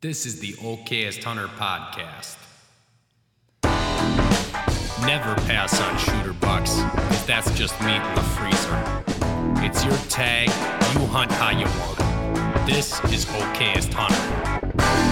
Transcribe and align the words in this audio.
This 0.00 0.26
is 0.26 0.38
the 0.38 0.52
Okayest 0.52 1.24
Hunter 1.24 1.48
podcast. 1.58 2.36
Never 5.04 5.34
pass 5.48 5.80
on 5.80 5.98
shooter 5.98 6.34
bucks, 6.34 6.70
'cause 6.70 7.26
that's 7.26 7.50
just 7.58 7.74
meat 7.80 7.96
in 7.96 8.14
the 8.14 8.22
freezer. 8.22 8.80
It's 9.60 9.84
your 9.84 9.96
tag, 10.08 10.50
you 10.94 11.04
hunt 11.08 11.32
how 11.32 11.50
you 11.50 11.66
want. 11.80 12.64
This 12.64 13.00
is 13.10 13.24
Okayest 13.24 13.92
Hunter. 13.92 15.07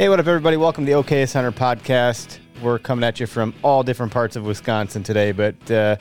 Hey, 0.00 0.08
what 0.08 0.18
up, 0.18 0.26
everybody? 0.26 0.56
Welcome 0.56 0.86
to 0.86 0.92
the 0.92 0.98
Okayest 0.98 1.34
Hunter 1.34 1.52
podcast. 1.52 2.38
We're 2.62 2.78
coming 2.78 3.04
at 3.04 3.20
you 3.20 3.26
from 3.26 3.52
all 3.60 3.82
different 3.82 4.10
parts 4.10 4.34
of 4.34 4.46
Wisconsin 4.46 5.02
today, 5.02 5.30
but 5.30 5.70
uh, 5.70 5.96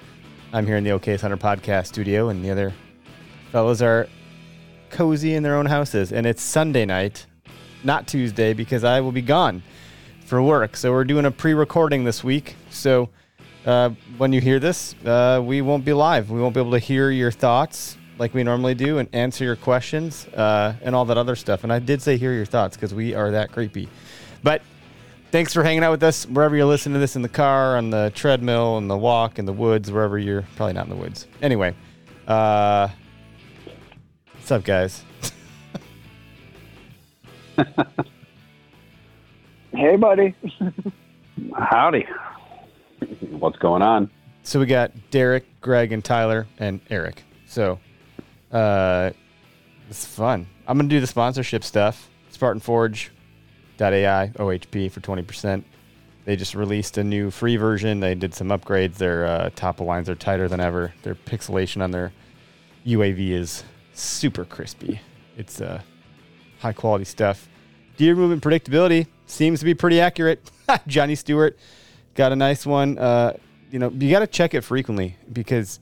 I'm 0.53 0.65
here 0.65 0.77
in 0.77 0.85
the 0.85 0.91
Okayest 0.91 1.19
Hunter 1.19 1.35
podcast 1.35 1.87
studio, 1.87 2.29
and 2.29 2.41
the 2.41 2.49
other 2.49 2.73
fellows 3.51 3.81
are 3.81 4.07
cozy 4.89 5.33
in 5.33 5.43
their 5.43 5.57
own 5.57 5.65
houses. 5.65 6.13
And 6.13 6.25
it's 6.25 6.41
Sunday 6.41 6.85
night, 6.85 7.25
not 7.83 8.07
Tuesday, 8.07 8.53
because 8.53 8.85
I 8.85 9.01
will 9.01 9.11
be 9.11 9.21
gone 9.21 9.61
for 10.25 10.41
work. 10.41 10.77
So 10.77 10.93
we're 10.93 11.03
doing 11.03 11.25
a 11.25 11.31
pre-recording 11.31 12.05
this 12.05 12.23
week. 12.23 12.55
So 12.69 13.09
uh, 13.65 13.89
when 14.17 14.31
you 14.31 14.39
hear 14.39 14.59
this, 14.61 14.95
uh, 15.03 15.43
we 15.43 15.61
won't 15.61 15.83
be 15.83 15.91
live. 15.91 16.31
We 16.31 16.39
won't 16.39 16.53
be 16.53 16.61
able 16.61 16.71
to 16.71 16.79
hear 16.79 17.11
your 17.11 17.31
thoughts 17.31 17.97
like 18.19 18.33
we 18.33 18.43
normally 18.43 18.75
do 18.75 18.97
and 18.99 19.09
answer 19.13 19.43
your 19.43 19.55
questions 19.55 20.27
uh, 20.27 20.75
and 20.81 20.93
all 20.93 21.05
that 21.05 21.17
other 21.17 21.35
stuff. 21.35 21.63
And 21.63 21.73
I 21.73 21.79
did 21.79 22.01
say 22.01 22.17
hear 22.17 22.33
your 22.33 22.45
thoughts 22.45 22.75
because 22.75 22.93
we 22.93 23.15
are 23.15 23.31
that 23.31 23.51
creepy. 23.51 23.89
But 24.43 24.61
thanks 25.31 25.53
for 25.53 25.63
hanging 25.63 25.83
out 25.83 25.91
with 25.91 26.03
us 26.03 26.25
wherever 26.27 26.55
you're 26.55 26.65
listening 26.65 26.93
to 26.93 26.99
this 26.99 27.15
in 27.15 27.21
the 27.21 27.29
car, 27.29 27.77
on 27.77 27.89
the 27.89 28.11
treadmill, 28.13 28.77
in 28.77 28.87
the 28.87 28.97
walk, 28.97 29.39
in 29.39 29.45
the 29.45 29.53
woods, 29.53 29.91
wherever 29.91 30.19
you're. 30.19 30.43
Probably 30.55 30.73
not 30.73 30.83
in 30.83 30.89
the 30.89 30.95
woods. 30.97 31.27
Anyway, 31.41 31.73
uh, 32.27 32.89
what's 34.33 34.51
up, 34.51 34.63
guys? 34.63 35.03
Hey, 39.71 39.95
buddy. 39.95 40.35
Howdy. 41.55 42.05
What's 43.29 43.57
going 43.59 43.81
on? 43.81 44.09
So 44.43 44.59
we 44.59 44.65
got 44.65 44.91
Derek, 45.11 45.45
Greg, 45.61 45.91
and 45.91 46.03
Tyler, 46.03 46.47
and 46.57 46.81
Eric. 46.89 47.23
So 47.45 47.79
uh, 48.51 49.11
it's 49.89 50.05
fun. 50.05 50.47
I'm 50.67 50.77
gonna 50.77 50.89
do 50.89 50.99
the 50.99 51.07
sponsorship 51.07 51.63
stuff. 51.63 52.09
SpartanForge.ai 52.33 54.31
OHP 54.35 54.91
for 54.91 55.01
20%. 55.01 55.63
They 56.25 56.35
just 56.35 56.53
released 56.53 56.97
a 56.97 57.03
new 57.03 57.31
free 57.31 57.57
version. 57.57 57.99
They 57.99 58.15
did 58.15 58.33
some 58.33 58.49
upgrades. 58.49 58.95
Their 58.95 59.25
uh, 59.25 59.49
topo 59.55 59.83
lines 59.83 60.09
are 60.09 60.15
tighter 60.15 60.47
than 60.47 60.59
ever. 60.59 60.93
Their 61.03 61.15
pixelation 61.15 61.81
on 61.81 61.91
their 61.91 62.11
UAV 62.85 63.31
is 63.31 63.63
super 63.93 64.45
crispy. 64.45 65.01
It's 65.37 65.59
uh, 65.59 65.81
high 66.59 66.73
quality 66.73 67.05
stuff. 67.05 67.47
Deer 67.97 68.15
movement 68.15 68.43
predictability 68.43 69.07
seems 69.25 69.59
to 69.59 69.65
be 69.65 69.73
pretty 69.73 69.99
accurate. 69.99 70.49
Johnny 70.87 71.15
Stewart 71.15 71.57
got 72.15 72.31
a 72.31 72.35
nice 72.35 72.65
one. 72.65 72.97
Uh, 72.97 73.33
you 73.71 73.79
know, 73.79 73.89
you 73.89 74.09
got 74.11 74.19
to 74.19 74.27
check 74.27 74.53
it 74.53 74.61
frequently 74.61 75.17
because 75.31 75.79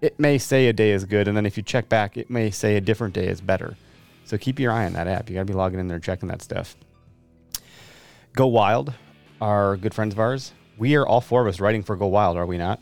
it 0.00 0.18
may 0.18 0.38
say 0.38 0.68
a 0.68 0.72
day 0.72 0.90
is 0.90 1.04
good, 1.04 1.28
and 1.28 1.36
then 1.36 1.46
if 1.46 1.56
you 1.56 1.62
check 1.62 1.88
back, 1.88 2.16
it 2.16 2.30
may 2.30 2.50
say 2.50 2.76
a 2.76 2.80
different 2.80 3.14
day 3.14 3.26
is 3.26 3.40
better. 3.40 3.76
So 4.24 4.36
keep 4.36 4.58
your 4.58 4.72
eye 4.72 4.86
on 4.86 4.92
that 4.94 5.06
app. 5.06 5.28
You 5.28 5.34
got 5.34 5.42
to 5.42 5.44
be 5.46 5.54
logging 5.54 5.78
in 5.78 5.88
there, 5.88 5.98
checking 6.00 6.28
that 6.28 6.42
stuff. 6.42 6.76
GoWild 8.36 8.92
are 9.40 9.76
good 9.76 9.94
friends 9.94 10.14
of 10.14 10.20
ours. 10.20 10.52
We 10.76 10.94
are 10.96 11.06
all 11.06 11.20
four 11.20 11.40
of 11.42 11.46
us 11.48 11.60
writing 11.60 11.82
for 11.82 11.96
GoWild, 11.96 12.36
are 12.36 12.46
we 12.46 12.58
not? 12.58 12.80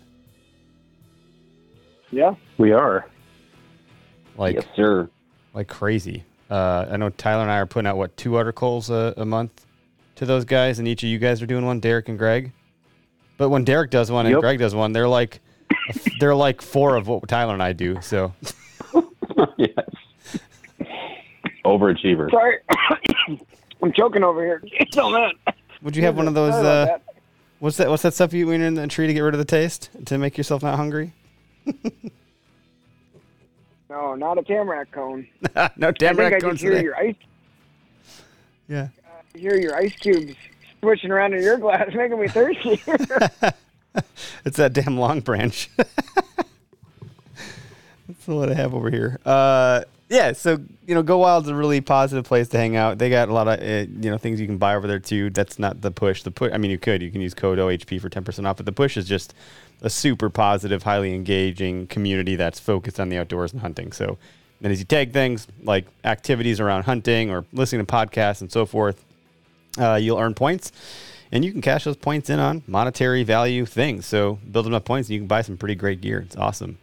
Yeah. 2.11 2.35
We 2.59 2.73
are. 2.73 3.07
Like 4.37 4.57
yes, 4.57 4.65
sir. 4.75 5.09
like 5.53 5.69
crazy. 5.69 6.25
Uh, 6.51 6.87
I 6.91 6.97
know 6.97 7.11
Tyler 7.11 7.43
and 7.43 7.51
I 7.51 7.59
are 7.59 7.67
putting 7.67 7.87
out 7.87 7.97
what 7.97 8.17
two 8.17 8.37
articles 8.37 8.91
a, 8.91 9.15
a 9.17 9.25
month 9.25 9.65
to 10.17 10.27
those 10.27 10.45
guys, 10.45 10.79
and 10.79 10.87
each 10.89 11.03
of 11.03 11.09
you 11.09 11.19
guys 11.19 11.41
are 11.43 11.47
doing 11.47 11.65
one, 11.65 11.81
Derek 11.81 12.09
and 12.09 12.19
Greg. 12.19 12.53
But 13.37 13.49
when 13.49 13.65
Derek 13.65 13.91
does 13.91 14.11
one 14.11 14.27
and 14.27 14.33
Yep. 14.35 14.41
Greg 14.41 14.59
does 14.59 14.75
one, 14.75 14.93
they're 14.93 15.09
like 15.09 15.41
they're 16.21 16.35
like 16.35 16.63
four 16.63 16.97
of 16.97 17.09
what 17.09 17.27
Tyler 17.29 17.53
and 17.55 17.63
I 17.63 17.73
do. 17.73 18.01
So 18.01 18.33
yes. 19.57 19.71
Overachiever. 21.65 22.31
Sorry. 22.31 22.59
I'm 23.83 23.93
choking 23.93 24.23
over 24.25 24.43
here. 24.45 24.63
Oh, 24.97 25.11
man. 25.11 25.33
would 25.83 25.97
you 25.97 26.03
have 26.05 26.17
one 26.17 26.29
of 26.29 26.35
those? 26.35 26.55
Uh, 26.55 26.85
that. 26.87 27.03
what's 27.59 27.77
that? 27.79 27.91
What's 27.91 28.03
that 28.03 28.15
stuff 28.15 28.33
you 28.33 28.51
eat 28.53 28.61
in 28.61 28.75
the 28.75 28.87
tree 28.87 29.07
to 29.07 29.13
get 29.15 29.21
rid 29.21 29.35
of 29.35 29.39
the 29.39 29.45
taste 29.45 29.91
to 30.07 30.19
make 30.19 30.39
yourself 30.39 30.63
not 30.63 30.77
hungry? 30.77 31.13
No, 33.91 34.15
not 34.15 34.39
a 34.39 34.43
tamarack 34.43 34.91
cone. 34.93 35.27
no, 35.55 35.89
I 35.89 35.91
damn 35.93 36.17
think 36.17 36.21
I 36.21 36.31
right. 36.31 36.41
just 36.43 36.63
hear 36.63 36.81
your 36.83 36.97
ice, 36.97 37.15
Yeah. 38.69 38.89
hear 39.35 39.57
your 39.57 39.77
ice 39.77 39.95
cubes 39.97 40.35
swishing 40.81 41.11
around 41.11 41.35
in 41.35 41.43
your 41.43 41.59
glass, 41.59 41.89
making 41.95 42.21
me 42.21 42.29
thirsty. 42.29 42.81
It's 44.45 44.59
that 44.59 44.73
damn 44.75 44.97
Longbranch. 44.97 45.69
That's 48.07 48.27
what 48.27 48.51
I 48.51 48.55
have 48.55 48.75
over 48.75 48.91
here. 48.91 49.19
Uh, 49.25 49.85
yeah, 50.11 50.33
so 50.33 50.61
you 50.87 50.95
know, 50.95 51.03
GoWild's 51.03 51.49
a 51.49 51.55
really 51.55 51.81
positive 51.81 52.27
place 52.27 52.49
to 52.49 52.59
hang 52.59 52.77
out. 52.77 52.99
They 52.99 53.09
got 53.09 53.31
a 53.31 53.33
lot 53.33 53.49
of 53.49 53.59
uh, 53.61 53.91
you 53.91 54.11
know 54.11 54.19
things 54.19 54.39
you 54.41 54.47
can 54.47 54.59
buy 54.59 54.75
over 54.75 54.87
there 54.87 54.99
too. 54.99 55.31
That's 55.31 55.59
not 55.59 55.81
the 55.81 55.91
push. 55.91 56.23
The 56.23 56.31
push. 56.31 56.53
I 56.53 56.59
mean, 56.59 56.71
you 56.71 56.79
could. 56.79 57.03
You 57.03 57.11
can 57.11 57.23
use 57.23 57.33
code 57.33 57.59
OHP 57.59 58.01
for 58.01 58.11
ten 58.11 58.23
percent 58.23 58.47
off. 58.47 58.59
But 58.59 58.67
the 58.67 58.73
push 58.73 58.99
is 58.99 59.09
just 59.09 59.33
a 59.81 59.89
super 59.89 60.29
positive, 60.29 60.83
highly 60.83 61.15
engaging 61.15 61.87
community 61.87 62.37
that's 62.37 62.61
focused 62.61 63.01
on 63.01 63.09
the 63.09 63.17
outdoors 63.17 63.53
and 63.53 63.63
hunting. 63.63 63.93
So 63.93 64.19
then, 64.61 64.71
as 64.71 64.79
you 64.79 64.85
tag 64.85 65.13
things 65.13 65.47
like 65.63 65.87
activities 66.05 66.61
around 66.61 66.83
hunting 66.83 67.31
or 67.31 67.47
listening 67.53 67.85
to 67.85 67.93
podcasts 67.93 68.43
and 68.43 68.53
so 68.53 68.67
forth, 68.67 69.03
uh, 69.79 69.95
you'll 69.95 70.19
earn 70.19 70.35
points 70.35 70.71
and 71.35 71.45
you 71.45 71.51
can 71.51 71.61
cash 71.61 71.85
those 71.85 71.97
points 71.97 72.31
in 72.31 72.39
on 72.39 72.63
monetary 72.67 73.25
value 73.25 73.67
things. 73.67 74.07
So 74.07 74.39
build 74.51 74.67
enough 74.67 74.85
points 74.85 75.09
and 75.09 75.15
you 75.15 75.21
can 75.21 75.27
buy 75.27 75.43
some 75.43 75.57
pretty 75.57 75.75
great 75.75 76.01
gear. 76.01 76.21
It's 76.21 76.37
awesome. 76.37 76.79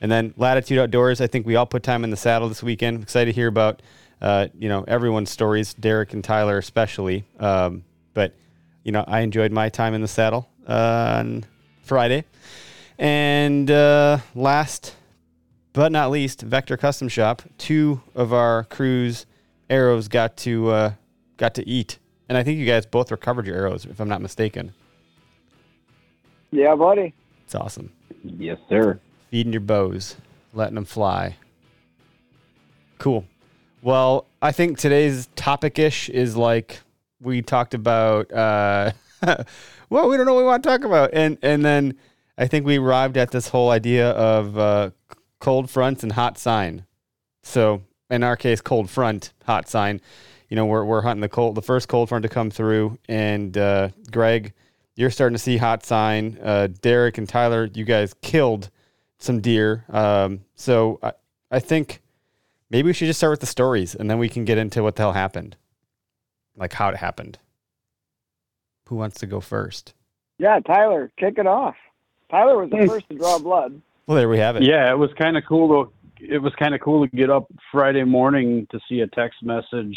And 0.00 0.10
then 0.10 0.32
Latitude 0.36 0.78
Outdoors, 0.78 1.20
I 1.20 1.26
think 1.26 1.44
we 1.44 1.56
all 1.56 1.66
put 1.66 1.82
time 1.82 2.04
in 2.04 2.10
the 2.10 2.16
saddle 2.16 2.48
this 2.48 2.62
weekend. 2.62 3.02
Excited 3.02 3.32
to 3.32 3.34
hear 3.34 3.48
about, 3.48 3.82
uh, 4.22 4.46
you 4.56 4.68
know, 4.68 4.84
everyone's 4.86 5.30
stories, 5.30 5.74
Derek 5.74 6.12
and 6.12 6.22
Tyler 6.22 6.58
especially. 6.58 7.24
Um, 7.40 7.82
but, 8.14 8.34
you 8.84 8.92
know, 8.92 9.04
I 9.08 9.20
enjoyed 9.20 9.50
my 9.50 9.68
time 9.68 9.94
in 9.94 10.00
the 10.00 10.08
saddle 10.08 10.48
uh, 10.68 11.16
on 11.18 11.44
Friday. 11.82 12.24
And 12.98 13.68
uh, 13.68 14.18
last 14.36 14.94
but 15.72 15.90
not 15.90 16.10
least, 16.10 16.42
Vector 16.42 16.76
Custom 16.76 17.08
Shop. 17.08 17.42
Two 17.58 18.00
of 18.14 18.32
our 18.32 18.64
crew's 18.64 19.26
arrows 19.68 20.06
got 20.06 20.36
to 20.38 20.70
uh, 20.70 20.92
got 21.36 21.54
to 21.54 21.68
eat, 21.68 21.98
and 22.28 22.36
I 22.36 22.42
think 22.42 22.58
you 22.58 22.66
guys 22.66 22.86
both 22.86 23.10
recovered 23.10 23.46
your 23.46 23.56
arrows, 23.56 23.84
if 23.84 24.00
I'm 24.00 24.08
not 24.08 24.20
mistaken. 24.20 24.72
yeah, 26.50 26.74
buddy. 26.74 27.14
It's 27.44 27.54
awesome. 27.54 27.92
Yes, 28.22 28.58
sir. 28.68 29.00
Feeding 29.30 29.52
your 29.52 29.60
bows, 29.60 30.16
letting 30.52 30.74
them 30.74 30.84
fly. 30.84 31.36
Cool. 32.98 33.24
Well, 33.80 34.26
I 34.42 34.52
think 34.52 34.78
today's 34.78 35.28
topic 35.36 35.78
ish 35.78 36.08
is 36.08 36.36
like 36.36 36.80
we 37.20 37.42
talked 37.42 37.74
about. 37.74 38.32
Uh, 38.32 38.92
well, 39.90 40.08
we 40.08 40.16
don't 40.16 40.26
know 40.26 40.34
what 40.34 40.40
we 40.40 40.46
want 40.46 40.62
to 40.62 40.68
talk 40.68 40.84
about, 40.84 41.10
and 41.12 41.38
and 41.42 41.64
then 41.64 41.94
I 42.36 42.46
think 42.46 42.66
we 42.66 42.78
arrived 42.78 43.16
at 43.16 43.30
this 43.30 43.48
whole 43.48 43.70
idea 43.70 44.10
of 44.10 44.58
uh, 44.58 44.90
cold 45.40 45.70
fronts 45.70 46.02
and 46.02 46.12
hot 46.12 46.38
sign. 46.38 46.84
So 47.42 47.82
in 48.10 48.22
our 48.22 48.36
case, 48.36 48.60
cold 48.60 48.90
front, 48.90 49.32
hot 49.44 49.68
sign. 49.68 50.00
You 50.48 50.56
know, 50.56 50.66
we're 50.66 50.84
we're 50.84 51.02
hunting 51.02 51.20
the 51.20 51.28
cold, 51.28 51.54
the 51.54 51.62
first 51.62 51.88
cold 51.88 52.08
front 52.08 52.22
to 52.22 52.28
come 52.28 52.50
through, 52.50 52.98
and 53.08 53.56
uh, 53.56 53.90
Greg, 54.10 54.54
you're 54.96 55.10
starting 55.10 55.34
to 55.34 55.42
see 55.42 55.56
hot 55.56 55.84
sign. 55.84 56.38
Uh, 56.42 56.68
Derek 56.80 57.18
and 57.18 57.28
Tyler, 57.28 57.68
you 57.74 57.84
guys 57.84 58.14
killed 58.22 58.70
some 59.18 59.40
deer. 59.40 59.84
Um, 59.90 60.40
so 60.54 60.98
I, 61.02 61.12
I 61.50 61.60
think 61.60 62.00
Maybe 62.70 62.86
we 62.86 62.92
should 62.92 63.06
just 63.06 63.18
start 63.18 63.32
with 63.32 63.40
the 63.40 63.46
stories 63.46 63.94
and 63.94 64.10
then 64.10 64.18
we 64.18 64.28
can 64.28 64.44
get 64.44 64.58
into 64.58 64.82
what 64.82 64.96
the 64.96 65.02
hell 65.02 65.12
happened. 65.12 65.56
Like 66.56 66.74
how 66.74 66.88
it 66.90 66.96
happened. 66.96 67.38
Who 68.88 68.96
wants 68.96 69.18
to 69.20 69.26
go 69.26 69.40
first? 69.40 69.94
Yeah, 70.38 70.60
Tyler, 70.60 71.10
kick 71.16 71.38
it 71.38 71.46
off. 71.46 71.76
Tyler 72.30 72.58
was 72.58 72.70
the 72.70 72.86
first 72.86 73.08
to 73.08 73.16
draw 73.16 73.38
blood. 73.38 73.80
Well, 74.06 74.16
there 74.16 74.28
we 74.28 74.38
have 74.38 74.56
it. 74.56 74.62
Yeah, 74.62 74.90
it 74.90 74.98
was 74.98 75.10
kind 75.18 75.36
of 75.36 75.44
cool 75.48 75.84
to. 75.84 75.92
It 76.20 76.38
was 76.38 76.52
kind 76.58 76.74
of 76.74 76.80
cool 76.80 77.06
to 77.06 77.16
get 77.16 77.30
up 77.30 77.46
Friday 77.70 78.04
morning 78.04 78.66
to 78.70 78.80
see 78.88 79.00
a 79.00 79.06
text 79.06 79.42
message 79.42 79.96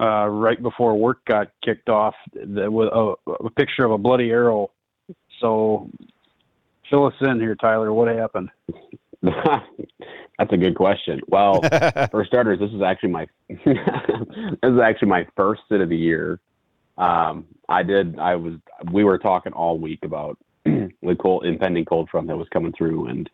uh, 0.00 0.26
right 0.28 0.60
before 0.62 0.96
work 0.96 1.24
got 1.26 1.48
kicked 1.62 1.88
off 1.88 2.14
with 2.34 2.88
a, 2.88 3.14
a 3.26 3.50
picture 3.50 3.84
of 3.84 3.92
a 3.92 3.98
bloody 3.98 4.30
arrow. 4.30 4.70
So, 5.40 5.90
fill 6.88 7.06
us 7.06 7.14
in 7.20 7.40
here, 7.40 7.54
Tyler. 7.54 7.92
What 7.92 8.08
happened? 8.08 8.50
That's 9.22 10.52
a 10.52 10.56
good 10.56 10.74
question. 10.74 11.20
Well, 11.28 11.60
for 12.10 12.24
starters, 12.24 12.58
this 12.58 12.70
is 12.70 12.82
actually 12.82 13.10
my 13.10 13.26
this 13.48 13.58
is 14.62 14.80
actually 14.82 15.08
my 15.08 15.26
first 15.36 15.62
sit 15.70 15.80
of 15.80 15.90
the 15.90 15.96
year. 15.96 16.40
Um, 16.96 17.46
I 17.68 17.82
did. 17.82 18.18
I 18.18 18.36
was. 18.36 18.54
We 18.90 19.04
were 19.04 19.18
talking 19.18 19.52
all 19.52 19.78
week 19.78 20.00
about 20.02 20.38
the 20.64 21.16
cold, 21.20 21.44
impending 21.44 21.84
cold 21.84 22.08
front 22.10 22.28
that 22.28 22.36
was 22.36 22.48
coming 22.52 22.72
through 22.72 23.08
and 23.08 23.28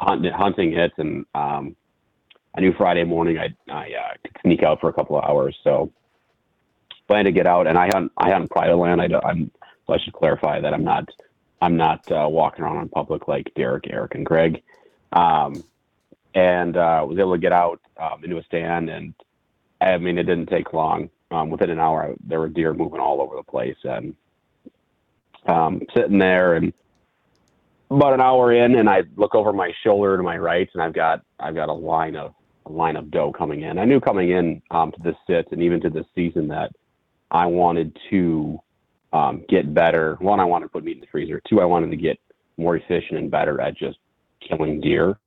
hunt, 0.00 0.24
hunting 0.32 0.72
hits, 0.72 0.94
and 0.96 1.26
um, 1.34 1.76
I 2.56 2.60
knew 2.60 2.72
Friday 2.76 3.04
morning 3.04 3.38
I 3.38 3.54
I 3.70 3.90
uh, 3.92 4.14
could 4.22 4.36
sneak 4.42 4.62
out 4.62 4.80
for 4.80 4.88
a 4.88 4.92
couple 4.92 5.16
of 5.16 5.24
hours. 5.24 5.56
So 5.64 5.92
plan 7.08 7.24
to 7.24 7.32
get 7.32 7.46
out, 7.46 7.66
and 7.66 7.78
I 7.78 7.88
hunt 7.92 8.12
I 8.16 8.30
hunt 8.30 8.50
private 8.50 8.76
land. 8.76 9.00
I 9.00 9.08
I'm. 9.24 9.50
So 9.86 9.94
I 9.94 9.98
should 9.98 10.12
clarify 10.12 10.60
that 10.60 10.72
I'm 10.72 10.84
not. 10.84 11.08
I'm 11.60 11.76
not 11.76 12.10
uh, 12.10 12.28
walking 12.28 12.64
around 12.64 12.78
on 12.78 12.88
public 12.88 13.28
like 13.28 13.52
Derek, 13.54 13.84
Eric, 13.90 14.14
and 14.14 14.26
Greg. 14.26 14.62
Um, 15.12 15.62
and 16.34 16.76
uh, 16.76 17.04
was 17.06 17.18
able 17.18 17.34
to 17.34 17.40
get 17.40 17.52
out 17.52 17.80
um, 17.98 18.24
into 18.24 18.38
a 18.38 18.42
stand, 18.44 18.88
and 18.88 19.14
I 19.80 19.98
mean, 19.98 20.18
it 20.18 20.24
didn't 20.24 20.46
take 20.46 20.72
long. 20.72 21.10
Um, 21.30 21.50
within 21.50 21.70
an 21.70 21.78
hour, 21.78 22.14
there 22.24 22.40
were 22.40 22.48
deer 22.48 22.74
moving 22.74 23.00
all 23.00 23.20
over 23.20 23.36
the 23.36 23.42
place, 23.42 23.76
and 23.84 24.14
um, 25.46 25.82
sitting 25.94 26.18
there, 26.18 26.54
and 26.54 26.72
about 27.90 28.14
an 28.14 28.20
hour 28.20 28.52
in, 28.52 28.76
and 28.76 28.88
I 28.88 29.02
look 29.16 29.34
over 29.34 29.52
my 29.52 29.72
shoulder 29.84 30.16
to 30.16 30.22
my 30.22 30.38
right, 30.38 30.68
and 30.72 30.82
I've 30.82 30.94
got 30.94 31.22
I've 31.38 31.54
got 31.54 31.68
a 31.68 31.74
line 31.74 32.16
of 32.16 32.34
line 32.72 32.96
of 32.96 33.10
doe 33.10 33.32
coming 33.32 33.62
in. 33.62 33.78
I 33.78 33.84
knew 33.84 34.00
coming 34.00 34.30
in 34.30 34.62
um, 34.70 34.92
to 34.92 35.02
this 35.02 35.16
sit, 35.26 35.48
and 35.52 35.62
even 35.62 35.80
to 35.82 35.90
this 35.90 36.06
season, 36.14 36.48
that 36.48 36.72
I 37.30 37.46
wanted 37.46 37.96
to 38.10 38.60
um, 39.12 39.44
get 39.48 39.74
better. 39.74 40.16
One, 40.20 40.40
I 40.40 40.44
wanted 40.44 40.66
to 40.66 40.70
put 40.70 40.84
meat 40.84 40.96
in 40.96 41.00
the 41.00 41.06
freezer. 41.06 41.40
Two, 41.48 41.60
I 41.60 41.64
wanted 41.64 41.90
to 41.90 41.96
get 41.96 42.18
more 42.56 42.76
efficient 42.76 43.18
and 43.18 43.30
better 43.30 43.60
at 43.60 43.76
just 43.76 43.98
killing 44.40 44.80
deer, 44.80 45.18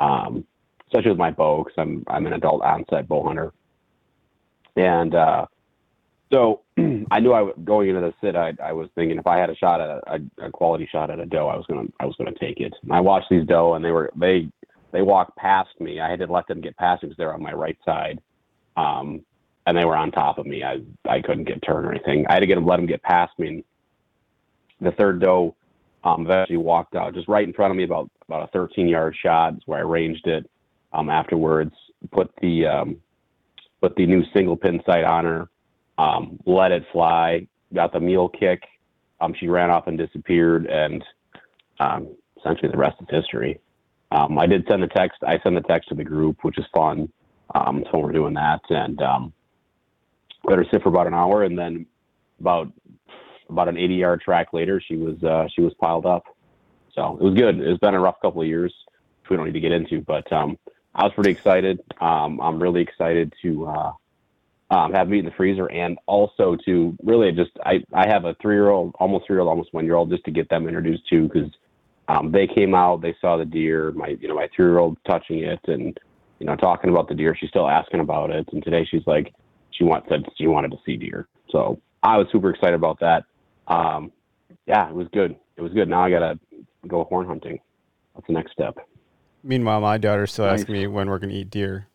um, 0.00 0.44
such 0.92 1.06
as 1.06 1.16
my 1.16 1.30
bow, 1.30 1.64
because 1.64 1.78
I'm 1.78 2.04
I'm 2.06 2.26
an 2.26 2.34
adult 2.34 2.62
onset 2.62 3.08
bow 3.08 3.24
hunter, 3.24 3.52
and 4.76 5.14
uh, 5.14 5.46
so 6.32 6.62
I 7.10 7.20
knew 7.20 7.32
I 7.32 7.50
going 7.64 7.90
into 7.90 8.00
the 8.00 8.14
sit. 8.20 8.36
I, 8.36 8.54
I 8.62 8.72
was 8.72 8.88
thinking 8.94 9.18
if 9.18 9.26
I 9.26 9.38
had 9.38 9.50
a 9.50 9.56
shot 9.56 9.80
at 9.80 9.90
a, 9.90 10.00
a, 10.40 10.46
a 10.46 10.50
quality 10.50 10.88
shot 10.90 11.10
at 11.10 11.20
a 11.20 11.26
doe, 11.26 11.48
I 11.48 11.56
was 11.56 11.66
gonna 11.66 11.88
I 12.00 12.06
was 12.06 12.16
gonna 12.16 12.34
take 12.40 12.60
it. 12.60 12.72
And 12.82 12.92
I 12.92 13.00
watched 13.00 13.28
these 13.30 13.46
doe, 13.46 13.74
and 13.74 13.84
they 13.84 13.90
were 13.90 14.10
they 14.16 14.48
they 14.92 15.02
walked 15.02 15.36
past 15.36 15.70
me. 15.80 16.00
I 16.00 16.10
had 16.10 16.20
to 16.20 16.26
let 16.26 16.46
them 16.46 16.60
get 16.60 16.76
past 16.76 17.02
because 17.02 17.16
they're 17.16 17.34
on 17.34 17.42
my 17.42 17.52
right 17.52 17.78
side, 17.84 18.20
um, 18.76 19.22
and 19.66 19.76
they 19.76 19.84
were 19.84 19.96
on 19.96 20.10
top 20.12 20.38
of 20.38 20.46
me. 20.46 20.62
I 20.62 20.80
I 21.08 21.20
couldn't 21.20 21.44
get 21.44 21.62
turned 21.62 21.86
or 21.86 21.92
anything. 21.92 22.26
I 22.28 22.34
had 22.34 22.40
to 22.40 22.46
get 22.46 22.56
them 22.56 22.66
let 22.66 22.76
them 22.76 22.86
get 22.86 23.02
past 23.02 23.32
me. 23.38 23.48
And 23.48 23.64
the 24.80 24.92
third 24.92 25.20
doe 25.20 25.56
um, 26.04 26.26
eventually 26.26 26.58
walked 26.58 26.94
out 26.94 27.14
just 27.14 27.28
right 27.28 27.46
in 27.46 27.54
front 27.54 27.70
of 27.70 27.76
me, 27.76 27.84
about 27.84 28.10
about 28.28 28.44
a 28.44 28.52
13 28.52 28.86
yard 28.86 29.16
shot. 29.20 29.54
Is 29.54 29.62
where 29.66 29.80
I 29.80 29.82
ranged 29.82 30.26
it. 30.26 30.48
Um, 30.92 31.08
afterwards, 31.08 31.74
put 32.10 32.30
the 32.42 32.66
um, 32.66 32.96
put 33.80 33.96
the 33.96 34.06
new 34.06 34.22
single 34.34 34.56
pin 34.56 34.80
sight 34.86 35.04
on 35.04 35.24
her, 35.24 35.48
um, 35.98 36.38
let 36.46 36.70
it 36.70 36.84
fly, 36.92 37.46
got 37.74 37.92
the 37.92 38.00
mule 38.00 38.28
kick. 38.28 38.62
Um, 39.20 39.34
she 39.38 39.48
ran 39.48 39.70
off 39.70 39.86
and 39.86 39.96
disappeared, 39.96 40.66
and 40.66 41.04
um, 41.80 42.14
essentially 42.38 42.70
the 42.70 42.76
rest 42.76 42.96
is 43.00 43.08
history. 43.10 43.60
Um, 44.12 44.38
I 44.38 44.46
did 44.46 44.66
send 44.68 44.82
the 44.82 44.88
text. 44.88 45.18
I 45.26 45.38
sent 45.42 45.54
the 45.54 45.62
text 45.62 45.88
to 45.88 45.94
the 45.94 46.04
group, 46.04 46.38
which 46.42 46.58
is 46.58 46.66
fun. 46.74 47.10
Um, 47.54 47.84
so 47.90 47.98
we're 47.98 48.12
doing 48.12 48.34
that, 48.34 48.60
and 48.68 49.00
um, 49.00 49.32
let 50.44 50.58
her 50.58 50.66
sit 50.70 50.82
for 50.82 50.90
about 50.90 51.06
an 51.06 51.14
hour, 51.14 51.44
and 51.44 51.58
then 51.58 51.86
about 52.40 52.70
about 53.48 53.68
an 53.68 53.76
80 53.78 53.94
yard 53.94 54.20
track 54.20 54.52
later, 54.52 54.80
she 54.86 54.96
was 54.96 55.22
uh, 55.22 55.46
she 55.54 55.62
was 55.62 55.72
piled 55.80 56.04
up. 56.04 56.24
So 56.94 57.16
it 57.18 57.24
was 57.24 57.34
good. 57.34 57.58
It's 57.58 57.80
been 57.80 57.94
a 57.94 58.00
rough 58.00 58.20
couple 58.20 58.42
of 58.42 58.48
years, 58.48 58.74
which 59.22 59.30
we 59.30 59.36
don't 59.36 59.46
need 59.46 59.54
to 59.54 59.60
get 59.60 59.72
into, 59.72 60.02
but 60.02 60.30
um, 60.30 60.58
I 60.94 61.04
was 61.04 61.12
pretty 61.14 61.30
excited. 61.30 61.80
Um, 62.00 62.38
I'm 62.40 62.62
really 62.62 62.82
excited 62.82 63.32
to 63.42 63.66
uh, 63.66 63.92
um, 64.70 64.92
have 64.92 65.08
meat 65.08 65.20
in 65.20 65.24
the 65.24 65.30
freezer, 65.32 65.70
and 65.70 65.98
also 66.06 66.56
to 66.66 66.94
really 67.02 67.32
just 67.32 67.52
I 67.64 67.82
I 67.94 68.08
have 68.08 68.26
a 68.26 68.34
three 68.42 68.56
year 68.56 68.68
old, 68.68 68.94
almost 68.98 69.26
three 69.26 69.36
year 69.36 69.40
old, 69.40 69.48
almost 69.48 69.72
one 69.72 69.86
year 69.86 69.94
old, 69.94 70.10
just 70.10 70.24
to 70.24 70.30
get 70.30 70.50
them 70.50 70.68
introduced 70.68 71.08
to 71.08 71.28
because 71.28 71.50
um, 72.08 72.32
they 72.32 72.46
came 72.46 72.74
out, 72.74 73.00
they 73.00 73.14
saw 73.20 73.36
the 73.36 73.44
deer. 73.44 73.92
My 73.92 74.08
you 74.08 74.28
know 74.28 74.34
my 74.34 74.48
three 74.54 74.66
year 74.66 74.78
old 74.78 74.98
touching 75.06 75.38
it 75.40 75.60
and 75.66 75.98
you 76.38 76.46
know 76.46 76.56
talking 76.56 76.90
about 76.90 77.08
the 77.08 77.14
deer. 77.14 77.36
She's 77.38 77.50
still 77.50 77.68
asking 77.68 78.00
about 78.00 78.30
it, 78.30 78.48
and 78.52 78.62
today 78.62 78.84
she's 78.90 79.06
like 79.06 79.32
she 79.70 79.84
wants 79.84 80.08
said 80.08 80.24
she 80.36 80.46
wanted 80.46 80.70
to 80.72 80.78
see 80.84 80.96
deer. 80.96 81.28
So 81.50 81.80
I 82.02 82.16
was 82.18 82.26
super 82.32 82.50
excited 82.50 82.74
about 82.74 82.98
that. 83.00 83.24
Um, 83.68 84.10
yeah, 84.66 84.88
it 84.88 84.94
was 84.94 85.08
good. 85.12 85.36
It 85.56 85.62
was 85.62 85.72
good. 85.72 85.88
Now 85.88 86.02
I 86.04 86.10
gotta 86.10 86.38
go 86.86 87.04
horn 87.04 87.26
hunting. 87.26 87.60
That's 88.14 88.26
the 88.26 88.32
next 88.34 88.52
step. 88.52 88.76
Meanwhile, 89.44 89.80
my 89.80 89.98
daughter 89.98 90.26
still 90.26 90.44
Nice. 90.46 90.60
asking 90.60 90.74
me 90.74 90.86
when 90.86 91.08
we're 91.08 91.18
gonna 91.18 91.32
eat 91.32 91.50
deer. 91.50 91.86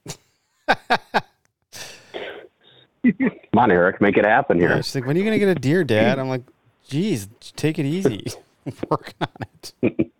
Come 3.04 3.24
on, 3.56 3.71
Eric, 3.71 4.01
make 4.01 4.18
it 4.18 4.25
happen 4.25 4.59
Yeah, 4.59 4.68
here. 4.68 4.83
she's 4.83 4.95
like, 4.95 5.06
"When 5.06 5.15
are 5.15 5.19
you 5.19 5.25
gonna 5.25 5.39
get 5.39 5.48
a 5.50 5.56
deer, 5.56 5.83
Dad?" 5.83 6.19
I'm 6.19 6.27
like, 6.27 6.44
"Geez, 6.88 7.30
take 7.56 7.80
it 7.80 7.86
easy. 7.86 8.25
Working 8.90 9.16
on 9.22 9.48
it." 9.84 10.12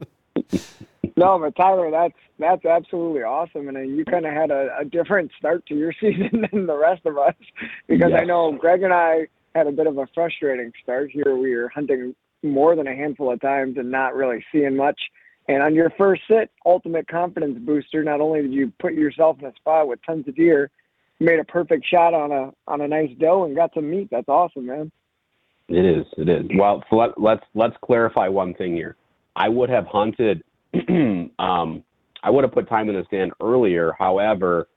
No, 1.18 1.40
but 1.40 1.56
Tyler, 1.56 1.90
that's 1.90 2.14
that's 2.38 2.64
absolutely 2.64 3.24
awesome, 3.24 3.68
and 3.68 3.98
you 3.98 4.06
kind 4.06 4.28
of 4.28 4.34
had 4.34 4.52
a, 4.52 4.70
a 4.80 4.86
different 4.86 5.32
start 5.38 5.66
to 5.66 5.76
your 5.76 5.92
season 6.00 6.46
than 6.52 6.68
the 6.68 6.78
rest 6.78 7.08
of 7.08 7.18
us, 7.18 7.34
because 7.88 8.14
I 8.14 8.24
know 8.24 8.52
Greg 8.52 8.84
and 8.84 8.94
I 8.94 9.28
had 9.56 9.66
a 9.66 9.72
bit 9.72 9.88
of 9.88 9.98
a 9.98 10.06
frustrating 10.14 10.72
start 10.84 11.10
here. 11.10 11.36
We 11.36 11.56
were 11.56 11.70
hunting 11.70 12.16
more 12.44 12.76
than 12.76 12.86
a 12.86 12.96
handful 12.96 13.32
of 13.32 13.42
times 13.42 13.78
and 13.78 13.90
not 13.90 14.14
really 14.14 14.46
seeing 14.52 14.76
much. 14.76 15.00
And 15.48 15.64
on 15.64 15.74
your 15.74 15.90
first 15.98 16.22
sit, 16.30 16.52
ultimate 16.66 17.08
confidence 17.08 17.58
booster. 17.60 18.04
Not 18.04 18.22
only 18.22 18.44
did 18.44 18.54
you 18.54 18.72
put 18.80 18.94
yourself 18.94 19.38
in 19.40 19.48
a 19.48 19.56
spot 19.56 19.88
with 19.88 20.00
tons 20.06 20.28
of 20.28 20.36
deer, 20.36 20.70
you 21.18 21.26
made 21.26 21.40
a 21.40 21.46
perfect 21.46 21.88
shot 21.88 22.14
on 22.14 22.32
a 22.32 22.52
on 22.68 22.82
a 22.82 22.88
nice 22.88 23.10
doe 23.18 23.46
and 23.46 23.56
got 23.56 23.74
some 23.74 23.90
meat. 23.90 24.10
That's 24.12 24.30
awesome, 24.30 24.68
man. 24.68 24.92
It 25.70 25.86
is. 25.86 26.06
It 26.18 26.30
is. 26.30 26.46
Well, 26.56 26.84
so 26.90 26.96
let, 26.96 27.20
let's 27.20 27.44
let's 27.54 27.76
clarify 27.84 28.28
one 28.28 28.54
thing 28.54 28.76
here. 28.76 28.96
I 29.36 29.50
would 29.50 29.70
have 29.70 29.86
hunted. 29.88 30.44
um, 31.40 31.84
I 32.24 32.30
would 32.30 32.44
have 32.44 32.54
put 32.54 32.70
time 32.70 32.90
in 32.90 32.96
the 32.96 33.04
stand 33.08 33.32
earlier. 33.42 33.94
However, 33.98 34.68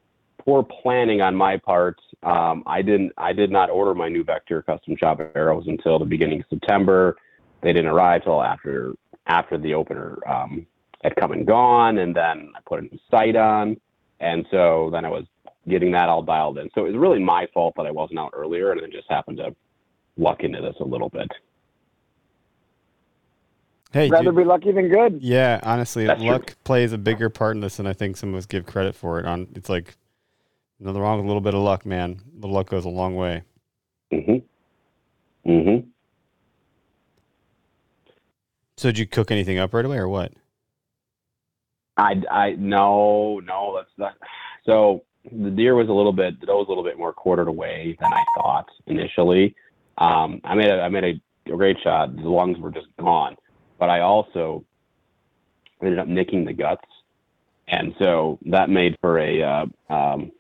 poor 0.45 0.63
planning 0.83 1.21
on 1.21 1.35
my 1.35 1.57
part. 1.57 1.97
Um, 2.23 2.65
I 2.67 2.83
didn't. 2.83 3.13
I 3.17 3.33
did 3.33 3.51
not 3.51 3.71
order 3.71 3.95
my 3.95 4.09
new 4.09 4.25
Vector 4.25 4.63
custom 4.63 4.97
shop 4.97 5.21
arrows 5.35 5.65
until 5.67 5.99
the 5.99 6.05
beginning 6.05 6.41
of 6.41 6.47
September. 6.51 7.17
They 7.63 7.73
didn't 7.73 7.91
arrive 7.91 8.25
till 8.25 8.43
after 8.43 8.95
after 9.27 9.59
the 9.59 9.75
opener 9.75 10.19
um, 10.29 10.67
had 11.05 11.15
come 11.17 11.33
and 11.33 11.47
gone, 11.47 11.99
and 11.99 12.15
then 12.15 12.51
I 12.57 12.61
put 12.67 12.81
a 12.81 12.83
new 12.83 12.99
sight 13.11 13.37
on, 13.37 13.77
and 14.19 14.45
so 14.51 14.91
then 14.93 15.05
I 15.05 15.09
was 15.09 15.25
getting 15.69 15.93
that 15.93 16.09
all 16.09 16.23
dialed 16.23 16.59
in. 16.59 16.69
So 16.75 16.85
it 16.85 16.93
was 16.93 16.97
really 16.97 17.21
my 17.21 17.47
fault 17.55 17.75
that 17.77 17.87
I 17.87 17.91
wasn't 17.91 18.19
out 18.19 18.33
earlier, 18.35 18.73
and 18.73 18.81
it 18.81 18.91
just 18.91 19.09
happened 19.09 19.37
to 19.39 19.55
luck 20.21 20.41
into 20.45 20.61
this 20.61 20.77
a 20.81 20.85
little 20.85 21.09
bit. 21.09 21.31
Hey, 23.93 24.09
Rather 24.09 24.27
dude, 24.27 24.37
be 24.37 24.45
lucky 24.45 24.71
than 24.71 24.89
good. 24.89 25.19
yeah, 25.21 25.59
honestly, 25.65 26.07
That's 26.07 26.21
true. 26.21 26.31
luck 26.31 26.55
plays 26.63 26.93
a 26.93 26.99
bigger 26.99 27.29
part 27.29 27.57
in 27.57 27.61
this 27.61 27.79
than 27.79 27.89
I 27.89 27.93
think 27.93 28.17
some 28.17 28.29
of 28.31 28.37
us 28.37 28.47
give 28.47 28.65
credit 28.67 28.95
for 28.95 29.19
it. 29.19 29.27
On 29.27 29.49
it's 29.57 29.69
like 29.69 29.97
nothing 30.79 31.01
wrong 31.01 31.17
with 31.17 31.25
a 31.25 31.27
little 31.27 31.41
bit 31.41 31.55
of 31.55 31.61
luck, 31.61 31.85
man. 31.85 32.21
The 32.39 32.47
luck 32.47 32.69
goes 32.69 32.85
a 32.85 32.89
long 32.89 33.17
way. 33.17 33.43
Mm-hmm. 34.13 35.51
Mm-hmm. 35.51 35.89
So 38.77 38.89
did 38.89 38.99
you 38.99 39.07
cook 39.07 39.31
anything 39.33 39.59
up 39.59 39.75
right 39.75 39.85
away 39.85 39.99
or 39.99 40.09
what? 40.09 40.33
I, 41.97 42.15
I 42.31 42.51
no 42.53 43.41
no 43.41 43.75
that's 43.77 43.91
not. 43.99 44.15
So 44.65 45.03
the 45.33 45.51
deer 45.51 45.75
was 45.75 45.89
a 45.89 45.93
little 45.93 46.13
bit 46.13 46.39
the 46.41 46.47
doe 46.47 46.59
was 46.59 46.67
a 46.69 46.71
little 46.71 46.85
bit 46.85 46.97
more 46.97 47.13
quartered 47.13 47.49
away 47.49 47.97
than 48.01 48.13
I 48.13 48.25
thought 48.37 48.69
initially. 48.87 49.55
Um, 50.01 50.41
I 50.45 50.55
made 50.55 50.71
a 50.71 50.81
I 50.81 50.89
made 50.89 51.05
a 51.05 51.51
great 51.51 51.77
shot. 51.85 52.17
The 52.17 52.23
lungs 52.23 52.59
were 52.59 52.71
just 52.71 52.87
gone, 52.99 53.37
but 53.79 53.91
I 53.91 54.01
also 54.01 54.65
ended 55.83 55.99
up 55.99 56.09
nicking 56.09 56.45
the 56.45 56.55
guts, 56.55 56.87
and 57.69 57.95
so 57.99 58.39
that 58.47 58.71
made 58.71 58.97
for 59.01 59.19
a 59.19 59.43
uh, 59.43 59.67
um, 59.93 60.33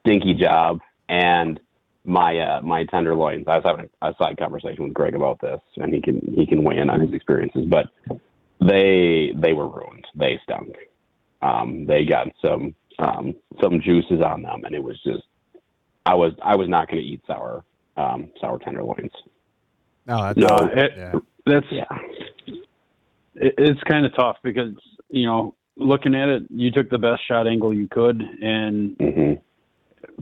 stinky 0.00 0.34
job. 0.34 0.80
And 1.08 1.60
my 2.04 2.38
uh, 2.38 2.60
my 2.62 2.84
tenderloins. 2.86 3.46
I 3.46 3.56
was 3.56 3.64
having 3.64 3.88
a 4.02 4.14
side 4.18 4.36
conversation 4.36 4.84
with 4.84 4.94
Greg 4.94 5.14
about 5.14 5.40
this, 5.40 5.60
and 5.76 5.94
he 5.94 6.00
can 6.00 6.20
he 6.34 6.46
can 6.46 6.64
weigh 6.64 6.78
in 6.78 6.90
on 6.90 7.00
his 7.00 7.12
experiences, 7.12 7.66
but 7.68 7.86
they 8.60 9.32
they 9.36 9.52
were 9.52 9.68
ruined. 9.68 10.06
They 10.16 10.40
stunk. 10.42 10.74
Um, 11.40 11.86
they 11.86 12.04
got 12.04 12.28
some 12.44 12.74
um, 12.98 13.34
some 13.60 13.80
juices 13.80 14.20
on 14.20 14.42
them, 14.42 14.64
and 14.64 14.74
it 14.74 14.82
was 14.82 15.00
just 15.04 15.22
I 16.04 16.14
was 16.14 16.32
I 16.42 16.56
was 16.56 16.68
not 16.68 16.88
going 16.88 17.00
to 17.00 17.08
eat 17.08 17.22
sour 17.26 17.64
um, 17.96 18.30
sour 18.40 18.58
tenderloins. 18.58 19.10
No, 20.06 20.22
that's 20.22 20.38
No, 20.38 20.68
it- 20.72 20.92
yeah. 20.96 21.18
That's 21.44 21.66
Yeah, 21.70 21.84
it, 23.34 23.54
it's 23.58 23.80
kind 23.82 24.06
of 24.06 24.14
tough 24.14 24.36
because 24.42 24.74
you 25.10 25.26
know 25.26 25.54
looking 25.76 26.14
at 26.14 26.28
it, 26.28 26.44
you 26.50 26.70
took 26.70 26.88
the 26.90 26.98
best 26.98 27.22
shot 27.26 27.46
angle 27.46 27.74
you 27.74 27.88
could, 27.88 28.20
and 28.20 28.96
hmm 28.98 29.32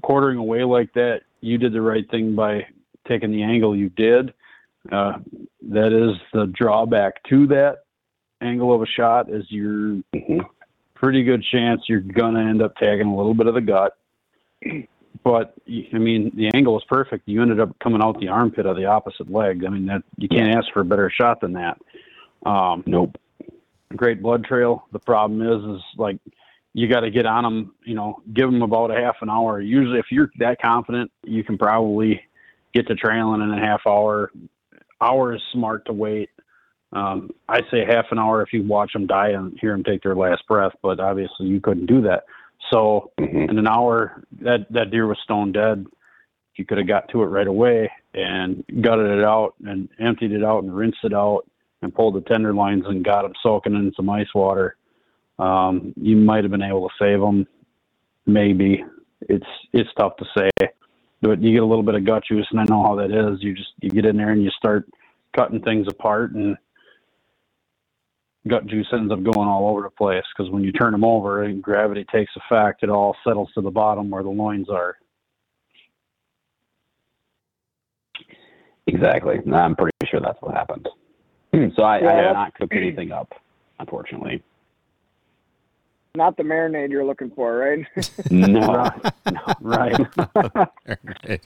quartering 0.03 0.39
away 0.39 0.63
like 0.65 0.93
that, 0.95 1.23
you 1.41 1.59
did 1.59 1.73
the 1.73 1.83
right 1.83 2.09
thing 2.11 2.35
by 2.35 2.65
taking 3.09 3.31
the 3.33 3.43
angle 3.43 3.77
you 3.77 3.89
did. 3.91 4.33
Uh, 4.91 5.19
that 5.69 5.93
is 5.93 6.17
the 6.33 6.47
drawback 6.55 7.23
to 7.29 7.47
that 7.49 7.79
angle 8.41 8.75
of 8.75 8.81
a 8.81 8.87
shot 8.87 9.31
is 9.31 9.45
you're 9.51 10.01
hmm 10.15 10.41
pretty 10.95 11.23
good 11.25 11.43
chance 11.51 11.81
you're 11.89 12.01
gonna 12.01 12.41
end 12.41 12.61
up 12.63 12.75
tagging 12.77 13.07
a 13.07 13.17
little 13.17 13.35
bit 13.35 13.47
of 13.47 13.55
the 13.55 13.61
gut. 13.61 13.97
But 15.23 15.55
I 15.69 15.99
mean, 15.99 16.33
the 16.35 16.51
angle 16.55 16.75
was 16.75 16.85
perfect. 16.89 17.29
You 17.29 17.43
ended 17.43 17.61
up 17.61 17.79
coming 17.79 18.03
out 18.03 18.19
the 18.21 18.29
armpit 18.29 18.67
of 18.67 18.77
the 18.77 18.87
opposite 18.87 19.31
leg. 19.31 19.65
I 19.67 19.69
mean, 19.69 19.87
that 19.87 20.03
you 20.17 20.29
can't 20.29 20.57
ask 20.57 20.73
for 20.73 20.81
a 20.81 20.85
better 20.85 21.11
shot 21.11 21.41
than 21.41 21.53
that. 21.55 21.79
Um, 22.47 22.83
nope. 22.87 23.17
great 23.95 24.23
blood 24.23 24.45
trail. 24.45 24.87
The 24.93 24.99
problem 24.99 25.43
is, 25.43 25.77
is 25.77 25.83
like 25.99 26.19
you 26.73 26.89
got 26.89 27.01
to 27.01 27.11
get 27.11 27.27
on 27.27 27.45
them. 27.45 27.75
You 27.85 27.95
know, 27.95 28.23
give 28.33 28.51
them 28.51 28.63
about 28.63 28.91
a 28.91 28.95
half 28.95 29.17
an 29.21 29.29
hour. 29.29 29.61
Usually, 29.61 29.99
if 29.99 30.07
you're 30.11 30.31
that 30.39 30.61
confident, 30.63 31.11
you 31.25 31.45
can 31.45 31.59
probably 31.59 32.23
get 32.73 32.87
to 32.89 32.95
trailing 32.95 33.43
in 33.43 33.51
a 33.51 33.61
half 33.61 33.83
hour. 33.87 34.31
Hour 35.01 35.35
is 35.35 35.43
smart 35.53 35.85
to 35.87 35.93
wait. 35.93 36.31
Um, 36.93 37.31
I 37.49 37.61
say 37.71 37.85
half 37.87 38.07
an 38.11 38.19
hour 38.19 38.43
if 38.43 38.53
you 38.53 38.63
watch 38.63 38.93
them 38.93 39.07
die 39.07 39.31
and 39.31 39.57
hear 39.61 39.73
them 39.73 39.85
take 39.85 40.03
their 40.03 40.17
last 40.17 40.47
breath, 40.49 40.73
but 40.83 40.99
obviously 40.99 41.47
you 41.47 41.61
couldn't 41.61 41.87
do 41.87 42.01
that. 42.03 42.25
So 42.73 43.13
hmm 43.19 43.45
in 43.51 43.59
an 43.59 43.67
hour, 43.67 44.23
that 44.43 44.67
that 44.71 44.91
deer 44.91 45.07
was 45.07 45.19
stone 45.25 45.53
dead. 45.53 45.87
You 46.57 46.65
could 46.65 46.79
have 46.79 46.87
got 46.87 47.09
to 47.09 47.23
it 47.23 47.27
right 47.27 47.47
away 47.47 47.91
and 48.13 48.65
gutted 48.83 49.19
it 49.19 49.25
out 49.25 49.55
and 49.65 49.89
emptied 49.99 50.33
it 50.33 50.45
out 50.45 50.63
and 50.63 50.77
rinsed 50.77 51.05
it 51.05 51.15
out 51.15 51.49
and 51.81 51.95
pulled 51.95 52.15
the 52.15 52.21
tenderloins 52.21 52.85
and 52.87 53.05
got 53.05 53.23
them 53.23 53.33
soaking 53.43 53.75
in 53.75 53.93
some 53.97 54.11
ice 54.11 54.29
water. 54.35 54.77
Um, 55.39 55.95
you 55.97 56.17
might 56.17 56.45
have 56.45 56.51
been 56.51 56.63
able 56.63 56.89
to 56.89 56.95
save 56.99 57.21
them, 57.21 57.47
maybe. 58.27 58.85
It's 59.23 59.47
it's 59.73 59.89
tough 59.99 60.17
to 60.17 60.27
say, 60.37 60.51
but 61.23 61.43
you 61.43 61.53
get 61.53 61.63
a 61.63 61.67
little 61.67 61.83
bit 61.83 61.95
of 61.95 62.05
gut 62.05 62.25
juice, 62.29 62.47
and 62.51 62.61
I 62.61 62.65
know 62.65 62.83
how 62.83 62.95
that 62.97 63.11
is. 63.11 63.43
You 63.43 63.55
just 63.55 63.71
you 63.81 63.91
get 63.91 64.07
in 64.07 64.17
there 64.17 64.31
and 64.31 64.43
you 64.43 64.51
start 64.51 64.89
cutting 65.37 65.63
things 65.63 65.87
apart, 65.89 66.33
and 66.33 66.57
gut 68.49 68.67
juice 68.67 68.87
ends 68.93 69.13
up 69.13 69.23
going 69.23 69.49
all 69.49 69.69
over 69.69 69.83
the 69.83 69.91
place 69.91 70.25
because 70.37 70.51
when 70.51 70.65
you 70.65 70.73
turn 70.73 70.93
them 70.93 71.05
over 71.05 71.45
and 71.45 71.63
gravity 71.63 72.05
takes 72.13 72.33
effect, 72.37 72.83
it 72.83 72.89
all 72.89 73.17
settles 73.25 73.51
to 73.55 73.61
the 73.61 73.71
bottom 73.71 74.11
where 74.11 74.23
the 74.23 74.29
loins 74.31 74.69
are. 74.71 74.97
Exactly. 78.87 79.37
I'm 79.53 79.77
pretty 79.77 79.93
sure 80.11 80.21
that's 80.21 80.41
what 80.41 80.55
happened. 80.55 80.89
So 81.77 81.83
I, 81.83 81.97
I 81.97 82.01
Yeah. 82.01 82.23
have 82.27 82.35
not 82.35 82.55
cooked 82.55 82.73
anything 82.75 83.13
up, 83.13 83.33
unfortunately. 83.79 84.43
Not 86.17 86.37
the 86.37 86.43
marinade 86.43 86.91
you're 86.91 87.05
looking 87.05 87.31
for, 87.31 87.57
right? 87.57 87.87
No. 88.31 88.91
Right. 89.61 90.01
Right. 91.29 91.41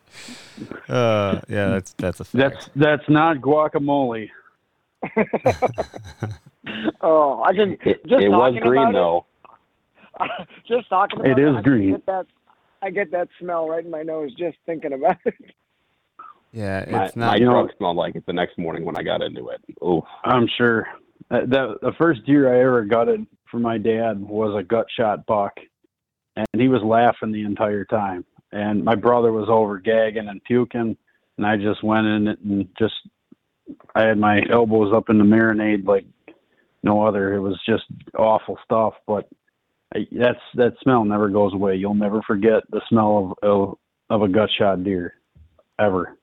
Uh, 0.89 1.41
yeah, 1.49 1.69
that's 1.71 1.93
that's 1.99 2.21
a 2.21 2.25
fact. 2.25 2.33
That's 2.35 2.71
that's 2.77 3.09
not 3.11 3.39
guacamole. 3.39 4.31
oh, 7.00 7.42
I 7.42 7.52
can 7.54 7.73
It, 7.85 8.04
just 8.06 8.23
it 8.23 8.28
was 8.28 8.54
green 8.62 8.83
about 8.83 8.92
though. 8.92 9.26
it. 10.21 10.49
Just 10.68 10.88
talking 10.88 11.18
about 11.21 11.30
It 11.30 11.38
it, 11.40 11.49
is 11.49 11.56
I 11.56 11.62
green. 11.62 11.90
Get 11.90 12.06
that, 12.06 12.26
I 12.83 12.90
get 12.90 13.11
that 13.11 13.28
smell 13.40 13.68
right 13.68 13.85
in 13.85 13.90
my 13.90 14.02
nose 14.02 14.33
just 14.38 14.56
thinking 14.64 14.92
about 14.92 15.16
it. 15.25 15.35
yeah, 16.52 16.80
it's 16.87 17.16
my 17.16 17.26
not. 17.26 17.40
you 17.40 17.47
know- 17.47 17.64
truck 17.64 17.76
smelled 17.76 17.97
like 17.97 18.14
it 18.14 18.25
the 18.26 18.33
next 18.33 18.56
morning 18.56 18.85
when 18.85 18.97
I 18.97 19.02
got 19.02 19.23
into 19.23 19.49
it. 19.49 19.61
Oh, 19.83 20.06
I'm 20.25 20.47
sure. 20.56 20.87
Uh, 21.30 21.40
that, 21.40 21.50
that 21.50 21.78
the 21.83 21.92
first 21.99 22.25
deer 22.26 22.52
I 22.54 22.61
ever 22.64 22.85
gutted 22.85 23.26
for 23.50 23.59
my 23.59 23.76
dad 23.78 24.21
was 24.21 24.54
a 24.59 24.62
gut 24.62 24.87
shot 24.97 25.26
buck, 25.26 25.52
and 26.37 26.47
he 26.56 26.68
was 26.68 26.83
laughing 26.83 27.33
the 27.33 27.42
entire 27.44 27.85
time. 27.85 28.25
And 28.52 28.85
my 28.85 28.94
brother 28.94 29.33
was 29.33 29.49
over 29.49 29.78
gagging 29.80 30.28
and 30.28 30.42
puking, 30.44 30.97
and 31.38 31.47
I 31.47 31.56
just 31.56 31.83
went 31.83 32.06
in 32.06 32.28
it 32.28 32.38
and 32.40 32.68
just 32.78 32.94
I 33.97 34.02
had 34.02 34.18
my 34.18 34.42
elbows 34.49 34.92
up 34.94 35.11
in 35.11 35.18
the 35.18 35.25
marinade 35.25 35.87
like 35.87 36.04
no 36.85 37.03
other. 37.07 37.35
It 37.35 37.41
was 37.41 37.59
just 37.67 37.85
awful 38.17 38.59
stuff, 38.64 38.95
but 39.07 39.29
I, 39.95 40.07
that's 40.12 40.38
that 40.55 40.75
smell 40.83 41.05
never 41.05 41.29
goes 41.29 41.55
away. 41.55 41.76
You'll 41.76 41.95
never 41.95 42.23
forget 42.23 42.62
the 42.71 42.83
smell 42.88 43.37
of 43.43 43.50
of, 43.50 43.79
of 44.11 44.23
a 44.23 44.29
gut 44.29 44.50
shot 44.57 44.85
deer, 44.85 45.14
ever. 45.79 46.17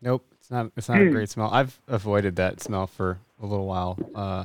Nope, 0.00 0.24
it's 0.38 0.50
not. 0.50 0.70
It's 0.76 0.88
not 0.88 1.00
a 1.00 1.10
great 1.10 1.28
smell. 1.28 1.50
I've 1.52 1.78
avoided 1.88 2.36
that 2.36 2.62
smell 2.62 2.86
for 2.86 3.18
a 3.42 3.46
little 3.46 3.66
while. 3.66 3.98
Uh, 4.14 4.44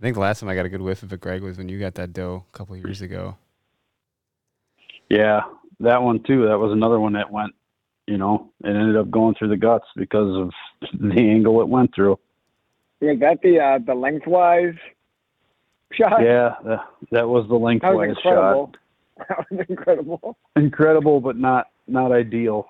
I 0.00 0.02
think 0.02 0.14
the 0.14 0.20
last 0.20 0.40
time 0.40 0.48
I 0.48 0.54
got 0.54 0.64
a 0.64 0.70
good 0.70 0.80
whiff 0.80 1.02
of 1.02 1.12
it, 1.12 1.20
Greg, 1.20 1.42
was 1.42 1.58
when 1.58 1.68
you 1.68 1.78
got 1.78 1.94
that 1.96 2.14
doe 2.14 2.44
a 2.52 2.56
couple 2.56 2.74
years 2.76 3.02
ago. 3.02 3.36
Yeah, 5.10 5.40
that 5.80 6.02
one 6.02 6.22
too. 6.22 6.46
That 6.46 6.58
was 6.58 6.72
another 6.72 6.98
one 6.98 7.12
that 7.12 7.30
went, 7.30 7.52
you 8.06 8.16
know, 8.16 8.50
it 8.64 8.68
ended 8.68 8.96
up 8.96 9.10
going 9.10 9.34
through 9.34 9.48
the 9.48 9.58
guts 9.58 9.84
because 9.96 10.34
of 10.36 10.50
the 10.98 11.20
angle 11.20 11.60
it 11.60 11.68
went 11.68 11.94
through. 11.94 12.18
Was 13.00 13.18
that 13.20 13.40
the 13.42 13.58
uh, 13.58 13.78
the 13.84 13.94
lengthwise 13.94 14.74
shot? 15.92 16.22
Yeah, 16.22 16.54
that, 16.64 16.86
that 17.10 17.28
was 17.28 17.44
the 17.44 17.54
that 17.54 17.58
was 17.58 17.62
lengthwise 17.62 18.16
shot. 18.22 18.76
That 19.28 19.46
was 19.50 19.66
incredible. 19.68 20.38
Incredible, 20.56 21.20
but 21.20 21.36
not 21.36 21.66
not 21.86 22.10
ideal. 22.10 22.66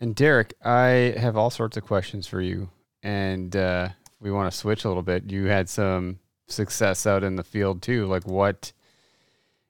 And 0.00 0.14
Derek, 0.14 0.54
I 0.64 1.14
have 1.18 1.36
all 1.36 1.50
sorts 1.50 1.76
of 1.76 1.84
questions 1.84 2.26
for 2.26 2.40
you, 2.40 2.70
and 3.02 3.54
uh, 3.54 3.90
we 4.18 4.30
want 4.30 4.50
to 4.50 4.56
switch 4.56 4.84
a 4.84 4.88
little 4.88 5.02
bit. 5.02 5.30
You 5.30 5.46
had 5.46 5.68
some 5.68 6.20
success 6.46 7.06
out 7.06 7.22
in 7.22 7.36
the 7.36 7.44
field 7.44 7.82
too. 7.82 8.06
Like 8.06 8.26
what? 8.26 8.72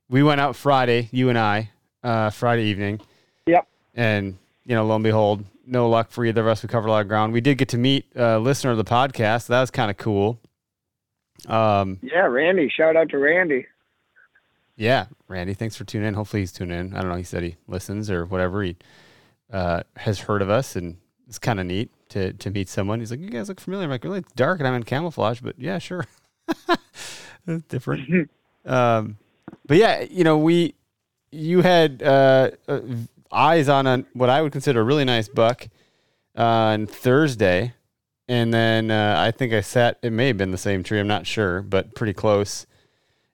We 0.09 0.23
went 0.23 0.41
out 0.41 0.55
Friday, 0.55 1.09
you 1.11 1.29
and 1.29 1.39
I, 1.39 1.71
uh, 2.03 2.31
Friday 2.31 2.65
evening. 2.65 3.01
Yep. 3.47 3.67
And 3.95 4.39
you 4.65 4.75
know, 4.75 4.87
lo 4.87 4.95
and 4.95 5.05
behold, 5.05 5.45
no 5.69 5.89
luck 5.89 6.11
for 6.11 6.25
either 6.25 6.41
of 6.43 6.47
us. 6.49 6.63
We 6.63 6.69
covered 6.69 6.89
a 6.89 6.91
lot 6.91 7.01
of 7.03 7.09
ground. 7.09 7.33
We 7.33 7.41
did 7.41 7.59
get 7.59 7.69
to 7.71 7.79
meet 7.79 8.07
a 8.17 8.39
listener 8.39 8.71
of 8.71 8.77
the 8.79 8.85
podcast. 8.85 9.47
That 9.49 9.61
was 9.61 9.71
kind 9.71 9.91
of 9.91 9.97
cool. 9.97 10.41
Um, 11.47 11.99
Yeah, 12.03 12.27
Randy. 12.27 12.69
Shout 12.69 12.97
out 12.97 13.11
to 13.11 13.19
Randy. 13.19 13.67
yeah, 14.77 15.07
Randy, 15.29 15.55
thanks 15.55 15.77
for 15.77 15.85
tuning 15.85 16.09
in. 16.09 16.15
Hopefully 16.15 16.43
he's 16.43 16.53
tuning 16.53 16.79
in. 16.79 16.95
I 16.95 17.01
don't 17.01 17.11
know. 17.11 17.17
He 17.17 17.23
said 17.25 17.43
he 17.43 17.57
listens 17.67 18.11
or 18.11 18.25
whatever. 18.27 18.63
He 18.63 18.77
uh, 19.53 19.83
has 19.97 20.21
heard 20.21 20.43
of 20.43 20.51
us, 20.51 20.75
and 20.77 20.97
it's 21.29 21.39
kind 21.39 21.61
of 21.61 21.67
neat 21.67 21.91
to 22.11 22.33
to 22.33 22.51
meet 22.51 22.69
someone. 22.69 23.01
He's 23.01 23.11
like, 23.11 23.21
"You 23.21 23.29
guys 23.31 23.49
look 23.49 23.61
familiar." 23.61 23.85
I'm 23.85 23.91
like, 23.91 24.05
"Really? 24.05 24.21
It's 24.21 24.33
dark, 24.33 24.59
and 24.61 24.67
I'm 24.69 24.75
in 24.75 24.83
camouflage, 24.85 25.41
but 25.41 25.55
yeah, 25.59 25.79
sure, 25.79 26.05
It's 27.47 27.65
different." 27.69 28.31
um, 28.67 29.17
but 29.67 29.77
yeah, 29.79 30.03
you 30.11 30.25
know, 30.25 30.39
we 30.39 30.75
you 31.31 31.61
had 31.63 32.03
uh, 32.03 32.51
uh, 32.69 32.81
eyes 33.33 33.69
on 33.69 33.87
a, 33.87 34.05
what 34.13 34.31
I 34.31 34.43
would 34.43 34.53
consider 34.53 34.81
a 34.81 34.85
really 34.85 35.05
nice 35.05 35.29
buck 35.29 35.69
uh, 36.37 36.43
on 36.43 36.87
Thursday, 36.87 37.75
and 38.29 38.53
then 38.53 38.91
uh, 38.91 39.17
I 39.19 39.31
think 39.31 39.53
I 39.53 39.61
sat. 39.61 39.99
It 40.03 40.13
may 40.13 40.29
have 40.29 40.37
been 40.37 40.51
the 40.51 40.59
same 40.59 40.83
tree. 40.83 41.01
I'm 41.01 41.07
not 41.09 41.27
sure, 41.27 41.63
but 41.63 41.95
pretty 41.95 42.13
close, 42.13 42.67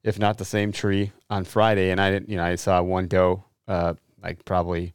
if 0.02 0.18
not 0.18 0.38
the 0.38 0.44
same 0.44 0.72
tree 0.72 1.12
on 1.28 1.44
Friday. 1.44 1.90
And 1.90 2.00
I 2.00 2.10
didn't, 2.10 2.28
you 2.28 2.36
know, 2.36 2.44
I 2.44 2.54
saw 2.54 2.80
one 2.82 3.08
doe, 3.08 3.44
uh, 3.68 3.94
like 4.22 4.44
probably 4.44 4.94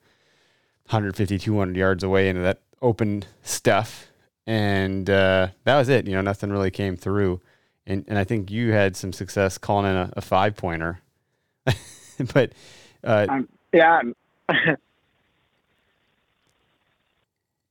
150, 0.86 1.38
200 1.38 1.76
yards 1.76 2.04
away 2.04 2.30
into 2.30 2.42
that 2.42 2.62
open 2.82 3.26
stuff, 3.44 4.08
and 4.48 5.10
uh, 5.10 5.48
that 5.66 5.78
was 5.78 5.90
it. 5.90 6.08
You 6.08 6.14
know, 6.16 6.22
nothing 6.22 6.50
really 6.50 6.72
came 6.72 6.96
through. 6.96 7.42
And 7.86 8.06
and 8.08 8.18
I 8.18 8.24
think 8.24 8.52
you 8.52 8.72
had 8.72 8.96
some 8.96 9.12
success 9.14 9.58
calling 9.58 9.90
in 9.90 9.96
a, 9.96 10.14
a 10.18 10.22
five 10.22 10.56
pointer, 10.56 11.00
but 12.34 12.52
uh, 13.04 13.26
Um, 13.30 13.48
yeah. 13.74 14.02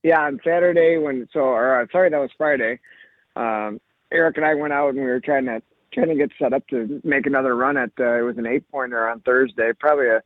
yeah, 0.03 0.21
on 0.21 0.39
Saturday 0.43 0.97
when 0.97 1.27
so 1.33 1.41
or 1.41 1.81
uh, 1.81 1.85
sorry 1.91 2.09
that 2.09 2.17
was 2.17 2.31
Friday. 2.37 2.79
Um, 3.35 3.79
Eric 4.11 4.37
and 4.37 4.45
I 4.45 4.55
went 4.55 4.73
out 4.73 4.89
and 4.89 4.97
we 4.97 5.05
were 5.05 5.19
trying 5.19 5.45
to 5.45 5.61
trying 5.93 6.09
to 6.09 6.15
get 6.15 6.31
set 6.39 6.53
up 6.53 6.67
to 6.67 7.01
make 7.03 7.25
another 7.25 7.55
run 7.55 7.77
at 7.77 7.91
uh, 7.99 8.19
it 8.19 8.21
was 8.21 8.37
an 8.37 8.47
eight 8.47 8.69
pointer 8.71 9.07
on 9.07 9.21
Thursday, 9.21 9.71
probably 9.79 10.07
a 10.07 10.21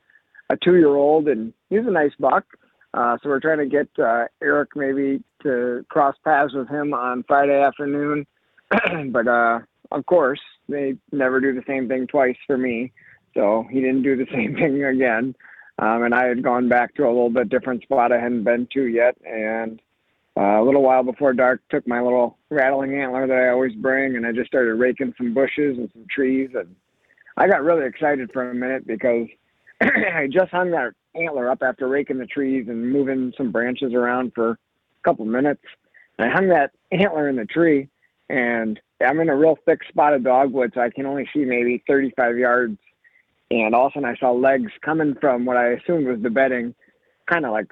a 0.49 0.57
two 0.57 0.75
year 0.75 0.95
old 0.95 1.27
and 1.27 1.53
he's 1.69 1.85
a 1.85 1.91
nice 1.91 2.11
buck. 2.19 2.45
Uh, 2.93 3.17
so 3.21 3.29
we're 3.29 3.39
trying 3.39 3.57
to 3.57 3.65
get 3.65 3.87
uh, 4.03 4.25
Eric 4.41 4.75
maybe 4.75 5.23
to 5.41 5.83
cross 5.89 6.15
paths 6.23 6.53
with 6.53 6.69
him 6.69 6.93
on 6.93 7.23
Friday 7.27 7.59
afternoon. 7.59 8.25
but 9.11 9.27
uh, 9.27 9.59
of 9.91 10.05
course, 10.05 10.41
they 10.69 10.95
never 11.11 11.39
do 11.39 11.53
the 11.53 11.63
same 11.67 11.87
thing 11.87 12.07
twice 12.07 12.37
for 12.45 12.57
me. 12.57 12.91
So 13.33 13.65
he 13.69 13.81
didn't 13.81 14.03
do 14.03 14.15
the 14.15 14.27
same 14.31 14.55
thing 14.55 14.83
again. 14.83 15.35
Um, 15.79 16.03
and 16.03 16.13
I 16.13 16.27
had 16.27 16.43
gone 16.43 16.69
back 16.69 16.95
to 16.95 17.03
a 17.03 17.07
little 17.07 17.29
bit 17.29 17.49
different 17.49 17.83
spot 17.83 18.11
I 18.11 18.19
hadn't 18.19 18.43
been 18.43 18.67
to 18.73 18.85
yet. 18.85 19.17
And 19.25 19.81
uh, 20.37 20.61
a 20.61 20.63
little 20.63 20.81
while 20.81 21.03
before 21.03 21.33
dark, 21.33 21.61
took 21.69 21.87
my 21.87 22.01
little 22.01 22.37
rattling 22.49 22.95
antler 22.95 23.27
that 23.27 23.37
I 23.37 23.49
always 23.49 23.73
bring, 23.73 24.15
and 24.15 24.25
I 24.25 24.31
just 24.31 24.47
started 24.47 24.75
raking 24.75 25.13
some 25.17 25.33
bushes 25.33 25.77
and 25.77 25.89
some 25.93 26.05
trees. 26.09 26.49
And 26.55 26.75
I 27.37 27.47
got 27.47 27.63
really 27.63 27.85
excited 27.85 28.31
for 28.31 28.49
a 28.49 28.55
minute 28.55 28.87
because 28.87 29.27
I 29.81 30.27
just 30.31 30.51
hung 30.51 30.71
that 30.71 30.93
antler 31.15 31.49
up 31.49 31.61
after 31.61 31.87
raking 31.87 32.17
the 32.17 32.25
trees 32.25 32.65
and 32.67 32.91
moving 32.91 33.33
some 33.37 33.51
branches 33.51 33.93
around 33.93 34.33
for 34.33 34.51
a 34.51 34.57
couple 35.03 35.25
minutes. 35.25 35.63
And 36.17 36.29
I 36.29 36.33
hung 36.33 36.49
that 36.49 36.71
antler 36.91 37.29
in 37.29 37.35
the 37.35 37.45
tree, 37.45 37.89
and 38.29 38.79
I'm 39.05 39.19
in 39.19 39.29
a 39.29 39.35
real 39.35 39.57
thick 39.65 39.79
spot 39.87 40.13
of 40.13 40.23
dogwood, 40.23 40.71
so 40.73 40.81
I 40.81 40.89
can 40.89 41.05
only 41.05 41.27
see 41.33 41.45
maybe 41.45 41.83
35 41.87 42.37
yards. 42.37 42.77
And 43.53 43.75
all 43.75 43.85
of 43.85 43.91
a 43.91 43.93
sudden, 43.93 44.09
I 44.09 44.15
saw 44.15 44.31
legs 44.31 44.71
coming 44.81 45.13
from 45.21 45.45
what 45.45 45.57
I 45.57 45.73
assumed 45.73 46.07
was 46.07 46.21
the 46.21 46.31
bedding, 46.31 46.73
kind 47.29 47.45
of 47.45 47.51
like 47.51 47.67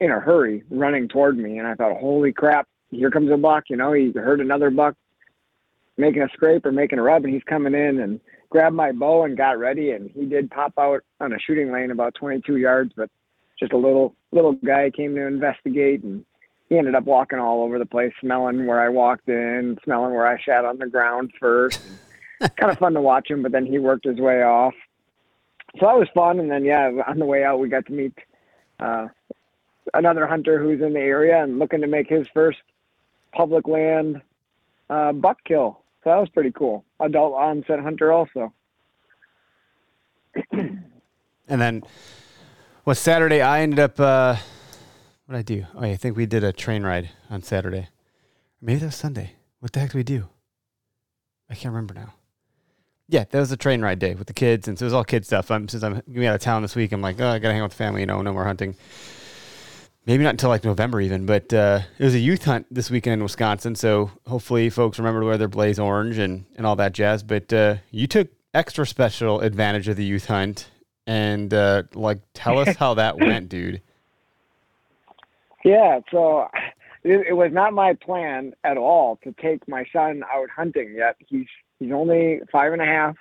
in 0.00 0.10
a 0.10 0.18
hurry, 0.18 0.62
running 0.70 1.08
toward 1.08 1.36
me. 1.36 1.58
And 1.58 1.66
I 1.66 1.74
thought, 1.74 2.00
holy 2.00 2.32
crap, 2.32 2.66
here 2.90 3.10
comes 3.10 3.30
a 3.30 3.36
buck. 3.36 3.64
You 3.68 3.76
know, 3.76 3.92
he 3.92 4.12
heard 4.12 4.40
another 4.40 4.70
buck 4.70 4.94
making 5.98 6.22
a 6.22 6.28
scrape 6.32 6.64
or 6.64 6.72
making 6.72 6.98
a 6.98 7.02
rub, 7.02 7.24
and 7.24 7.34
he's 7.34 7.42
coming 7.42 7.74
in 7.74 8.00
and 8.00 8.18
grabbed 8.48 8.74
my 8.74 8.92
bow 8.92 9.24
and 9.24 9.36
got 9.36 9.58
ready. 9.58 9.90
And 9.90 10.10
he 10.10 10.24
did 10.24 10.50
pop 10.50 10.72
out 10.78 11.02
on 11.20 11.34
a 11.34 11.38
shooting 11.38 11.70
lane 11.70 11.90
about 11.90 12.14
22 12.14 12.56
yards, 12.56 12.92
but 12.96 13.10
just 13.60 13.74
a 13.74 13.78
little 13.78 14.14
little 14.32 14.54
guy 14.54 14.90
came 14.90 15.14
to 15.16 15.26
investigate, 15.26 16.02
and 16.02 16.24
he 16.70 16.78
ended 16.78 16.94
up 16.94 17.04
walking 17.04 17.38
all 17.38 17.62
over 17.62 17.78
the 17.78 17.84
place, 17.84 18.12
smelling 18.22 18.66
where 18.66 18.80
I 18.80 18.88
walked 18.88 19.28
in, 19.28 19.76
smelling 19.84 20.14
where 20.14 20.26
I 20.26 20.42
sat 20.42 20.64
on 20.64 20.78
the 20.78 20.86
ground 20.86 21.30
first. 21.38 21.78
kind 22.40 22.72
of 22.72 22.78
fun 22.78 22.94
to 22.94 23.02
watch 23.02 23.30
him, 23.30 23.42
but 23.42 23.52
then 23.52 23.66
he 23.66 23.78
worked 23.78 24.06
his 24.06 24.18
way 24.18 24.42
off. 24.42 24.74
So 25.78 25.86
that 25.86 25.98
was 25.98 26.08
fun. 26.14 26.38
And 26.38 26.50
then 26.50 26.64
yeah, 26.64 26.90
on 27.06 27.18
the 27.18 27.24
way 27.24 27.44
out, 27.44 27.58
we 27.58 27.68
got 27.68 27.86
to 27.86 27.92
meet 27.92 28.14
uh, 28.80 29.08
another 29.92 30.26
hunter 30.26 30.62
who's 30.62 30.80
in 30.80 30.92
the 30.92 31.00
area 31.00 31.42
and 31.42 31.58
looking 31.58 31.80
to 31.80 31.86
make 31.86 32.08
his 32.08 32.26
first 32.32 32.58
public 33.32 33.66
land 33.66 34.22
uh, 34.88 35.12
buck 35.12 35.38
kill. 35.44 35.80
So 36.02 36.10
that 36.10 36.18
was 36.18 36.28
pretty 36.28 36.52
cool. 36.52 36.84
Adult 37.00 37.34
onset 37.34 37.80
hunter 37.80 38.12
also. 38.12 38.52
and 40.52 40.80
then, 41.48 41.82
well, 42.84 42.94
Saturday 42.94 43.40
I 43.40 43.62
ended 43.62 43.78
up. 43.78 43.98
Uh, 43.98 44.36
what 45.26 45.36
did 45.36 45.38
I 45.38 45.42
do? 45.42 45.66
Oh, 45.74 45.80
I 45.80 45.96
think 45.96 46.16
we 46.16 46.26
did 46.26 46.44
a 46.44 46.52
train 46.52 46.82
ride 46.82 47.10
on 47.30 47.42
Saturday. 47.42 47.88
Maybe 48.60 48.80
that 48.80 48.86
was 48.86 48.96
Sunday. 48.96 49.32
What 49.60 49.72
the 49.72 49.80
heck 49.80 49.92
did 49.92 49.96
we 49.96 50.02
do? 50.02 50.28
I 51.48 51.54
can't 51.54 51.72
remember 51.74 51.94
now. 51.94 52.12
Yeah, 53.08 53.24
that 53.30 53.38
was 53.38 53.52
a 53.52 53.56
train 53.56 53.82
ride 53.82 53.98
day 53.98 54.14
with 54.14 54.26
the 54.26 54.32
kids, 54.32 54.66
and 54.66 54.78
so 54.78 54.84
it 54.84 54.86
was 54.86 54.94
all 54.94 55.04
kid 55.04 55.26
stuff. 55.26 55.50
I'm, 55.50 55.68
since 55.68 55.82
I'm 55.82 56.00
going 56.12 56.26
out 56.26 56.34
of 56.34 56.40
town 56.40 56.62
this 56.62 56.74
week, 56.74 56.92
I'm 56.92 57.02
like, 57.02 57.20
oh, 57.20 57.28
I 57.28 57.38
gotta 57.38 57.52
hang 57.52 57.60
out 57.60 57.66
with 57.66 57.72
the 57.72 57.76
family. 57.76 58.00
You 58.00 58.06
know, 58.06 58.22
no 58.22 58.32
more 58.32 58.44
hunting 58.44 58.76
maybe 60.06 60.22
not 60.22 60.30
until 60.30 60.48
like 60.48 60.64
November 60.64 61.00
even, 61.00 61.26
but 61.26 61.52
uh, 61.52 61.80
it 61.98 62.04
was 62.04 62.14
a 62.14 62.18
youth 62.18 62.44
hunt 62.44 62.66
this 62.70 62.90
weekend 62.90 63.14
in 63.14 63.22
Wisconsin. 63.22 63.74
So 63.74 64.10
hopefully 64.26 64.70
folks 64.70 64.98
remember 64.98 65.20
to 65.20 65.26
wear 65.26 65.38
their 65.38 65.48
blaze 65.48 65.78
orange 65.78 66.18
and, 66.18 66.44
and 66.56 66.66
all 66.66 66.76
that 66.76 66.92
jazz. 66.92 67.22
But 67.22 67.52
uh, 67.52 67.76
you 67.90 68.06
took 68.06 68.28
extra 68.52 68.86
special 68.86 69.40
advantage 69.40 69.88
of 69.88 69.96
the 69.96 70.04
youth 70.04 70.26
hunt 70.26 70.70
and 71.06 71.52
uh, 71.52 71.84
like 71.94 72.20
tell 72.34 72.58
us 72.58 72.76
how 72.78 72.94
that 72.94 73.18
went, 73.18 73.48
dude. 73.48 73.80
Yeah, 75.64 76.00
so 76.10 76.48
it, 77.04 77.26
it, 77.28 77.32
was 77.34 77.52
not 77.52 77.72
my 77.72 77.94
plan 77.94 78.54
at 78.64 78.76
all 78.76 79.18
to 79.22 79.32
take 79.40 79.66
my 79.68 79.84
son 79.92 80.22
out 80.32 80.48
hunting 80.50 80.94
yet. 80.96 81.16
He's 81.18 81.46
he's 81.78 81.92
only 81.92 82.40
five 82.50 82.72
and 82.72 82.82
a 82.82 82.86
half. 82.86 83.16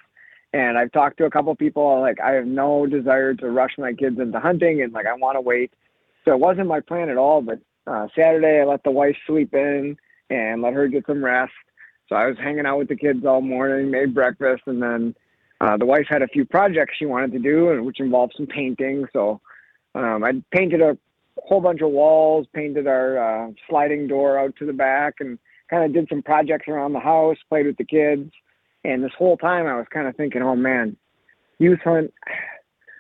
And 0.54 0.78
I've 0.78 0.92
talked 0.92 1.18
to 1.18 1.26
a 1.26 1.32
couple 1.32 1.56
people 1.56 2.00
like 2.00 2.20
I 2.20 2.32
have 2.32 2.46
no 2.46 2.86
desire 2.86 3.34
to 3.36 3.50
rush 3.50 3.72
my 3.78 3.94
kids 3.94 4.20
into 4.20 4.40
hunting 4.40 4.82
and 4.82 4.94
like 4.94 5.08
I 5.08 5.14
want 5.14 5.36
to 5.36 5.42
wait 5.42 5.74
so 6.26 6.32
it 6.34 6.40
wasn't 6.40 6.68
my 6.68 6.80
plan 6.80 7.10
at 7.10 7.18
all. 7.18 7.42
But 7.42 7.60
uh, 7.86 8.08
Saturday, 8.16 8.62
I 8.62 8.66
let 8.66 8.84
the 8.84 8.92
wife 8.92 9.16
sleep 9.28 9.54
in 9.54 9.98
and 10.30 10.62
let 10.62 10.74
her 10.74 10.88
get 10.88 11.06
some 11.06 11.24
rest. 11.24 11.54
So 12.10 12.16
I 12.16 12.28
was 12.28 12.38
hanging 12.38 12.66
out 12.66 12.78
with 12.78 12.90
the 12.90 12.96
kids 12.96 13.26
all 13.26 13.42
morning, 13.42 13.92
made 13.92 14.14
breakfast, 14.14 14.64
and 14.66 14.82
then 14.82 15.16
uh, 15.62 15.78
the 15.78 15.86
wife 15.86 16.06
had 16.10 16.22
a 16.22 16.28
few 16.28 16.46
projects 16.46 16.96
she 16.98 17.06
wanted 17.06 17.32
to 17.34 17.40
do, 17.40 17.72
and 17.72 17.86
which 17.86 18.00
involved 18.00 18.34
some 18.36 18.48
painting. 18.48 19.08
So 19.14 19.42
um, 19.96 20.24
I 20.24 20.42
painted 20.52 20.82
a 20.82 20.98
whole 21.38 21.62
bunch 21.62 21.82
of 21.82 21.92
walls, 21.92 22.48
painted 22.54 22.88
our 22.88 23.18
uh, 23.18 23.52
sliding 23.70 24.08
door 24.08 24.38
out 24.38 24.56
to 24.58 24.66
the 24.66 24.74
back, 24.74 25.16
and 25.20 25.40
kind 25.70 25.84
of 25.84 25.94
did 25.94 26.08
some 26.10 26.22
projects 26.22 26.68
around 26.68 26.94
the 26.94 27.00
house, 27.00 27.38
played 27.50 27.66
with 27.66 27.78
the 27.78 27.86
kids. 27.86 28.32
And 28.84 29.04
this 29.04 29.14
whole 29.18 29.38
time, 29.38 29.66
I 29.66 29.76
was 29.76 29.88
kind 29.92 30.08
of 30.08 30.16
thinking, 30.16 30.42
oh 30.42 30.56
man, 30.56 30.98
youth 31.60 31.80
hunt 31.84 32.14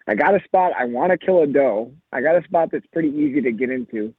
I 0.07 0.15
got 0.15 0.35
a 0.35 0.43
spot. 0.43 0.73
I 0.77 0.85
want 0.85 1.11
to 1.11 1.17
kill 1.17 1.41
a 1.41 1.47
doe. 1.47 1.91
I 2.11 2.21
got 2.21 2.35
a 2.35 2.43
spot 2.43 2.69
that's 2.71 2.85
pretty 2.87 3.09
easy 3.09 3.41
to 3.41 3.51
get 3.51 3.69
into. 3.69 4.13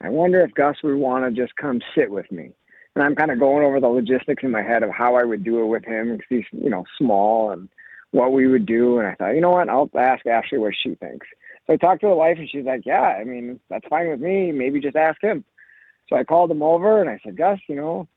I 0.00 0.08
wonder 0.08 0.40
if 0.40 0.52
Gus 0.54 0.76
would 0.82 0.96
want 0.96 1.24
to 1.24 1.40
just 1.40 1.54
come 1.56 1.80
sit 1.96 2.10
with 2.10 2.30
me. 2.32 2.50
And 2.94 3.04
I'm 3.04 3.14
kind 3.14 3.30
of 3.30 3.38
going 3.38 3.64
over 3.64 3.80
the 3.80 3.88
logistics 3.88 4.42
in 4.42 4.50
my 4.50 4.62
head 4.62 4.82
of 4.82 4.90
how 4.90 5.14
I 5.14 5.24
would 5.24 5.44
do 5.44 5.62
it 5.62 5.66
with 5.66 5.84
him 5.84 6.16
because 6.16 6.26
he's, 6.28 6.44
you 6.50 6.68
know, 6.68 6.84
small 6.98 7.52
and 7.52 7.68
what 8.10 8.32
we 8.32 8.46
would 8.46 8.66
do. 8.66 8.98
And 8.98 9.06
I 9.06 9.14
thought, 9.14 9.34
you 9.34 9.40
know 9.40 9.50
what? 9.50 9.68
I'll 9.68 9.88
ask 9.96 10.26
Ashley 10.26 10.58
what 10.58 10.74
she 10.76 10.96
thinks. 10.96 11.26
So 11.72 11.74
I 11.74 11.76
talked 11.78 12.02
to 12.02 12.08
the 12.08 12.14
wife 12.14 12.38
and 12.38 12.50
she's 12.50 12.64
like, 12.64 12.84
yeah, 12.84 13.00
I 13.00 13.24
mean, 13.24 13.58
that's 13.70 13.86
fine 13.88 14.08
with 14.08 14.20
me. 14.20 14.52
Maybe 14.52 14.80
just 14.80 14.96
ask 14.96 15.22
him. 15.22 15.44
So 16.08 16.16
I 16.16 16.24
called 16.24 16.50
him 16.50 16.62
over 16.62 17.00
and 17.00 17.08
I 17.08 17.18
said, 17.24 17.36
Gus, 17.36 17.60
you 17.66 17.76
know, 17.76 18.08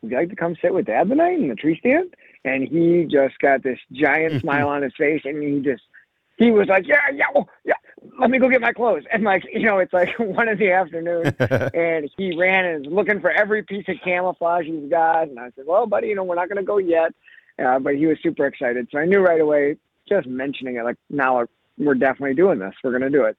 would 0.00 0.12
you 0.12 0.16
like 0.18 0.30
to 0.30 0.36
come 0.36 0.56
sit 0.62 0.72
with 0.72 0.86
dad 0.86 1.08
tonight 1.08 1.38
in 1.38 1.48
the 1.48 1.56
tree 1.56 1.76
stand? 1.80 2.14
And 2.44 2.68
he 2.68 3.08
just 3.10 3.38
got 3.38 3.64
this 3.64 3.78
giant 3.90 4.40
smile 4.40 4.68
on 4.68 4.82
his 4.82 4.92
face 4.96 5.22
and 5.24 5.42
he 5.42 5.60
just 5.60 5.82
he 6.36 6.50
was 6.50 6.68
like, 6.68 6.86
yeah, 6.86 7.10
yeah, 7.12 7.26
well, 7.34 7.48
yeah, 7.64 7.74
let 8.20 8.30
me 8.30 8.38
go 8.38 8.48
get 8.48 8.60
my 8.60 8.72
clothes. 8.72 9.04
And 9.12 9.24
like, 9.24 9.42
you 9.52 9.64
know, 9.64 9.78
it's 9.78 9.92
like 9.92 10.10
one 10.18 10.48
in 10.48 10.58
the 10.58 10.70
afternoon 10.70 11.34
and 11.74 12.08
he 12.16 12.36
ran 12.36 12.64
and 12.64 12.86
was 12.86 12.94
looking 12.94 13.20
for 13.20 13.30
every 13.30 13.64
piece 13.64 13.84
of 13.88 13.96
camouflage 14.04 14.66
he's 14.66 14.88
got. 14.88 15.28
And 15.28 15.40
I 15.40 15.50
said, 15.56 15.64
well, 15.66 15.86
buddy, 15.86 16.08
you 16.08 16.14
know, 16.14 16.24
we're 16.24 16.36
not 16.36 16.48
going 16.48 16.58
to 16.58 16.62
go 16.62 16.78
yet. 16.78 17.12
Uh, 17.58 17.78
but 17.80 17.96
he 17.96 18.06
was 18.06 18.18
super 18.22 18.46
excited. 18.46 18.88
So 18.92 18.98
I 18.98 19.06
knew 19.06 19.20
right 19.20 19.40
away, 19.40 19.76
just 20.08 20.26
mentioning 20.26 20.76
it, 20.76 20.84
like, 20.84 20.96
now 21.10 21.46
we're 21.78 21.94
definitely 21.94 22.34
doing 22.34 22.58
this. 22.58 22.74
We're 22.82 22.98
going 22.98 23.10
to 23.10 23.18
do 23.18 23.24
it. 23.24 23.36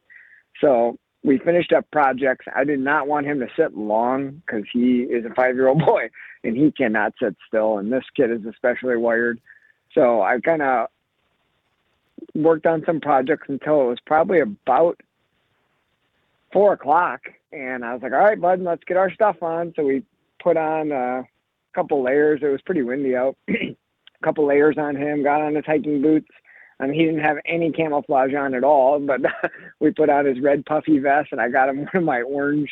So 0.62 0.98
we 1.24 1.39
finished 1.39 1.72
up 1.72 1.89
projects. 1.91 2.46
I 2.54 2.63
did 2.63 2.80
not 2.80 3.08
want 3.08 3.26
him 3.26 3.39
to 3.39 3.48
sit 3.58 3.76
long 3.78 4.41
because 4.46 4.63
he 4.72 5.02
is 5.02 5.26
a 5.26 5.34
five 5.34 5.56
year 5.56 5.67
old 5.67 5.80
boy 5.86 6.10
and 6.43 6.56
he 6.56 6.72
cannot 6.72 7.13
sit 7.22 7.36
still. 7.48 7.78
And 7.78 7.91
this 7.91 8.04
kid 8.15 8.32
is 8.32 8.46
especially 8.46 8.98
wired. 8.98 9.39
So 9.93 10.22
I 10.22 10.39
kind 10.39 10.62
of 10.62 10.88
worked 12.36 12.65
on 12.65 12.84
some 12.86 13.00
projects 13.00 13.48
until 13.48 13.82
it 13.82 13.86
was 13.86 14.00
probably 14.06 14.39
about 14.39 15.00
four 16.52 16.74
o'clock. 16.74 17.22
And 17.52 17.86
I 17.86 17.93
was 17.93 18.02
like, 18.02 18.12
all 18.12 18.19
right, 18.19 18.39
bud, 18.39 18.62
let's 18.62 18.84
get 18.86 18.98
our 18.98 19.12
stuff 19.12 19.41
on. 19.41 19.74
So 19.76 19.84
we 19.84 20.04
put 20.41 20.58
on 20.58 20.91
a 20.91 21.24
couple 21.74 22.04
layers. 22.04 22.41
It 22.43 22.48
was 22.48 22.62
pretty 22.62 22.82
windy 22.82 23.15
out. 23.15 23.38
a 23.50 23.76
couple 24.24 24.48
layers 24.48 24.78
on 24.78 24.96
him, 24.96 25.24
got 25.24 25.41
on 25.41 25.56
his 25.56 25.65
hiking 25.65 26.02
boots. 26.02 26.30
I 26.84 26.88
mean, 26.88 27.00
he 27.00 27.06
didn't 27.06 27.22
have 27.22 27.38
any 27.46 27.72
camouflage 27.72 28.34
on 28.34 28.54
at 28.54 28.63
all, 28.63 29.00
but 29.00 29.22
we 29.80 29.91
put 29.91 30.10
on 30.10 30.26
his 30.26 30.41
red 30.41 30.65
puffy 30.65 31.00
vest 31.00 31.30
and 31.32 31.39
I 31.39 31.50
got 31.50 31.69
him 31.69 31.78
one 31.86 31.89
of 31.93 32.04
my 32.04 32.22
orange 32.22 32.69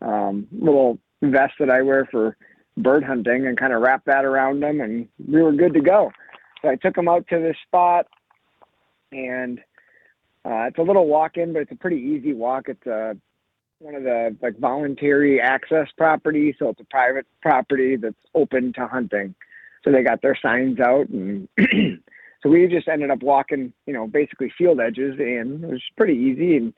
um, 0.00 0.48
little 0.50 0.98
vests 1.20 1.56
that 1.60 1.70
I 1.70 1.82
wear 1.82 2.08
for 2.10 2.36
bird 2.78 3.04
hunting 3.04 3.46
and 3.46 3.58
kind 3.58 3.74
of 3.74 3.82
wrapped 3.82 4.06
that 4.06 4.24
around 4.24 4.64
him 4.64 4.80
and 4.80 5.06
we 5.28 5.42
were 5.42 5.52
good 5.52 5.74
to 5.74 5.80
go. 5.80 6.10
So 6.62 6.68
I 6.68 6.76
took 6.76 6.96
him 6.96 7.08
out 7.08 7.28
to 7.28 7.38
this 7.38 7.56
spot 7.66 8.06
and 9.12 9.58
uh, 10.44 10.66
it's 10.68 10.78
a 10.78 10.82
little 10.82 11.06
walk-in, 11.06 11.52
but 11.52 11.62
it's 11.62 11.72
a 11.72 11.76
pretty 11.76 11.98
easy 11.98 12.32
walk. 12.32 12.68
It's 12.68 12.86
a 12.86 13.10
uh, 13.10 13.14
one 13.78 13.96
of 13.96 14.04
the 14.04 14.36
like 14.40 14.56
voluntary 14.58 15.40
access 15.40 15.88
properties, 15.98 16.54
so 16.56 16.68
it's 16.68 16.80
a 16.80 16.84
private 16.84 17.26
property 17.42 17.96
that's 17.96 18.14
open 18.32 18.72
to 18.74 18.86
hunting. 18.86 19.34
So 19.82 19.90
they 19.90 20.04
got 20.04 20.22
their 20.22 20.38
signs 20.40 20.78
out, 20.78 21.08
and 21.08 21.48
so 22.42 22.50
we 22.50 22.66
just 22.66 22.88
ended 22.88 23.10
up 23.10 23.22
walking, 23.22 23.72
you 23.86 23.92
know, 23.92 24.06
basically 24.06 24.52
field 24.56 24.80
edges, 24.80 25.14
and 25.18 25.62
it 25.64 25.70
was 25.70 25.82
pretty 25.96 26.14
easy. 26.14 26.56
And 26.56 26.74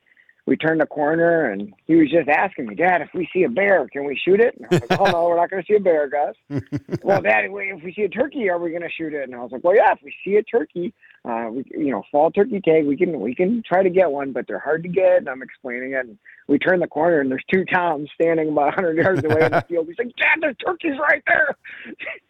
we 0.47 0.55
turned 0.55 0.79
the 0.79 0.85
corner 0.85 1.49
and 1.49 1.73
he 1.85 1.95
was 1.95 2.09
just 2.11 2.29
asking 2.29 2.67
me, 2.67 2.75
Dad, 2.75 3.01
if 3.01 3.09
we 3.15 3.27
see 3.33 3.43
a 3.43 3.49
bear, 3.49 3.87
can 3.87 4.05
we 4.05 4.19
shoot 4.23 4.39
it? 4.39 4.55
And 4.55 4.65
I 4.65 4.75
was 4.75 4.89
like, 4.89 4.99
Oh 4.99 5.05
no, 5.05 5.27
we're 5.27 5.37
not 5.37 5.49
going 5.49 5.63
to 5.63 5.67
see 5.67 5.77
a 5.77 5.79
bear, 5.79 6.07
Gus. 6.07 6.35
well, 7.03 7.21
Dad, 7.21 7.45
if 7.45 7.83
we 7.83 7.93
see 7.95 8.03
a 8.03 8.09
turkey, 8.09 8.47
are 8.49 8.59
we 8.59 8.69
going 8.69 8.83
to 8.83 8.89
shoot 8.89 9.13
it? 9.13 9.23
And 9.23 9.33
I 9.33 9.39
was 9.39 9.51
like, 9.51 9.63
Well, 9.63 9.75
yeah, 9.75 9.91
if 9.91 9.99
we 10.03 10.13
see 10.23 10.35
a 10.35 10.43
turkey, 10.43 10.93
uh, 11.27 11.49
we, 11.51 11.65
you 11.71 11.89
know, 11.89 12.03
fall 12.11 12.29
turkey 12.29 12.61
tag, 12.61 12.85
we 12.85 12.95
can 12.95 13.19
we 13.19 13.33
can 13.33 13.63
try 13.67 13.81
to 13.81 13.89
get 13.89 14.11
one, 14.11 14.33
but 14.33 14.45
they're 14.47 14.59
hard 14.59 14.83
to 14.83 14.89
get. 14.89 15.17
And 15.17 15.29
I'm 15.29 15.41
explaining 15.41 15.93
it. 15.93 16.05
And 16.05 16.17
we 16.47 16.59
turn 16.59 16.79
the 16.79 16.87
corner 16.87 17.21
and 17.21 17.31
there's 17.31 17.43
two 17.51 17.65
toms 17.65 18.09
standing 18.13 18.49
about 18.49 18.77
100 18.77 18.97
yards 18.97 19.23
away 19.23 19.45
in 19.45 19.51
the 19.51 19.65
field. 19.67 19.87
He's 19.87 19.97
like, 19.97 20.15
Dad, 20.15 20.37
there's 20.41 20.57
turkeys 20.57 20.99
right 20.99 21.23
there. 21.25 21.55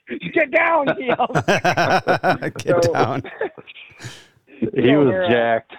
get 0.34 0.52
down, 0.52 0.88
he 0.98 1.08
yells. 1.08 1.36
get 2.64 2.86
so, 2.86 2.94
down. 2.94 3.24
he 4.74 4.96
was 4.96 5.30
jacked. 5.30 5.74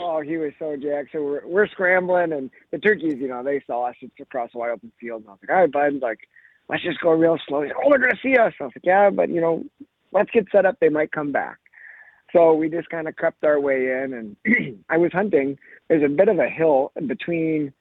Oh, 0.00 0.20
he 0.20 0.36
was 0.36 0.52
so 0.58 0.76
jacked. 0.76 1.10
So 1.12 1.22
we're 1.22 1.46
we're 1.46 1.68
scrambling, 1.68 2.32
and 2.32 2.50
the 2.70 2.78
turkeys, 2.78 3.16
you 3.18 3.28
know, 3.28 3.42
they 3.42 3.62
saw 3.66 3.88
us. 3.88 3.96
It's 4.00 4.12
across 4.20 4.50
a 4.54 4.58
wide 4.58 4.70
open 4.70 4.92
field. 5.00 5.22
And 5.22 5.28
I 5.28 5.32
was 5.32 5.40
like, 5.42 5.50
all 5.50 5.60
right, 5.60 5.72
bud, 5.72 6.02
like, 6.02 6.20
let's 6.68 6.82
just 6.82 7.00
go 7.00 7.10
real 7.10 7.38
slow. 7.46 7.62
He's 7.62 7.70
like, 7.70 7.84
oh, 7.84 7.90
they're 7.90 7.98
gonna 7.98 8.14
see 8.22 8.36
us. 8.36 8.52
I 8.60 8.64
was 8.64 8.72
like, 8.74 8.84
yeah, 8.84 9.10
but 9.10 9.28
you 9.28 9.40
know, 9.40 9.64
let's 10.12 10.30
get 10.30 10.46
set 10.50 10.66
up. 10.66 10.76
They 10.80 10.88
might 10.88 11.12
come 11.12 11.32
back. 11.32 11.58
So 12.32 12.54
we 12.54 12.68
just 12.68 12.88
kind 12.90 13.08
of 13.08 13.16
crept 13.16 13.44
our 13.44 13.60
way 13.60 14.02
in, 14.02 14.36
and 14.46 14.82
I 14.88 14.96
was 14.96 15.12
hunting. 15.12 15.58
There's 15.88 16.04
a 16.04 16.08
bit 16.08 16.28
of 16.28 16.38
a 16.38 16.48
hill 16.48 16.92
between 17.06 17.72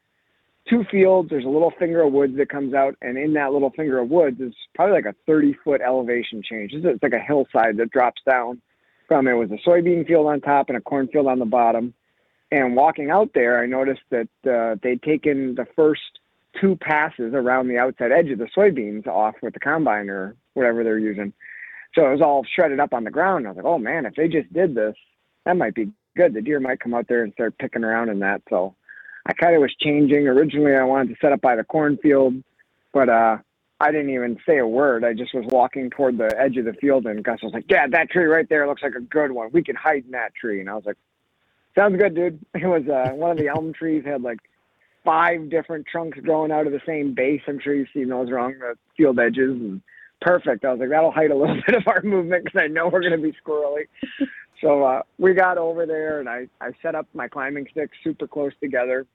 two 0.69 0.83
fields. 0.91 1.29
There's 1.29 1.45
a 1.45 1.49
little 1.49 1.73
finger 1.79 2.01
of 2.01 2.11
woods 2.11 2.35
that 2.37 2.49
comes 2.49 2.73
out, 2.73 2.95
and 3.01 3.17
in 3.17 3.33
that 3.33 3.53
little 3.53 3.71
finger 3.71 3.99
of 3.99 4.09
woods 4.09 4.41
is 4.41 4.53
probably 4.75 4.95
like 4.95 5.05
a 5.05 5.15
30 5.27 5.55
foot 5.63 5.81
elevation 5.81 6.41
change. 6.43 6.71
It's 6.73 7.03
like 7.03 7.13
a 7.13 7.19
hillside 7.19 7.77
that 7.77 7.91
drops 7.91 8.21
down 8.27 8.61
from 9.09 9.27
it 9.27 9.33
was 9.33 9.51
a 9.51 9.69
soybean 9.69 10.07
field 10.07 10.27
on 10.27 10.39
top 10.39 10.69
and 10.69 10.77
a 10.77 10.81
cornfield 10.81 11.27
on 11.27 11.39
the 11.39 11.45
bottom. 11.45 11.93
And 12.51 12.75
walking 12.75 13.09
out 13.09 13.31
there, 13.33 13.61
I 13.61 13.65
noticed 13.65 14.01
that 14.11 14.29
uh, 14.49 14.75
they'd 14.81 15.03
taken 15.03 15.55
the 15.55 15.67
first 15.75 16.19
two 16.59 16.77
passes 16.77 17.33
around 17.33 17.67
the 17.67 17.77
outside 17.77 18.11
edge 18.11 18.29
of 18.29 18.39
the 18.39 18.47
soybeans 18.55 19.05
off 19.07 19.35
with 19.41 19.53
the 19.53 19.59
combine 19.59 20.09
or 20.09 20.35
whatever 20.53 20.83
they're 20.83 20.97
using. 20.97 21.33
So 21.95 22.07
it 22.07 22.11
was 22.11 22.21
all 22.21 22.45
shredded 22.55 22.79
up 22.79 22.93
on 22.93 23.03
the 23.03 23.11
ground. 23.11 23.45
I 23.45 23.49
was 23.49 23.57
like, 23.57 23.65
oh 23.65 23.77
man, 23.77 24.05
if 24.05 24.15
they 24.15 24.27
just 24.27 24.51
did 24.53 24.75
this, 24.75 24.95
that 25.45 25.57
might 25.57 25.75
be 25.75 25.91
good. 26.15 26.33
The 26.33 26.41
deer 26.41 26.59
might 26.59 26.79
come 26.79 26.93
out 26.93 27.07
there 27.07 27.23
and 27.23 27.33
start 27.33 27.57
picking 27.57 27.83
around 27.83 28.09
in 28.09 28.19
that. 28.19 28.41
So 28.49 28.75
I 29.25 29.33
kind 29.33 29.55
of 29.55 29.61
was 29.61 29.75
changing. 29.79 30.27
Originally, 30.27 30.75
I 30.75 30.83
wanted 30.83 31.09
to 31.09 31.19
set 31.21 31.31
up 31.31 31.41
by 31.41 31.55
the 31.55 31.63
cornfield, 31.63 32.35
but 32.93 33.09
uh, 33.09 33.37
I 33.81 33.91
didn't 33.91 34.09
even 34.09 34.37
say 34.45 34.57
a 34.57 34.67
word. 34.67 35.05
I 35.05 35.13
just 35.13 35.33
was 35.33 35.45
walking 35.47 35.89
toward 35.89 36.17
the 36.17 36.35
edge 36.37 36.57
of 36.57 36.65
the 36.65 36.73
field, 36.73 37.05
and 37.05 37.23
Gus 37.23 37.41
was 37.41 37.53
like, 37.53 37.65
"Yeah, 37.69 37.87
that 37.87 38.09
tree 38.09 38.25
right 38.25 38.47
there 38.49 38.67
looks 38.67 38.83
like 38.83 38.95
a 38.95 39.01
good 39.01 39.31
one. 39.31 39.49
We 39.53 39.63
can 39.63 39.75
hide 39.75 40.03
in 40.05 40.11
that 40.11 40.35
tree." 40.35 40.59
And 40.59 40.69
I 40.69 40.75
was 40.75 40.85
like, 40.85 40.97
"Sounds 41.77 41.97
good, 41.97 42.15
dude." 42.15 42.39
It 42.55 42.67
was 42.67 42.87
uh, 42.87 43.13
one 43.13 43.31
of 43.31 43.37
the 43.37 43.47
elm 43.47 43.71
trees 43.73 44.03
had 44.05 44.21
like 44.21 44.39
five 45.05 45.49
different 45.49 45.87
trunks 45.87 46.19
growing 46.19 46.51
out 46.51 46.67
of 46.67 46.73
the 46.73 46.81
same 46.85 47.13
base. 47.13 47.41
I'm 47.47 47.59
sure 47.59 47.73
you've 47.73 47.87
seen 47.93 48.09
those 48.09 48.29
along 48.29 48.59
the 48.59 48.75
field 48.97 49.17
edges, 49.17 49.51
and 49.51 49.81
perfect. 50.19 50.65
I 50.65 50.71
was 50.71 50.79
like, 50.79 50.89
that'll 50.89 51.11
hide 51.11 51.31
a 51.31 51.35
little 51.35 51.61
bit 51.65 51.75
of 51.75 51.87
our 51.87 52.01
movement 52.03 52.45
because 52.45 52.61
I 52.61 52.67
know 52.67 52.89
we're 52.89 53.01
going 53.01 53.13
to 53.13 53.17
be 53.17 53.33
squirrely. 53.45 53.83
so 54.61 54.83
uh, 54.83 55.03
we 55.17 55.33
got 55.33 55.57
over 55.57 55.85
there, 55.85 56.19
and 56.19 56.27
I 56.27 56.47
I 56.59 56.71
set 56.81 56.95
up 56.95 57.07
my 57.13 57.29
climbing 57.29 57.65
sticks 57.71 57.97
super 58.03 58.27
close 58.27 58.51
together, 58.61 59.05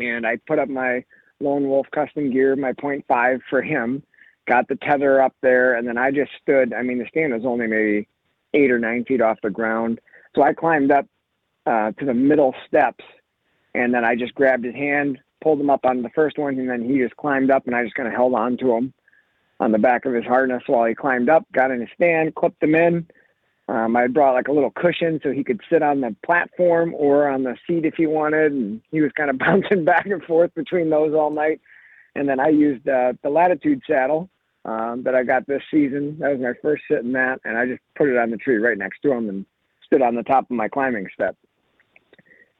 and 0.00 0.26
I 0.26 0.36
put 0.48 0.58
up 0.58 0.68
my 0.68 1.04
Lone 1.44 1.68
Wolf 1.68 1.86
custom 1.94 2.32
gear, 2.32 2.56
my 2.56 2.72
point 2.72 3.04
five 3.06 3.40
for 3.48 3.62
him, 3.62 4.02
got 4.46 4.66
the 4.68 4.76
tether 4.76 5.22
up 5.22 5.34
there, 5.42 5.74
and 5.74 5.86
then 5.86 5.98
I 5.98 6.10
just 6.10 6.32
stood. 6.42 6.72
I 6.74 6.82
mean, 6.82 6.98
the 6.98 7.06
stand 7.08 7.32
was 7.32 7.44
only 7.44 7.66
maybe 7.66 8.08
eight 8.54 8.70
or 8.70 8.78
nine 8.78 9.04
feet 9.04 9.20
off 9.20 9.38
the 9.42 9.50
ground. 9.50 10.00
So 10.34 10.42
I 10.42 10.52
climbed 10.52 10.90
up 10.90 11.06
uh, 11.66 11.92
to 11.92 12.04
the 12.04 12.14
middle 12.14 12.54
steps, 12.66 13.04
and 13.74 13.94
then 13.94 14.04
I 14.04 14.16
just 14.16 14.34
grabbed 14.34 14.64
his 14.64 14.74
hand, 14.74 15.18
pulled 15.40 15.60
him 15.60 15.70
up 15.70 15.84
on 15.84 16.02
the 16.02 16.10
first 16.10 16.38
one, 16.38 16.58
and 16.58 16.68
then 16.68 16.82
he 16.82 16.98
just 16.98 17.16
climbed 17.16 17.50
up, 17.50 17.66
and 17.66 17.76
I 17.76 17.84
just 17.84 17.94
kind 17.94 18.08
of 18.08 18.14
held 18.14 18.34
on 18.34 18.56
to 18.58 18.72
him 18.72 18.92
on 19.60 19.72
the 19.72 19.78
back 19.78 20.04
of 20.04 20.12
his 20.12 20.24
harness 20.24 20.62
while 20.66 20.84
he 20.84 20.94
climbed 20.94 21.28
up, 21.28 21.46
got 21.52 21.70
in 21.70 21.80
his 21.80 21.90
stand, 21.94 22.34
clipped 22.34 22.62
him 22.62 22.74
in, 22.74 23.06
um, 23.68 23.96
I 23.96 24.06
brought 24.08 24.34
like 24.34 24.48
a 24.48 24.52
little 24.52 24.70
cushion 24.70 25.20
so 25.22 25.30
he 25.30 25.42
could 25.42 25.60
sit 25.70 25.82
on 25.82 26.00
the 26.00 26.14
platform 26.24 26.94
or 26.94 27.28
on 27.28 27.44
the 27.44 27.56
seat 27.66 27.86
if 27.86 27.94
he 27.94 28.06
wanted, 28.06 28.52
and 28.52 28.80
he 28.90 29.00
was 29.00 29.10
kind 29.16 29.30
of 29.30 29.38
bouncing 29.38 29.84
back 29.84 30.06
and 30.06 30.22
forth 30.24 30.54
between 30.54 30.90
those 30.90 31.14
all 31.14 31.30
night. 31.30 31.60
And 32.14 32.28
then 32.28 32.40
I 32.40 32.48
used 32.48 32.88
uh, 32.88 33.14
the 33.22 33.30
Latitude 33.30 33.82
saddle 33.86 34.28
um, 34.64 35.02
that 35.04 35.14
I 35.14 35.24
got 35.24 35.46
this 35.46 35.62
season. 35.70 36.18
That 36.20 36.30
was 36.32 36.40
my 36.40 36.52
first 36.62 36.84
sit 36.88 37.00
in 37.00 37.12
that, 37.12 37.40
and 37.44 37.56
I 37.56 37.66
just 37.66 37.80
put 37.96 38.08
it 38.08 38.18
on 38.18 38.30
the 38.30 38.36
tree 38.36 38.56
right 38.56 38.78
next 38.78 39.00
to 39.02 39.12
him 39.12 39.28
and 39.28 39.46
stood 39.84 40.02
on 40.02 40.14
the 40.14 40.22
top 40.22 40.44
of 40.44 40.56
my 40.56 40.68
climbing 40.68 41.08
step. 41.12 41.36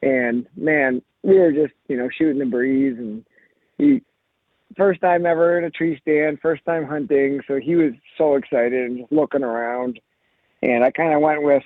And 0.02 0.46
man, 0.56 1.02
we 1.22 1.38
were 1.38 1.52
just 1.52 1.74
you 1.88 1.96
know 1.96 2.08
shooting 2.16 2.38
the 2.38 2.46
breeze, 2.46 2.96
and 2.98 3.24
he 3.78 4.02
first 4.76 5.00
time 5.00 5.26
ever 5.26 5.58
in 5.58 5.64
a 5.64 5.70
tree 5.70 5.98
stand, 6.00 6.40
first 6.40 6.64
time 6.64 6.86
hunting, 6.86 7.40
so 7.46 7.60
he 7.60 7.76
was 7.76 7.92
so 8.18 8.34
excited 8.34 8.90
and 8.90 8.98
just 9.00 9.12
looking 9.12 9.44
around 9.44 10.00
and 10.64 10.82
I 10.82 10.90
kind 10.90 11.12
of 11.12 11.20
went 11.20 11.42
with, 11.42 11.62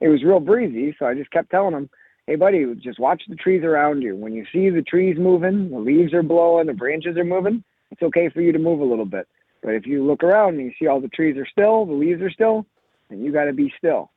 it 0.00 0.08
was 0.08 0.24
real 0.24 0.40
breezy. 0.40 0.94
So 0.98 1.06
I 1.06 1.14
just 1.14 1.30
kept 1.30 1.50
telling 1.50 1.74
him, 1.74 1.88
hey, 2.26 2.34
buddy, 2.34 2.66
just 2.74 2.98
watch 2.98 3.22
the 3.28 3.36
trees 3.36 3.62
around 3.62 4.02
you. 4.02 4.16
When 4.16 4.32
you 4.32 4.44
see 4.52 4.70
the 4.70 4.82
trees 4.82 5.16
moving, 5.18 5.70
the 5.70 5.78
leaves 5.78 6.12
are 6.12 6.22
blowing, 6.22 6.66
the 6.66 6.74
branches 6.74 7.16
are 7.16 7.24
moving, 7.24 7.62
it's 7.92 8.02
okay 8.02 8.28
for 8.28 8.40
you 8.40 8.52
to 8.52 8.58
move 8.58 8.80
a 8.80 8.84
little 8.84 9.04
bit. 9.06 9.28
But 9.62 9.74
if 9.74 9.86
you 9.86 10.04
look 10.04 10.24
around 10.24 10.54
and 10.54 10.64
you 10.64 10.72
see 10.78 10.88
all 10.88 11.00
the 11.00 11.08
trees 11.08 11.36
are 11.36 11.46
still, 11.46 11.86
the 11.86 11.92
leaves 11.92 12.22
are 12.22 12.30
still, 12.30 12.66
then 13.08 13.22
you 13.22 13.32
got 13.32 13.44
to 13.44 13.52
be 13.52 13.72
still. 13.78 14.10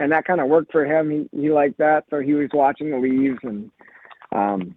And 0.00 0.10
that 0.12 0.24
kind 0.24 0.40
of 0.40 0.48
worked 0.48 0.72
for 0.72 0.84
him. 0.84 1.28
He, 1.32 1.40
he 1.40 1.50
liked 1.50 1.78
that. 1.78 2.04
So 2.10 2.20
he 2.20 2.34
was 2.34 2.50
watching 2.52 2.90
the 2.90 2.98
leaves 2.98 3.38
and, 3.42 3.70
um, 4.32 4.76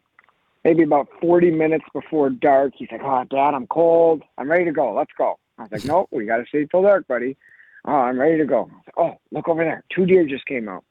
maybe 0.63 0.83
about 0.83 1.07
40 1.19 1.51
minutes 1.51 1.85
before 1.93 2.29
dark, 2.29 2.73
he's 2.75 2.89
like, 2.91 3.01
Oh, 3.03 3.23
dad, 3.29 3.55
I'm 3.55 3.67
cold. 3.67 4.21
I'm 4.37 4.51
ready 4.51 4.65
to 4.65 4.71
go. 4.71 4.93
Let's 4.93 5.11
go. 5.17 5.39
I 5.57 5.63
was 5.63 5.71
like, 5.71 5.85
Nope, 5.85 6.09
we 6.11 6.25
got 6.25 6.37
to 6.37 6.45
stay 6.47 6.65
till 6.65 6.83
dark, 6.83 7.07
buddy. 7.07 7.37
Oh, 7.85 7.93
I'm 7.93 8.19
ready 8.19 8.37
to 8.37 8.45
go. 8.45 8.69
Oh, 8.97 9.17
look 9.31 9.47
over 9.47 9.63
there. 9.63 9.83
Two 9.95 10.05
deer 10.05 10.25
just 10.25 10.45
came 10.45 10.67
out. 10.67 10.83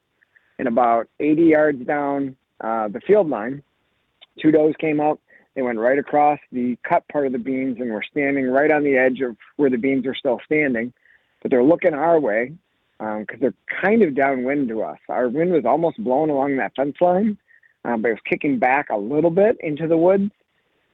And 0.57 0.67
about 0.67 1.07
80 1.19 1.43
yards 1.43 1.85
down 1.85 2.35
uh, 2.61 2.87
the 2.89 3.01
field 3.01 3.29
line, 3.29 3.63
two 4.41 4.51
does 4.51 4.73
came 4.79 4.99
out. 4.99 5.19
They 5.55 5.61
went 5.61 5.79
right 5.79 5.97
across 5.97 6.39
the 6.51 6.77
cut 6.87 7.07
part 7.09 7.25
of 7.25 7.31
the 7.31 7.39
beans 7.39 7.77
and 7.79 7.91
were 7.91 8.03
standing 8.09 8.49
right 8.49 8.71
on 8.71 8.83
the 8.83 8.97
edge 8.97 9.21
of 9.21 9.35
where 9.57 9.69
the 9.69 9.77
beans 9.77 10.05
are 10.05 10.15
still 10.15 10.39
standing. 10.45 10.93
But 11.41 11.51
they're 11.51 11.63
looking 11.63 11.93
our 11.93 12.19
way 12.19 12.53
because 12.99 13.25
um, 13.33 13.39
they're 13.39 13.53
kind 13.81 14.01
of 14.01 14.15
downwind 14.15 14.67
to 14.69 14.83
us. 14.83 14.99
Our 15.07 15.29
wind 15.29 15.51
was 15.51 15.65
almost 15.65 16.03
blowing 16.03 16.29
along 16.29 16.57
that 16.57 16.75
fence 16.75 16.97
line, 16.99 17.37
um, 17.85 18.01
but 18.01 18.09
it 18.09 18.13
was 18.13 18.21
kicking 18.29 18.59
back 18.59 18.89
a 18.89 18.97
little 18.97 19.31
bit 19.31 19.57
into 19.61 19.87
the 19.87 19.97
woods. 19.97 20.31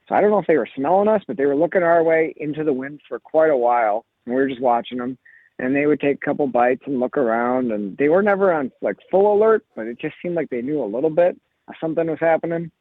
So 0.07 0.13
I 0.13 0.21
don't 0.21 0.29
know 0.29 0.37
if 0.37 0.47
they 0.47 0.57
were 0.57 0.69
smelling 0.75 1.07
us, 1.07 1.23
but 1.27 1.37
they 1.37 1.45
were 1.45 1.55
looking 1.55 1.81
our 1.81 2.03
way 2.03 2.33
into 2.37 2.63
the 2.63 2.73
wind 2.73 3.01
for 3.07 3.19
quite 3.19 3.49
a 3.49 3.57
while. 3.57 4.05
And 4.25 4.35
we 4.35 4.41
were 4.41 4.47
just 4.47 4.61
watching 4.61 4.99
them 4.99 5.17
and 5.59 5.75
they 5.75 5.85
would 5.85 5.99
take 5.99 6.17
a 6.17 6.25
couple 6.25 6.47
bites 6.47 6.83
and 6.85 6.99
look 6.99 7.17
around 7.17 7.71
and 7.71 7.97
they 7.97 8.09
were 8.09 8.21
never 8.21 8.53
on 8.53 8.71
like 8.81 8.97
full 9.09 9.33
alert 9.35 9.65
but 9.75 9.87
it 9.87 9.99
just 9.99 10.15
seemed 10.21 10.35
like 10.35 10.49
they 10.49 10.61
knew 10.61 10.83
a 10.83 10.85
little 10.85 11.09
bit 11.09 11.37
something 11.79 12.07
was 12.07 12.19
happening. 12.19 12.71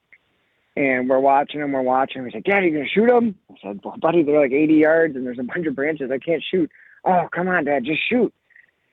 And 0.76 1.08
we're 1.08 1.20
watching 1.20 1.60
them 1.60 1.72
we're 1.72 1.82
watching 1.82 2.24
we 2.24 2.32
said 2.32 2.44
dad 2.44 2.64
are 2.64 2.66
you 2.66 2.72
gonna 2.72 2.88
shoot 2.88 3.06
them 3.06 3.36
i 3.48 3.54
said 3.62 3.80
well 3.84 3.96
buddy 3.96 4.24
they're 4.24 4.40
like 4.40 4.50
80 4.50 4.74
yards 4.74 5.16
and 5.16 5.24
there's 5.24 5.38
a 5.38 5.44
bunch 5.44 5.66
of 5.66 5.76
branches. 5.76 6.10
I 6.10 6.18
can't 6.18 6.42
shoot. 6.50 6.68
Oh 7.04 7.28
come 7.32 7.48
on 7.48 7.64
dad 7.64 7.84
just 7.84 8.00
shoot. 8.08 8.34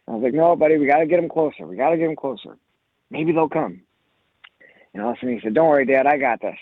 I 0.08 0.12
was 0.12 0.22
like 0.22 0.36
no 0.36 0.56
buddy 0.56 0.78
we 0.78 0.86
gotta 0.86 1.08
get 1.08 1.15
them 1.15 1.30
closer. 1.30 1.65
We 1.65 1.78
gotta 1.78 1.98
get 1.98 2.06
them 2.06 2.15
closer. 2.15 2.58
Maybe 3.10 3.32
they'll 3.32 3.50
come. 3.50 3.82
And 4.94 5.02
all 5.02 5.12
of 5.12 5.17
a 5.17 5.20
sudden 5.22 5.36
he 5.36 5.41
said 5.41 5.56
don't 5.56 5.70
worry 5.70 5.88
dad 5.88 6.06
i 6.06 6.17
got 6.17 6.39
this. 6.41 6.58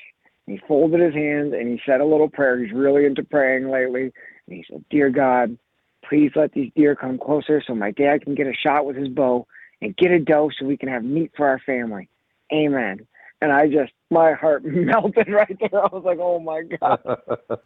And 0.47 0.57
he 0.57 0.65
folded 0.65 1.01
his 1.01 1.13
hands 1.13 1.53
and 1.53 1.67
he 1.67 1.81
said 1.85 1.99
a 1.99 2.05
little 2.05 2.29
prayer. 2.29 2.57
He's 2.57 2.71
really 2.71 3.05
into 3.05 3.23
praying 3.23 3.69
lately. 3.69 4.03
And 4.03 4.13
he 4.47 4.63
said 4.69 4.85
dear 4.89 5.09
god 5.09 5.57
Please 6.09 6.31
let 6.35 6.51
these 6.53 6.71
deer 6.75 6.95
come 6.95 7.19
closer 7.19 7.61
so 7.65 7.75
my 7.75 7.91
dad 7.91 8.23
can 8.23 8.33
get 8.33 8.47
a 8.47 8.53
shot 8.53 8.85
with 8.85 8.95
his 8.95 9.09
bow 9.09 9.45
and 9.79 9.95
get 9.95 10.09
a 10.11 10.19
doe 10.19 10.49
so 10.57 10.65
we 10.65 10.75
can 10.75 10.89
have 10.89 11.03
meat 11.03 11.31
for 11.37 11.47
our 11.47 11.59
family. 11.59 12.09
Amen. 12.51 13.05
And 13.41 13.51
I 13.51 13.67
just 13.67 13.93
my 14.09 14.33
heart 14.33 14.65
melted 14.65 15.29
right 15.29 15.55
there. 15.59 15.81
I 15.81 15.87
was 15.93 16.03
like, 16.03 16.17
"Oh 16.19 16.39
my 16.39 16.63
god!" 16.63 16.99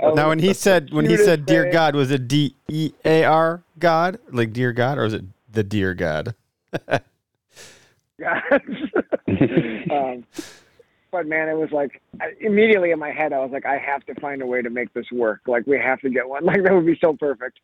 now, 0.15 0.29
when 0.29 0.39
he 0.39 0.53
said 0.53 0.91
when 0.91 1.05
he 1.05 1.17
said 1.17 1.45
"Dear 1.45 1.71
God," 1.71 1.95
was 1.95 2.11
it 2.11 2.27
D 2.27 2.55
E 2.67 2.91
A 3.05 3.23
R 3.23 3.63
God, 3.79 4.19
like 4.29 4.53
"Dear 4.53 4.71
God," 4.73 4.97
or 4.97 5.03
was 5.03 5.13
it 5.13 5.23
the 5.51 5.63
Dear 5.63 5.95
God? 5.95 6.35
um, 9.89 10.23
but 11.11 11.27
man, 11.27 11.47
it 11.47 11.57
was 11.57 11.71
like 11.71 12.01
immediately 12.39 12.91
in 12.91 12.99
my 12.99 13.11
head, 13.11 13.33
I 13.33 13.39
was 13.39 13.51
like, 13.51 13.65
I 13.65 13.77
have 13.77 14.03
to 14.05 14.15
find 14.15 14.41
a 14.41 14.45
way 14.45 14.61
to 14.61 14.69
make 14.69 14.93
this 14.93 15.09
work. 15.11 15.41
Like 15.47 15.65
we 15.65 15.79
have 15.79 16.01
to 16.01 16.09
get 16.09 16.27
one. 16.27 16.43
Like 16.45 16.63
that 16.63 16.73
would 16.73 16.85
be 16.85 16.97
so 16.99 17.13
perfect. 17.13 17.59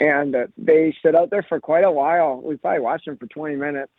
And 0.00 0.34
uh, 0.34 0.46
they 0.56 0.96
stood 0.98 1.14
out 1.14 1.28
there 1.28 1.44
for 1.46 1.60
quite 1.60 1.84
a 1.84 1.90
while. 1.90 2.40
We 2.42 2.56
probably 2.56 2.80
watched 2.80 3.04
them 3.04 3.18
for 3.18 3.26
20 3.26 3.56
minutes. 3.56 3.92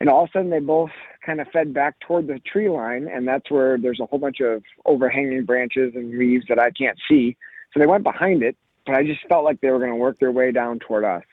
And 0.00 0.10
all 0.10 0.24
of 0.24 0.28
a 0.28 0.32
sudden, 0.32 0.50
they 0.50 0.60
both 0.60 0.90
kind 1.24 1.40
of 1.40 1.48
fed 1.48 1.72
back 1.72 1.98
toward 2.00 2.26
the 2.26 2.38
tree 2.40 2.68
line. 2.68 3.08
And 3.10 3.26
that's 3.26 3.50
where 3.50 3.78
there's 3.78 4.00
a 4.00 4.06
whole 4.06 4.18
bunch 4.18 4.40
of 4.40 4.62
overhanging 4.84 5.46
branches 5.46 5.94
and 5.94 6.18
leaves 6.18 6.44
that 6.50 6.58
I 6.58 6.70
can't 6.72 6.98
see. 7.08 7.38
So 7.72 7.80
they 7.80 7.86
went 7.86 8.04
behind 8.04 8.42
it, 8.42 8.54
but 8.84 8.96
I 8.96 9.02
just 9.02 9.20
felt 9.30 9.44
like 9.44 9.62
they 9.62 9.70
were 9.70 9.78
going 9.78 9.92
to 9.92 9.96
work 9.96 10.18
their 10.18 10.30
way 10.30 10.52
down 10.52 10.78
toward 10.78 11.04
us. 11.04 11.24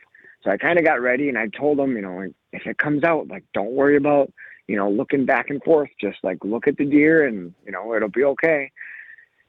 So 0.42 0.52
I 0.52 0.58
kind 0.58 0.80
of 0.80 0.86
got 0.86 1.02
ready 1.02 1.28
and 1.28 1.38
I 1.38 1.48
told 1.48 1.78
them, 1.78 1.98
you 1.98 2.02
know, 2.02 2.32
if 2.54 2.66
it 2.66 2.78
comes 2.78 3.04
out, 3.04 3.28
like, 3.28 3.44
don't 3.54 3.74
worry 3.74 3.98
about, 3.98 4.32
you 4.68 4.78
know, 4.78 4.90
looking 4.90 5.26
back 5.26 5.50
and 5.50 5.62
forth. 5.64 5.90
Just 6.00 6.18
like 6.24 6.38
look 6.46 6.70
at 6.70 6.78
the 6.78 6.86
deer 6.86 7.28
and, 7.28 7.54
you 7.66 7.74
know, 7.74 7.94
it'll 7.94 8.08
be 8.08 8.24
okay. 8.24 8.72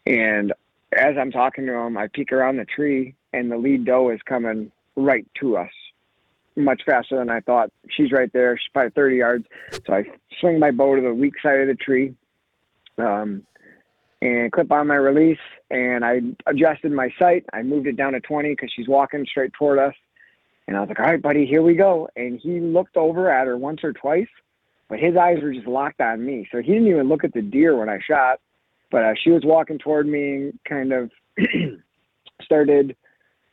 And 0.05 0.53
as 0.93 1.15
I'm 1.17 1.31
talking 1.31 1.67
to 1.67 1.73
them, 1.73 1.97
I 1.97 2.09
peek 2.09 2.33
around 2.33 2.57
the 2.57 2.65
tree 2.65 3.15
and 3.33 3.51
the 3.51 3.57
lead 3.57 3.85
doe 3.85 4.11
is 4.11 4.21
coming 4.27 4.71
right 4.97 5.27
to 5.41 5.57
us 5.57 5.71
much 6.57 6.83
faster 6.87 7.19
than 7.19 7.31
I 7.31 7.41
thought. 7.41 7.71
She's 7.91 8.13
right 8.13 8.33
there. 8.33 8.57
She's 8.57 8.71
probably 8.73 8.91
30 8.91 9.17
yards. 9.17 9.47
So 9.87 9.95
I 9.95 10.05
swing 10.41 10.59
my 10.59 10.71
bow 10.71 10.97
to 10.97 11.03
the 11.03 11.15
weak 11.15 11.35
side 11.43 11.61
of 11.61 11.69
the 11.69 11.75
tree 11.75 12.15
um, 12.99 13.47
and 14.23 14.51
clip 14.51 14.73
on 14.73 14.87
my 14.87 14.97
release. 14.97 15.39
And 15.71 16.05
I 16.05 16.21
adjusted 16.47 16.93
my 16.93 17.11
sight. 17.19 17.45
I 17.53 17.63
moved 17.63 17.87
it 17.87 17.97
down 17.97 18.15
to 18.15 18.21
20 18.21 18.51
because 18.51 18.73
she's 18.75 18.89
walking 18.89 19.27
straight 19.27 19.53
toward 19.53 19.79
us. 19.79 19.95
And 20.67 20.77
I 20.77 20.81
was 20.81 20.89
like, 20.89 20.99
all 20.99 21.07
right, 21.07 21.23
buddy, 21.23 21.47
here 21.47 21.63
we 21.63 21.75
go. 21.75 22.09
And 22.17 22.41
he 22.41 22.59
looked 22.59 22.97
over 22.97 23.31
at 23.31 23.47
her 23.47 23.57
once 23.57 23.85
or 23.85 23.93
twice, 23.93 24.29
but 24.89 24.99
his 24.99 25.17
eyes 25.17 25.39
were 25.41 25.53
just 25.53 25.69
locked 25.69 26.01
on 26.01 26.25
me. 26.25 26.49
So 26.51 26.61
he 26.61 26.73
didn't 26.73 26.89
even 26.89 27.09
look 27.09 27.23
at 27.23 27.35
the 27.35 27.43
deer 27.43 27.77
when 27.77 27.89
I 27.89 27.99
shot. 28.01 28.41
But 28.91 29.05
uh, 29.05 29.15
she 29.23 29.31
was 29.31 29.43
walking 29.45 29.79
toward 29.79 30.07
me 30.07 30.35
and 30.35 30.59
kind 30.65 30.93
of 30.93 31.11
started 32.43 32.97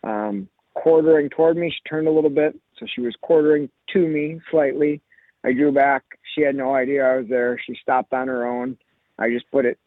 um, 0.03 0.47
quartering 0.73 1.29
toward 1.29 1.57
me. 1.57 1.69
She 1.69 1.89
turned 1.89 2.07
a 2.07 2.11
little 2.11 2.29
bit, 2.29 2.59
so 2.77 2.85
she 2.93 3.01
was 3.01 3.15
quartering 3.21 3.69
to 3.93 4.07
me 4.07 4.39
slightly. 4.51 5.01
I 5.43 5.53
drew 5.53 5.71
back. 5.71 6.03
She 6.33 6.41
had 6.41 6.55
no 6.55 6.73
idea 6.73 7.05
I 7.05 7.17
was 7.17 7.27
there. 7.27 7.59
She 7.65 7.75
stopped 7.81 8.13
on 8.13 8.27
her 8.27 8.45
own. 8.45 8.77
I 9.19 9.29
just 9.29 9.49
put 9.51 9.65
it 9.65 9.77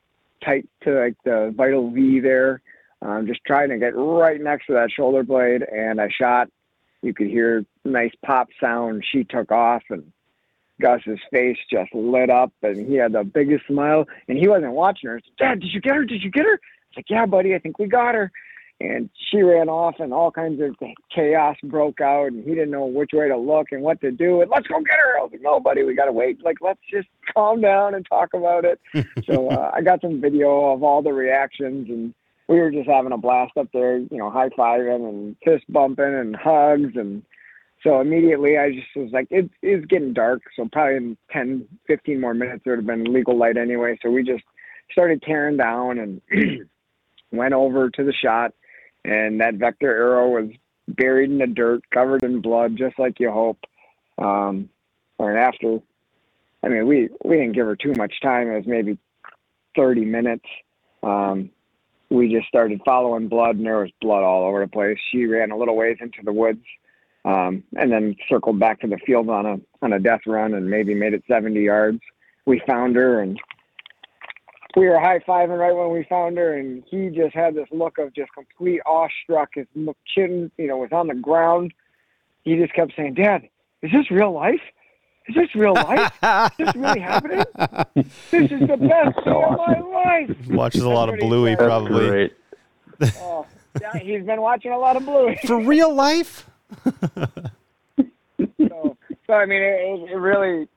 tight 0.44 0.68
to 0.82 0.92
like 0.92 1.16
the 1.24 1.52
vital 1.56 1.90
V 1.90 2.20
there, 2.20 2.60
um, 3.02 3.26
just 3.26 3.40
trying 3.46 3.70
to 3.70 3.78
get 3.78 3.96
right 3.96 4.40
next 4.40 4.66
to 4.66 4.74
that 4.74 4.90
shoulder 4.90 5.22
blade. 5.22 5.62
And 5.62 6.00
I 6.00 6.08
shot. 6.08 6.48
You 7.02 7.14
could 7.14 7.28
hear 7.28 7.64
nice 7.84 8.12
pop 8.24 8.48
sound. 8.60 9.04
She 9.10 9.24
took 9.24 9.52
off, 9.52 9.82
and 9.90 10.12
Gus's 10.80 11.20
face 11.30 11.58
just 11.70 11.94
lit 11.94 12.30
up, 12.30 12.52
and 12.62 12.86
he 12.86 12.96
had 12.96 13.12
the 13.12 13.24
biggest 13.24 13.66
smile. 13.66 14.06
And 14.28 14.38
he 14.38 14.48
wasn't 14.48 14.72
watching 14.72 15.10
her. 15.10 15.20
Dad, 15.38 15.60
did 15.60 15.72
you 15.72 15.80
get 15.80 15.94
her? 15.94 16.04
Did 16.04 16.22
you 16.22 16.30
get 16.30 16.44
her? 16.44 16.54
It's 16.54 16.96
like, 16.96 17.10
yeah, 17.10 17.26
buddy, 17.26 17.54
I 17.54 17.58
think 17.58 17.78
we 17.78 17.86
got 17.86 18.14
her. 18.14 18.30
And 18.78 19.08
she 19.30 19.40
ran 19.40 19.70
off, 19.70 19.94
and 20.00 20.12
all 20.12 20.30
kinds 20.30 20.60
of 20.60 20.76
chaos 21.14 21.56
broke 21.64 22.00
out, 22.00 22.26
and 22.26 22.44
he 22.44 22.50
didn't 22.50 22.72
know 22.72 22.84
which 22.84 23.10
way 23.14 23.26
to 23.26 23.36
look 23.36 23.68
and 23.72 23.80
what 23.80 24.00
to 24.02 24.10
do. 24.10 24.42
And 24.42 24.50
let's 24.50 24.66
go 24.66 24.80
get 24.80 24.98
her. 25.00 25.18
I 25.18 25.22
was 25.22 25.30
like, 25.32 25.40
no, 25.40 25.60
buddy, 25.60 25.82
we 25.82 25.94
got 25.94 26.06
to 26.06 26.12
wait. 26.12 26.44
Like, 26.44 26.58
let's 26.60 26.80
just 26.90 27.08
calm 27.34 27.62
down 27.62 27.94
and 27.94 28.04
talk 28.06 28.34
about 28.34 28.66
it. 28.66 28.80
so 29.24 29.48
uh, 29.48 29.70
I 29.72 29.80
got 29.80 30.02
some 30.02 30.20
video 30.20 30.72
of 30.72 30.82
all 30.82 31.00
the 31.00 31.12
reactions, 31.12 31.88
and 31.88 32.12
we 32.48 32.60
were 32.60 32.70
just 32.70 32.88
having 32.88 33.12
a 33.12 33.18
blast 33.18 33.56
up 33.56 33.68
there, 33.72 33.98
you 33.98 34.18
know, 34.18 34.30
high 34.30 34.50
fiving 34.50 35.08
and 35.08 35.36
fist 35.44 35.64
bumping 35.70 36.04
and 36.04 36.36
hugs. 36.36 36.92
And 36.96 37.22
so 37.82 38.00
immediately 38.00 38.58
I 38.58 38.72
just 38.72 38.94
was 38.94 39.10
like, 39.12 39.26
it 39.30 39.50
is 39.62 39.84
getting 39.86 40.12
dark. 40.12 40.42
So 40.54 40.68
probably 40.70 40.96
in 40.96 41.16
10, 41.32 41.66
15 41.86 42.20
more 42.20 42.34
minutes, 42.34 42.62
there 42.64 42.76
would 42.76 42.86
have 42.86 42.86
been 42.86 43.12
legal 43.12 43.36
light 43.36 43.56
anyway. 43.56 43.98
So 44.02 44.10
we 44.10 44.22
just 44.22 44.44
started 44.92 45.22
tearing 45.22 45.56
down 45.56 45.98
and 45.98 46.20
went 47.32 47.54
over 47.54 47.90
to 47.90 48.04
the 48.04 48.12
shot. 48.12 48.52
And 49.06 49.40
that 49.40 49.54
vector 49.54 49.88
arrow 49.88 50.28
was 50.28 50.50
buried 50.88 51.30
in 51.30 51.38
the 51.38 51.46
dirt, 51.46 51.82
covered 51.90 52.24
in 52.24 52.40
blood, 52.40 52.76
just 52.76 52.98
like 52.98 53.20
you 53.20 53.30
hope. 53.30 53.58
Um, 54.18 54.68
or 55.18 55.36
after, 55.36 55.78
I 56.62 56.68
mean, 56.68 56.86
we, 56.86 57.08
we 57.24 57.36
didn't 57.36 57.52
give 57.52 57.66
her 57.66 57.76
too 57.76 57.92
much 57.96 58.14
time. 58.20 58.50
It 58.50 58.56
was 58.56 58.66
maybe 58.66 58.98
30 59.76 60.04
minutes. 60.04 60.44
Um, 61.02 61.50
we 62.10 62.32
just 62.32 62.48
started 62.48 62.80
following 62.84 63.28
blood, 63.28 63.56
and 63.56 63.66
there 63.66 63.78
was 63.78 63.90
blood 64.00 64.24
all 64.24 64.46
over 64.46 64.60
the 64.60 64.70
place. 64.70 64.98
She 65.12 65.26
ran 65.26 65.50
a 65.50 65.56
little 65.56 65.76
ways 65.76 65.98
into 66.00 66.18
the 66.24 66.32
woods, 66.32 66.64
um, 67.24 67.62
and 67.76 67.90
then 67.90 68.16
circled 68.28 68.58
back 68.58 68.80
to 68.80 68.86
the 68.86 68.98
field 69.04 69.28
on 69.28 69.46
a 69.46 69.56
on 69.82 69.92
a 69.92 69.98
death 69.98 70.20
run, 70.26 70.54
and 70.54 70.70
maybe 70.70 70.94
made 70.94 71.14
it 71.14 71.24
70 71.28 71.60
yards. 71.60 72.00
We 72.44 72.62
found 72.66 72.94
her, 72.96 73.20
and 73.20 73.38
we 74.76 74.86
were 74.86 75.00
high 75.00 75.18
fiving 75.20 75.58
right 75.58 75.74
when 75.74 75.90
we 75.90 76.04
found 76.04 76.36
her, 76.36 76.54
and 76.54 76.84
he 76.86 77.08
just 77.08 77.34
had 77.34 77.54
this 77.54 77.66
look 77.72 77.98
of 77.98 78.14
just 78.14 78.30
complete 78.32 78.80
awestruck. 78.84 79.50
His 79.54 79.66
chin, 80.14 80.50
you 80.58 80.68
know, 80.68 80.76
was 80.76 80.92
on 80.92 81.08
the 81.08 81.14
ground. 81.14 81.72
He 82.44 82.56
just 82.56 82.74
kept 82.74 82.94
saying, 82.94 83.14
"Dad, 83.14 83.48
is 83.82 83.90
this 83.90 84.10
real 84.10 84.32
life? 84.32 84.60
Is 85.28 85.34
this 85.34 85.54
real 85.54 85.74
life? 85.74 86.12
is 86.58 86.66
this 86.66 86.76
really 86.76 87.00
happening? 87.00 87.42
This 87.94 88.52
is 88.52 88.60
the 88.60 88.76
best 88.76 89.16
day 89.24 89.32
of 89.32 89.56
my 89.56 89.80
life." 89.80 90.36
Watches 90.48 90.82
a 90.82 90.88
lot 90.88 91.08
of 91.08 91.14
That's 91.14 91.22
what 91.22 91.22
he 91.22 91.28
Bluey, 91.28 91.50
said. 91.52 91.58
probably. 91.58 92.08
Great. 92.08 92.36
Oh, 93.20 93.46
yeah, 93.80 93.98
he's 93.98 94.24
been 94.24 94.40
watching 94.42 94.72
a 94.72 94.78
lot 94.78 94.96
of 94.96 95.04
Bluey. 95.04 95.36
For 95.46 95.58
real 95.60 95.92
life? 95.94 96.48
so, 96.84 96.92
so 99.26 99.32
I 99.32 99.46
mean, 99.46 99.62
it, 99.62 100.10
it 100.10 100.16
really 100.16 100.68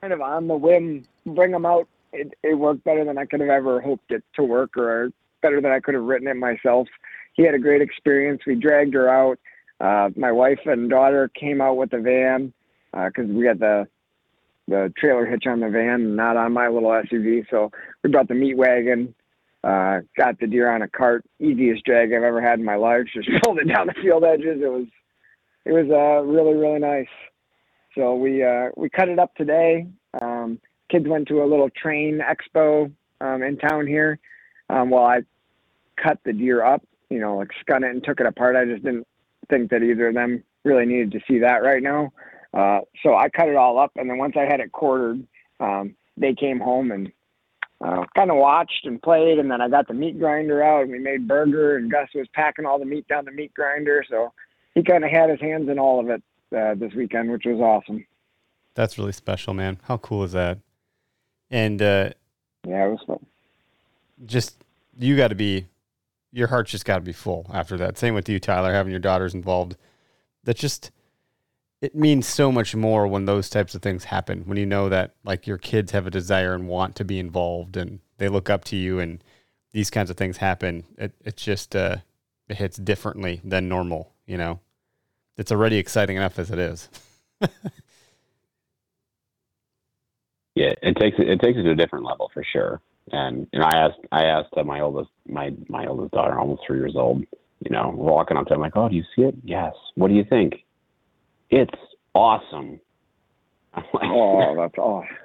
kind 0.00 0.12
of 0.12 0.20
on 0.20 0.48
the 0.48 0.56
whim, 0.56 1.04
bring 1.24 1.52
them 1.52 1.64
out. 1.64 1.86
It, 2.14 2.34
it 2.42 2.54
worked 2.54 2.84
better 2.84 3.04
than 3.04 3.18
I 3.18 3.26
could 3.26 3.40
have 3.40 3.50
ever 3.50 3.80
hoped 3.80 4.10
it 4.10 4.22
to 4.36 4.42
work, 4.42 4.76
or 4.76 5.10
better 5.42 5.60
than 5.60 5.72
I 5.72 5.80
could 5.80 5.94
have 5.94 6.04
written 6.04 6.28
it 6.28 6.36
myself. 6.36 6.88
He 7.34 7.44
had 7.44 7.54
a 7.54 7.58
great 7.58 7.82
experience. 7.82 8.42
We 8.46 8.54
dragged 8.54 8.94
her 8.94 9.08
out. 9.08 9.38
Uh, 9.80 10.10
my 10.16 10.32
wife 10.32 10.60
and 10.64 10.88
daughter 10.88 11.30
came 11.38 11.60
out 11.60 11.76
with 11.76 11.90
the 11.90 11.98
van 11.98 12.52
because 12.92 13.26
we 13.28 13.46
had 13.46 13.58
the 13.58 13.86
the 14.66 14.92
trailer 14.96 15.26
hitch 15.26 15.44
on 15.46 15.60
the 15.60 15.68
van, 15.68 16.16
not 16.16 16.38
on 16.38 16.52
my 16.52 16.68
little 16.68 16.88
SUV. 16.88 17.44
So 17.50 17.70
we 18.02 18.10
brought 18.10 18.28
the 18.28 18.34
meat 18.34 18.56
wagon. 18.56 19.14
Uh, 19.62 20.00
got 20.16 20.38
the 20.38 20.46
deer 20.46 20.70
on 20.70 20.82
a 20.82 20.88
cart. 20.88 21.24
Easiest 21.40 21.84
drag 21.84 22.12
I've 22.12 22.22
ever 22.22 22.40
had 22.40 22.58
in 22.58 22.64
my 22.64 22.76
life. 22.76 23.02
Just 23.12 23.28
pulled 23.42 23.58
it 23.58 23.68
down 23.68 23.86
the 23.86 23.94
field 24.00 24.24
edges. 24.24 24.60
It 24.62 24.70
was 24.70 24.86
it 25.64 25.72
was 25.72 25.90
uh, 25.90 26.24
really 26.24 26.54
really 26.54 26.80
nice. 26.80 27.08
So 27.94 28.14
we 28.14 28.42
uh, 28.42 28.70
we 28.76 28.88
cut 28.90 29.08
it 29.08 29.18
up 29.18 29.34
today. 29.34 29.86
Um, 30.20 30.33
kids 30.94 31.08
went 31.08 31.26
to 31.26 31.42
a 31.42 31.46
little 31.46 31.70
train 31.70 32.20
expo 32.20 32.90
um, 33.20 33.42
in 33.42 33.58
town 33.58 33.86
here. 33.86 34.18
Um, 34.70 34.90
while 34.90 35.04
I 35.04 35.20
cut 36.00 36.18
the 36.24 36.32
deer 36.32 36.64
up, 36.64 36.82
you 37.10 37.18
know, 37.18 37.36
like 37.36 37.50
scun 37.66 37.84
it 37.84 37.90
and 37.90 38.02
took 38.02 38.20
it 38.20 38.26
apart. 38.26 38.56
I 38.56 38.64
just 38.64 38.84
didn't 38.84 39.06
think 39.50 39.70
that 39.70 39.82
either 39.82 40.08
of 40.08 40.14
them 40.14 40.42
really 40.62 40.86
needed 40.86 41.12
to 41.12 41.20
see 41.28 41.40
that 41.40 41.62
right 41.62 41.82
now. 41.82 42.12
Uh, 42.52 42.80
so 43.02 43.14
I 43.14 43.28
cut 43.28 43.48
it 43.48 43.56
all 43.56 43.78
up, 43.78 43.90
and 43.96 44.08
then 44.08 44.18
once 44.18 44.34
I 44.36 44.44
had 44.44 44.60
it 44.60 44.70
quartered, 44.70 45.26
um, 45.58 45.96
they 46.16 46.34
came 46.34 46.60
home 46.60 46.92
and 46.92 47.10
uh, 47.80 48.04
kind 48.14 48.30
of 48.30 48.36
watched 48.36 48.86
and 48.86 49.02
played, 49.02 49.38
and 49.38 49.50
then 49.50 49.60
I 49.60 49.68
got 49.68 49.88
the 49.88 49.94
meat 49.94 50.18
grinder 50.18 50.62
out, 50.62 50.82
and 50.82 50.92
we 50.92 51.00
made 51.00 51.26
burger, 51.26 51.76
and 51.76 51.90
Gus 51.90 52.08
was 52.14 52.28
packing 52.32 52.64
all 52.64 52.78
the 52.78 52.84
meat 52.84 53.08
down 53.08 53.24
the 53.24 53.32
meat 53.32 53.52
grinder, 53.52 54.04
so 54.08 54.32
he 54.74 54.84
kind 54.84 55.04
of 55.04 55.10
had 55.10 55.28
his 55.28 55.40
hands 55.40 55.68
in 55.68 55.80
all 55.80 55.98
of 55.98 56.08
it 56.08 56.22
uh, 56.56 56.74
this 56.76 56.94
weekend, 56.94 57.32
which 57.32 57.44
was 57.44 57.60
awesome. 57.60 58.06
That's 58.74 58.96
really 58.96 59.12
special, 59.12 59.52
man. 59.52 59.78
How 59.82 59.96
cool 59.96 60.22
is 60.22 60.32
that? 60.32 60.58
And 61.54 61.80
uh, 61.80 62.10
Yeah, 62.66 62.86
it 62.86 62.90
was 62.90 63.00
fun. 63.06 63.24
just 64.26 64.56
you 64.98 65.16
got 65.16 65.28
to 65.28 65.34
be, 65.36 65.66
your 66.32 66.48
heart's 66.48 66.72
just 66.72 66.84
got 66.84 66.96
to 66.96 67.00
be 67.02 67.12
full 67.12 67.46
after 67.52 67.76
that. 67.76 67.96
Same 67.96 68.12
with 68.14 68.28
you, 68.28 68.40
Tyler, 68.40 68.72
having 68.72 68.90
your 68.90 68.98
daughters 69.00 69.34
involved. 69.34 69.76
That 70.42 70.56
just 70.56 70.90
it 71.80 71.94
means 71.94 72.26
so 72.26 72.50
much 72.50 72.74
more 72.74 73.06
when 73.06 73.26
those 73.26 73.48
types 73.48 73.74
of 73.74 73.82
things 73.82 74.04
happen. 74.04 74.42
When 74.46 74.58
you 74.58 74.66
know 74.66 74.88
that 74.88 75.12
like 75.22 75.46
your 75.46 75.58
kids 75.58 75.92
have 75.92 76.06
a 76.06 76.10
desire 76.10 76.54
and 76.54 76.66
want 76.66 76.96
to 76.96 77.04
be 77.04 77.18
involved, 77.20 77.76
and 77.76 78.00
they 78.18 78.28
look 78.28 78.50
up 78.50 78.64
to 78.64 78.76
you, 78.76 78.98
and 78.98 79.22
these 79.72 79.90
kinds 79.90 80.10
of 80.10 80.16
things 80.16 80.38
happen. 80.38 80.84
It 80.98 81.12
it 81.24 81.36
just 81.36 81.76
uh, 81.76 81.98
it 82.48 82.56
hits 82.56 82.78
differently 82.78 83.40
than 83.44 83.68
normal. 83.68 84.12
You 84.26 84.38
know, 84.38 84.60
it's 85.36 85.52
already 85.52 85.76
exciting 85.76 86.16
enough 86.16 86.38
as 86.38 86.50
it 86.50 86.58
is. 86.58 86.88
Yeah, 90.54 90.74
it 90.82 90.96
takes 90.96 91.18
it, 91.18 91.28
it 91.28 91.40
takes 91.40 91.58
it 91.58 91.62
to 91.64 91.70
a 91.72 91.76
different 91.76 92.04
level 92.04 92.30
for 92.32 92.44
sure. 92.44 92.80
And 93.12 93.46
you 93.52 93.58
know, 93.60 93.66
I 93.66 93.76
asked 93.78 94.00
I 94.12 94.24
asked 94.24 94.54
uh, 94.56 94.64
my 94.64 94.80
oldest 94.80 95.10
my 95.28 95.50
my 95.68 95.86
oldest 95.86 96.12
daughter, 96.12 96.38
almost 96.38 96.62
three 96.66 96.78
years 96.78 96.94
old. 96.96 97.24
You 97.60 97.70
know, 97.70 97.92
walking 97.94 98.36
up 98.36 98.44
to 98.46 98.50
her, 98.50 98.54
I'm 98.56 98.60
like, 98.60 98.76
"Oh, 98.76 98.88
do 98.88 98.94
you 98.96 99.04
see 99.16 99.22
it? 99.22 99.34
Yes. 99.42 99.74
What 99.94 100.08
do 100.08 100.14
you 100.14 100.24
think? 100.24 100.54
It's 101.50 101.74
awesome." 102.14 102.80
I'm 103.74 103.84
like, 103.92 104.10
Oh, 104.12 104.54
that's 104.60 104.78
awesome. 104.78 105.16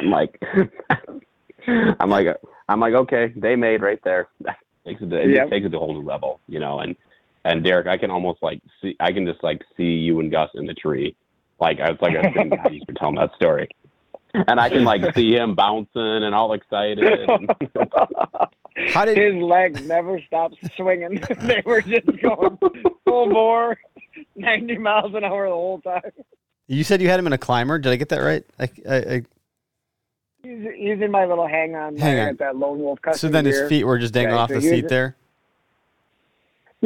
I'm 0.00 0.10
like, 0.10 0.40
I'm 2.00 2.10
like, 2.10 2.26
I'm 2.68 2.80
like, 2.80 2.94
okay, 2.94 3.32
they 3.36 3.54
made 3.56 3.82
right 3.82 4.00
there. 4.04 4.28
That 4.40 4.56
takes 4.86 5.02
it, 5.02 5.10
to, 5.10 5.16
it 5.16 5.30
Yep. 5.30 5.50
takes 5.50 5.66
it 5.66 5.70
to 5.70 5.76
a 5.76 5.80
whole 5.80 5.94
new 6.00 6.06
level, 6.06 6.40
you 6.48 6.58
know. 6.58 6.80
And 6.80 6.96
and 7.44 7.62
Derek, 7.62 7.86
I 7.86 7.96
can 7.96 8.10
almost 8.10 8.42
like 8.42 8.60
see, 8.82 8.96
I 9.00 9.12
can 9.12 9.24
just 9.26 9.42
like 9.44 9.62
see 9.76 9.84
you 9.84 10.18
and 10.20 10.30
Gus 10.32 10.50
in 10.54 10.66
the 10.66 10.74
tree, 10.74 11.14
like 11.60 11.78
I 11.80 11.90
was 11.90 11.98
like 12.00 12.16
I 12.16 12.22
was 12.22 12.30
thinking, 12.32 12.52
God, 12.52 12.72
you 12.72 12.82
were 12.88 12.94
telling 12.94 13.16
that 13.16 13.34
story, 13.36 13.68
and 14.48 14.60
I 14.60 14.68
can 14.68 14.84
like 14.84 15.02
see 15.14 15.34
him 15.34 15.54
bouncing 15.54 15.90
and 16.24 16.34
all 16.34 16.52
excited. 16.52 17.04
How 18.88 19.04
did 19.06 19.16
His 19.16 19.42
legs 19.42 19.82
never 19.86 20.20
stopped 20.26 20.56
swinging. 20.76 21.20
they 21.40 21.62
were 21.64 21.80
just 21.80 22.06
going 22.20 22.58
full 23.04 23.30
bore, 23.30 23.78
90 24.34 24.78
miles 24.78 25.14
an 25.14 25.24
hour 25.24 25.46
the 25.48 25.54
whole 25.54 25.80
time. 25.80 26.02
you 26.68 26.84
said 26.84 27.00
you 27.00 27.08
had 27.08 27.18
him 27.18 27.26
in 27.26 27.32
a 27.32 27.38
climber? 27.38 27.78
Did 27.78 27.92
I 27.92 27.96
get 27.96 28.10
that 28.10 28.18
right? 28.20 28.44
I, 28.58 28.68
I, 28.88 28.96
I, 28.96 29.22
He's, 30.42 30.62
he's 30.76 31.00
in 31.02 31.10
my 31.10 31.24
little 31.24 31.48
hang 31.48 31.74
on 31.74 31.96
Hang 31.96 32.20
on. 32.20 32.28
at 32.28 32.38
that 32.38 32.54
lone 32.56 32.78
wolf 32.78 33.02
custom 33.02 33.18
so 33.18 33.32
then 33.32 33.46
his 33.46 33.56
deer. 33.56 33.68
feet 33.68 33.84
were 33.84 33.98
just 33.98 34.14
dangling 34.14 34.36
Yeah, 34.36 34.42
off 34.42 34.48
so 34.50 34.54
the 34.56 34.60
he 34.60 34.66
was- 34.70 34.80
seat 34.80 34.88
there. 34.88 35.16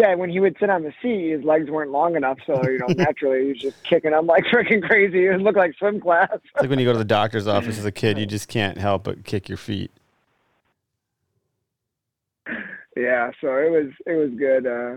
Yeah, 0.01 0.15
when 0.15 0.31
he 0.31 0.41
would 0.41 0.57
sit 0.59 0.71
on 0.71 0.83
the 0.83 0.95
seat, 1.03 1.31
his 1.31 1.45
legs 1.45 1.69
weren't 1.69 1.91
long 1.91 2.17
enough, 2.17 2.39
so 2.47 2.67
you 2.67 2.79
know 2.79 2.87
naturally 2.97 3.43
he 3.43 3.49
was 3.49 3.59
just 3.59 3.85
kicking 3.85 4.13
them 4.13 4.27
like 4.27 4.45
freaking 4.45 4.83
crazy. 4.83 5.27
It 5.27 5.43
looked 5.43 5.59
like 5.59 5.77
swim 5.77 6.01
class. 6.01 6.31
It's 6.33 6.45
like 6.59 6.71
when 6.71 6.79
you 6.79 6.87
go 6.87 6.93
to 6.93 6.99
the 6.99 7.05
doctor's 7.05 7.47
office 7.57 7.79
as 7.79 7.85
a 7.85 7.93
kid, 7.93 8.19
you 8.19 8.25
just 8.25 8.49
can't 8.49 8.79
help 8.79 9.05
but 9.05 9.25
kick 9.25 9.51
your 9.51 9.59
feet. 9.59 9.91
yeah, 12.97 13.31
so 13.43 13.57
it 13.57 13.71
was 13.71 13.93
it 14.07 14.15
was 14.15 14.31
good. 14.39 14.67
Uh, 14.67 14.97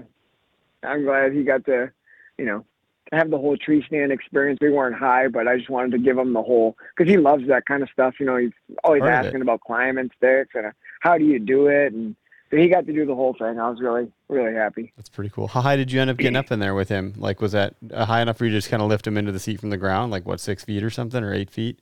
I'm 0.88 1.04
glad 1.04 1.34
he 1.34 1.44
got 1.44 1.66
to, 1.66 1.92
you 2.38 2.46
know, 2.46 2.64
have 3.12 3.30
the 3.30 3.38
whole 3.38 3.58
tree 3.58 3.84
stand 3.86 4.14
experience. 4.14 4.60
We 4.62 4.70
weren't 4.70 4.96
high, 4.96 5.28
but 5.28 5.50
I 5.50 5.58
just 5.58 5.70
wanted 5.70 5.92
to 5.92 5.98
give 5.98 6.18
him 6.18 6.32
the 6.32 6.44
whole 6.44 6.78
because 6.96 7.12
he 7.12 7.18
loves 7.18 7.46
that 7.50 7.66
kind 7.66 7.84
of 7.84 7.90
stuff. 7.90 8.16
You 8.22 8.26
know, 8.26 8.38
he's 8.38 8.54
always 8.86 9.04
it. 9.04 9.10
asking 9.10 9.42
about 9.42 9.60
climbing 9.60 10.12
sticks 10.16 10.52
and 10.56 10.68
uh, 10.68 10.72
how 11.02 11.18
do 11.18 11.26
you 11.26 11.40
do 11.40 11.68
it, 11.68 11.92
and 11.92 12.16
so 12.54 12.60
he 12.60 12.70
got 12.70 12.86
to 12.86 12.94
do 12.94 13.04
the 13.04 13.16
whole 13.16 13.34
thing. 13.34 13.60
I 13.60 13.68
was 13.68 13.80
really 13.82 14.12
really 14.30 14.54
happy. 14.54 14.94
That's 14.96 15.10
pretty 15.10 15.32
cool. 15.32 15.48
How 15.48 15.62
high 15.62 15.76
did 15.76 15.92
you 15.92 16.00
end 16.00 16.12
up 16.12 16.18
getting 16.18 16.36
up 16.36 16.52
in 16.52 16.60
there 16.60 16.76
with 16.76 16.88
him? 16.88 17.14
Like, 17.18 17.42
was 17.42 17.54
that 17.54 17.74
high 17.92 18.22
enough 18.22 18.38
for 18.38 18.46
you 18.46 18.52
to 18.52 18.58
just 18.58 18.70
kind 18.70 18.84
of 18.84 18.90
lift 18.90 19.08
him 19.08 19.18
into 19.18 19.32
the 19.32 19.40
seat 19.40 19.60
from 19.60 19.72
the 19.72 19.78
ground? 19.78 20.12
Like, 20.12 20.28
what, 20.28 20.40
six 20.40 20.64
feet 20.64 20.84
or 20.84 20.92
something, 20.92 21.24
or 21.24 21.34
eight 21.34 21.50
feet? 21.50 21.80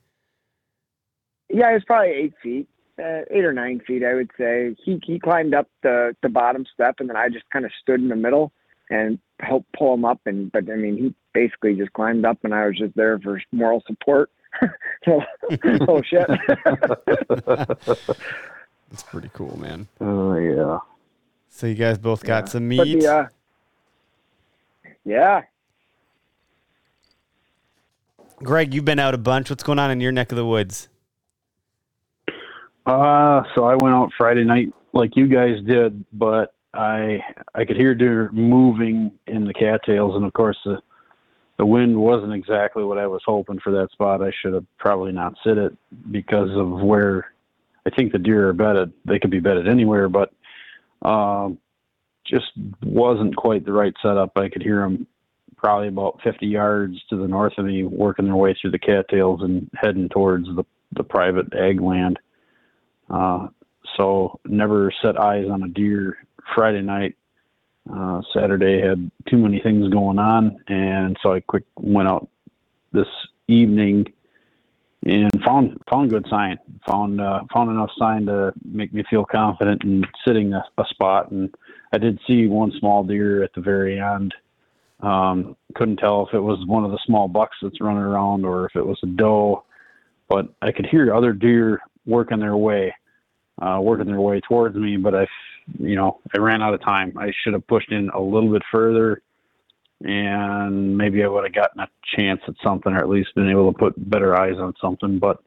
Yeah, 1.50 1.72
it 1.72 1.74
was 1.74 1.84
probably 1.86 2.12
eight 2.12 2.34
feet, 2.42 2.70
uh, 2.98 3.24
eight 3.30 3.44
or 3.44 3.52
nine 3.52 3.82
feet, 3.86 4.06
I 4.06 4.14
would 4.14 4.32
say. 4.38 4.74
He 4.82 5.02
he 5.04 5.20
climbed 5.20 5.54
up 5.54 5.68
the 5.84 6.16
the 6.24 6.30
bottom 6.30 6.66
step, 6.74 6.96
and 7.00 7.10
then 7.10 7.18
I 7.18 7.28
just 7.28 7.50
kind 7.52 7.66
of 7.66 7.72
stood 7.82 8.00
in 8.00 8.08
the 8.08 8.16
middle 8.16 8.54
and 8.90 9.20
helped 9.42 9.74
pull 9.74 9.94
him 9.94 10.06
up. 10.06 10.22
And 10.26 10.50
but 10.54 10.70
I 10.72 10.76
mean, 10.78 10.98
he 10.98 11.14
basically 11.34 11.76
just 11.76 11.92
climbed 11.92 12.26
up, 12.26 12.38
and 12.44 12.56
I 12.56 12.68
was 12.68 12.78
just 12.78 12.96
there 12.96 13.20
for 13.20 13.42
moral 13.52 13.84
support. 13.86 14.32
so, 15.06 15.22
oh 15.90 16.02
shit. 16.02 16.30
That's 18.92 19.04
pretty 19.04 19.30
cool, 19.34 19.58
man. 19.58 19.88
oh 20.02 20.36
yeah. 20.36 20.80
So 21.50 21.68
you 21.68 21.76
guys 21.76 21.98
both 21.98 22.24
got 22.24 22.46
Yeah. 22.46 22.50
some 22.50 22.68
But 22.70 22.88
meat. 22.88 23.02
the, 23.02 23.14
uh, 23.16 23.28
yeah, 25.06 25.42
Greg, 28.44 28.74
you've 28.74 28.86
been 28.86 29.00
out 29.00 29.14
a 29.14 29.18
bunch. 29.20 29.50
What's 29.50 29.64
going 29.64 29.80
on 29.80 29.92
in 29.92 30.02
your 30.02 30.12
neck 30.12 30.32
of 30.32 30.36
the 30.36 30.46
woods? 30.46 30.90
Uh, 32.86 33.44
so 33.56 33.66
I 33.66 33.76
went 33.76 33.94
out 33.96 34.12
Friday 34.18 34.44
night 34.44 34.74
like 34.94 35.16
you 35.16 35.28
guys 35.28 35.62
did, 35.66 36.04
but 36.14 36.54
I 36.74 37.20
I 37.54 37.66
could 37.66 37.78
hear 37.78 37.94
deer 37.94 38.30
moving 38.32 39.12
in 39.28 39.46
the 39.46 39.54
cattails, 39.54 40.16
and 40.16 40.26
of 40.26 40.34
course 40.34 40.58
the 40.66 40.82
the 41.58 41.66
wind 41.66 41.96
wasn't 41.96 42.34
exactly 42.34 42.84
what 42.84 42.98
I 42.98 43.06
was 43.06 43.22
hoping 43.26 43.60
for 43.60 43.72
that 43.74 43.92
spot. 43.92 44.24
I 44.24 44.32
should 44.42 44.54
have 44.54 44.66
probably 44.80 45.12
not 45.12 45.36
sit 45.44 45.58
it 45.60 45.76
because 46.10 46.50
of 46.58 46.70
where 46.82 47.34
I 47.86 47.90
think 47.90 48.12
the 48.12 48.20
deer 48.20 48.50
are 48.50 48.54
bedded. 48.54 48.94
They 49.06 49.20
could 49.20 49.32
be 49.32 49.40
bedded 49.40 49.68
anywhere, 49.68 50.08
but 50.10 50.32
um, 51.02 51.58
just 52.26 52.52
wasn't 52.84 53.36
quite 53.36 53.66
the 53.66 53.74
right 53.74 53.94
setup. 54.02 54.38
I 54.38 54.50
could 54.50 54.62
hear 54.62 54.82
them 54.82 55.08
probably 55.58 55.88
about 55.88 56.20
50 56.24 56.48
yards 56.48 56.98
to 57.10 57.18
the 57.18 57.28
north 57.28 57.54
of 57.58 57.66
me, 57.66 57.84
working 57.84 58.26
their 58.26 58.36
way 58.36 58.56
through 58.60 58.72
the 58.72 58.80
cattails 58.80 59.42
and 59.42 59.70
heading 59.76 60.10
towards 60.10 60.48
the 60.48 60.64
the 60.94 61.04
private 61.04 61.54
ag 61.54 61.80
land. 61.80 62.20
Uh, 63.10 63.48
so 63.96 64.40
never 64.46 64.92
set 65.02 65.20
eyes 65.20 65.48
on 65.50 65.64
a 65.64 65.68
deer 65.68 66.18
Friday 66.54 66.82
night. 66.82 67.16
Uh, 67.92 68.22
Saturday 68.34 68.82
had 68.82 69.10
too 69.30 69.38
many 69.38 69.60
things 69.60 69.90
going 69.90 70.20
on, 70.20 70.60
and 70.68 71.18
so 71.24 71.34
I 71.34 71.40
quick 71.40 71.64
went 71.78 72.08
out 72.08 72.30
this 72.92 73.08
evening 73.48 74.12
and 75.04 75.32
found 75.46 75.78
found 75.90 76.10
good 76.10 76.26
sign. 76.30 76.58
Found 76.88 77.22
uh, 77.22 77.42
found 77.54 77.70
enough 77.70 77.92
sign 77.98 78.26
to 78.28 78.54
make 78.64 78.94
me 78.94 79.04
feel 79.10 79.26
confident 79.26 79.84
in 79.84 80.04
sitting 80.26 80.54
a, 80.54 80.64
a 80.78 80.86
spot. 80.90 81.32
And 81.32 81.54
I 81.92 81.98
did 81.98 82.20
see 82.28 82.48
one 82.48 82.72
small 82.80 83.04
deer 83.04 83.44
at 83.44 83.54
the 83.54 83.62
very 83.62 84.00
end. 84.00 84.34
Um, 85.02 85.58
couldn't 85.74 85.98
tell 85.98 86.28
if 86.28 86.34
it 86.34 86.40
was 86.40 86.64
one 86.68 86.86
of 86.86 86.92
the 86.92 87.00
small 87.06 87.28
bucks 87.28 87.58
that's 87.62 87.82
running 87.82 88.04
around 88.04 88.46
or 88.46 88.68
if 88.68 88.76
it 88.76 88.86
was 88.86 89.00
a 89.04 89.08
doe, 89.08 89.64
but 90.30 90.48
I 90.62 90.72
could 90.72 90.86
hear 90.86 91.14
other 91.14 91.34
deer 91.34 91.82
working 92.06 92.40
their 92.40 92.56
way 92.56 92.94
uh, 93.62 93.80
working 93.80 94.08
their 94.08 94.22
way 94.22 94.42
towards 94.42 94.76
me, 94.76 94.98
but 94.98 95.16
I, 95.16 95.28
you 95.80 95.96
know, 95.96 96.20
I 96.36 96.40
ran 96.40 96.62
out 96.62 96.74
of 96.74 96.82
time. 96.82 97.14
I 97.18 97.32
should 97.44 97.54
have 97.54 97.68
pushed 97.68 97.92
in 97.92 98.10
a 98.10 98.20
little 98.20 98.52
bit 98.52 98.64
further, 98.72 99.22
and 100.06 100.98
maybe 100.98 101.24
I 101.24 101.28
would 101.28 101.44
have 101.46 101.54
gotten 101.54 101.82
a 101.82 101.90
chance 102.18 102.42
at 102.48 102.56
something, 102.64 102.92
or 102.94 102.98
at 102.98 103.10
least 103.10 103.36
been 103.36 103.50
able 103.50 103.72
to 103.72 103.78
put 103.78 103.94
better 104.10 104.36
eyes 104.36 104.58
on 104.58 104.74
something. 104.82 105.20
But 105.20 105.42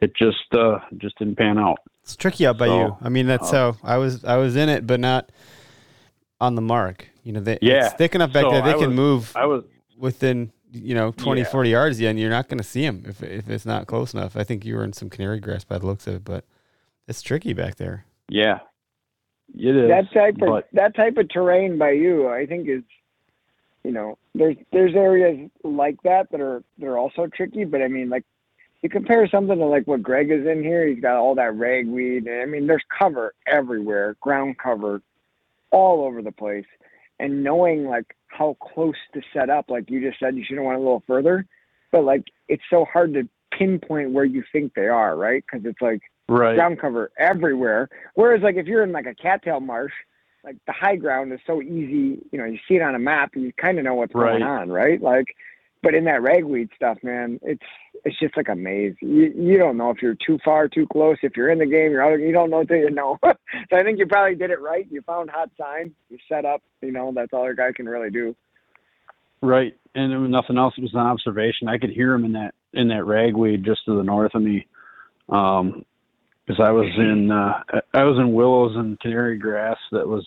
it 0.00 0.14
just 0.16 0.52
uh, 0.52 0.78
just 0.98 1.18
didn't 1.18 1.36
pan 1.36 1.58
out. 1.58 1.78
It's 2.02 2.16
tricky 2.16 2.46
out 2.46 2.58
by 2.58 2.66
So, 2.66 2.78
you. 2.80 2.96
I 3.00 3.08
mean, 3.08 3.26
that's 3.26 3.52
uh, 3.52 3.72
how 3.72 3.76
I 3.82 3.96
was. 3.98 4.24
I 4.24 4.36
was 4.36 4.56
in 4.56 4.68
it, 4.68 4.86
but 4.86 5.00
not 5.00 5.30
on 6.40 6.54
the 6.54 6.62
mark. 6.62 7.08
You 7.22 7.32
know, 7.32 7.40
they, 7.40 7.58
Yeah. 7.62 7.86
it's 7.86 7.94
thick 7.94 8.14
enough 8.14 8.32
back 8.32 8.42
So 8.42 8.50
there. 8.50 8.62
They 8.62 8.70
I 8.70 8.74
can 8.74 8.88
was- 8.88 8.96
move 8.96 9.32
I 9.36 9.46
was 9.46 9.64
within 9.98 10.52
you 10.72 10.94
know 10.94 11.12
20, 11.12 11.40
Yeah. 11.42 11.46
40 11.46 11.70
yards, 11.70 12.00
yeah, 12.00 12.10
and 12.10 12.18
you're 12.18 12.30
not 12.30 12.48
going 12.48 12.58
to 12.58 12.64
see 12.64 12.82
them 12.84 13.04
if 13.06 13.22
if 13.22 13.48
it's 13.48 13.64
not 13.64 13.86
close 13.86 14.12
enough. 14.12 14.36
I 14.36 14.44
think 14.44 14.64
you 14.64 14.74
were 14.76 14.84
in 14.84 14.92
some 14.92 15.08
canary 15.08 15.40
grass 15.40 15.64
by 15.64 15.78
the 15.78 15.86
looks 15.86 16.06
of 16.06 16.14
it, 16.16 16.24
but 16.24 16.44
it's 17.08 17.22
tricky 17.22 17.52
back 17.52 17.76
there. 17.76 18.04
yeah, 18.28 18.58
it 19.54 19.76
is. 19.76 19.88
that 19.88 20.12
type 20.12 20.34
of 20.42 20.48
but 20.48 20.68
that 20.72 20.94
type 20.96 21.16
of 21.16 21.28
terrain 21.30 21.78
by 21.78 21.92
you, 21.92 22.28
I 22.28 22.44
think 22.44 22.68
is, 22.68 22.82
you 23.84 23.92
know, 23.92 24.18
there's 24.34 24.56
there's 24.72 24.94
areas 24.94 25.50
like 25.62 26.02
that 26.02 26.30
that 26.32 26.40
are 26.40 26.64
that 26.78 26.86
are 26.86 26.98
also 26.98 27.26
tricky. 27.26 27.64
But 27.64 27.82
I 27.82 27.88
mean, 27.88 28.08
like 28.08 28.24
you 28.82 28.88
compare 28.88 29.28
something 29.28 29.58
to 29.58 29.64
like 29.66 29.86
what 29.86 30.02
Greg 30.02 30.30
is 30.30 30.46
in 30.46 30.62
here. 30.62 30.86
He's 30.86 31.00
got 31.00 31.16
all 31.16 31.34
that 31.36 31.56
ragweed, 31.56 32.26
and 32.26 32.42
I 32.42 32.46
mean, 32.46 32.66
there's 32.66 32.84
cover 32.98 33.34
everywhere, 33.46 34.16
ground 34.20 34.56
cover, 34.58 35.02
all 35.70 36.04
over 36.04 36.22
the 36.22 36.32
place. 36.32 36.66
And 37.20 37.44
knowing 37.44 37.86
like 37.86 38.16
how 38.26 38.56
close 38.60 38.96
to 39.12 39.22
set 39.32 39.50
up, 39.50 39.70
like 39.70 39.88
you 39.88 40.00
just 40.00 40.18
said, 40.18 40.34
you 40.34 40.44
should 40.44 40.56
have 40.56 40.66
went 40.66 40.78
a 40.78 40.82
little 40.82 41.04
further. 41.06 41.46
But 41.92 42.04
like 42.04 42.24
it's 42.48 42.64
so 42.70 42.86
hard 42.86 43.14
to 43.14 43.28
pinpoint 43.56 44.10
where 44.10 44.24
you 44.24 44.42
think 44.50 44.74
they 44.74 44.88
are, 44.88 45.16
right? 45.16 45.44
Because 45.46 45.64
it's 45.66 45.80
like 45.80 46.00
right, 46.28 46.56
ground 46.56 46.80
cover 46.80 47.12
everywhere. 47.18 47.90
Whereas 48.14 48.42
like 48.42 48.56
if 48.56 48.66
you're 48.66 48.82
in 48.82 48.92
like 48.92 49.06
a 49.06 49.14
cattail 49.14 49.60
marsh, 49.60 49.92
like 50.44 50.56
the 50.66 50.72
high 50.72 50.96
ground 50.96 51.32
is 51.32 51.40
so 51.46 51.62
easy, 51.62 52.20
you 52.30 52.38
know, 52.38 52.44
you 52.44 52.58
see 52.68 52.74
it 52.74 52.82
on 52.82 52.94
a 52.94 52.98
map 52.98 53.30
and 53.34 53.44
you 53.44 53.52
kind 53.52 53.78
of 53.78 53.84
know 53.84 53.94
what's 53.94 54.12
going 54.12 54.42
on, 54.42 54.68
right? 54.68 55.00
Like, 55.00 55.34
but 55.82 55.94
in 55.94 56.04
that 56.04 56.22
ragweed 56.22 56.70
stuff, 56.74 56.98
man, 57.02 57.38
it's 57.42 57.62
it's 58.04 58.18
just 58.18 58.36
like 58.36 58.48
a 58.48 58.54
maze. 58.54 58.94
You 59.00 59.32
you 59.36 59.58
don't 59.58 59.76
know 59.76 59.90
if 59.90 60.00
you're 60.02 60.16
too 60.26 60.38
far, 60.44 60.68
too 60.68 60.86
close. 60.90 61.16
If 61.22 61.36
you're 61.36 61.50
in 61.50 61.58
the 61.58 61.66
game, 61.66 61.90
you're 61.90 62.02
out. 62.02 62.18
You 62.18 62.32
don't 62.32 62.50
know 62.50 62.60
until 62.60 62.76
you 62.76 62.90
know. 62.90 63.18
so 63.22 63.32
I 63.76 63.82
think 63.82 63.98
you 63.98 64.06
probably 64.06 64.34
did 64.34 64.50
it 64.50 64.60
right. 64.60 64.86
You 64.90 65.02
found 65.02 65.30
hot 65.30 65.50
sign. 65.58 65.94
You 66.08 66.18
set 66.28 66.44
up. 66.44 66.62
You 66.80 66.92
know, 66.92 67.12
that's 67.14 67.32
all 67.32 67.46
a 67.46 67.54
guy 67.54 67.72
can 67.72 67.86
really 67.86 68.10
do. 68.10 68.34
right. 69.42 69.76
And 69.94 70.10
there 70.10 70.18
was 70.18 70.30
nothing 70.30 70.58
else. 70.58 70.74
It 70.76 70.82
was 70.82 70.94
an 70.94 71.00
observation. 71.00 71.68
I 71.68 71.78
could 71.78 71.90
hear 71.90 72.14
him 72.14 72.24
in 72.24 72.32
that 72.32 72.54
in 72.72 72.88
that 72.88 73.04
ragweed 73.04 73.64
just 73.64 73.84
to 73.84 73.96
the 73.96 74.02
north 74.02 74.34
of 74.34 74.42
me. 74.42 74.66
Um, 75.28 75.84
because 76.46 76.62
I 76.62 76.70
was 76.70 76.88
in 76.96 77.30
uh, 77.30 77.62
I 77.94 78.04
was 78.04 78.18
in 78.18 78.32
willows 78.32 78.76
and 78.76 78.98
canary 79.00 79.38
grass 79.38 79.78
that 79.92 80.06
was 80.06 80.26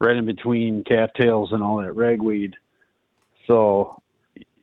right 0.00 0.16
in 0.16 0.26
between 0.26 0.84
cattails 0.84 1.52
and 1.52 1.62
all 1.62 1.78
that 1.82 1.92
ragweed. 1.92 2.54
So 3.46 4.00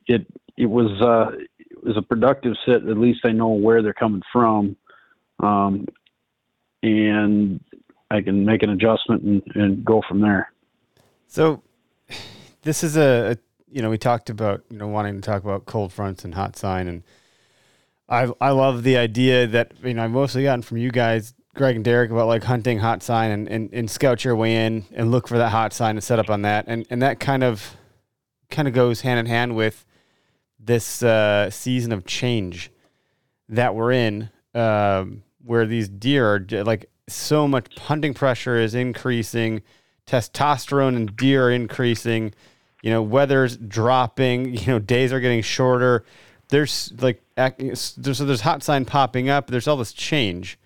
it 0.06 0.26
it 0.56 0.66
was 0.66 0.90
uh, 1.00 1.36
it 1.58 1.84
was 1.84 1.96
a 1.96 2.02
productive 2.02 2.54
sit. 2.66 2.88
At 2.88 2.98
least 2.98 3.20
I 3.24 3.32
know 3.32 3.48
where 3.48 3.82
they're 3.82 3.92
coming 3.92 4.22
from, 4.32 4.76
um, 5.40 5.86
and 6.82 7.60
I 8.10 8.20
can 8.20 8.44
make 8.44 8.62
an 8.62 8.70
adjustment 8.70 9.22
and, 9.22 9.42
and 9.54 9.84
go 9.84 10.02
from 10.08 10.20
there. 10.20 10.52
So 11.28 11.62
this 12.62 12.82
is 12.82 12.96
a, 12.96 13.32
a 13.32 13.36
you 13.70 13.82
know 13.82 13.90
we 13.90 13.98
talked 13.98 14.30
about 14.30 14.64
you 14.70 14.78
know 14.78 14.88
wanting 14.88 15.14
to 15.16 15.20
talk 15.20 15.44
about 15.44 15.66
cold 15.66 15.92
fronts 15.92 16.24
and 16.24 16.34
hot 16.34 16.56
sign 16.56 16.88
and 16.88 17.02
I 18.08 18.30
I 18.40 18.50
love 18.50 18.82
the 18.82 18.96
idea 18.96 19.46
that 19.48 19.72
you 19.82 19.94
know 19.94 20.04
I've 20.04 20.10
mostly 20.10 20.44
gotten 20.44 20.62
from 20.62 20.78
you 20.78 20.90
guys 20.90 21.34
Greg 21.58 21.76
and 21.76 21.84
Derek 21.84 22.10
about 22.10 22.28
like 22.28 22.44
hunting 22.44 22.78
hot 22.78 23.02
sign 23.02 23.30
and, 23.32 23.48
and, 23.48 23.68
and 23.72 23.90
scout 23.90 24.24
your 24.24 24.36
way 24.36 24.64
in 24.66 24.86
and 24.94 25.10
look 25.10 25.28
for 25.28 25.36
that 25.38 25.50
hot 25.50 25.72
sign 25.72 25.96
and 25.96 26.04
set 26.04 26.18
up 26.18 26.30
on 26.30 26.42
that. 26.42 26.64
And 26.68 26.86
and 26.88 27.02
that 27.02 27.20
kind 27.20 27.42
of 27.42 27.76
kind 28.50 28.66
of 28.66 28.72
goes 28.72 29.02
hand 29.02 29.20
in 29.20 29.26
hand 29.26 29.56
with 29.56 29.84
this 30.58 31.02
uh, 31.02 31.50
season 31.50 31.92
of 31.92 32.06
change 32.06 32.70
that 33.48 33.74
we're 33.74 33.92
in 33.92 34.30
um, 34.54 35.22
where 35.44 35.66
these 35.66 35.88
deer 35.88 36.34
are 36.34 36.64
like 36.64 36.88
so 37.08 37.48
much 37.48 37.76
hunting 37.78 38.14
pressure 38.14 38.56
is 38.56 38.74
increasing 38.74 39.62
testosterone 40.06 40.96
in 40.96 41.06
deer 41.06 41.46
are 41.46 41.50
increasing 41.50 42.34
you 42.82 42.90
know 42.90 43.02
weather's 43.02 43.56
dropping 43.56 44.54
you 44.58 44.66
know 44.66 44.78
days 44.78 45.12
are 45.12 45.20
getting 45.20 45.42
shorter 45.42 46.04
there's 46.48 46.92
like 47.00 47.22
there's 47.36 47.96
so 47.96 48.24
there's 48.24 48.40
hot 48.42 48.62
sign 48.62 48.84
popping 48.84 49.28
up. 49.28 49.48
There's 49.48 49.68
all 49.68 49.76
this 49.76 49.92
change. 49.92 50.58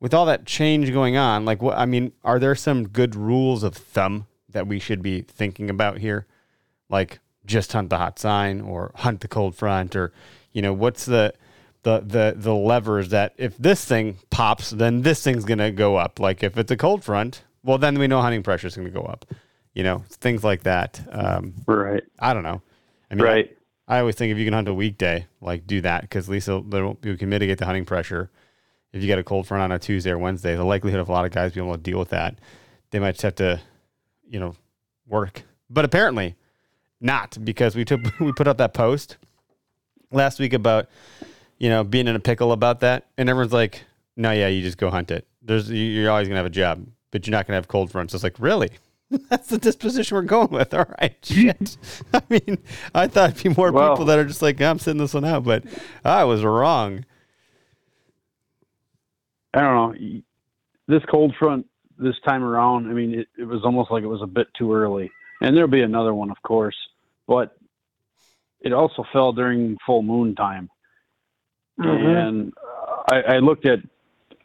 With 0.00 0.14
all 0.14 0.24
that 0.26 0.46
change 0.46 0.90
going 0.94 1.18
on 1.18 1.44
like 1.44 1.60
what 1.60 1.76
i 1.76 1.84
mean 1.84 2.12
are 2.24 2.38
there 2.38 2.54
some 2.54 2.88
good 2.88 3.14
rules 3.14 3.62
of 3.62 3.74
thumb 3.74 4.26
that 4.48 4.66
we 4.66 4.78
should 4.78 5.02
be 5.02 5.20
thinking 5.20 5.68
about 5.68 5.98
here? 5.98 6.26
Like 6.88 7.18
just 7.44 7.72
hunt 7.72 7.90
the 7.90 7.98
hot 7.98 8.18
sign 8.18 8.62
or 8.62 8.92
hunt 8.94 9.20
the 9.20 9.28
cold 9.28 9.54
front 9.56 9.94
or 9.94 10.12
you 10.52 10.62
know 10.62 10.72
what's 10.72 11.04
the 11.04 11.34
the 11.82 12.00
the 12.00 12.34
the 12.36 12.54
levers 12.54 13.10
that 13.10 13.34
if 13.36 13.56
this 13.58 13.84
thing 13.84 14.16
pops 14.30 14.70
then 14.70 15.02
this 15.02 15.22
thing's 15.22 15.44
going 15.44 15.58
to 15.58 15.70
go 15.70 15.96
up. 15.96 16.18
Like 16.18 16.42
if 16.42 16.56
it's 16.56 16.70
a 16.70 16.76
cold 16.78 17.04
front 17.04 17.42
well 17.62 17.76
then 17.76 17.98
we 17.98 18.06
know 18.06 18.22
hunting 18.22 18.42
pressure 18.42 18.68
is 18.68 18.76
going 18.76 18.88
to 18.88 18.94
go 18.94 19.04
up 19.04 19.26
you 19.74 19.82
know 19.82 20.02
things 20.08 20.42
like 20.42 20.62
that. 20.62 20.98
Um, 21.12 21.52
Right. 21.66 22.02
i 22.18 22.32
don't 22.32 22.42
know. 22.42 22.62
I 23.10 23.14
mean 23.16 23.24
Right. 23.24 23.56
I, 23.90 24.00
always 24.00 24.14
think 24.14 24.30
if 24.32 24.38
you 24.38 24.44
can 24.44 24.54
hunt 24.54 24.68
a 24.68 24.74
weekday 24.74 25.26
like 25.40 25.66
do 25.66 25.80
that 25.82 26.02
because 26.02 26.28
at 26.28 26.32
least 26.32 26.48
you 26.48 27.16
can 27.18 27.28
mitigate 27.28 27.58
the 27.58 27.66
hunting 27.66 27.84
pressure. 27.84 28.30
If 28.92 29.02
you 29.02 29.06
get 29.06 29.18
a 29.18 29.24
cold 29.24 29.46
front 29.46 29.62
on 29.62 29.72
a 29.72 29.78
tuesday 29.78 30.10
or 30.10 30.18
wednesday 30.18 30.56
the 30.56 30.64
likelihood 30.64 31.00
of 31.00 31.08
a 31.08 31.12
lot 31.12 31.24
of 31.24 31.30
guys 31.32 31.52
being 31.52 31.66
able 31.66 31.76
to 31.76 31.82
deal 31.82 31.98
with 31.98 32.10
that 32.10 32.38
they 32.90 32.98
might 32.98 33.12
just 33.12 33.22
have 33.22 33.34
to 33.36 33.60
you 34.28 34.40
know 34.40 34.54
work. 35.06 35.42
But 35.68 35.84
apparently 35.84 36.36
not 37.00 37.38
because 37.44 37.76
we 37.76 37.84
took 37.84 38.00
we 38.20 38.32
put 38.32 38.48
out 38.48 38.58
that 38.58 38.74
post 38.74 39.16
last 40.10 40.38
week 40.40 40.52
about 40.52 40.88
you 41.58 41.68
know 41.68 41.84
being 41.84 42.08
in 42.08 42.16
a 42.16 42.20
pickle 42.20 42.52
about 42.52 42.80
that 42.80 43.06
and 43.16 43.28
everyone's 43.28 43.52
like 43.52 43.84
no 44.16 44.30
yeah 44.32 44.48
you 44.48 44.62
just 44.62 44.78
go 44.78 44.90
hunt 44.90 45.10
it. 45.10 45.26
There's 45.42 45.70
you- 45.70 45.76
you're 45.76 46.10
always 46.10 46.28
gonna 46.28 46.38
have 46.38 46.46
a 46.46 46.50
job 46.50 46.86
but 47.10 47.26
you're 47.26 47.32
not 47.32 47.46
gonna 47.46 47.56
have 47.56 47.68
cold 47.68 47.90
fronts. 47.90 48.14
It's 48.14 48.22
like 48.22 48.38
really 48.38 48.70
that's 49.28 49.48
the 49.48 49.58
disposition 49.58 50.14
we're 50.16 50.22
going 50.22 50.50
with 50.50 50.72
all 50.72 50.86
right 51.00 51.16
shit 51.22 51.76
i 52.14 52.22
mean 52.28 52.58
i 52.94 53.06
thought 53.06 53.30
it'd 53.30 53.42
be 53.42 53.48
more 53.50 53.72
Well- 53.72 53.90
people 53.90 54.04
that 54.06 54.18
are 54.18 54.24
just 54.24 54.42
like 54.42 54.60
i'm 54.60 54.78
sitting 54.78 54.98
this 55.00 55.14
one 55.14 55.24
out 55.24 55.44
but 55.44 55.64
i 56.04 56.24
was 56.24 56.44
wrong 56.44 57.04
I 59.52 59.60
don't 59.60 59.74
know. 60.00 60.20
This 60.86 61.02
cold 61.10 61.34
front 61.38 61.66
this 61.98 62.14
time 62.24 62.42
around, 62.42 62.88
I 62.88 62.92
mean, 62.92 63.14
it, 63.18 63.28
it 63.38 63.44
was 63.44 63.62
almost 63.64 63.90
like 63.90 64.02
it 64.02 64.08
was 64.08 64.22
a 64.22 64.26
bit 64.26 64.46
too 64.56 64.72
early. 64.72 65.10
And 65.40 65.56
there'll 65.56 65.70
be 65.70 65.82
another 65.82 66.14
one, 66.14 66.30
of 66.30 66.40
course, 66.42 66.76
but 67.26 67.56
it 68.60 68.72
also 68.72 69.04
fell 69.12 69.32
during 69.32 69.76
full 69.84 70.02
moon 70.02 70.34
time. 70.34 70.68
And 71.78 72.52
uh, 72.62 73.02
I, 73.12 73.20
I 73.34 73.38
looked 73.38 73.66
at 73.66 73.78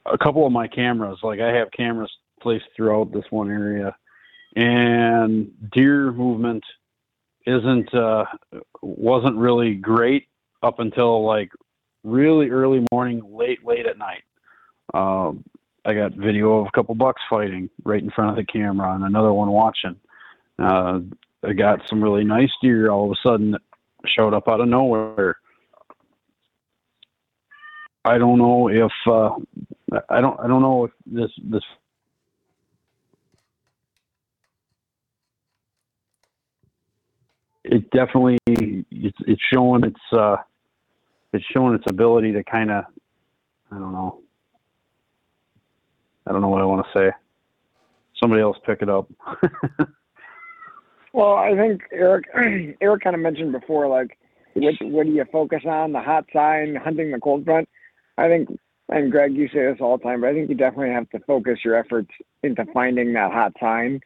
a 0.05 0.17
couple 0.17 0.45
of 0.45 0.51
my 0.51 0.67
cameras. 0.67 1.19
Like 1.21 1.39
I 1.39 1.53
have 1.53 1.69
cameras 1.71 2.11
placed 2.41 2.65
throughout 2.75 3.11
this 3.11 3.25
one 3.29 3.49
area, 3.51 3.95
and 4.55 5.51
deer 5.71 6.11
movement 6.11 6.63
isn't 7.45 7.93
uh, 7.93 8.25
wasn't 8.81 9.35
really 9.35 9.75
great 9.75 10.27
up 10.63 10.79
until 10.79 11.25
like 11.25 11.51
really 12.03 12.49
early 12.49 12.85
morning, 12.91 13.21
late 13.35 13.65
late 13.65 13.85
at 13.85 13.97
night. 13.97 14.23
Um, 14.93 15.43
I 15.85 15.93
got 15.93 16.13
video 16.13 16.59
of 16.59 16.67
a 16.67 16.71
couple 16.71 16.95
bucks 16.95 17.21
fighting 17.29 17.69
right 17.83 18.01
in 18.01 18.09
front 18.09 18.31
of 18.31 18.35
the 18.37 18.51
camera, 18.51 18.93
and 18.95 19.03
another 19.03 19.33
one 19.33 19.49
watching. 19.49 19.97
Uh, 20.57 21.01
I 21.43 21.53
got 21.53 21.81
some 21.87 22.03
really 22.03 22.23
nice 22.23 22.51
deer 22.61 22.89
all 22.89 23.05
of 23.05 23.11
a 23.11 23.27
sudden 23.27 23.55
showed 24.05 24.33
up 24.33 24.47
out 24.47 24.61
of 24.61 24.67
nowhere. 24.67 25.37
I 28.03 28.17
don't 28.17 28.37
know 28.37 28.67
if 28.69 28.91
uh, 29.07 29.31
I 30.09 30.21
don't 30.21 30.39
I 30.39 30.47
don't 30.47 30.61
know 30.61 30.85
if 30.85 30.91
this 31.05 31.31
this 31.43 31.63
it 37.71 37.89
definitely 37.91 38.37
it's 38.47 39.17
it's 39.27 39.41
showing 39.53 39.83
its 39.83 39.99
uh 40.11 40.37
it's 41.33 41.45
showing 41.53 41.75
its 41.75 41.85
ability 41.87 42.31
to 42.33 42.43
kind 42.43 42.71
of 42.71 42.85
I 43.71 43.77
don't 43.77 43.93
know 43.93 44.19
I 46.27 46.31
don't 46.31 46.41
know 46.41 46.49
what 46.49 46.61
I 46.61 46.65
want 46.65 46.85
to 46.85 46.99
say. 46.99 47.11
Somebody 48.21 48.41
else 48.41 48.57
pick 48.65 48.81
it 48.81 48.89
up. 48.89 49.09
Well, 51.15 51.35
I 51.35 51.55
think 51.55 51.83
Eric 51.93 52.25
Eric 52.81 53.03
kind 53.03 53.15
of 53.15 53.21
mentioned 53.21 53.53
before, 53.53 53.87
like 53.87 54.17
what 54.53 54.73
what 54.81 55.05
do 55.05 55.13
you 55.13 55.23
focus 55.31 55.61
on? 55.65 55.93
The 55.93 56.01
hot 56.01 56.25
sign, 56.33 56.75
hunting 56.75 57.09
the 57.11 57.19
cold 57.21 57.45
front. 57.45 57.69
I 58.17 58.27
think, 58.27 58.49
and 58.89 59.09
Greg, 59.09 59.33
you 59.33 59.47
say 59.47 59.65
this 59.65 59.77
all 59.79 59.97
the 59.97 60.03
time, 60.03 60.19
but 60.19 60.29
I 60.29 60.33
think 60.33 60.49
you 60.49 60.55
definitely 60.55 60.89
have 60.89 61.09
to 61.11 61.19
focus 61.19 61.59
your 61.63 61.75
efforts 61.75 62.09
into 62.43 62.65
finding 62.73 63.13
that 63.13 63.31
hot 63.31 63.53
sign. 63.61 64.01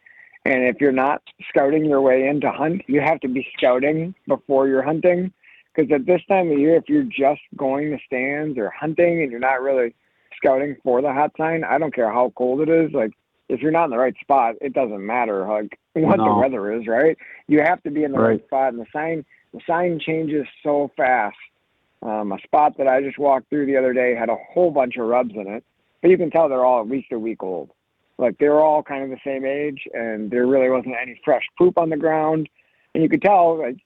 And 0.46 0.64
if 0.64 0.78
you're 0.80 0.92
not 0.92 1.22
scouting 1.50 1.86
your 1.86 2.02
way 2.02 2.28
into 2.28 2.52
hunt, 2.52 2.84
you 2.88 3.02
have 3.02 3.20
to 3.22 3.28
be 3.28 3.48
scouting 3.58 4.16
before 4.28 4.68
you're 4.68 4.82
hunting. 4.84 5.32
Because 5.76 5.92
at 5.92 6.06
this 6.06 6.22
time 6.28 6.52
of 6.52 6.58
year, 6.58 6.76
if 6.76 6.86
you're 6.88 7.04
just 7.04 7.42
going 7.56 7.92
to 7.92 8.00
stands 8.06 8.58
or 8.58 8.70
hunting 8.70 9.22
and 9.22 9.32
you're 9.32 9.40
not 9.40 9.62
really 9.62 9.94
scouting 10.36 10.76
for 10.84 11.02
the 11.02 11.12
hot 11.14 11.32
sign, 11.38 11.64
I 11.64 11.78
don't 11.78 11.94
care 11.94 12.12
how 12.12 12.34
cold 12.36 12.62
it 12.62 12.70
is. 12.70 12.92
Like 12.94 13.12
if 13.50 13.62
you're 13.62 13.72
not 13.72 13.86
in 13.86 13.90
the 13.92 13.98
right 13.98 14.16
spot, 14.22 14.56
it 14.62 14.74
doesn't 14.74 15.06
matter 15.06 15.48
like 15.48 15.78
what 15.94 16.18
the 16.18 16.34
weather 16.34 16.72
is, 16.74 16.88
right? 16.88 17.18
You 17.48 17.62
have 17.62 17.84
to 17.84 17.92
be 17.92 18.04
in 18.04 18.12
the 18.14 18.20
right, 18.20 18.30
Right. 18.30 18.46
spot, 18.46 18.74
and 18.74 18.82
the 18.82 18.86
sign 18.94 19.26
the 19.54 19.60
sign 19.68 20.00
changes 20.00 20.46
so 20.64 20.92
fast. 20.96 21.38
Um, 22.02 22.32
a 22.32 22.40
spot 22.44 22.78
that 22.78 22.88
I 22.88 23.02
just 23.02 23.18
walked 23.18 23.50
through 23.50 23.66
the 23.66 23.76
other 23.76 23.94
day 23.94 24.16
had 24.16 24.30
a 24.30 24.36
whole 24.54 24.72
bunch 24.72 24.96
of 24.98 25.08
rubs 25.08 25.34
in 25.36 25.48
it, 25.48 25.64
but 26.02 26.10
you 26.12 26.18
can 26.18 26.30
tell 26.32 26.48
they're 26.48 26.64
all 26.66 26.82
at 26.82 26.88
least 26.88 27.12
a 27.12 27.20
week 27.20 27.44
old. 27.44 27.72
Like 28.20 28.38
they 28.38 28.50
were 28.50 28.62
all 28.62 28.84
kind 28.84 29.04
of 29.04 29.10
the 29.10 29.18
same 29.24 29.46
age, 29.46 29.88
and 29.94 30.30
there 30.30 30.46
really 30.46 30.70
wasn't 30.70 30.96
any 31.02 31.20
fresh 31.26 31.44
poop 31.58 31.78
on 31.78 31.90
the 31.90 31.98
ground, 31.98 32.50
and 32.94 33.02
you 33.02 33.10
could 33.10 33.22
tell 33.22 33.58
like 33.58 33.78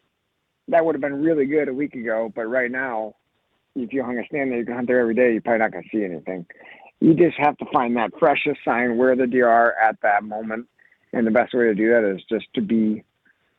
that 0.68 0.86
would 0.86 0.96
have 0.96 1.02
been 1.02 1.22
really 1.22 1.46
good 1.46 1.70
a 1.70 1.74
week 1.74 1.94
ago, 1.94 2.32
but 2.36 2.44
right 2.46 2.72
now, 2.72 3.16
if 3.76 3.94
you 3.94 4.04
hung 4.04 4.18
a 4.18 4.26
stand 4.26 4.52
there, 4.52 4.60
you 4.60 4.66
can 4.66 4.76
hunt 4.76 4.88
there 4.88 5.00
every 5.00 5.16
day. 5.16 5.34
You're 5.34 5.42
probably 5.42 5.60
not 5.60 5.72
going 5.72 5.84
to 5.84 5.90
see 5.90 6.04
anything 6.04 6.46
you 7.04 7.14
just 7.14 7.38
have 7.38 7.58
to 7.58 7.66
find 7.74 7.98
that 7.98 8.12
freshest 8.18 8.62
sign 8.64 8.98
where 8.98 9.14
the 9.14 9.28
deer 9.28 9.50
are 9.50 9.74
at 9.74 9.98
that 10.04 10.24
moment. 10.24 10.66
And 11.12 11.28
the 11.28 11.32
best 11.32 11.54
way 11.54 11.66
to 11.66 11.76
do 11.76 11.90
that 11.90 12.10
is 12.10 12.24
just 12.30 12.46
to 12.56 12.62
be 12.62 13.04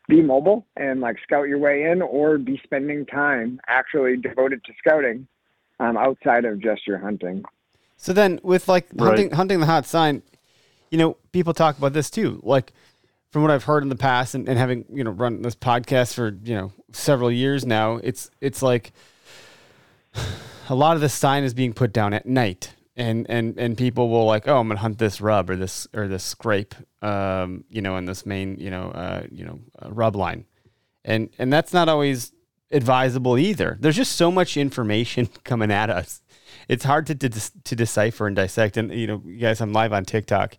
be 0.08 0.22
mobile 0.22 0.66
and 0.76 1.00
like 1.00 1.16
scout 1.22 1.46
your 1.48 1.58
way 1.58 1.84
in 1.84 2.02
or 2.02 2.36
be 2.38 2.60
spending 2.64 3.06
time 3.06 3.60
actually 3.68 4.16
devoted 4.16 4.62
to 4.64 4.72
scouting 4.78 5.26
um, 5.80 5.96
outside 5.96 6.44
of 6.44 6.60
just 6.60 6.86
your 6.86 6.98
hunting. 6.98 7.42
So 7.96 8.12
then, 8.14 8.40
with 8.42 8.66
like 8.66 8.86
Right. 8.94 9.08
hunting, 9.08 9.30
hunting 9.30 9.60
the 9.60 9.66
hot 9.66 9.84
sign, 9.86 10.22
you 10.94 10.98
know, 10.98 11.16
people 11.32 11.52
talk 11.52 11.76
about 11.76 11.92
this 11.92 12.08
too. 12.08 12.38
Like 12.44 12.72
from 13.30 13.42
what 13.42 13.50
I've 13.50 13.64
heard 13.64 13.82
in 13.82 13.88
the 13.88 13.96
past, 13.96 14.36
and, 14.36 14.48
and 14.48 14.56
having 14.56 14.84
you 14.88 15.02
know 15.02 15.10
run 15.10 15.42
this 15.42 15.56
podcast 15.56 16.14
for 16.14 16.38
you 16.44 16.54
know 16.54 16.72
several 16.92 17.32
years 17.32 17.66
now, 17.66 17.96
it's 17.96 18.30
it's 18.40 18.62
like 18.62 18.92
a 20.68 20.74
lot 20.76 20.94
of 20.94 21.00
the 21.00 21.08
sign 21.08 21.42
is 21.42 21.52
being 21.52 21.72
put 21.72 21.92
down 21.92 22.14
at 22.14 22.26
night, 22.26 22.74
and 22.94 23.26
and 23.28 23.58
and 23.58 23.76
people 23.76 24.08
will 24.08 24.24
like, 24.24 24.46
oh, 24.46 24.60
I'm 24.60 24.68
gonna 24.68 24.78
hunt 24.78 24.98
this 24.98 25.20
rub 25.20 25.50
or 25.50 25.56
this 25.56 25.88
or 25.92 26.06
this 26.06 26.22
scrape, 26.22 26.76
um, 27.02 27.64
you 27.70 27.82
know, 27.82 27.96
in 27.96 28.04
this 28.04 28.24
main 28.24 28.56
you 28.60 28.70
know 28.70 28.92
uh, 28.92 29.26
you 29.32 29.44
know 29.44 29.58
uh, 29.82 29.90
rub 29.90 30.14
line, 30.14 30.44
and 31.04 31.28
and 31.40 31.52
that's 31.52 31.72
not 31.72 31.88
always 31.88 32.32
advisable 32.70 33.36
either. 33.36 33.78
There's 33.80 33.96
just 33.96 34.14
so 34.14 34.30
much 34.30 34.56
information 34.56 35.28
coming 35.42 35.72
at 35.72 35.90
us. 35.90 36.22
It's 36.68 36.84
hard 36.84 37.06
to, 37.06 37.14
to 37.14 37.30
to 37.30 37.76
decipher 37.76 38.26
and 38.26 38.36
dissect. 38.36 38.76
And 38.76 38.92
you 38.92 39.06
know, 39.06 39.22
you 39.24 39.38
guys, 39.38 39.60
I'm 39.60 39.72
live 39.72 39.92
on 39.92 40.04
TikTok, 40.04 40.56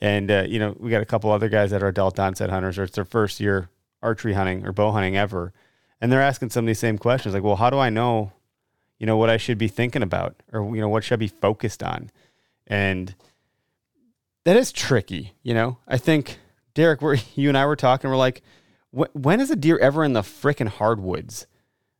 and 0.00 0.30
uh, 0.30 0.44
you 0.46 0.58
know, 0.58 0.76
we 0.78 0.90
got 0.90 1.02
a 1.02 1.06
couple 1.06 1.30
other 1.30 1.48
guys 1.48 1.70
that 1.70 1.82
are 1.82 1.88
adult 1.88 2.18
onset 2.18 2.50
hunters, 2.50 2.78
or 2.78 2.84
it's 2.84 2.94
their 2.94 3.04
first 3.04 3.40
year 3.40 3.68
archery 4.02 4.34
hunting 4.34 4.66
or 4.66 4.72
bow 4.72 4.92
hunting 4.92 5.16
ever, 5.16 5.52
and 6.00 6.12
they're 6.12 6.22
asking 6.22 6.50
some 6.50 6.64
of 6.64 6.66
these 6.66 6.78
same 6.78 6.98
questions, 6.98 7.34
like, 7.34 7.42
well, 7.42 7.56
how 7.56 7.70
do 7.70 7.78
I 7.78 7.90
know, 7.90 8.32
you 8.98 9.06
know, 9.06 9.16
what 9.16 9.30
I 9.30 9.36
should 9.36 9.58
be 9.58 9.68
thinking 9.68 10.02
about, 10.02 10.36
or 10.52 10.74
you 10.74 10.80
know, 10.80 10.88
what 10.88 11.04
should 11.04 11.14
I 11.14 11.16
be 11.16 11.28
focused 11.28 11.82
on, 11.82 12.10
and 12.66 13.14
that 14.44 14.56
is 14.56 14.72
tricky. 14.72 15.34
You 15.42 15.54
know, 15.54 15.78
I 15.88 15.98
think 15.98 16.38
Derek, 16.74 17.00
we're 17.02 17.16
you 17.34 17.48
and 17.48 17.58
I 17.58 17.66
were 17.66 17.76
talking, 17.76 18.08
we're 18.08 18.16
like, 18.16 18.42
wh- 18.96 19.14
when 19.14 19.40
is 19.40 19.50
a 19.50 19.56
deer 19.56 19.78
ever 19.78 20.04
in 20.04 20.12
the 20.12 20.22
frickin' 20.22 20.68
hardwoods? 20.68 21.46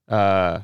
Uh, 0.09 0.61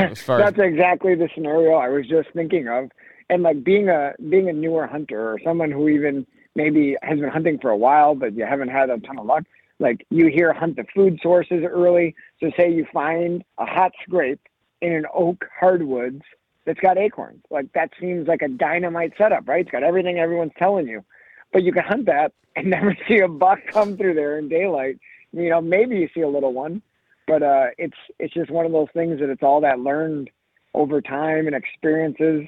as 0.00 0.20
far 0.22 0.40
as 0.40 0.52
That's 0.54 0.66
exactly 0.66 1.14
the 1.14 1.28
scenario 1.34 1.74
I 1.74 1.88
was 1.88 2.06
just 2.06 2.30
thinking 2.32 2.68
of. 2.68 2.90
And 3.28 3.42
like 3.42 3.62
being 3.62 3.88
a 3.88 4.14
being 4.28 4.48
a 4.48 4.52
newer 4.52 4.86
hunter 4.86 5.32
or 5.32 5.38
someone 5.44 5.70
who 5.70 5.88
even 5.88 6.26
maybe 6.56 6.96
has 7.02 7.18
been 7.18 7.28
hunting 7.28 7.58
for 7.58 7.70
a 7.70 7.76
while 7.76 8.14
but 8.14 8.34
you 8.34 8.44
haven't 8.44 8.68
had 8.68 8.90
a 8.90 8.98
ton 8.98 9.18
of 9.18 9.26
luck, 9.26 9.44
like 9.78 10.04
you 10.10 10.26
hear 10.26 10.52
hunt 10.52 10.76
the 10.76 10.84
food 10.94 11.20
sources 11.22 11.64
early. 11.64 12.14
So 12.40 12.50
say 12.56 12.72
you 12.72 12.86
find 12.92 13.44
a 13.58 13.66
hot 13.66 13.92
scrape 14.02 14.40
in 14.80 14.92
an 14.92 15.06
oak 15.14 15.44
hardwoods 15.58 16.22
that's 16.66 16.80
got 16.80 16.98
acorns. 16.98 17.42
Like 17.50 17.72
that 17.72 17.90
seems 18.00 18.28
like 18.28 18.42
a 18.42 18.48
dynamite 18.48 19.12
setup, 19.16 19.48
right? 19.48 19.62
It's 19.62 19.70
got 19.70 19.82
everything 19.82 20.18
everyone's 20.18 20.52
telling 20.58 20.86
you. 20.86 21.04
But 21.52 21.62
you 21.62 21.72
can 21.72 21.84
hunt 21.84 22.06
that 22.06 22.32
and 22.56 22.66
never 22.70 22.96
see 23.08 23.18
a 23.18 23.28
buck 23.28 23.60
come 23.68 23.96
through 23.96 24.14
there 24.14 24.38
in 24.38 24.48
daylight. 24.48 24.98
You 25.32 25.48
know, 25.48 25.60
maybe 25.60 25.96
you 25.96 26.08
see 26.14 26.22
a 26.22 26.28
little 26.28 26.52
one, 26.52 26.82
but 27.26 27.42
uh, 27.42 27.66
it's 27.78 27.96
it's 28.18 28.34
just 28.34 28.50
one 28.50 28.66
of 28.66 28.72
those 28.72 28.88
things 28.92 29.20
that 29.20 29.30
it's 29.30 29.42
all 29.42 29.60
that 29.60 29.80
learned 29.80 30.30
over 30.74 31.00
time 31.00 31.46
and 31.46 31.54
experiences. 31.56 32.46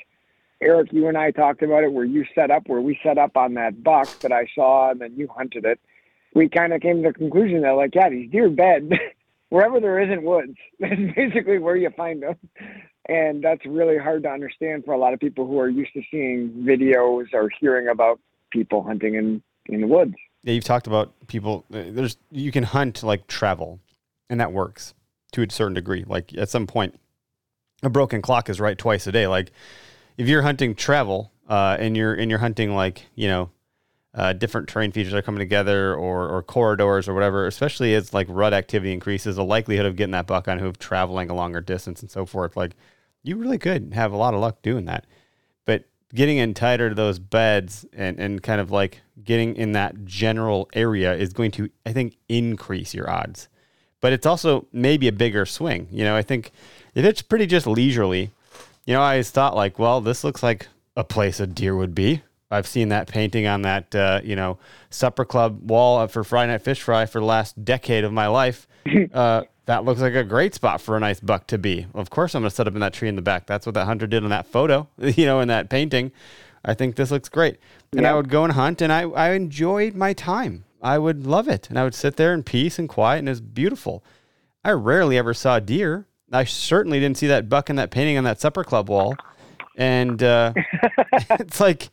Eric, 0.61 0.93
you 0.93 1.09
and 1.09 1.18
I 1.18 1.33
talked 1.33 1.62
about 1.62 1.83
it 1.83 1.93
where 1.93 2.05
you 2.05 2.25
set 2.35 2.51
up, 2.51 2.68
where 2.68 2.81
we 2.81 2.99
set 3.03 3.18
up 3.18 3.37
on 3.37 3.55
that 3.55 3.83
buck 3.83 4.09
that 4.20 4.31
I 4.31 4.47
saw, 4.55 4.91
and 4.91 5.01
then 5.01 5.14
you 5.16 5.29
hunted 5.29 5.64
it. 5.64 5.81
We 6.35 6.49
kind 6.49 6.73
of 6.73 6.81
came 6.81 7.03
to 7.03 7.09
the 7.09 7.14
conclusion 7.14 7.62
that, 7.62 7.73
like, 7.73 7.95
yeah, 7.95 8.09
these 8.09 8.31
deer 8.31 8.49
bed 8.49 8.91
wherever 9.49 9.81
there 9.81 10.01
isn't 10.01 10.23
woods. 10.23 10.57
That's 10.81 10.95
basically 11.16 11.59
where 11.59 11.77
you 11.77 11.91
find 11.91 12.23
them, 12.23 12.37
and 13.09 13.43
that's 13.43 13.66
really 13.66 13.99
hard 13.99 14.23
to 14.23 14.31
understand 14.31 14.85
for 14.85 14.95
a 14.95 14.99
lot 14.99 15.12
of 15.12 15.20
people 15.20 15.47
who 15.47 15.59
are 15.59 15.68
used 15.68 15.93
to 15.95 16.03
seeing 16.11 16.51
videos 16.64 17.27
or 17.33 17.51
hearing 17.61 17.89
about 17.89 18.20
people 18.51 18.83
hunting 18.83 19.14
in 19.14 19.43
in 19.66 19.81
the 19.81 19.87
woods. 19.87 20.14
Yeah, 20.45 20.55
you've 20.55 20.64
talked 20.64 20.87
about 20.87 21.12
people. 21.27 21.64
uh, 21.73 21.83
There's 21.91 22.16
you 22.31 22.53
can 22.53 22.64
hunt 22.64 23.03
like 23.03 23.27
travel, 23.27 23.81
and 24.33 24.41
that 24.41 24.51
works 24.51 24.95
to 25.33 25.43
a 25.43 25.51
certain 25.51 25.74
degree. 25.74 26.05
Like 26.07 26.35
at 26.37 26.49
some 26.49 26.66
point, 26.66 26.99
a 27.83 27.91
broken 27.91 28.22
clock 28.22 28.49
is 28.49 28.61
right 28.61 28.76
twice 28.76 29.07
a 29.07 29.12
day. 29.12 29.26
Like 29.26 29.53
if 30.16 30.26
you're 30.26 30.43
hunting 30.43 30.74
travel, 30.74 31.30
uh, 31.49 31.76
and 31.78 31.97
you're 31.97 32.14
and 32.14 32.30
you're 32.30 32.39
hunting 32.39 32.74
like 32.74 33.07
you 33.14 33.28
know, 33.28 33.51
uh, 34.14 34.33
different 34.33 34.68
terrain 34.68 34.91
features 34.91 35.12
are 35.12 35.20
coming 35.20 35.39
together, 35.39 35.95
or 35.95 36.28
or 36.28 36.43
corridors 36.43 37.09
or 37.09 37.14
whatever. 37.14 37.47
Especially 37.47 37.95
as 37.95 38.14
like 38.14 38.26
rut 38.30 38.55
activity 38.55 38.93
increases, 38.93 39.37
the 39.37 39.45
likelihood 39.45 39.85
of 39.85 39.97
getting 39.97 40.12
that 40.12 40.26
buck 40.26 40.49
on 40.49 40.59
hoof 40.59 40.78
traveling 40.78 41.28
a 41.28 41.35
longer 41.35 41.61
distance 41.61 42.01
and 42.01 42.11
so 42.11 42.24
forth. 42.24 42.57
Like 42.57 42.72
you 43.22 43.37
really 43.37 43.59
could 43.59 43.93
have 43.93 44.12
a 44.12 44.16
lot 44.16 44.33
of 44.33 44.41
luck 44.41 44.62
doing 44.62 44.87
that. 44.87 45.07
But 45.66 45.85
getting 46.14 46.39
in 46.39 46.55
tighter 46.55 46.89
to 46.89 46.95
those 46.95 47.18
beds 47.18 47.85
and, 47.93 48.18
and 48.18 48.43
kind 48.43 48.61
of 48.61 48.70
like 48.70 49.03
getting 49.22 49.57
in 49.57 49.72
that 49.72 50.07
general 50.07 50.70
area 50.72 51.14
is 51.14 51.33
going 51.33 51.51
to, 51.53 51.70
I 51.87 51.93
think, 51.93 52.16
increase 52.28 52.95
your 52.95 53.09
odds. 53.09 53.49
But 54.03 54.12
it's 54.12 54.26
also 54.26 54.66
maybe 54.72 55.09
a 55.09 55.12
bigger 55.12 55.46
swing. 55.46 55.88
You 55.90 56.05
know, 56.05 56.14
I 56.14 56.20
think 56.20 56.53
if 56.94 57.07
it's 57.07 57.22
pretty 57.22 57.46
just 57.46 57.66
leisurely, 57.66 58.30
you 58.84 58.92
know, 58.92 59.00
I 59.00 59.12
always 59.12 59.30
thought 59.30 59.57
like, 59.57 59.78
well, 59.78 60.03
this 60.03 60.24
looks 60.24 60.42
like 60.42 60.66
a 60.94 61.05
place 61.05 61.40
a 61.40 61.46
deer 61.46 61.74
would 61.74 61.94
be. 61.94 62.22
I've 62.50 62.66
seen 62.66 62.90
that 62.90 63.09
painting 63.09 63.46
on 63.46 63.62
that, 63.62 63.94
uh, 63.94 64.20
you 64.22 64.36
know, 64.36 64.59
supper 64.90 65.24
club 65.24 65.70
wall 65.70 66.07
for 66.09 66.22
Friday 66.22 66.53
Night 66.53 66.61
Fish 66.61 66.82
Fry 66.82 67.07
for 67.07 67.20
the 67.20 67.24
last 67.24 67.64
decade 67.64 68.05
of 68.05 68.12
my 68.12 68.26
life. 68.26 68.68
Uh, 69.14 69.44
that 69.66 69.84
looks 69.84 70.00
like 70.00 70.14
a 70.14 70.24
great 70.24 70.55
spot 70.55 70.80
for 70.80 70.96
a 70.96 71.00
nice 71.00 71.20
buck 71.20 71.46
to 71.46 71.57
be. 71.57 71.86
Of 71.94 72.11
course, 72.11 72.34
I'm 72.34 72.42
going 72.42 72.50
to 72.50 72.55
set 72.55 72.66
up 72.66 72.74
in 72.74 72.80
that 72.80 72.92
tree 72.92 73.09
in 73.09 73.14
the 73.14 73.22
back. 73.22 73.46
That's 73.46 73.64
what 73.64 73.74
that 73.76 73.84
hunter 73.84 74.09
did 74.09 74.24
in 74.24 74.30
that 74.30 74.46
photo, 74.46 74.88
you 74.98 75.24
know, 75.24 75.38
in 75.38 75.46
that 75.48 75.70
painting. 75.70 76.11
I 76.64 76.74
think 76.74 76.96
this 76.96 77.12
looks 77.12 77.28
great. 77.28 77.59
And 77.96 78.07
I 78.07 78.14
would 78.14 78.28
go 78.28 78.42
and 78.42 78.55
hunt, 78.55 78.82
and 78.82 78.92
I, 78.92 79.03
I 79.03 79.32
enjoyed 79.32 79.94
my 79.94 80.12
time. 80.14 80.64
I 80.83 80.99
would 80.99 81.26
love 81.26 81.49
it. 81.49 81.68
And 81.68 81.78
I 81.78 81.85
would 81.85 81.95
sit 81.95 82.16
there 82.16 82.35
in 82.35 82.43
peace 82.43 82.78
and 82.78 82.89
quiet, 82.89 83.20
and 83.20 83.28
it 83.28 83.33
was 83.33 83.41
beautiful. 83.41 84.05
I 84.64 84.72
rarely 84.72 85.16
ever 85.16 85.35
saw 85.35 85.59
deer. 85.61 86.07
I 86.33 86.45
certainly 86.45 86.99
didn't 86.99 87.18
see 87.18 87.26
that 87.28 87.49
buck 87.49 87.70
in 87.70 87.76
that 87.76 87.91
painting 87.91 88.18
on 88.18 88.24
that 88.24 88.41
supper 88.41 88.64
club 88.64 88.89
wall. 88.89 89.14
And 89.76 90.22
uh, 90.22 90.53
it's 91.30 91.61
like 91.61 91.89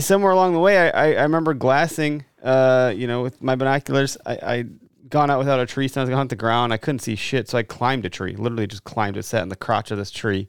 somewhere 0.00 0.32
along 0.32 0.52
the 0.54 0.58
way, 0.60 0.78
I, 0.78 0.88
I, 0.90 1.12
I 1.14 1.22
remember 1.22 1.54
glassing, 1.54 2.24
uh, 2.42 2.92
you 2.94 3.06
know, 3.06 3.22
with 3.22 3.42
my 3.42 3.54
binoculars. 3.54 4.16
I, 4.26 4.32
I 4.32 4.64
gone 5.08 5.30
out 5.30 5.38
without 5.38 5.60
a 5.60 5.66
tree 5.66 5.88
stand. 5.88 6.02
I 6.02 6.04
was 6.04 6.08
going 6.08 6.16
to 6.16 6.20
hunt 6.20 6.30
the 6.30 6.36
ground. 6.36 6.72
I 6.72 6.76
couldn't 6.78 7.00
see 7.00 7.16
shit, 7.16 7.48
so 7.48 7.58
I 7.58 7.62
climbed 7.62 8.04
a 8.06 8.10
tree. 8.10 8.34
Literally 8.34 8.66
just 8.66 8.84
climbed 8.84 9.16
it, 9.16 9.24
sat 9.24 9.42
in 9.42 9.48
the 9.48 9.56
crotch 9.56 9.90
of 9.90 9.98
this 9.98 10.10
tree, 10.10 10.48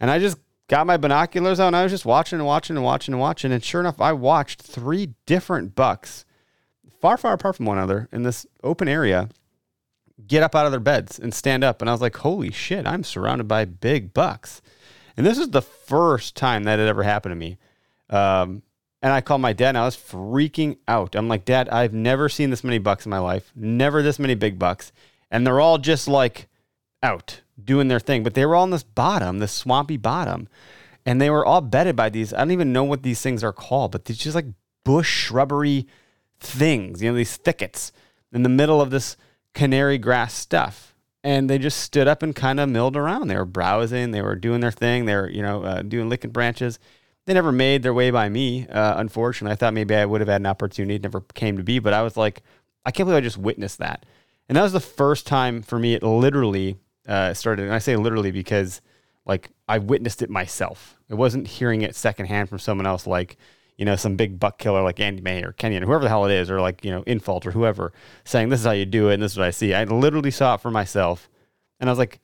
and 0.00 0.10
I 0.10 0.18
just 0.18 0.38
got 0.68 0.86
my 0.86 0.96
binoculars 0.96 1.60
out 1.60 1.68
and 1.68 1.76
I 1.76 1.84
was 1.84 1.92
just 1.92 2.04
watching 2.04 2.38
and 2.38 2.46
watching 2.46 2.76
and 2.76 2.84
watching 2.84 3.14
and 3.14 3.20
watching. 3.20 3.52
And 3.52 3.62
sure 3.62 3.80
enough, 3.80 4.00
I 4.00 4.12
watched 4.12 4.62
three 4.62 5.14
different 5.24 5.74
bucks, 5.74 6.24
far, 7.06 7.16
far 7.16 7.34
apart 7.34 7.56
from 7.56 7.66
one 7.66 7.78
another, 7.78 8.08
in 8.10 8.24
this 8.24 8.46
open 8.64 8.88
area, 8.88 9.28
get 10.26 10.42
up 10.42 10.56
out 10.56 10.66
of 10.66 10.72
their 10.72 10.80
beds 10.80 11.20
and 11.20 11.32
stand 11.32 11.62
up. 11.62 11.80
And 11.80 11.88
I 11.88 11.92
was 11.92 12.00
like, 12.00 12.16
holy 12.16 12.50
shit, 12.50 12.84
I'm 12.84 13.04
surrounded 13.04 13.46
by 13.46 13.64
big 13.64 14.12
bucks. 14.12 14.60
And 15.16 15.24
this 15.24 15.38
is 15.38 15.50
the 15.50 15.62
first 15.62 16.34
time 16.34 16.64
that 16.64 16.80
had 16.80 16.88
ever 16.88 17.04
happened 17.04 17.30
to 17.30 17.36
me. 17.36 17.58
Um, 18.10 18.62
and 19.02 19.12
I 19.12 19.20
called 19.20 19.40
my 19.40 19.52
dad 19.52 19.70
and 19.70 19.78
I 19.78 19.84
was 19.84 19.96
freaking 19.96 20.78
out. 20.88 21.14
I'm 21.14 21.28
like, 21.28 21.44
Dad, 21.44 21.68
I've 21.68 21.92
never 21.92 22.28
seen 22.28 22.50
this 22.50 22.64
many 22.64 22.78
bucks 22.78 23.06
in 23.06 23.10
my 23.10 23.18
life, 23.18 23.52
never 23.54 24.02
this 24.02 24.18
many 24.18 24.34
big 24.34 24.58
bucks. 24.58 24.90
And 25.30 25.46
they're 25.46 25.60
all 25.60 25.78
just 25.78 26.08
like 26.08 26.48
out 27.04 27.42
doing 27.62 27.86
their 27.86 28.00
thing. 28.00 28.24
But 28.24 28.34
they 28.34 28.44
were 28.44 28.56
all 28.56 28.64
in 28.64 28.70
this 28.70 28.82
bottom, 28.82 29.38
this 29.38 29.52
swampy 29.52 29.96
bottom. 29.96 30.48
And 31.04 31.20
they 31.20 31.30
were 31.30 31.46
all 31.46 31.60
bedded 31.60 31.94
by 31.94 32.08
these. 32.08 32.32
I 32.32 32.38
don't 32.38 32.50
even 32.50 32.72
know 32.72 32.82
what 32.82 33.04
these 33.04 33.22
things 33.22 33.44
are 33.44 33.52
called, 33.52 33.92
but 33.92 34.06
these 34.06 34.18
just 34.18 34.34
like 34.34 34.46
bush 34.84 35.08
shrubbery 35.08 35.86
things, 36.40 37.02
you 37.02 37.10
know, 37.10 37.16
these 37.16 37.36
thickets 37.36 37.92
in 38.32 38.42
the 38.42 38.48
middle 38.48 38.80
of 38.80 38.90
this 38.90 39.16
canary 39.54 39.98
grass 39.98 40.34
stuff. 40.34 40.94
And 41.24 41.50
they 41.50 41.58
just 41.58 41.80
stood 41.80 42.06
up 42.06 42.22
and 42.22 42.36
kind 42.36 42.60
of 42.60 42.68
milled 42.68 42.96
around. 42.96 43.28
They 43.28 43.36
were 43.36 43.44
browsing, 43.44 44.12
they 44.12 44.22
were 44.22 44.36
doing 44.36 44.60
their 44.60 44.70
thing, 44.70 45.06
they 45.06 45.14
were, 45.14 45.28
you 45.28 45.42
know, 45.42 45.62
uh, 45.64 45.82
doing 45.82 46.08
licking 46.08 46.30
branches. 46.30 46.78
They 47.24 47.34
never 47.34 47.50
made 47.50 47.82
their 47.82 47.94
way 47.94 48.12
by 48.12 48.28
me, 48.28 48.68
uh, 48.68 48.94
unfortunately. 48.98 49.52
I 49.52 49.56
thought 49.56 49.74
maybe 49.74 49.96
I 49.96 50.04
would 50.04 50.20
have 50.20 50.28
had 50.28 50.40
an 50.40 50.46
opportunity. 50.46 50.94
It 50.94 51.02
never 51.02 51.22
came 51.34 51.56
to 51.56 51.64
be, 51.64 51.80
but 51.80 51.92
I 51.92 52.02
was 52.02 52.16
like, 52.16 52.42
I 52.84 52.92
can't 52.92 53.08
believe 53.08 53.18
I 53.18 53.26
just 53.26 53.38
witnessed 53.38 53.78
that. 53.78 54.06
And 54.48 54.56
that 54.56 54.62
was 54.62 54.72
the 54.72 54.78
first 54.78 55.26
time 55.26 55.62
for 55.62 55.76
me 55.76 55.94
it 55.94 56.04
literally 56.04 56.76
uh, 57.08 57.34
started. 57.34 57.64
And 57.64 57.74
I 57.74 57.78
say 57.78 57.96
literally 57.96 58.30
because 58.30 58.80
like 59.26 59.50
I 59.68 59.78
witnessed 59.78 60.22
it 60.22 60.30
myself. 60.30 60.96
It 61.10 61.14
wasn't 61.14 61.48
hearing 61.48 61.82
it 61.82 61.96
secondhand 61.96 62.48
from 62.48 62.60
someone 62.60 62.86
else, 62.86 63.06
like, 63.06 63.36
you 63.76 63.84
know, 63.84 63.96
some 63.96 64.16
big 64.16 64.38
buck 64.40 64.58
killer 64.58 64.82
like 64.82 65.00
Andy 65.00 65.20
May 65.20 65.42
or 65.42 65.52
Kenyon, 65.52 65.82
whoever 65.82 66.04
the 66.04 66.08
hell 66.08 66.24
it 66.24 66.32
is, 66.32 66.50
or 66.50 66.60
like, 66.60 66.84
you 66.84 66.90
know, 66.90 67.02
Infalt 67.02 67.46
or 67.46 67.50
whoever 67.50 67.92
saying, 68.24 68.48
this 68.48 68.60
is 68.60 68.66
how 68.66 68.72
you 68.72 68.86
do 68.86 69.10
it 69.10 69.14
and 69.14 69.22
this 69.22 69.32
is 69.32 69.38
what 69.38 69.46
I 69.46 69.50
see. 69.50 69.74
I 69.74 69.84
literally 69.84 70.30
saw 70.30 70.54
it 70.54 70.60
for 70.60 70.70
myself. 70.70 71.28
And 71.78 71.90
I 71.90 71.92
was 71.92 71.98
like, 71.98 72.20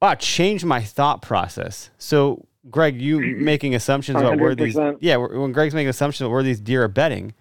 wow, 0.00 0.10
it 0.10 0.20
changed 0.20 0.64
my 0.64 0.82
thought 0.82 1.22
process. 1.22 1.90
So, 1.98 2.46
Greg, 2.70 3.00
you 3.00 3.20
making 3.38 3.74
assumptions 3.74 4.20
about 4.20 4.38
where 4.38 4.54
these, 4.54 4.76
yeah, 5.00 5.16
when 5.16 5.52
Greg's 5.52 5.74
making 5.74 5.88
assumptions 5.88 6.22
about 6.22 6.32
where 6.32 6.42
these 6.42 6.60
deer 6.60 6.84
are 6.84 6.88
bedding, 6.88 7.34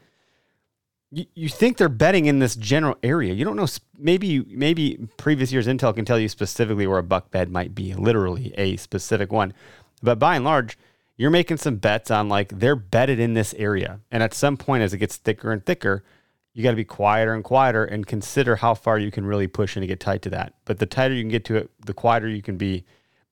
you, 1.12 1.26
you 1.34 1.50
think 1.50 1.78
they're 1.78 1.90
betting 1.90 2.28
in 2.28 2.40
this 2.40 2.56
general 2.56 2.96
area. 3.04 3.34
You 3.34 3.44
don't 3.44 3.56
know. 3.56 3.68
Maybe 3.98 4.46
maybe 4.48 5.10
previous 5.18 5.52
year's 5.52 5.68
intel 5.68 5.94
can 5.94 6.06
tell 6.06 6.20
you 6.20 6.30
specifically 6.30 6.88
where 6.88 7.00
a 7.00 7.04
buck 7.04 7.32
bed 7.32 7.52
might 7.52 7.74
be, 7.74 7.94
literally 7.96 8.54
a 8.58 8.78
specific 8.78 9.32
one. 9.32 9.54
But 10.02 10.20
by 10.20 10.36
and 10.36 10.46
large, 10.46 10.78
you're 11.20 11.30
making 11.30 11.58
some 11.58 11.76
bets 11.76 12.10
on 12.10 12.30
like 12.30 12.58
they're 12.60 12.78
bedded 12.78 13.20
in 13.20 13.34
this 13.34 13.54
area. 13.56 14.00
And 14.10 14.24
at 14.24 14.34
some 14.34 14.56
point, 14.56 14.84
as 14.84 14.94
it 14.94 15.00
gets 15.00 15.18
thicker 15.18 15.52
and 15.52 15.64
thicker, 15.66 16.06
you 16.54 16.64
got 16.64 16.70
to 16.70 16.78
be 16.78 16.86
quieter 16.86 17.34
and 17.34 17.44
quieter 17.44 17.84
and 17.84 18.08
consider 18.08 18.56
how 18.56 18.74
far 18.74 18.98
you 18.98 19.12
can 19.12 19.26
really 19.26 19.46
push 19.46 19.74
to 19.74 19.86
get 19.86 20.00
tight 20.00 20.22
to 20.22 20.30
that. 20.30 20.54
But 20.64 20.80
the 20.80 20.86
tighter 20.86 21.14
you 21.14 21.22
can 21.22 21.30
get 21.30 21.44
to 21.46 21.58
it, 21.58 21.72
the 21.86 21.94
quieter 21.94 22.30
you 22.30 22.42
can 22.42 22.56
be. 22.56 22.86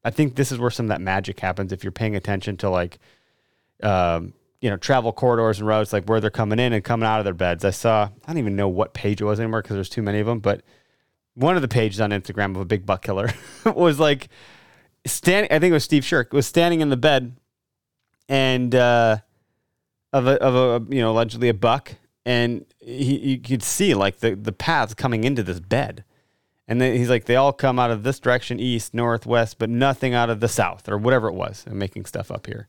I 0.04 0.10
think 0.10 0.36
this 0.36 0.52
is 0.52 0.60
where 0.60 0.70
some 0.70 0.88
of 0.88 0.90
that 0.90 1.00
magic 1.00 1.40
happens 1.40 1.72
if 1.72 1.82
you're 1.82 1.94
paying 1.94 2.18
attention 2.18 2.58
to 2.58 2.70
like 2.70 3.00
um, 3.82 4.34
you 4.60 4.70
know, 4.70 4.76
travel 4.76 5.14
corridors 5.14 5.60
and 5.60 5.68
roads, 5.68 5.94
like 5.94 6.06
where 6.08 6.20
they're 6.20 6.30
coming 6.30 6.60
in 6.60 6.74
and 6.74 6.84
coming 6.84 7.08
out 7.08 7.20
of 7.20 7.24
their 7.24 7.34
beds. 7.34 7.64
I 7.64 7.70
saw, 7.70 8.10
I 8.26 8.28
don't 8.28 8.38
even 8.38 8.58
know 8.58 8.68
what 8.68 8.94
page 8.94 9.22
it 9.22 9.26
was 9.26 9.40
anymore 9.40 9.62
because 9.62 9.76
there's 9.76 9.90
too 9.90 10.02
many 10.02 10.20
of 10.20 10.26
them, 10.26 10.40
but 10.40 10.62
one 11.36 11.56
of 11.56 11.62
the 11.62 11.70
pages 11.70 12.02
on 12.02 12.10
Instagram 12.10 12.56
of 12.56 12.62
a 12.62 12.66
big 12.66 12.86
buck 12.86 13.02
killer 13.02 13.30
was 13.66 13.98
like 13.98 14.28
standing, 15.06 15.50
I 15.52 15.60
think 15.60 15.72
it 15.72 15.74
was 15.76 15.86
Steve 15.86 16.04
Shirk, 16.04 16.34
was 16.34 16.48
standing 16.48 16.82
in 16.82 16.90
the 16.90 16.98
bed 16.98 17.38
and, 18.30 18.74
uh, 18.74 19.18
of 20.14 20.28
a, 20.28 20.42
of 20.42 20.56
a, 20.56 20.94
you 20.94 21.02
know, 21.02 21.12
allegedly 21.12 21.50
a 21.50 21.54
buck. 21.54 21.96
And 22.26 22.66
he, 22.80 23.18
you 23.18 23.38
could 23.40 23.64
see 23.64 23.94
like 23.94 24.20
the, 24.20 24.36
the 24.36 24.52
paths 24.52 24.94
coming 24.94 25.24
into 25.24 25.44
this 25.44 25.60
bed. 25.60 26.04
And 26.68 26.82
then 26.82 26.98
he's 26.98 27.10
like, 27.10 27.26
they 27.26 27.38
all 27.38 27.54
come 27.54 27.80
out 27.80 27.92
of 27.92 28.04
this 28.04 28.20
direction, 28.20 28.60
east, 28.60 28.94
north, 28.94 29.26
west, 29.26 29.58
but 29.58 29.70
nothing 29.70 30.14
out 30.14 30.30
of 30.30 30.42
the 30.42 30.50
south 30.50 30.90
or 30.90 30.98
whatever 30.98 31.30
it 31.30 31.34
was. 31.34 31.64
I'm 31.68 31.78
making 31.78 32.06
stuff 32.06 32.30
up 32.30 32.48
here 32.48 32.68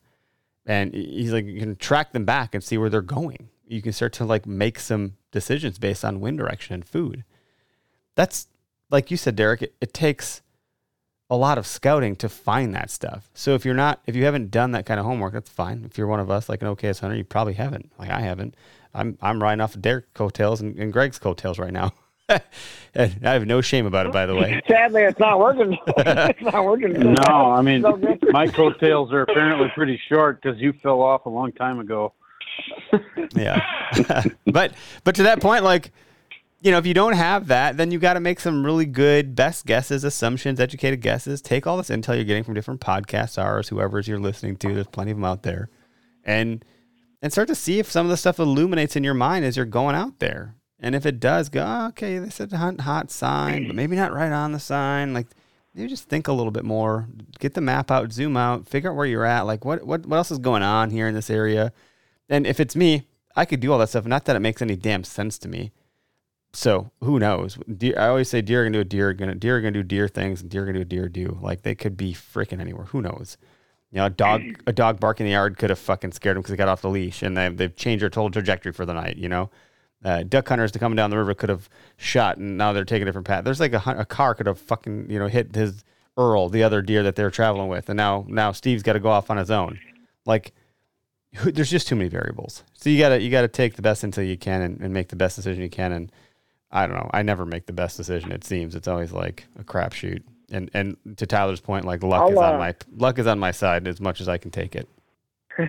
and 0.68 0.94
he's 0.94 1.32
like 1.32 1.46
you 1.46 1.58
can 1.58 1.74
track 1.74 2.12
them 2.12 2.24
back 2.24 2.54
and 2.54 2.62
see 2.62 2.78
where 2.78 2.90
they're 2.90 3.00
going 3.00 3.48
you 3.66 3.82
can 3.82 3.92
start 3.92 4.12
to 4.12 4.24
like 4.24 4.46
make 4.46 4.78
some 4.78 5.16
decisions 5.32 5.78
based 5.78 6.04
on 6.04 6.20
wind 6.20 6.38
direction 6.38 6.74
and 6.74 6.84
food 6.84 7.24
that's 8.14 8.46
like 8.90 9.10
you 9.10 9.16
said 9.16 9.34
derek 9.34 9.62
it, 9.62 9.74
it 9.80 9.92
takes 9.92 10.42
a 11.30 11.36
lot 11.36 11.58
of 11.58 11.66
scouting 11.66 12.16
to 12.16 12.28
find 12.28 12.74
that 12.74 12.90
stuff. 12.90 13.28
So 13.34 13.54
if 13.54 13.64
you're 13.64 13.74
not 13.74 14.00
if 14.06 14.16
you 14.16 14.24
haven't 14.24 14.50
done 14.50 14.72
that 14.72 14.86
kind 14.86 14.98
of 14.98 15.06
homework 15.06 15.34
that's 15.34 15.50
fine. 15.50 15.84
If 15.84 15.98
you're 15.98 16.06
one 16.06 16.20
of 16.20 16.30
us 16.30 16.48
like 16.48 16.62
an 16.62 16.68
Okayest 16.68 17.00
hunter 17.00 17.16
you 17.16 17.24
probably 17.24 17.54
haven't. 17.54 17.90
Like 17.98 18.10
i 18.10 18.20
haven't. 18.20 18.54
I'm 18.94 19.18
i'm 19.20 19.42
riding 19.42 19.60
off 19.60 19.74
of 19.74 19.82
derek 19.82 20.12
coattails 20.14 20.60
and, 20.60 20.78
and 20.78 20.92
greg's 20.92 21.18
coattails 21.18 21.58
right 21.58 21.72
now. 21.72 21.92
And 22.94 23.26
i 23.26 23.32
have 23.32 23.46
no 23.46 23.60
shame 23.60 23.86
about 23.86 24.06
it 24.06 24.12
by 24.12 24.26
the 24.26 24.34
way. 24.34 24.60
Sadly, 24.68 25.02
it's 25.02 25.18
not 25.18 25.38
working. 25.38 25.78
it's 25.86 26.42
not 26.42 26.64
working. 26.64 26.92
No, 27.28 27.52
I 27.52 27.62
mean, 27.62 27.82
So 27.82 27.98
my 28.30 28.46
coattails 28.48 29.12
are 29.12 29.22
apparently 29.22 29.70
pretty 29.74 30.00
short 30.08 30.42
because 30.42 30.58
you 30.58 30.72
fell 30.82 31.00
off 31.00 31.26
a 31.26 31.30
long 31.30 31.52
time 31.52 31.78
ago. 31.78 32.12
yeah. 33.34 33.62
But 34.46 34.72
but 35.04 35.14
to 35.16 35.22
that 35.24 35.40
point 35.40 35.64
like 35.64 35.92
you 36.60 36.70
know 36.70 36.78
if 36.78 36.86
you 36.86 36.94
don't 36.94 37.12
have 37.12 37.46
that 37.48 37.76
then 37.76 37.90
you 37.90 37.98
got 37.98 38.14
to 38.14 38.20
make 38.20 38.40
some 38.40 38.64
really 38.64 38.86
good 38.86 39.34
best 39.34 39.66
guesses 39.66 40.04
assumptions 40.04 40.60
educated 40.60 41.00
guesses. 41.00 41.40
Take 41.40 41.66
all 41.66 41.76
this 41.76 41.90
intel 41.90 42.16
you're 42.16 42.24
getting 42.24 42.44
from 42.44 42.54
different 42.54 42.80
podcasts 42.80 43.38
ours 43.38 43.68
whoever's 43.68 44.08
you're 44.08 44.18
listening 44.18 44.56
to 44.56 44.74
there's 44.74 44.86
plenty 44.88 45.10
of 45.10 45.16
them 45.16 45.24
out 45.24 45.42
there. 45.42 45.70
And 46.24 46.64
and 47.22 47.32
start 47.32 47.48
to 47.48 47.54
see 47.54 47.78
if 47.78 47.90
some 47.90 48.06
of 48.06 48.10
the 48.10 48.16
stuff 48.16 48.38
illuminates 48.38 48.96
in 48.96 49.04
your 49.04 49.14
mind 49.14 49.44
as 49.44 49.56
you're 49.56 49.66
going 49.66 49.96
out 49.96 50.18
there. 50.18 50.54
And 50.78 50.94
if 50.94 51.06
it 51.06 51.20
does 51.20 51.48
go 51.48 51.64
"Oh, 51.66 51.88
okay 51.88 52.18
they 52.18 52.30
said 52.30 52.52
hunt 52.52 52.82
hot 52.82 53.10
sign 53.10 53.66
but 53.66 53.76
maybe 53.76 53.96
not 53.96 54.12
right 54.12 54.32
on 54.32 54.52
the 54.52 54.60
sign. 54.60 55.14
Like 55.14 55.28
maybe 55.74 55.88
just 55.88 56.08
think 56.08 56.28
a 56.28 56.32
little 56.32 56.52
bit 56.52 56.64
more. 56.64 57.08
Get 57.38 57.54
the 57.54 57.60
map 57.60 57.90
out 57.90 58.12
zoom 58.12 58.36
out 58.36 58.68
figure 58.68 58.90
out 58.90 58.96
where 58.96 59.06
you're 59.06 59.24
at. 59.24 59.42
Like 59.42 59.64
what 59.64 59.86
what, 59.86 60.06
what 60.06 60.16
else 60.16 60.30
is 60.30 60.38
going 60.38 60.62
on 60.62 60.90
here 60.90 61.06
in 61.06 61.14
this 61.14 61.30
area? 61.30 61.72
And 62.28 62.46
if 62.46 62.60
it's 62.60 62.76
me, 62.76 63.06
I 63.36 63.44
could 63.44 63.60
do 63.60 63.72
all 63.72 63.78
that 63.78 63.88
stuff. 63.88 64.06
Not 64.06 64.24
that 64.24 64.36
it 64.36 64.40
makes 64.40 64.60
any 64.60 64.76
damn 64.76 65.04
sense 65.04 65.38
to 65.38 65.48
me. 65.48 65.72
So 66.58 66.90
who 67.04 67.20
knows? 67.20 67.56
Deer, 67.76 67.94
I 67.96 68.08
always 68.08 68.28
say 68.28 68.40
deer 68.40 68.62
are 68.62 68.64
gonna 68.64 68.78
do 68.78 68.80
a 68.80 68.84
deer, 68.84 69.12
gonna 69.12 69.36
deer 69.36 69.58
are 69.58 69.60
gonna 69.60 69.70
do 69.70 69.84
deer 69.84 70.08
things, 70.08 70.40
and 70.40 70.50
deer 70.50 70.64
are 70.64 70.66
gonna 70.66 70.80
do 70.80 70.82
a 70.82 70.84
deer 70.84 71.08
do. 71.08 71.38
Like 71.40 71.62
they 71.62 71.76
could 71.76 71.96
be 71.96 72.12
freaking 72.12 72.60
anywhere. 72.60 72.86
Who 72.86 73.00
knows? 73.00 73.38
You 73.92 73.98
know, 73.98 74.06
a 74.06 74.10
dog 74.10 74.42
a 74.66 74.72
dog 74.72 74.98
barking 74.98 75.24
in 75.24 75.28
the 75.28 75.34
yard 75.34 75.56
could 75.56 75.70
have 75.70 75.78
fucking 75.78 76.10
scared 76.10 76.34
them 76.34 76.42
because 76.42 76.50
they 76.50 76.56
got 76.56 76.66
off 76.66 76.82
the 76.82 76.90
leash, 76.90 77.22
and 77.22 77.36
they 77.36 77.48
they've 77.50 77.76
changed 77.76 78.02
their 78.02 78.10
total 78.10 78.32
trajectory 78.32 78.72
for 78.72 78.84
the 78.84 78.92
night. 78.92 79.18
You 79.18 79.28
know, 79.28 79.50
uh, 80.04 80.24
duck 80.24 80.48
hunters 80.48 80.72
to 80.72 80.80
coming 80.80 80.96
down 80.96 81.10
the 81.10 81.16
river 81.16 81.32
could 81.32 81.48
have 81.48 81.70
shot, 81.96 82.38
and 82.38 82.58
now 82.58 82.72
they're 82.72 82.84
taking 82.84 83.02
a 83.02 83.06
different 83.06 83.28
path. 83.28 83.44
There's 83.44 83.60
like 83.60 83.72
a, 83.72 83.82
a 83.96 84.04
car 84.04 84.34
could 84.34 84.48
have 84.48 84.58
fucking 84.58 85.08
you 85.12 85.20
know 85.20 85.28
hit 85.28 85.54
his 85.54 85.84
Earl, 86.16 86.48
the 86.48 86.64
other 86.64 86.82
deer 86.82 87.04
that 87.04 87.14
they're 87.14 87.30
traveling 87.30 87.68
with, 87.68 87.88
and 87.88 87.96
now 87.96 88.26
now 88.26 88.50
Steve's 88.50 88.82
got 88.82 88.94
to 88.94 89.00
go 89.00 89.10
off 89.10 89.30
on 89.30 89.36
his 89.36 89.52
own. 89.52 89.78
Like 90.26 90.54
there's 91.44 91.70
just 91.70 91.86
too 91.86 91.94
many 91.94 92.08
variables. 92.08 92.64
So 92.74 92.90
you 92.90 92.98
gotta 92.98 93.20
you 93.20 93.30
gotta 93.30 93.46
take 93.46 93.76
the 93.76 93.82
best 93.82 94.02
until 94.02 94.24
you 94.24 94.36
can 94.36 94.60
and, 94.60 94.80
and 94.80 94.92
make 94.92 95.08
the 95.08 95.16
best 95.16 95.36
decision 95.36 95.62
you 95.62 95.70
can. 95.70 95.92
And 95.92 96.12
I 96.70 96.86
don't 96.86 96.96
know. 96.96 97.10
I 97.12 97.22
never 97.22 97.44
make 97.46 97.66
the 97.66 97.72
best 97.72 97.96
decision. 97.96 98.30
It 98.32 98.44
seems 98.44 98.74
it's 98.74 98.88
always 98.88 99.12
like 99.12 99.46
a 99.58 99.64
crapshoot. 99.64 100.22
And 100.50 100.70
and 100.74 100.96
to 101.16 101.26
Tyler's 101.26 101.60
point, 101.60 101.84
like 101.84 102.02
luck 102.02 102.22
I'll, 102.22 102.32
is 102.32 102.38
on 102.38 102.54
uh, 102.54 102.58
my 102.58 102.74
luck 102.96 103.18
is 103.18 103.26
on 103.26 103.38
my 103.38 103.50
side 103.50 103.86
as 103.86 104.00
much 104.00 104.20
as 104.20 104.28
I 104.28 104.38
can 104.38 104.50
take 104.50 104.74
it. 104.76 104.88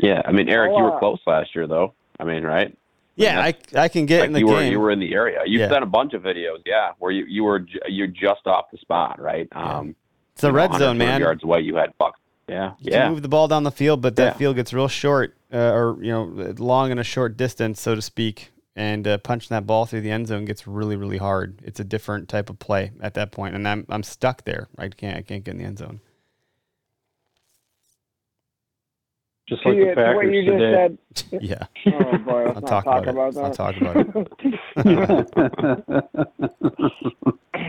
Yeah, 0.00 0.22
I 0.24 0.30
mean, 0.30 0.48
Eric, 0.48 0.70
I'll, 0.70 0.78
you 0.78 0.84
were 0.84 0.94
uh, 0.94 0.98
close 1.00 1.18
last 1.26 1.54
year, 1.56 1.66
though. 1.66 1.92
I 2.20 2.24
mean, 2.24 2.44
right? 2.44 2.72
Yeah, 3.16 3.40
I 3.40 3.54
I 3.74 3.88
can 3.88 4.06
get 4.06 4.20
Like 4.20 4.26
in 4.28 4.32
the 4.32 4.38
you 4.38 4.46
game. 4.46 4.54
were 4.54 4.62
you 4.62 4.80
were 4.80 4.90
in 4.92 5.00
the 5.00 5.12
area. 5.12 5.40
You've 5.44 5.62
Yeah. 5.62 5.66
done 5.68 5.82
a 5.82 5.86
bunch 5.86 6.14
of 6.14 6.22
videos, 6.22 6.58
yeah, 6.64 6.92
where 7.00 7.10
you 7.10 7.24
you 7.26 7.42
were 7.42 7.66
you're 7.88 8.06
just 8.06 8.46
off 8.46 8.66
the 8.70 8.78
spot, 8.78 9.20
right? 9.20 9.48
Um, 9.52 9.96
it's 10.34 10.44
a 10.44 10.46
you 10.46 10.52
know, 10.52 10.56
red 10.56 10.74
zone, 10.74 10.98
man. 10.98 11.20
Yards 11.20 11.42
away, 11.42 11.62
you 11.62 11.74
had 11.74 11.92
bucks. 11.98 12.20
Yeah, 12.48 12.74
You 12.78 12.92
yeah. 12.92 13.02
can 13.02 13.12
move 13.12 13.22
the 13.22 13.28
ball 13.28 13.48
down 13.48 13.64
the 13.64 13.72
field, 13.72 14.00
but 14.00 14.14
that 14.16 14.34
Yeah. 14.34 14.38
field 14.38 14.54
gets 14.56 14.72
real 14.72 14.86
short, 14.88 15.36
uh, 15.52 15.56
or 15.72 15.96
you 16.00 16.12
know, 16.12 16.54
long 16.58 16.92
in 16.92 16.98
a 17.00 17.04
short 17.04 17.36
distance, 17.36 17.80
so 17.80 17.96
to 17.96 18.00
speak. 18.02 18.52
And 18.78 19.06
uh, 19.08 19.18
punching 19.18 19.48
that 19.50 19.66
ball 19.66 19.86
through 19.86 20.02
the 20.02 20.12
end 20.12 20.28
zone 20.28 20.44
gets 20.44 20.68
really, 20.68 20.94
really 20.94 21.16
hard. 21.18 21.60
It's 21.64 21.80
a 21.80 21.84
different 21.84 22.28
type 22.28 22.48
of 22.48 22.60
play 22.60 22.92
at 23.00 23.14
that 23.14 23.32
point, 23.32 23.56
and 23.56 23.66
I'm 23.66 23.84
I'm 23.88 24.04
stuck 24.04 24.44
there. 24.44 24.68
I 24.78 24.88
can't 24.88 25.16
I 25.18 25.22
can't 25.22 25.42
get 25.42 25.50
in 25.52 25.58
the 25.58 25.64
end 25.64 25.78
zone. 25.78 25.98
Just 29.48 29.66
like 29.66 29.74
you- 29.76 29.86
the 29.86 29.94
to 29.96 30.02
what 30.14 30.26
Packers 30.26 30.34
you 30.34 30.46
just 30.46 30.60
said. 30.60 30.98
Yeah, 31.42 31.66
Oh 31.88 32.18
boy, 32.18 32.44
let's 32.46 32.56
I'll 32.56 32.62
not 32.62 32.68
talk 32.68 32.84
talk 32.84 33.06
about, 33.08 33.08
about, 33.08 33.34
it. 33.34 33.38
I'll 33.38 33.54
talk 33.54 33.76
about 33.80 33.96
it. 34.76 35.26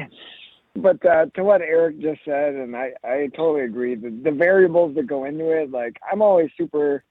But 0.75 1.03
uh, 1.05 1.25
to 1.35 1.43
what 1.43 1.61
Eric 1.61 1.99
just 1.99 2.21
said, 2.23 2.53
and 2.55 2.75
I, 2.75 2.91
I 3.03 3.27
totally 3.35 3.65
agree. 3.65 3.95
The, 3.95 4.11
the 4.23 4.31
variables 4.31 4.95
that 4.95 5.07
go 5.07 5.25
into 5.25 5.49
it, 5.51 5.71
like 5.71 5.97
I'm 6.09 6.21
always 6.21 6.49
super 6.57 7.03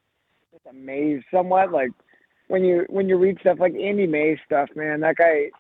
amazed, 0.70 1.26
somewhat. 1.30 1.70
Like 1.72 1.90
when 2.48 2.64
you 2.64 2.84
when 2.88 3.08
you 3.08 3.16
read 3.16 3.38
stuff 3.40 3.58
like 3.60 3.74
Andy 3.74 4.06
May 4.06 4.38
stuff, 4.44 4.68
man, 4.74 5.00
that 5.00 5.16
guy 5.16 5.50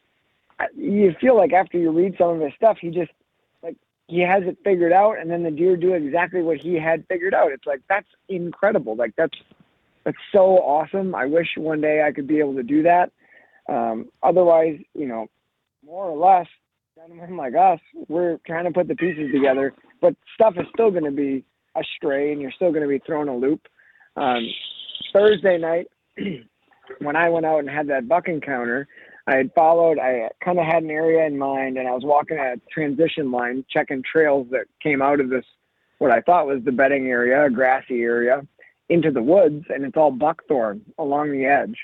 you 0.76 1.14
feel 1.20 1.36
like 1.36 1.52
after 1.52 1.78
you 1.78 1.90
read 1.90 2.16
some 2.18 2.30
of 2.30 2.40
his 2.40 2.52
stuff, 2.56 2.78
he 2.80 2.90
just 2.90 3.12
like 3.62 3.76
he 4.08 4.20
has 4.20 4.42
it 4.44 4.58
figured 4.64 4.92
out, 4.92 5.18
and 5.18 5.30
then 5.30 5.42
the 5.42 5.50
deer 5.50 5.76
do 5.76 5.92
exactly 5.94 6.42
what 6.42 6.58
he 6.58 6.74
had 6.74 7.06
figured 7.08 7.34
out. 7.34 7.52
It's 7.52 7.66
like 7.66 7.80
that's 7.88 8.08
incredible. 8.28 8.96
Like 8.96 9.14
that's 9.16 9.38
that's 10.04 10.18
so 10.32 10.58
awesome. 10.58 11.14
I 11.14 11.26
wish 11.26 11.48
one 11.56 11.80
day 11.80 12.02
I 12.02 12.12
could 12.12 12.26
be 12.26 12.38
able 12.38 12.54
to 12.54 12.62
do 12.62 12.82
that. 12.82 13.12
Um, 13.68 14.08
otherwise, 14.22 14.78
you 14.94 15.06
know, 15.06 15.26
more 15.84 16.06
or 16.06 16.16
less, 16.16 16.46
gentlemen 16.94 17.36
like 17.36 17.54
us, 17.54 17.80
we're 18.08 18.38
trying 18.46 18.64
to 18.64 18.70
put 18.70 18.88
the 18.88 18.96
pieces 18.96 19.30
together, 19.32 19.74
but 20.00 20.14
stuff 20.34 20.54
is 20.56 20.66
still 20.72 20.90
going 20.90 21.04
to 21.04 21.10
be 21.10 21.44
astray, 21.76 22.32
and 22.32 22.40
you're 22.40 22.52
still 22.52 22.70
going 22.70 22.82
to 22.82 22.88
be 22.88 22.98
thrown 23.00 23.28
a 23.28 23.36
loop. 23.36 23.60
Um, 24.16 24.48
Thursday 25.12 25.58
night, 25.58 25.88
when 27.00 27.16
I 27.16 27.28
went 27.28 27.46
out 27.46 27.58
and 27.60 27.70
had 27.70 27.88
that 27.88 28.08
buck 28.08 28.28
encounter, 28.28 28.88
I 29.26 29.36
had 29.36 29.52
followed, 29.54 29.98
I 29.98 30.30
kind 30.42 30.58
of 30.58 30.64
had 30.64 30.82
an 30.82 30.90
area 30.90 31.26
in 31.26 31.38
mind, 31.38 31.76
and 31.76 31.86
I 31.86 31.92
was 31.92 32.02
walking 32.04 32.38
a 32.38 32.54
transition 32.70 33.30
line, 33.30 33.64
checking 33.70 34.02
trails 34.02 34.46
that 34.50 34.66
came 34.82 35.02
out 35.02 35.20
of 35.20 35.28
this, 35.28 35.44
what 35.98 36.10
I 36.10 36.20
thought 36.22 36.46
was 36.46 36.62
the 36.64 36.72
bedding 36.72 37.08
area, 37.08 37.44
a 37.44 37.50
grassy 37.50 38.00
area, 38.02 38.46
into 38.88 39.10
the 39.10 39.22
woods, 39.22 39.66
and 39.68 39.84
it's 39.84 39.96
all 39.96 40.10
buckthorn 40.10 40.80
along 40.98 41.32
the 41.32 41.44
edge. 41.44 41.76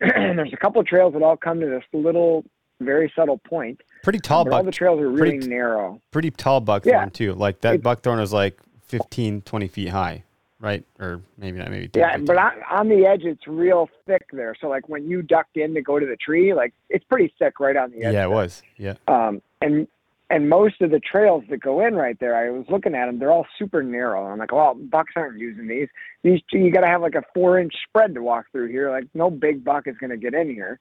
and 0.00 0.38
there's 0.38 0.52
a 0.52 0.56
couple 0.58 0.80
of 0.80 0.86
trails 0.86 1.14
that 1.14 1.22
all 1.22 1.36
come 1.36 1.60
to 1.60 1.66
this 1.66 1.84
little, 1.94 2.44
very 2.80 3.10
subtle 3.16 3.38
point, 3.38 3.80
Pretty 4.02 4.18
tall 4.18 4.52
all 4.52 4.64
the 4.64 4.72
trails 4.72 5.00
are 5.00 5.08
really 5.08 5.38
pretty- 5.38 5.46
narrow. 5.48 6.00
pretty 6.10 6.30
tall 6.32 6.60
buckthorn 6.60 6.92
Yeah. 6.94 7.06
too. 7.06 7.32
Like 7.34 7.60
that 7.60 7.76
It- 7.76 7.82
buckthorn 7.82 8.18
is 8.18 8.32
like 8.32 8.58
15, 8.88 9.42
20 9.42 9.68
feet 9.68 9.88
high, 9.90 10.24
right? 10.62 10.84
Or 11.00 11.20
maybe 11.36 11.58
not, 11.58 11.70
maybe 11.70 11.88
10, 11.88 12.00
Yeah, 12.00 12.10
15. 12.12 12.24
but 12.26 12.38
on, 12.38 12.52
on 12.70 12.88
the 12.88 13.04
edge, 13.04 13.24
it's 13.24 13.46
real 13.46 13.90
thick 14.06 14.24
there. 14.32 14.54
So 14.58 14.68
like 14.68 14.88
when 14.88 15.06
you 15.10 15.20
ducked 15.20 15.56
in 15.58 15.74
to 15.74 15.82
go 15.82 15.98
to 15.98 16.06
the 16.06 16.16
tree, 16.16 16.54
like 16.54 16.72
it's 16.88 17.04
pretty 17.04 17.34
thick 17.38 17.60
right 17.60 17.76
on 17.76 17.90
the 17.90 18.04
edge. 18.04 18.14
yeah, 18.14 18.24
it 18.24 18.30
was. 18.30 18.62
Yeah. 18.78 18.94
Um, 19.08 19.42
and 19.60 19.86
and 20.30 20.48
most 20.48 20.80
of 20.80 20.90
the 20.90 21.00
trails 21.00 21.44
that 21.50 21.58
go 21.58 21.86
in 21.86 21.94
right 21.94 22.18
there, 22.18 22.34
I 22.34 22.48
was 22.48 22.64
looking 22.70 22.94
at 22.94 23.04
them. 23.04 23.18
They're 23.18 23.30
all 23.32 23.46
super 23.58 23.82
narrow. 23.82 24.24
I'm 24.24 24.38
like, 24.38 24.50
well, 24.52 24.72
bucks 24.74 25.12
aren't 25.14 25.38
using 25.38 25.68
these. 25.68 25.88
These 26.22 26.40
you 26.52 26.72
got 26.72 26.80
to 26.80 26.86
have 26.86 27.02
like 27.02 27.16
a 27.16 27.22
four 27.34 27.58
inch 27.58 27.74
spread 27.86 28.14
to 28.14 28.22
walk 28.22 28.46
through 28.50 28.68
here. 28.68 28.90
Like 28.90 29.04
no 29.12 29.28
big 29.30 29.62
buck 29.62 29.86
is 29.86 29.98
going 29.98 30.10
to 30.10 30.16
get 30.16 30.32
in 30.32 30.48
here. 30.48 30.78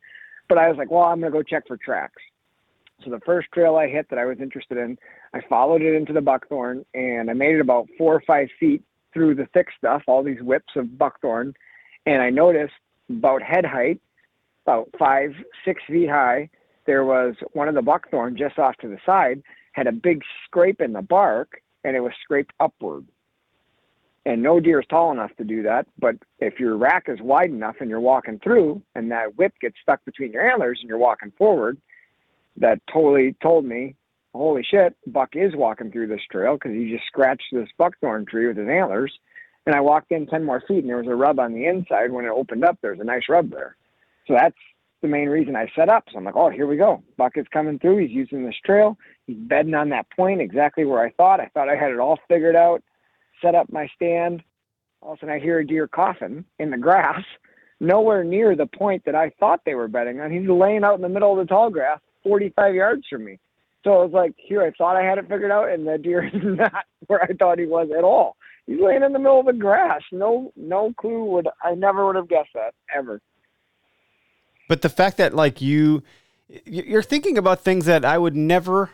But 0.48 0.58
I 0.58 0.70
was 0.70 0.78
like, 0.78 0.90
well, 0.92 1.04
I'm 1.04 1.20
going 1.20 1.32
to 1.34 1.38
go 1.38 1.44
check 1.44 1.68
for 1.68 1.76
tracks. 1.76 2.22
So 3.04 3.10
the 3.10 3.20
first 3.22 3.48
trail 3.52 3.76
I 3.78 3.88
hit 3.88 4.10
that 4.12 4.20
I 4.20 4.26
was 4.26 4.40
interested 4.40 4.78
in, 4.78 4.98
I 5.34 5.42
followed 5.50 5.82
it 5.82 5.96
into 5.96 6.14
the 6.14 6.22
buckthorn, 6.22 6.86
and 6.94 7.32
I 7.32 7.34
made 7.34 7.56
it 7.56 7.62
about 7.62 7.88
four 7.98 8.14
or 8.14 8.22
five 8.22 8.50
feet 8.60 8.84
through 9.14 9.36
the 9.36 9.48
thick 9.54 9.68
stuff, 9.78 10.04
all 10.08 10.24
these 10.24 10.42
whips 10.42 10.74
of 10.76 10.98
buckthorn, 10.98 11.54
and 12.06 12.22
I 12.22 12.30
noticed 12.30 12.74
about 13.10 13.42
head 13.42 13.66
height, 13.66 14.00
about 14.66 14.90
five, 14.98 15.32
six 15.66 15.82
feet 15.88 16.10
high, 16.10 16.50
there 16.86 17.06
was 17.06 17.36
one 17.54 17.68
of 17.68 17.76
the 17.76 17.82
buckthorn 17.82 18.38
just 18.38 18.58
off 18.58 18.76
to 18.78 18.88
the 18.88 18.98
side 19.06 19.42
had 19.74 19.88
a 19.88 19.92
big 19.92 20.22
scrape 20.46 20.82
in 20.82 20.94
the 20.94 21.02
bark, 21.02 21.62
and 21.84 21.96
it 21.96 22.02
was 22.02 22.12
scraped 22.22 22.54
upward. 22.60 23.06
And 24.26 24.44
no 24.44 24.60
deer 24.60 24.82
is 24.82 24.86
tall 24.90 25.12
enough 25.12 25.36
to 25.38 25.44
do 25.44 25.64
that, 25.64 25.88
but 25.98 26.16
if 26.40 26.60
your 26.60 26.78
rack 26.78 27.06
is 27.08 27.20
wide 27.22 27.50
enough 27.50 27.78
and 27.80 27.90
you're 27.90 28.00
walking 28.00 28.40
through, 28.40 28.82
and 28.94 29.10
that 29.12 29.38
whip 29.38 29.54
gets 29.60 29.76
stuck 29.82 30.04
between 30.06 30.32
your 30.32 30.48
antlers 30.48 30.80
and 30.82 30.90
you're 30.90 31.00
walking 31.00 31.32
forward, 31.38 31.78
that 32.58 32.80
totally 32.92 33.36
told 33.42 33.66
me, 33.66 33.96
holy 34.34 34.64
shit, 34.64 34.96
Buck 35.08 35.30
is 35.34 35.56
walking 35.56 35.92
through 35.92 36.08
this 36.08 36.22
trail 36.32 36.56
because 36.56 36.72
he 36.72 36.92
just 36.92 37.06
scratched 37.08 37.44
this 37.52 37.70
buckthorn 37.78 38.26
tree 38.26 38.48
with 38.48 38.58
his 38.58 38.68
antlers. 38.68 39.12
And 39.66 39.76
I 39.76 39.82
walked 39.82 40.12
in 40.12 40.26
10 40.26 40.44
more 40.44 40.64
feet 40.68 40.80
and 40.80 40.90
there 40.90 40.98
was 40.98 41.08
a 41.08 41.16
rub 41.16 41.40
on 41.40 41.54
the 41.54 41.66
inside. 41.66 42.12
When 42.12 42.26
it 42.26 42.32
opened 42.32 42.64
up, 42.64 42.78
there's 42.82 43.00
a 43.00 43.04
nice 43.04 43.24
rub 43.30 43.52
there. 43.52 43.76
So 44.28 44.34
that's 44.34 44.56
the 45.02 45.08
main 45.08 45.30
reason 45.30 45.56
I 45.56 45.72
set 45.76 45.90
up. 45.90 46.06
So 46.12 46.18
I'm 46.18 46.24
like, 46.24 46.36
oh, 46.36 46.50
here 46.50 46.68
we 46.68 46.78
go. 46.78 47.04
Buck 47.18 47.34
is 47.36 47.46
coming 47.52 47.80
through. 47.80 47.98
He's 47.98 48.12
using 48.12 48.46
this 48.46 48.56
trail. 48.66 48.98
He's 49.28 49.38
bedding 49.38 49.76
on 49.76 49.90
that 49.90 50.08
point 50.16 50.42
exactly 50.42 50.86
where 50.86 51.04
I 51.04 51.12
thought. 51.12 51.40
I 51.40 51.50
thought 51.54 51.70
I 51.70 51.76
had 51.76 51.92
it 51.92 52.00
all 52.00 52.20
figured 52.28 52.56
out. 52.56 52.82
Set 53.42 53.56
up 53.56 53.72
my 53.72 53.88
stand. 53.96 54.44
All 55.02 55.14
of 55.14 55.18
a 55.18 55.22
sudden, 55.22 55.36
I 55.36 55.40
hear 55.40 55.60
a 55.60 55.66
deer 55.66 55.88
coughing 55.88 56.46
in 56.60 56.70
the 56.70 56.78
grass, 56.78 57.24
nowhere 57.80 58.24
near 58.24 58.56
the 58.56 58.68
point 58.68 59.04
that 59.06 59.16
I 59.16 59.32
thought 59.40 59.62
they 59.66 59.74
were 59.74 59.88
bedding 59.88 60.20
on. 60.20 60.32
He's 60.32 60.48
laying 60.48 60.84
out 60.84 60.96
in 60.96 61.02
the 61.02 61.10
middle 61.10 61.32
of 61.32 61.40
the 61.40 61.50
tall 61.50 61.72
grass, 61.72 62.00
45 62.24 62.76
yards 62.76 63.04
from 63.10 63.26
me. 63.26 63.40
So 63.84 63.94
I 63.94 64.04
was 64.04 64.12
like, 64.12 64.34
here, 64.38 64.62
I 64.62 64.72
thought 64.72 64.96
I 64.96 65.04
had 65.04 65.18
it 65.18 65.28
figured 65.28 65.52
out, 65.52 65.70
and 65.70 65.88
the 65.88 65.98
deer 65.98 66.24
is 66.34 66.42
not 66.44 66.86
where 67.08 67.24
I 67.24 67.34
thought 67.34 67.60
he 67.60 67.66
was 67.66 67.90
at 67.98 68.04
all. 68.04 68.38
He's 68.68 68.80
laying 68.80 69.04
in 69.04 69.14
the 69.14 69.20
middle 69.20 69.40
of 69.40 69.48
the 69.48 69.54
grass. 69.54 70.02
No, 70.12 70.54
no 70.56 70.94
clue. 70.94 71.26
Would 71.26 71.48
I 71.64 71.74
never 71.74 72.06
would 72.06 72.16
have 72.16 72.30
guessed 72.30 72.52
that 72.54 72.74
ever. 72.96 73.22
But 74.68 74.82
the 74.82 74.90
fact 74.90 75.18
that 75.18 75.34
like 75.34 75.62
you, 75.62 76.04
you're 76.66 77.04
thinking 77.04 77.38
about 77.38 77.62
things 77.64 77.86
that 77.86 78.06
I 78.06 78.18
would 78.18 78.36
never, 78.36 78.92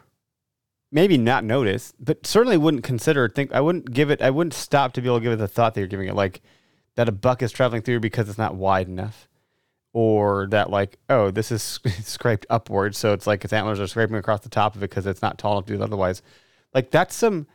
maybe 0.91 1.17
not 1.17 1.43
notice, 1.43 1.93
but 1.99 2.25
certainly 2.25 2.57
wouldn't 2.57 2.83
consider. 2.83 3.27
Think 3.27 3.53
I 3.53 3.61
wouldn't 3.61 3.91
give 3.91 4.09
it. 4.09 4.21
I 4.21 4.29
wouldn't 4.29 4.53
stop 4.53 4.93
to 4.93 5.01
be 5.01 5.07
able 5.07 5.19
to 5.19 5.23
give 5.23 5.33
it 5.33 5.37
the 5.37 5.47
thought 5.47 5.73
that 5.73 5.81
you're 5.81 5.87
giving 5.87 6.07
it. 6.07 6.15
Like 6.15 6.41
that 6.95 7.09
a 7.09 7.11
buck 7.11 7.43
is 7.43 7.51
traveling 7.51 7.81
through 7.81 7.99
because 7.99 8.29
it's 8.29 8.37
not 8.37 8.55
wide 8.55 8.87
enough, 8.87 9.27
or 9.97 10.45
that 10.51 10.69
like 10.69 10.99
oh 11.09 11.31
this 11.31 11.51
is 11.51 11.63
scraped 12.03 12.45
upward, 12.51 12.95
so 12.95 13.13
it's 13.13 13.25
like 13.25 13.43
its 13.43 13.51
antlers 13.51 13.79
are 13.79 13.87
scraping 13.87 14.15
across 14.15 14.41
the 14.41 14.49
top 14.49 14.75
of 14.75 14.83
it 14.83 14.91
because 14.91 15.07
it's 15.07 15.23
not 15.23 15.39
tall 15.39 15.53
enough 15.53 15.65
to 15.65 15.73
do 15.73 15.81
it 15.81 15.83
otherwise. 15.83 16.21
Like 16.71 16.91
that's 16.91 17.15
some. 17.15 17.47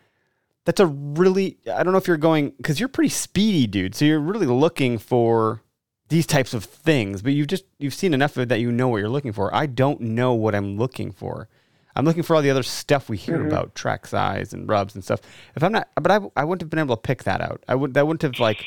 That's 0.64 0.80
a 0.80 0.86
really. 0.86 1.58
I 1.72 1.84
don't 1.84 1.92
know 1.92 1.98
if 1.98 2.08
you're 2.08 2.16
going 2.16 2.50
because 2.56 2.80
you're 2.80 2.88
pretty 2.88 3.10
speedy, 3.10 3.68
dude. 3.68 3.94
So 3.94 4.04
you're 4.04 4.18
really 4.18 4.46
looking 4.46 4.98
for 4.98 5.62
these 6.08 6.26
types 6.26 6.52
of 6.52 6.64
things, 6.64 7.22
but 7.22 7.32
you've 7.32 7.46
just 7.46 7.64
you've 7.78 7.94
seen 7.94 8.12
enough 8.12 8.36
of 8.36 8.42
it 8.42 8.48
that 8.48 8.58
you 8.58 8.72
know 8.72 8.88
what 8.88 8.96
you're 8.96 9.08
looking 9.08 9.32
for. 9.32 9.54
I 9.54 9.66
don't 9.66 10.00
know 10.00 10.34
what 10.34 10.56
I'm 10.56 10.76
looking 10.76 11.12
for. 11.12 11.48
I'm 11.94 12.04
looking 12.04 12.24
for 12.24 12.34
all 12.34 12.42
the 12.42 12.50
other 12.50 12.64
stuff 12.64 13.08
we 13.08 13.18
hear 13.18 13.38
mm-hmm. 13.38 13.48
about, 13.48 13.76
track 13.76 14.04
size 14.04 14.52
and 14.52 14.68
rubs 14.68 14.96
and 14.96 15.04
stuff. 15.04 15.20
If 15.54 15.62
I'm 15.62 15.70
not, 15.70 15.88
but 15.94 16.10
I, 16.10 16.18
I 16.34 16.42
wouldn't 16.42 16.62
have 16.62 16.70
been 16.70 16.80
able 16.80 16.96
to 16.96 17.02
pick 17.02 17.22
that 17.22 17.40
out. 17.40 17.62
I 17.68 17.76
would 17.76 17.94
that 17.94 18.04
wouldn't 18.04 18.22
have 18.22 18.40
like 18.40 18.64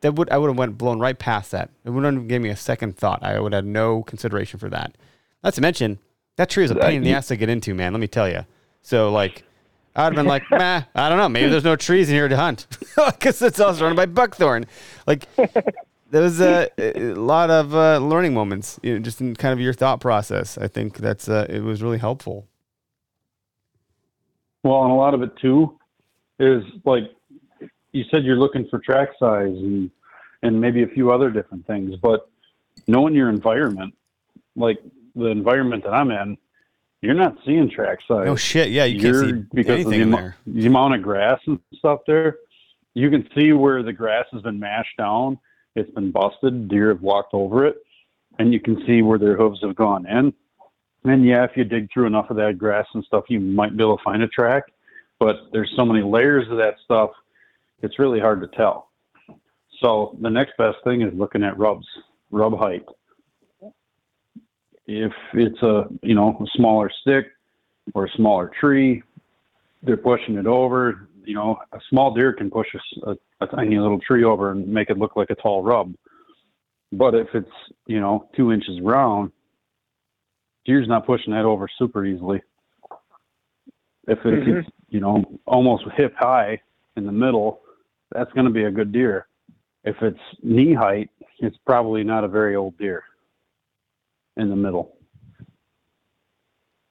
that 0.00 0.14
would 0.14 0.30
I 0.30 0.38
would 0.38 0.48
have 0.48 0.58
went 0.58 0.78
blown 0.78 0.98
right 0.98 1.18
past 1.18 1.50
that. 1.52 1.70
It 1.84 1.90
wouldn't 1.90 2.16
have 2.16 2.28
given 2.28 2.42
me 2.42 2.50
a 2.50 2.56
second 2.56 2.96
thought. 2.96 3.22
I 3.22 3.38
would 3.38 3.52
have 3.52 3.64
no 3.64 4.02
consideration 4.02 4.58
for 4.58 4.68
that. 4.70 4.96
Not 5.42 5.54
to 5.54 5.60
mention 5.60 5.98
that 6.36 6.50
tree 6.50 6.64
is 6.64 6.70
a 6.70 6.74
pain 6.74 6.96
in 6.96 7.02
the 7.02 7.12
ass 7.12 7.28
to 7.28 7.36
get 7.36 7.48
into, 7.48 7.74
man. 7.74 7.92
Let 7.92 8.00
me 8.00 8.08
tell 8.08 8.28
you. 8.28 8.44
So 8.82 9.10
like. 9.10 9.44
I'd 9.96 10.06
have 10.06 10.14
been 10.16 10.26
like, 10.26 10.42
nah, 10.50 10.82
I 10.96 11.08
don't 11.08 11.18
know. 11.18 11.28
Maybe 11.28 11.48
there's 11.48 11.62
no 11.62 11.76
trees 11.76 12.08
in 12.08 12.16
here 12.16 12.26
to 12.26 12.36
hunt 12.36 12.66
because 12.96 13.40
it's 13.40 13.60
all 13.60 13.72
surrounded 13.74 13.94
by 13.94 14.06
buckthorn. 14.06 14.66
Like, 15.06 15.28
there 16.10 16.22
was 16.22 16.40
a, 16.40 16.68
a 16.78 17.14
lot 17.14 17.50
of 17.50 17.74
uh, 17.74 17.98
learning 17.98 18.34
moments, 18.34 18.78
you 18.82 18.94
know, 18.94 18.98
just 18.98 19.20
in 19.20 19.34
kind 19.36 19.52
of 19.52 19.60
your 19.60 19.72
thought 19.72 20.00
process. 20.00 20.58
I 20.58 20.68
think 20.68 20.96
that's 20.98 21.28
uh, 21.28 21.46
it 21.48 21.60
was 21.60 21.80
really 21.82 21.98
helpful. 21.98 22.46
Well, 24.62 24.82
and 24.82 24.92
a 24.92 24.94
lot 24.94 25.14
of 25.14 25.22
it 25.22 25.36
too 25.36 25.78
is 26.38 26.62
like 26.84 27.04
you 27.94 28.04
said, 28.10 28.24
you're 28.24 28.36
looking 28.36 28.66
for 28.68 28.78
track 28.78 29.10
size 29.18 29.56
and 29.56 29.90
and 30.42 30.60
maybe 30.60 30.82
a 30.82 30.86
few 30.88 31.10
other 31.10 31.30
different 31.30 31.66
things, 31.66 31.96
but 31.96 32.28
knowing 32.86 33.14
your 33.14 33.30
environment, 33.30 33.94
like 34.56 34.78
the 35.14 35.28
environment 35.28 35.84
that 35.84 35.94
I'm 35.94 36.10
in, 36.10 36.36
you're 37.00 37.14
not 37.14 37.36
seeing 37.46 37.70
track 37.70 38.00
size. 38.06 38.26
Oh 38.28 38.36
shit, 38.36 38.70
yeah, 38.70 38.84
you 38.84 39.00
can't 39.00 39.16
see 39.16 39.32
because 39.54 39.80
of 39.80 39.92
anything 39.92 39.92
the, 39.92 40.02
in 40.02 40.10
there. 40.10 40.36
the 40.46 40.66
amount 40.66 40.94
of 40.94 41.02
grass 41.02 41.40
and 41.46 41.58
stuff 41.78 42.00
there. 42.06 42.38
You 42.92 43.10
can 43.10 43.26
see 43.34 43.52
where 43.52 43.82
the 43.82 43.92
grass 43.92 44.26
has 44.32 44.42
been 44.42 44.58
mashed 44.58 44.96
down. 44.98 45.38
It's 45.76 45.90
been 45.92 46.10
busted. 46.10 46.68
Deer 46.68 46.88
have 46.90 47.00
walked 47.00 47.32
over 47.32 47.66
it, 47.66 47.76
and 48.38 48.52
you 48.52 48.60
can 48.60 48.84
see 48.86 49.02
where 49.02 49.18
their 49.18 49.36
hooves 49.36 49.60
have 49.62 49.74
gone 49.74 50.06
in. 50.06 50.32
And 51.04 51.24
yeah, 51.24 51.44
if 51.44 51.52
you 51.56 51.64
dig 51.64 51.90
through 51.92 52.06
enough 52.06 52.30
of 52.30 52.36
that 52.36 52.58
grass 52.58 52.86
and 52.94 53.04
stuff, 53.04 53.24
you 53.28 53.40
might 53.40 53.76
be 53.76 53.82
able 53.82 53.96
to 53.96 54.04
find 54.04 54.22
a 54.22 54.28
track. 54.28 54.64
But 55.18 55.36
there's 55.52 55.72
so 55.76 55.84
many 55.84 56.02
layers 56.02 56.50
of 56.50 56.56
that 56.58 56.76
stuff, 56.84 57.10
it's 57.84 57.98
really 57.98 58.18
hard 58.18 58.40
to 58.40 58.48
tell. 58.56 58.90
So 59.82 60.16
the 60.22 60.30
next 60.30 60.56
best 60.56 60.78
thing 60.84 61.02
is 61.02 61.12
looking 61.14 61.44
at 61.44 61.58
rubs, 61.58 61.86
rub 62.30 62.58
height. 62.58 62.84
If 64.86 65.12
it's 65.34 65.62
a 65.62 65.84
you 66.02 66.14
know 66.14 66.36
a 66.40 66.46
smaller 66.56 66.90
stick 67.02 67.26
or 67.94 68.06
a 68.06 68.10
smaller 68.16 68.50
tree, 68.58 69.02
they're 69.82 69.96
pushing 69.96 70.36
it 70.36 70.46
over. 70.46 71.08
You 71.24 71.34
know, 71.34 71.58
a 71.72 71.78
small 71.90 72.12
deer 72.14 72.32
can 72.32 72.50
push 72.50 72.68
a 73.40 73.46
tiny 73.46 73.78
little 73.78 74.00
tree 74.00 74.24
over 74.24 74.50
and 74.50 74.66
make 74.66 74.90
it 74.90 74.98
look 74.98 75.16
like 75.16 75.30
a 75.30 75.34
tall 75.34 75.62
rub. 75.62 75.94
But 76.92 77.14
if 77.14 77.28
it's 77.34 77.50
you 77.86 78.00
know 78.00 78.28
two 78.36 78.52
inches 78.52 78.80
round, 78.80 79.32
deer's 80.64 80.88
not 80.88 81.06
pushing 81.06 81.34
that 81.34 81.44
over 81.44 81.66
super 81.78 82.04
easily. 82.04 82.40
If 84.06 84.18
it's 84.24 84.46
Mhm. 84.46 84.72
you 84.88 85.00
know 85.00 85.24
almost 85.46 85.84
hip 85.96 86.14
high 86.16 86.60
in 86.96 87.06
the 87.06 87.12
middle, 87.12 87.63
that's 88.14 88.32
going 88.32 88.46
to 88.46 88.52
be 88.52 88.64
a 88.64 88.70
good 88.70 88.92
deer. 88.92 89.26
If 89.82 89.96
it's 90.00 90.18
knee 90.42 90.72
height, 90.72 91.10
it's 91.40 91.56
probably 91.66 92.04
not 92.04 92.24
a 92.24 92.28
very 92.28 92.56
old 92.56 92.78
deer 92.78 93.04
in 94.36 94.48
the 94.48 94.56
middle. 94.56 94.96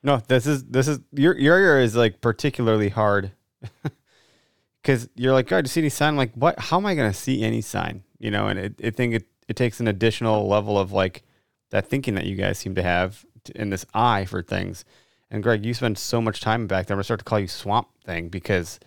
No, 0.04 0.18
this 0.28 0.46
is 0.46 0.66
this 0.66 0.88
is 0.88 1.00
your 1.14 1.36
your 1.38 1.56
area 1.56 1.86
is 1.86 1.96
like 1.96 2.20
particularly 2.20 2.90
hard 2.90 3.32
because 4.82 5.10
you're 5.16 5.32
like, 5.32 5.48
God, 5.48 5.64
do 5.64 5.68
you 5.68 5.70
see 5.70 5.80
any 5.82 5.90
sign? 5.90 6.18
like, 6.18 6.34
what? 6.34 6.60
How 6.60 6.78
am 6.78 6.86
I 6.86 6.94
going 6.94 7.10
to 7.10 7.18
see 7.18 7.42
any 7.42 7.62
sign? 7.62 8.04
You 8.20 8.30
know, 8.30 8.48
and 8.48 8.60
it, 8.60 8.82
I 8.84 8.90
think 8.90 9.16
it 9.16 9.28
it 9.48 9.56
takes 9.56 9.80
an 9.80 9.88
additional 9.88 10.48
level 10.48 10.78
of 10.78 10.92
like 10.92 11.24
that 11.72 11.88
thinking 11.88 12.16
that 12.16 12.26
you 12.26 12.36
guys 12.36 12.58
seem 12.58 12.76
to 12.76 12.84
have 12.84 13.26
in 13.56 13.70
this 13.70 13.86
eye 13.94 14.26
for 14.26 14.44
things. 14.44 14.84
And 15.32 15.42
Greg, 15.42 15.66
you 15.66 15.74
spend 15.74 15.98
so 15.98 16.22
much 16.22 16.42
time 16.42 16.68
back 16.68 16.86
there. 16.86 16.96
I'm 16.96 16.98
gonna 16.98 17.06
start 17.06 17.22
to 17.22 17.26
call 17.26 17.40
you 17.40 17.48
Swamp 17.48 17.88
Thing 18.06 18.28
because 18.28 18.80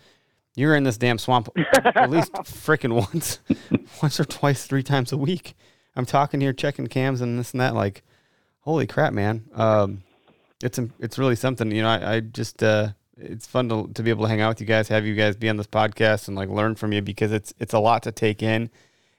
you're 0.57 0.75
in 0.75 0.83
this 0.83 0.97
damn 0.97 1.19
swamp 1.19 1.49
at 1.85 2.09
least 2.09 2.33
freaking 2.33 2.93
once, 2.93 3.39
once 4.01 4.19
or 4.19 4.25
twice, 4.25 4.65
three 4.65 4.83
times 4.83 5.11
a 5.11 5.17
week. 5.17 5.55
I'm 5.95 6.05
talking 6.05 6.41
here, 6.41 6.51
checking 6.51 6.87
cams 6.87 7.21
and 7.21 7.39
this 7.39 7.51
and 7.51 7.61
that. 7.61 7.75
Like, 7.75 8.03
holy 8.61 8.87
crap, 8.87 9.13
man! 9.13 9.45
Um, 9.53 10.03
it's 10.63 10.79
it's 10.99 11.17
really 11.17 11.35
something. 11.35 11.71
You 11.71 11.83
know, 11.83 11.89
I, 11.89 12.15
I 12.15 12.19
just 12.21 12.63
uh, 12.63 12.89
it's 13.17 13.45
fun 13.45 13.69
to 13.69 13.87
to 13.93 14.03
be 14.03 14.09
able 14.09 14.25
to 14.25 14.29
hang 14.29 14.41
out 14.41 14.49
with 14.49 14.61
you 14.61 14.67
guys, 14.67 14.87
have 14.87 15.05
you 15.05 15.15
guys 15.15 15.35
be 15.35 15.47
on 15.47 15.57
this 15.57 15.67
podcast 15.67 16.27
and 16.27 16.35
like 16.35 16.49
learn 16.49 16.75
from 16.75 16.91
you 16.91 17.01
because 17.01 17.31
it's 17.31 17.53
it's 17.59 17.73
a 17.73 17.79
lot 17.79 18.03
to 18.03 18.11
take 18.11 18.41
in. 18.41 18.69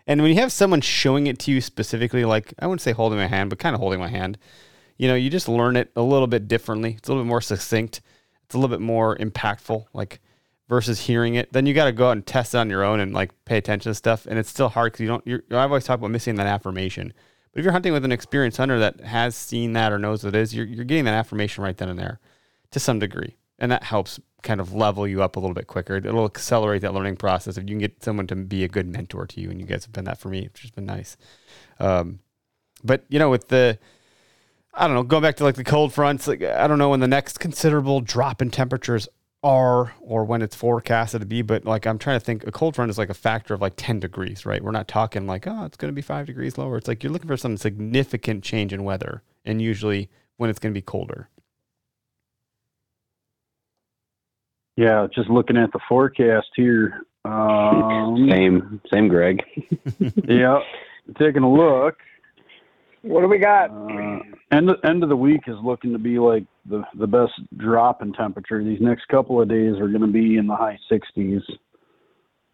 And 0.09 0.23
when 0.23 0.31
you 0.31 0.41
have 0.41 0.53
someone 0.53 0.81
showing 0.81 1.27
it 1.27 1.39
to 1.41 1.53
you 1.53 1.61
specifically, 1.61 2.25
like 2.25 2.53
I 2.59 2.67
wouldn't 2.67 2.81
say 2.81 2.93
holding 2.93 3.19
my 3.19 3.27
hand, 3.27 3.51
but 3.51 3.59
kind 3.61 3.75
of 3.75 3.81
holding 3.81 4.01
my 4.01 4.09
hand, 4.09 4.39
you 4.97 5.07
know, 5.07 5.15
you 5.15 5.31
just 5.31 5.49
learn 5.49 5.77
it 5.77 5.91
a 5.95 6.03
little 6.03 6.27
bit 6.27 6.49
differently. 6.49 6.95
It's 6.99 7.09
a 7.09 7.13
little 7.13 7.25
bit 7.25 7.29
more 7.29 7.41
succinct. 7.41 8.01
It's 8.45 8.55
a 8.55 8.59
little 8.59 8.75
bit 8.75 8.83
more 8.83 9.17
impactful. 9.19 9.85
Like 9.93 10.21
versus 10.69 11.01
hearing 11.01 11.35
it. 11.35 11.53
Then 11.53 11.67
you 11.67 11.75
got 11.75 11.87
to 11.87 11.93
go 11.93 12.09
out 12.09 12.13
and 12.13 12.27
test 12.27 12.55
it 12.55 12.59
on 12.59 12.71
your 12.71 12.85
own 12.85 13.01
and 13.01 13.13
like 13.13 13.33
pay 13.45 13.57
attention 13.57 13.91
to 13.91 13.95
stuff. 13.95 14.27
And 14.27 14.39
it's 14.39 14.51
still 14.51 14.69
hard 14.69 14.93
because 14.93 15.03
you 15.03 15.09
don't. 15.09 15.27
You're, 15.27 15.43
I've 15.51 15.71
always 15.71 15.85
talked 15.85 16.01
about 16.01 16.11
missing 16.11 16.37
that 16.37 16.47
affirmation. 16.47 17.13
But 17.53 17.61
if 17.61 17.65
you're 17.65 17.73
hunting 17.73 17.93
with 17.93 18.05
an 18.05 18.13
experienced 18.13 18.59
hunter 18.59 18.79
that 18.79 19.01
has 19.01 19.35
seen 19.35 19.73
that 19.73 19.93
or 19.93 19.99
knows 19.99 20.25
what 20.25 20.35
it 20.35 20.39
is, 20.39 20.55
you're 20.55 20.67
you're 20.67 20.85
getting 20.85 21.05
that 21.07 21.15
affirmation 21.15 21.65
right 21.65 21.77
then 21.77 21.89
and 21.89 21.99
there, 21.99 22.21
to 22.71 22.81
some 22.81 22.99
degree, 22.99 23.37
and 23.59 23.73
that 23.73 23.85
helps 23.85 24.21
kind 24.43 24.61
of 24.61 24.73
level 24.73 25.09
you 25.09 25.23
up 25.23 25.37
a 25.37 25.41
little 25.41 25.55
bit 25.55 25.67
quicker. 25.67 25.97
It'll 25.97 26.25
accelerate 26.25 26.83
that 26.83 26.95
learning 26.95 27.17
process 27.17 27.57
if 27.57 27.65
you 27.65 27.71
can 27.71 27.79
get 27.79 28.05
someone 28.05 28.27
to 28.29 28.37
be 28.37 28.63
a 28.63 28.69
good 28.69 28.87
mentor 28.87 29.27
to 29.27 29.41
you. 29.41 29.51
And 29.51 29.61
you 29.61 29.67
guys 29.67 29.85
have 29.85 29.93
been 29.93 30.05
that 30.05 30.19
for 30.19 30.29
me, 30.29 30.43
which 30.43 30.63
has 30.63 30.71
been 30.71 30.87
nice. 30.87 31.17
Um, 31.81 32.21
but 32.85 33.05
you 33.09 33.19
know, 33.19 33.31
with 33.31 33.49
the 33.49 33.79
I 34.75 34.87
don't 34.87 34.95
know, 34.95 35.03
going 35.03 35.23
back 35.23 35.37
to 35.37 35.45
like 35.45 35.57
the 35.57 35.65
cold 35.65 35.93
fronts, 35.93 36.29
like 36.29 36.43
I 36.43 36.67
don't 36.69 36.79
know 36.79 36.91
when 36.91 37.01
the 37.01 37.09
next 37.09 37.41
considerable 37.41 38.01
drop 38.01 38.41
in 38.41 38.51
temperatures 38.51 39.09
are 39.43 39.95
or 40.01 40.25
when 40.25 40.43
it's 40.43 40.57
forecasted 40.57 41.21
to 41.21 41.27
be, 41.27 41.43
but 41.43 41.65
like 41.65 41.87
I'm 41.87 41.99
trying 41.99 42.19
to 42.19 42.25
think 42.25 42.47
a 42.47 42.53
cold 42.53 42.75
front 42.75 42.91
is 42.91 42.99
like 42.99 43.11
a 43.11 43.15
factor 43.15 43.55
of 43.55 43.61
like 43.61 43.75
10 43.77 44.01
degrees, 44.01 44.45
right? 44.45 44.63
We're 44.63 44.73
not 44.73 44.89
talking 44.89 45.27
like, 45.27 45.47
oh, 45.47 45.65
it's 45.65 45.77
going 45.77 45.91
to 45.91 45.95
be 45.95 46.03
five 46.03 46.27
degrees 46.27 46.59
lower. 46.59 46.77
It's 46.77 46.89
like 46.89 47.03
you're 47.03 47.13
looking 47.13 47.29
for 47.29 47.37
some 47.37 47.57
significant 47.57 48.43
change 48.43 48.73
in 48.73 48.85
weather 48.85 49.23
and 49.45 49.63
usually 49.63 50.11
when 50.37 50.51
it's 50.51 50.59
going 50.59 50.73
to 50.73 50.79
be 50.79 50.83
colder. 50.83 51.29
Yeah, 54.77 55.09
just 55.13 55.29
looking 55.29 55.57
at 55.57 55.73
the 55.73 55.81
forecast 55.89 56.49
here. 56.55 57.03
Um, 57.25 58.29
Same, 58.31 58.81
same, 58.93 59.09
Greg. 59.09 59.43
yeah, 60.29 60.61
taking 61.19 61.43
a 61.43 61.53
look. 61.53 61.97
What 63.03 63.23
do 63.23 63.29
we 63.29 63.39
got? 63.39 63.71
Uh, 63.71 64.21
end 64.53 64.71
end 64.85 65.03
of 65.03 65.09
the 65.09 65.17
week 65.17 65.43
is 65.47 65.57
looking 65.63 65.93
to 65.93 65.99
be 65.99 66.19
like 66.19 66.45
the 66.69 66.83
the 66.99 67.07
best 67.07 67.33
drop 67.57 68.03
in 68.03 68.13
temperature. 68.13 68.63
These 68.63 68.81
next 68.81 69.09
couple 69.09 69.41
of 69.41 69.49
days 69.49 69.75
are 69.77 69.89
going 69.89 70.03
to 70.03 70.07
be 70.07 70.37
in 70.37 70.47
the 70.47 70.57
high 70.57 70.79
60s. 70.91 71.43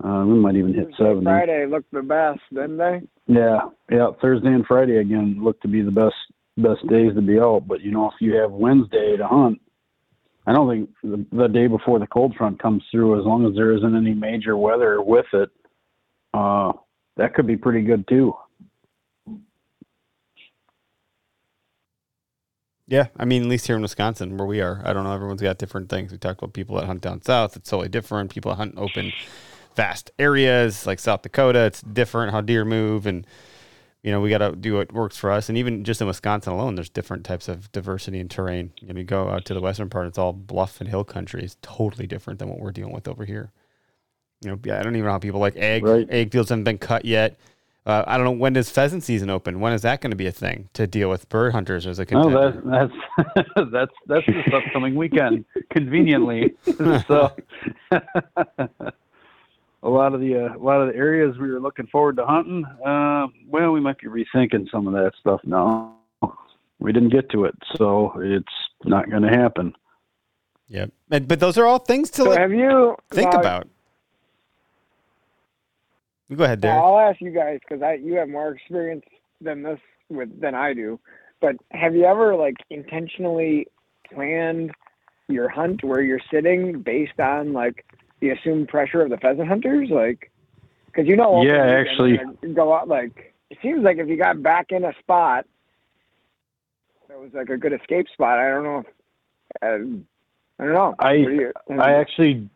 Uh, 0.03 0.25
we 0.27 0.35
might 0.35 0.57
even 0.57 0.75
hit 0.75 0.89
70. 0.99 1.25
Friday 1.25 1.67
looked 1.67 1.91
the 1.93 2.03
best, 2.03 2.41
didn't 2.51 2.77
they? 2.77 3.01
Yeah, 3.27 3.69
yeah. 3.91 4.11
Thursday 4.21 4.49
and 4.49 4.67
Friday 4.67 4.99
again 4.99 5.39
look 5.43 5.61
to 5.63 5.69
be 5.69 5.83
the 5.83 5.91
best 5.91 6.15
best 6.57 6.87
days 6.89 7.15
to 7.15 7.23
be 7.23 7.39
out. 7.39 7.65
But 7.67 7.81
you 7.81 7.91
know, 7.91 8.09
if 8.09 8.15
you 8.21 8.35
have 8.37 8.51
Wednesday 8.51 9.17
to 9.17 9.27
hunt, 9.27 9.61
I 10.47 10.53
don't 10.53 10.69
think 10.69 10.91
the, 11.03 11.25
the 11.37 11.49
day 11.49 11.67
before 11.67 11.99
the 11.99 12.07
cold 12.07 12.35
front 12.37 12.61
comes 12.61 12.83
through, 12.91 13.19
as 13.19 13.25
long 13.25 13.47
as 13.47 13.55
there 13.55 13.73
isn't 13.73 13.97
any 13.97 14.15
major 14.15 14.57
weather 14.57 15.01
with 15.01 15.27
it, 15.33 15.51
uh, 16.35 16.73
that 17.17 17.35
could 17.35 17.47
be 17.47 17.57
pretty 17.57 17.83
good 17.83 18.07
too. 18.09 18.35
Yeah, 22.87 23.07
I 23.17 23.25
mean, 23.25 23.43
at 23.43 23.49
least 23.49 23.67
here 23.67 23.77
in 23.77 23.83
Wisconsin, 23.83 24.37
where 24.37 24.47
we 24.47 24.61
are, 24.61 24.83
I 24.85 24.93
don't 24.93 25.05
know. 25.05 25.13
Everyone's 25.13 25.41
got 25.41 25.57
different 25.57 25.89
things. 25.89 26.13
We 26.13 26.19
talked 26.19 26.41
about 26.43 26.53
people 26.53 26.77
that 26.77 26.85
hunt 26.85 27.01
down 27.01 27.23
south; 27.23 27.57
it's 27.57 27.71
totally 27.71 27.89
different. 27.89 28.31
People 28.31 28.51
that 28.51 28.57
hunt 28.57 28.75
open, 28.77 29.13
vast 29.75 30.11
areas 30.19 30.87
like 30.87 30.99
South 30.99 31.23
Dakota, 31.23 31.61
it's 31.61 31.81
different 31.81 32.33
how 32.33 32.43
deer 32.43 32.65
move, 32.67 33.07
and 33.07 33.27
you 34.03 34.11
know 34.13 34.21
we 34.21 34.29
got 34.29 34.39
to 34.39 34.55
do 34.55 34.75
what 34.75 34.93
works 34.93 35.17
for 35.17 35.31
us. 35.31 35.49
And 35.49 35.57
even 35.57 35.83
just 35.83 36.03
in 36.03 36.07
Wisconsin 36.07 36.53
alone, 36.53 36.75
there's 36.75 36.91
different 36.91 37.25
types 37.25 37.49
of 37.49 37.73
diversity 37.73 38.21
and 38.21 38.31
terrain. 38.31 38.73
You 38.83 38.93
know, 38.93 38.99
you 38.99 39.05
go 39.05 39.31
out 39.31 39.47
to 39.47 39.55
the 39.55 39.63
western 39.63 39.89
part; 39.89 40.07
it's 40.07 40.19
all 40.19 40.35
bluff 40.35 40.79
and 40.79 40.89
hill 40.91 41.05
country. 41.05 41.43
It's 41.43 41.57
totally 41.63 42.07
different 42.07 42.39
than 42.39 42.51
what 42.51 42.61
we're 42.61 42.73
dealing 42.73 42.93
with 42.93 43.09
over 43.09 43.25
here. 43.25 43.51
You 44.43 44.51
know, 44.51 44.75
I 44.75 44.83
don't 44.83 44.95
even 44.95 45.07
know 45.07 45.13
how 45.13 45.19
people 45.19 45.41
like 45.41 45.57
egg 45.57 45.85
Right. 45.85 46.07
egg 46.11 46.33
fields 46.33 46.51
haven't 46.51 46.65
been 46.65 46.77
cut 46.77 47.07
yet. 47.07 47.39
Uh, 47.87 48.03
I 48.07 48.17
don't 48.17 48.25
know 48.25 48.31
when 48.33 48.55
does 48.55 48.71
pheasant 48.71 49.03
season 49.03 49.29
open. 49.29 49.61
When 49.61 49.75
is 49.75 49.83
that 49.83 50.01
going 50.01 50.11
to 50.11 50.17
be 50.17 50.27
a 50.27 50.33
thing 50.33 50.71
to 50.73 50.87
deal 50.87 51.11
with 51.11 51.29
bird 51.29 51.53
hunters 51.53 51.87
as 51.87 51.99
a 51.99 52.07
No, 52.11 52.25
contender? 52.25 52.63
that, 52.65 52.91
that's 53.37 53.49
that's 53.73 53.93
that's 54.07 54.27
this 54.27 54.55
upcoming 54.55 54.95
weekend, 54.95 55.45
conveniently. 55.71 56.55
so, 57.07 57.37
a 57.93 59.89
lot 59.89 60.15
of 60.15 60.21
the 60.21 60.47
uh, 60.47 60.57
a 60.57 60.63
lot 60.63 60.81
of 60.81 60.89
the 60.89 60.97
areas 60.97 61.37
we 61.37 61.51
were 61.51 61.61
looking 61.61 61.87
forward 61.89 62.17
to 62.17 62.25
hunting, 62.25 62.65
uh, 62.87 63.27
well, 63.47 63.73
we 63.73 63.81
might 63.81 63.99
be 63.99 64.07
rethinking 64.07 64.71
some 64.71 64.87
of 64.87 64.95
that 64.95 65.13
stuff 65.21 65.41
now. 65.45 65.97
We 66.79 66.93
didn't 66.93 67.11
get 67.11 67.31
to 67.31 67.45
it, 67.45 67.55
so 67.77 68.15
it's 68.17 68.47
not 68.85 69.11
going 69.11 69.23
to 69.23 69.29
happen. 69.29 69.75
Yep. 70.69 70.91
And, 71.11 71.29
but 71.29 71.39
those 71.39 71.59
are 71.59 71.67
all 71.67 71.79
things 71.79 72.11
to 72.13 72.23
So 72.23 72.31
like, 72.31 72.39
have 72.39 72.51
you 72.51 72.97
think 73.11 73.33
about. 73.35 73.69
You 76.29 76.37
go 76.37 76.45
ahead, 76.45 76.63
now, 76.63 76.69
Derek. 76.71 76.83
I'll 76.85 76.99
ask 76.99 77.21
you 77.21 77.31
guys 77.31 77.61
because 77.61 77.83
I 77.83 77.95
you 77.95 78.15
have 78.15 78.29
more 78.29 78.53
experience 78.55 79.05
than 79.41 79.63
this 79.63 79.79
with 80.09 80.41
than 80.41 80.55
I 80.55 80.73
do. 80.75 80.99
But 81.41 81.57
have 81.73 81.95
you 81.95 82.05
ever 82.05 82.35
like 82.35 82.57
intentionally 82.71 83.67
planned 84.13 84.73
your 85.29 85.49
hunt 85.49 85.83
where 85.85 86.01
you're 86.03 86.21
sitting 86.31 86.81
based 86.81 87.19
on 87.21 87.53
like 87.53 87.85
the 88.21 88.31
assumed 88.31 88.69
pressure 88.69 89.03
of 89.03 89.11
the 89.11 89.19
pheasant 89.19 89.49
hunters? 89.49 89.91
Like, 89.91 90.31
because 90.87 91.07
you 91.07 91.17
know, 91.17 91.43
Yeah, 91.43 91.65
actually- 91.65 92.19
go 92.55 92.73
out 92.73 92.89
like 92.89 93.35
it 93.51 93.59
seems 93.63 93.83
like 93.83 93.99
if 93.99 94.09
you 94.09 94.17
got 94.17 94.43
back 94.43 94.67
in 94.71 94.85
a 94.85 94.93
spot 95.01 95.47
that 97.09 97.21
was 97.21 97.31
like 97.33 97.49
a 97.49 97.57
good 97.57 97.73
escape 97.73 98.09
spot. 98.13 98.39
I 98.39 98.49
don't 98.51 98.65
know. 98.65 98.79
If, 98.79 98.87
uh, 99.63 99.67
I 100.59 100.65
don't 100.65 100.75
know. 100.75 100.95
I- 100.99 101.13
you- 101.13 101.53
I 101.79 101.93
actually, 101.93 102.49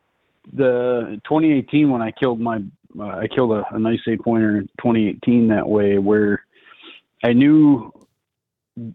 the 0.52 1.20
2018 1.24 1.90
when 1.90 2.02
I 2.02 2.10
killed 2.10 2.40
my, 2.40 2.62
uh, 3.00 3.18
I 3.18 3.28
killed 3.28 3.52
a, 3.52 3.64
a 3.70 3.78
nice 3.78 4.00
eight 4.08 4.22
pointer 4.22 4.58
in 4.58 4.68
2018 4.78 5.48
that 5.48 5.68
way, 5.68 5.98
where 5.98 6.44
I 7.22 7.32
knew 7.32 7.92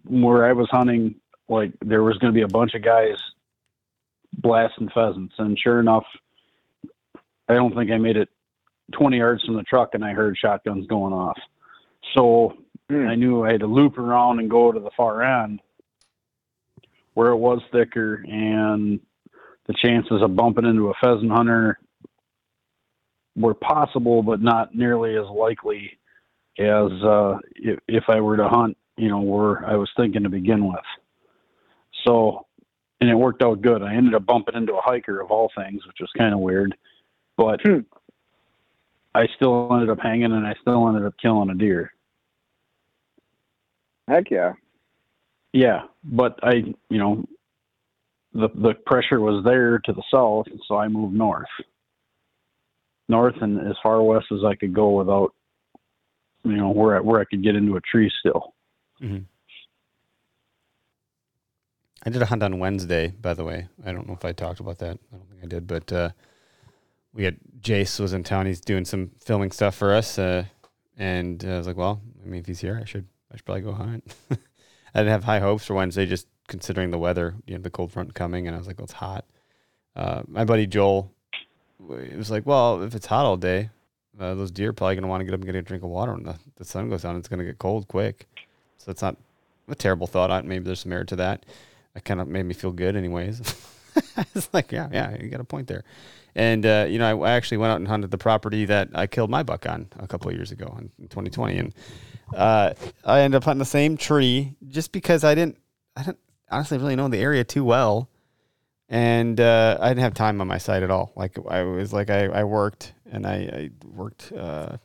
where 0.06 0.46
I 0.46 0.54
was 0.54 0.68
hunting, 0.72 1.16
like 1.50 1.74
there 1.82 2.04
was 2.04 2.18
going 2.18 2.34
to 2.34 2.38
be 2.38 2.44
a 2.44 2.48
bunch 2.48 2.74
of 2.74 2.84
guys 2.84 3.18
blasting 4.34 4.90
pheasants, 4.90 5.36
and 5.38 5.58
sure 5.60 5.80
enough, 5.80 6.06
I 7.48 7.54
don't 7.54 7.76
think 7.76 7.92
I 7.92 7.98
made 7.98 8.18
it 8.18 8.30
20 8.94 9.18
yards 9.18 9.44
from 9.44 9.56
the 9.56 9.64
truck, 9.64 9.90
and 9.94 10.04
I 10.04 10.14
heard 10.14 10.38
shotguns 10.38 10.88
going 10.88 11.14
off. 11.14 11.38
So 12.16 12.58
Hmm. 12.90 13.08
I 13.08 13.16
knew 13.16 13.44
I 13.44 13.52
had 13.52 13.62
to 13.62 13.68
loop 13.68 13.98
around 13.98 14.40
and 14.40 14.50
go 14.50 14.72
to 14.72 14.80
the 14.80 14.92
far 14.96 15.24
end 15.24 15.62
where 17.14 17.30
it 17.30 17.38
was 17.38 17.62
thicker 17.72 18.24
and 18.28 19.00
the 19.68 19.74
chances 19.74 20.22
of 20.22 20.36
bumping 20.36 20.66
into 20.66 20.90
a 20.90 20.94
pheasant 21.02 21.32
hunter 21.32 21.80
were 23.36 23.54
possible, 23.54 24.22
but 24.24 24.42
not 24.42 24.76
nearly 24.76 25.18
as 25.18 25.26
likely 25.26 25.98
as 26.60 26.92
uh, 27.04 27.38
if, 27.56 27.80
if 27.88 28.04
I 28.08 28.20
were 28.22 28.38
to 28.38 28.48
hunt, 28.48 28.78
you 28.98 29.10
know, 29.10 29.22
where 29.22 29.66
I 29.66 29.76
was 29.76 29.90
thinking 29.98 30.24
to 30.24 30.30
begin 30.30 30.68
with. 30.68 30.86
So, 32.06 32.46
and 33.02 33.10
it 33.10 33.16
worked 33.16 33.42
out 33.42 33.62
good. 33.62 33.82
I 33.82 33.96
ended 33.96 34.14
up 34.14 34.26
bumping 34.26 34.56
into 34.56 34.76
a 34.76 34.82
hiker 34.82 35.20
of 35.20 35.32
all 35.32 35.52
things, 35.58 35.86
which 35.88 35.98
was 36.00 36.12
kind 36.18 36.34
of 36.34 36.40
weird, 36.40 36.76
but 37.38 37.60
Hmm. 37.66 37.80
I 39.16 39.28
still 39.36 39.70
ended 39.72 39.90
up 39.90 40.00
hanging 40.00 40.32
and 40.32 40.46
I 40.46 40.56
still 40.62 40.88
ended 40.88 41.06
up 41.06 41.14
killing 41.22 41.50
a 41.50 41.56
deer. 41.56 41.94
Heck 44.08 44.32
yeah. 44.32 44.54
Yeah, 45.54 45.84
but 46.04 46.40
I, 46.42 46.64
you 46.90 46.98
know, 46.98 47.26
the 48.34 48.50
the 48.56 48.74
pressure 48.86 49.20
was 49.20 49.44
there 49.46 49.78
to 49.80 49.94
the 49.94 50.04
south, 50.12 50.48
so 50.68 50.78
I 50.78 50.88
moved 50.88 51.14
north, 51.14 51.46
north 53.08 53.36
and 53.42 53.60
as 53.68 53.76
far 53.82 54.02
west 54.02 54.28
as 54.32 54.44
I 54.46 54.56
could 54.56 54.74
go 54.74 54.92
without, 54.92 55.34
you 56.44 56.56
know, 56.58 56.70
where 56.70 56.98
I, 56.98 57.00
where 57.00 57.22
I 57.22 57.26
could 57.26 57.44
get 57.44 57.56
into 57.56 57.76
a 57.76 57.82
tree 57.82 58.12
still. 58.20 58.54
I 62.06 62.10
did 62.10 62.22
a 62.22 62.26
hunt 62.26 62.44
on 62.44 62.60
Wednesday, 62.60 63.14
by 63.22 63.34
the 63.34 63.46
way. 63.46 63.68
I 63.86 63.94
don't 63.94 64.08
know 64.08 64.14
if 64.14 64.26
I 64.26 64.34
talked 64.34 64.60
about 64.60 64.80
that. 64.80 65.00
I 65.12 65.16
don't 65.16 65.30
think 65.30 65.44
I 65.44 65.48
did, 65.48 65.68
but 65.68 65.92
uh, 65.92 66.10
we 67.14 67.24
had 67.24 67.38
Jace 67.62 68.00
was 68.00 68.14
in 68.14 68.24
town. 68.24 68.46
He's 68.46 68.60
doing 68.60 68.84
some 68.84 69.12
filming 69.20 69.52
stuff 69.52 69.76
for 69.76 69.94
us, 69.94 70.20
uh, 70.20 70.46
and 70.98 71.44
uh, 71.46 71.50
I 71.50 71.58
was 71.58 71.68
like, 71.68 71.78
well, 71.78 72.02
I 72.22 72.28
mean, 72.28 72.42
if 72.42 72.46
he's 72.46 72.60
here, 72.60 72.78
I 72.82 72.86
should 72.86 73.08
I 73.32 73.38
should 73.38 73.46
probably 73.46 73.62
go 73.62 73.72
hunt. 73.72 74.16
I 74.32 75.00
didn't 75.00 75.12
have 75.12 75.24
high 75.24 75.40
hopes 75.40 75.66
for 75.66 75.76
Wednesday, 75.76 76.06
just 76.06 76.28
considering 76.48 76.92
the 76.92 77.00
weather, 77.00 77.36
you 77.48 77.56
know, 77.56 77.62
the 77.62 77.70
cold 77.70 77.92
front 77.92 78.14
coming, 78.14 78.48
and 78.48 78.56
I 78.56 78.60
was 78.60 78.68
like, 78.68 78.78
well, 78.78 78.86
it's 78.86 78.94
hot. 78.94 79.26
Uh, 79.96 80.24
my 80.28 80.44
buddy 80.44 80.68
Joel, 80.68 81.12
it 81.92 82.18
was 82.18 82.32
like, 82.32 82.46
well, 82.46 82.82
if 82.84 82.96
it's 82.96 83.06
hot 83.06 83.26
all 83.26 83.38
day, 83.38 83.70
uh, 84.20 84.34
those 84.36 84.52
deer 84.52 84.70
are 84.70 84.74
probably 84.74 84.96
gonna 84.96 85.08
want 85.08 85.22
to 85.22 85.26
get 85.26 85.34
up 85.34 85.40
and 85.40 85.46
get 85.46 85.56
a 85.56 85.62
drink 85.62 85.84
of 85.84 85.90
water 85.90 86.14
when 86.14 86.24
the, 86.24 86.36
the 86.58 86.66
sun 86.66 86.90
goes 86.90 87.02
down. 87.04 87.16
It's 87.18 87.28
gonna 87.28 87.46
get 87.46 87.60
cold 87.60 87.88
quick, 87.88 88.28
so 88.78 88.92
it's 88.92 89.02
not 89.02 89.18
a 89.68 89.76
terrible 89.76 90.08
thought. 90.08 90.32
I- 90.32 90.42
Maybe 90.42 90.64
there's 90.66 90.82
some 90.82 90.90
merit 90.92 91.08
to 91.10 91.16
that. 91.18 91.46
That 91.94 92.06
kind 92.06 92.20
of 92.22 92.28
made 92.28 92.46
me 92.46 92.54
feel 92.54 92.72
good, 92.72 92.96
anyways. 92.96 93.40
it's 94.36 94.50
like, 94.54 94.72
yeah, 94.72 94.88
yeah, 94.92 95.16
you 95.22 95.30
got 95.30 95.40
a 95.40 95.44
point 95.46 95.68
there. 95.68 95.84
And 96.36 96.66
uh, 96.66 96.88
you 96.90 96.98
know, 97.00 97.24
I, 97.24 97.30
I 97.30 97.32
actually 97.34 97.58
went 97.58 97.72
out 97.72 97.78
and 97.78 97.88
hunted 97.88 98.10
the 98.12 98.18
property 98.18 98.66
that 98.66 98.90
I 98.96 99.06
killed 99.08 99.30
my 99.30 99.44
buck 99.44 99.68
on 99.68 99.88
a 100.00 100.08
couple 100.08 100.30
of 100.30 100.36
years 100.36 100.52
ago 100.52 100.76
in 100.80 100.90
2020, 101.08 101.58
and 101.58 101.74
uh, 102.36 102.74
I 103.06 103.22
ended 103.22 103.38
up 103.38 103.44
hunting 103.44 103.60
the 103.60 103.66
same 103.66 103.98
tree 103.98 104.56
just 104.70 104.92
because 104.92 105.24
I 105.24 105.36
didn't, 105.36 105.58
I 105.96 106.04
didn't 106.04 106.20
honestly 106.50 106.78
really 106.80 106.96
know 106.96 107.08
the 107.08 107.20
area 107.20 107.44
too 107.44 107.64
well, 107.64 108.10
and 108.94 109.40
uh, 109.40 109.76
I 109.82 109.90
didn't 109.90 110.04
have 110.04 110.14
time 110.14 110.40
on 110.40 110.48
my 110.48 110.60
side 110.60 110.84
at 110.84 110.92
all. 110.92 111.12
Like 111.16 111.36
I 111.50 111.64
was 111.64 111.92
like 111.92 112.12
I, 112.12 112.26
I 112.26 112.44
worked 112.44 112.94
and 113.12 113.26
I, 113.26 113.34
I 113.34 113.70
worked. 113.88 114.32
Uh, 114.32 114.78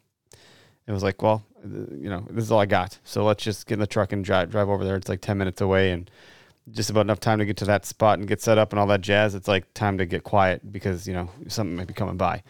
it 0.86 0.92
was 0.92 1.02
like, 1.02 1.20
well, 1.20 1.44
you 1.62 2.08
know, 2.08 2.26
this 2.30 2.42
is 2.42 2.50
all 2.50 2.58
I 2.58 2.64
got. 2.64 2.98
So 3.04 3.22
let's 3.22 3.44
just 3.44 3.66
get 3.66 3.74
in 3.74 3.80
the 3.80 3.86
truck 3.86 4.12
and 4.12 4.24
drive 4.24 4.50
drive 4.50 4.70
over 4.70 4.82
there. 4.82 4.96
It's 4.96 5.10
like 5.10 5.20
ten 5.20 5.36
minutes 5.36 5.60
away, 5.60 5.90
and 5.90 6.10
just 6.70 6.88
about 6.88 7.02
enough 7.02 7.20
time 7.20 7.38
to 7.38 7.44
get 7.44 7.58
to 7.58 7.66
that 7.66 7.84
spot 7.84 8.18
and 8.18 8.26
get 8.26 8.40
set 8.40 8.56
up 8.56 8.72
and 8.72 8.80
all 8.80 8.86
that 8.86 9.02
jazz. 9.02 9.34
It's 9.34 9.46
like 9.46 9.74
time 9.74 9.98
to 9.98 10.06
get 10.06 10.24
quiet 10.24 10.72
because 10.72 11.06
you 11.06 11.12
know 11.12 11.28
something 11.46 11.76
might 11.76 11.86
be 11.88 11.92
coming 11.92 12.16
by, 12.16 12.42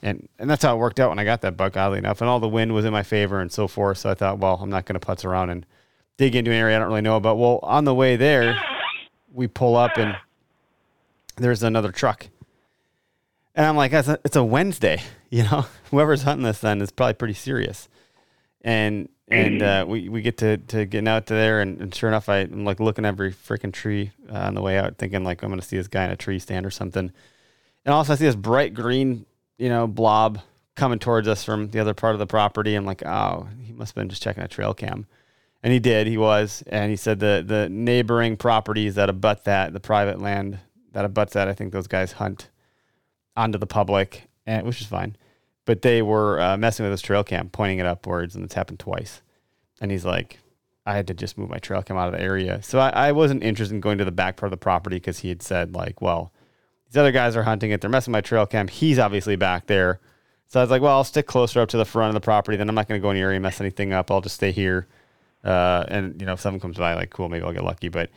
and 0.00 0.26
and 0.38 0.48
that's 0.48 0.62
how 0.62 0.74
it 0.74 0.78
worked 0.78 1.00
out 1.00 1.10
when 1.10 1.18
I 1.18 1.24
got 1.24 1.42
that 1.42 1.54
buck. 1.54 1.76
Oddly 1.76 1.98
enough, 1.98 2.22
and 2.22 2.30
all 2.30 2.40
the 2.40 2.48
wind 2.48 2.72
was 2.72 2.86
in 2.86 2.94
my 2.94 3.02
favor 3.02 3.42
and 3.42 3.52
so 3.52 3.68
forth. 3.68 3.98
So 3.98 4.08
I 4.08 4.14
thought, 4.14 4.38
well, 4.38 4.58
I'm 4.58 4.70
not 4.70 4.86
going 4.86 4.98
to 4.98 5.06
putz 5.06 5.22
around 5.22 5.50
and 5.50 5.66
dig 6.16 6.34
into 6.34 6.50
an 6.50 6.56
area 6.56 6.76
I 6.76 6.78
don't 6.78 6.88
really 6.88 7.02
know 7.02 7.18
about. 7.18 7.36
Well, 7.36 7.60
on 7.62 7.84
the 7.84 7.94
way 7.94 8.16
there, 8.16 8.58
we 9.30 9.48
pull 9.48 9.76
up 9.76 9.98
and 9.98 10.16
there's 11.36 11.62
another 11.62 11.92
truck. 11.92 12.28
And 13.54 13.66
I'm 13.66 13.76
like, 13.76 13.92
it's 13.92 14.08
a, 14.08 14.18
it's 14.24 14.36
a 14.36 14.44
Wednesday, 14.44 15.02
you 15.30 15.44
know. 15.44 15.66
Whoever's 15.90 16.22
hunting 16.22 16.44
this 16.44 16.60
then 16.60 16.80
is 16.80 16.90
probably 16.90 17.14
pretty 17.14 17.34
serious. 17.34 17.88
And 18.62 19.08
and 19.28 19.62
uh, 19.62 19.84
we, 19.88 20.08
we 20.10 20.20
get 20.20 20.36
to, 20.38 20.58
to 20.58 20.84
getting 20.84 21.08
out 21.08 21.26
to 21.26 21.34
there, 21.34 21.60
and, 21.60 21.80
and 21.80 21.94
sure 21.94 22.10
enough, 22.10 22.28
I, 22.28 22.40
I'm 22.40 22.64
like 22.64 22.78
looking 22.78 23.06
every 23.06 23.32
freaking 23.32 23.72
tree 23.72 24.10
uh, 24.30 24.38
on 24.38 24.54
the 24.54 24.60
way 24.60 24.78
out, 24.78 24.98
thinking 24.98 25.24
like 25.24 25.42
I'm 25.42 25.48
gonna 25.48 25.62
see 25.62 25.78
this 25.78 25.88
guy 25.88 26.04
in 26.04 26.10
a 26.10 26.16
tree 26.16 26.38
stand 26.38 26.66
or 26.66 26.70
something. 26.70 27.10
And 27.84 27.94
also 27.94 28.12
I 28.12 28.16
see 28.16 28.26
this 28.26 28.36
bright 28.36 28.74
green, 28.74 29.24
you 29.56 29.68
know, 29.68 29.86
blob 29.86 30.40
coming 30.74 30.98
towards 30.98 31.26
us 31.26 31.42
from 31.42 31.70
the 31.70 31.80
other 31.80 31.94
part 31.94 32.14
of 32.14 32.18
the 32.18 32.26
property. 32.26 32.74
I'm 32.74 32.84
like, 32.84 33.04
oh, 33.04 33.48
he 33.62 33.72
must 33.72 33.94
have 33.94 34.02
been 34.02 34.08
just 34.08 34.22
checking 34.22 34.42
a 34.42 34.48
trail 34.48 34.74
cam. 34.74 35.06
And 35.62 35.72
he 35.72 35.78
did, 35.78 36.06
he 36.06 36.18
was, 36.18 36.62
and 36.66 36.90
he 36.90 36.96
said 36.96 37.20
the 37.20 37.42
the 37.46 37.68
neighboring 37.70 38.36
properties 38.36 38.96
that 38.96 39.08
abut 39.08 39.44
that, 39.44 39.72
the 39.72 39.80
private 39.80 40.20
land 40.20 40.58
that 40.94 41.04
abuts 41.04 41.34
that, 41.34 41.48
I 41.48 41.52
think 41.52 41.72
those 41.72 41.88
guys 41.88 42.12
hunt 42.12 42.48
onto 43.36 43.58
the 43.58 43.66
public, 43.66 44.28
and 44.46 44.64
which 44.66 44.80
is 44.80 44.86
fine. 44.86 45.16
But 45.66 45.82
they 45.82 46.02
were 46.02 46.40
uh, 46.40 46.56
messing 46.56 46.84
with 46.84 46.92
his 46.92 47.02
trail 47.02 47.24
cam, 47.24 47.50
pointing 47.50 47.80
it 47.80 47.86
upwards, 47.86 48.34
and 48.34 48.44
it's 48.44 48.54
happened 48.54 48.78
twice. 48.78 49.20
And 49.80 49.90
he's 49.90 50.04
like, 50.04 50.38
I 50.86 50.94
had 50.94 51.06
to 51.08 51.14
just 51.14 51.36
move 51.36 51.50
my 51.50 51.58
trail 51.58 51.82
cam 51.82 51.96
out 51.96 52.08
of 52.08 52.14
the 52.14 52.20
area. 52.20 52.62
So 52.62 52.78
I, 52.78 52.90
I 52.90 53.12
wasn't 53.12 53.42
interested 53.42 53.74
in 53.74 53.80
going 53.80 53.98
to 53.98 54.04
the 54.04 54.12
back 54.12 54.36
part 54.36 54.48
of 54.48 54.58
the 54.58 54.62
property 54.62 54.96
because 54.96 55.18
he 55.18 55.30
had 55.30 55.42
said 55.42 55.74
like, 55.74 56.00
well, 56.00 56.32
these 56.86 56.96
other 56.96 57.12
guys 57.12 57.34
are 57.36 57.42
hunting 57.42 57.70
it. 57.70 57.80
They're 57.80 57.90
messing 57.90 58.12
my 58.12 58.20
trail 58.20 58.46
cam. 58.46 58.68
He's 58.68 58.98
obviously 58.98 59.36
back 59.36 59.66
there. 59.66 60.00
So 60.46 60.60
I 60.60 60.62
was 60.62 60.70
like, 60.70 60.82
well, 60.82 60.96
I'll 60.96 61.04
stick 61.04 61.26
closer 61.26 61.60
up 61.60 61.70
to 61.70 61.76
the 61.76 61.84
front 61.84 62.10
of 62.10 62.14
the 62.14 62.24
property. 62.24 62.56
Then 62.56 62.68
I'm 62.68 62.74
not 62.74 62.86
going 62.86 63.00
to 63.00 63.02
go 63.02 63.10
in 63.10 63.16
the 63.16 63.22
area 63.22 63.36
and 63.36 63.42
mess 63.42 63.60
anything 63.60 63.92
up. 63.92 64.10
I'll 64.10 64.20
just 64.20 64.36
stay 64.36 64.52
here. 64.52 64.86
Uh, 65.42 65.84
and 65.88 66.20
you 66.20 66.26
know, 66.26 66.34
if 66.34 66.40
something 66.40 66.60
comes 66.60 66.76
by, 66.76 66.94
like, 66.94 67.10
cool, 67.10 67.28
maybe 67.28 67.44
I'll 67.44 67.52
get 67.52 67.64
lucky. 67.64 67.88
But 67.88 68.10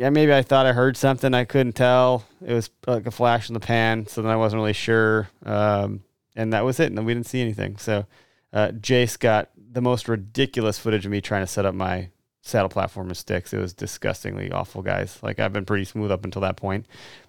yeah, 0.00 0.08
maybe 0.08 0.32
I 0.32 0.40
thought 0.40 0.64
I 0.64 0.72
heard 0.72 0.96
something. 0.96 1.34
I 1.34 1.44
couldn't 1.44 1.74
tell. 1.74 2.24
It 2.42 2.54
was 2.54 2.70
like 2.86 3.06
a 3.06 3.10
flash 3.10 3.50
in 3.50 3.54
the 3.54 3.60
pan. 3.60 4.06
So 4.06 4.22
then 4.22 4.32
I 4.32 4.36
wasn't 4.36 4.60
really 4.60 4.72
sure. 4.72 5.28
Um, 5.44 6.02
and 6.34 6.54
that 6.54 6.64
was 6.64 6.80
it. 6.80 6.86
And 6.86 6.96
then 6.96 7.04
we 7.04 7.12
didn't 7.12 7.26
see 7.26 7.42
anything. 7.42 7.76
So 7.76 8.06
uh, 8.50 8.68
Jace 8.68 9.18
got 9.18 9.50
the 9.72 9.82
most 9.82 10.08
ridiculous 10.08 10.78
footage 10.78 11.04
of 11.04 11.12
me 11.12 11.20
trying 11.20 11.42
to 11.42 11.46
set 11.46 11.66
up 11.66 11.74
my 11.74 12.08
saddle 12.40 12.70
platform 12.70 13.08
with 13.08 13.18
sticks. 13.18 13.52
It 13.52 13.58
was 13.58 13.74
disgustingly 13.74 14.50
awful, 14.50 14.80
guys. 14.80 15.18
Like 15.22 15.38
I've 15.38 15.52
been 15.52 15.66
pretty 15.66 15.84
smooth 15.84 16.10
up 16.10 16.24
until 16.24 16.40
that 16.40 16.56
point, 16.56 16.86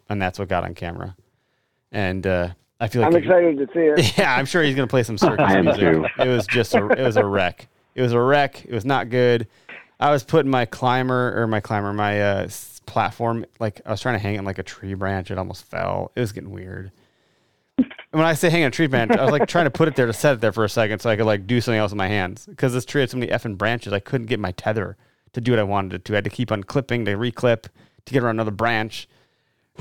and 0.07 0.21
that's 0.21 0.39
what 0.39 0.47
got 0.47 0.63
on 0.63 0.73
camera. 0.73 1.17
And 1.91 2.25
uh, 2.25 2.49
I 2.79 2.87
feel 2.87 3.01
like 3.01 3.11
I'm 3.11 3.17
it- 3.17 3.25
excited 3.25 3.57
to 3.57 3.67
see 3.73 3.79
it. 4.01 4.17
yeah, 4.17 4.33
I'm 4.33 4.45
sure 4.45 4.63
he's 4.63 4.75
gonna 4.75 4.87
play 4.87 5.03
some 5.03 5.17
circus 5.17 5.39
I 5.45 5.57
am 5.57 5.65
music. 5.65 5.81
too. 5.81 6.05
It 6.19 6.29
was 6.29 6.47
just 6.47 6.73
a 6.73 6.87
it 6.87 7.03
was 7.03 7.17
a 7.17 7.25
wreck. 7.25 7.67
It 7.95 8.01
was 8.01 8.13
a 8.13 8.19
wreck. 8.21 8.63
It 8.63 8.71
was 8.73 8.85
not 8.85 9.09
good. 9.09 9.45
I 10.01 10.09
was 10.09 10.23
putting 10.23 10.49
my 10.49 10.65
climber 10.65 11.39
or 11.39 11.47
my 11.47 11.59
climber, 11.59 11.93
my 11.93 12.21
uh, 12.21 12.49
platform, 12.87 13.45
like 13.59 13.81
I 13.85 13.91
was 13.91 14.01
trying 14.01 14.15
to 14.15 14.19
hang 14.19 14.35
it 14.35 14.39
on 14.39 14.45
like 14.45 14.57
a 14.57 14.63
tree 14.63 14.95
branch. 14.95 15.29
It 15.29 15.37
almost 15.37 15.63
fell. 15.65 16.11
It 16.15 16.19
was 16.19 16.31
getting 16.31 16.49
weird. 16.49 16.91
And 17.77 17.87
when 18.11 18.25
I 18.25 18.33
say 18.33 18.49
hang 18.49 18.63
on 18.63 18.69
a 18.69 18.71
tree 18.71 18.87
branch, 18.87 19.11
I 19.11 19.21
was 19.23 19.31
like 19.31 19.47
trying 19.47 19.65
to 19.65 19.71
put 19.71 19.87
it 19.87 19.95
there 19.95 20.07
to 20.07 20.13
set 20.13 20.33
it 20.33 20.41
there 20.41 20.51
for 20.51 20.65
a 20.65 20.69
second 20.69 20.99
so 20.99 21.09
I 21.09 21.15
could 21.15 21.27
like 21.27 21.45
do 21.45 21.61
something 21.61 21.79
else 21.79 21.91
with 21.91 21.97
my 21.97 22.07
hands. 22.07 22.47
Because 22.47 22.73
this 22.73 22.83
tree 22.83 23.01
had 23.01 23.11
so 23.11 23.17
many 23.17 23.31
effing 23.31 23.57
branches, 23.57 23.93
I 23.93 23.99
couldn't 23.99 24.27
get 24.27 24.39
my 24.39 24.51
tether 24.53 24.97
to 25.33 25.41
do 25.41 25.51
what 25.51 25.59
I 25.59 25.63
wanted 25.63 25.93
it 25.93 26.05
to. 26.05 26.13
I 26.13 26.17
had 26.17 26.23
to 26.23 26.29
keep 26.31 26.51
on 26.51 26.63
clipping 26.63 27.05
to 27.05 27.15
reclip 27.15 27.67
to 28.05 28.13
get 28.13 28.23
around 28.23 28.37
another 28.37 28.51
branch. 28.51 29.07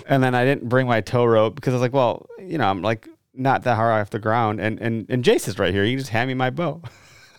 And 0.06 0.22
then 0.22 0.34
I 0.34 0.44
didn't 0.44 0.68
bring 0.68 0.86
my 0.86 1.00
tow 1.00 1.24
rope 1.24 1.54
because 1.54 1.72
I 1.72 1.76
was 1.76 1.82
like, 1.82 1.92
well, 1.92 2.26
you 2.38 2.58
know, 2.58 2.68
I'm 2.68 2.82
like 2.82 3.08
not 3.32 3.62
that 3.62 3.76
hard 3.76 4.00
off 4.00 4.10
the 4.10 4.18
ground. 4.18 4.60
And 4.60 4.78
and 4.80 5.06
and 5.08 5.24
Jace 5.24 5.48
is 5.48 5.58
right 5.58 5.72
here. 5.72 5.82
You 5.82 5.92
can 5.92 6.00
just 6.00 6.10
hand 6.10 6.28
me 6.28 6.34
my 6.34 6.50
bow. 6.50 6.82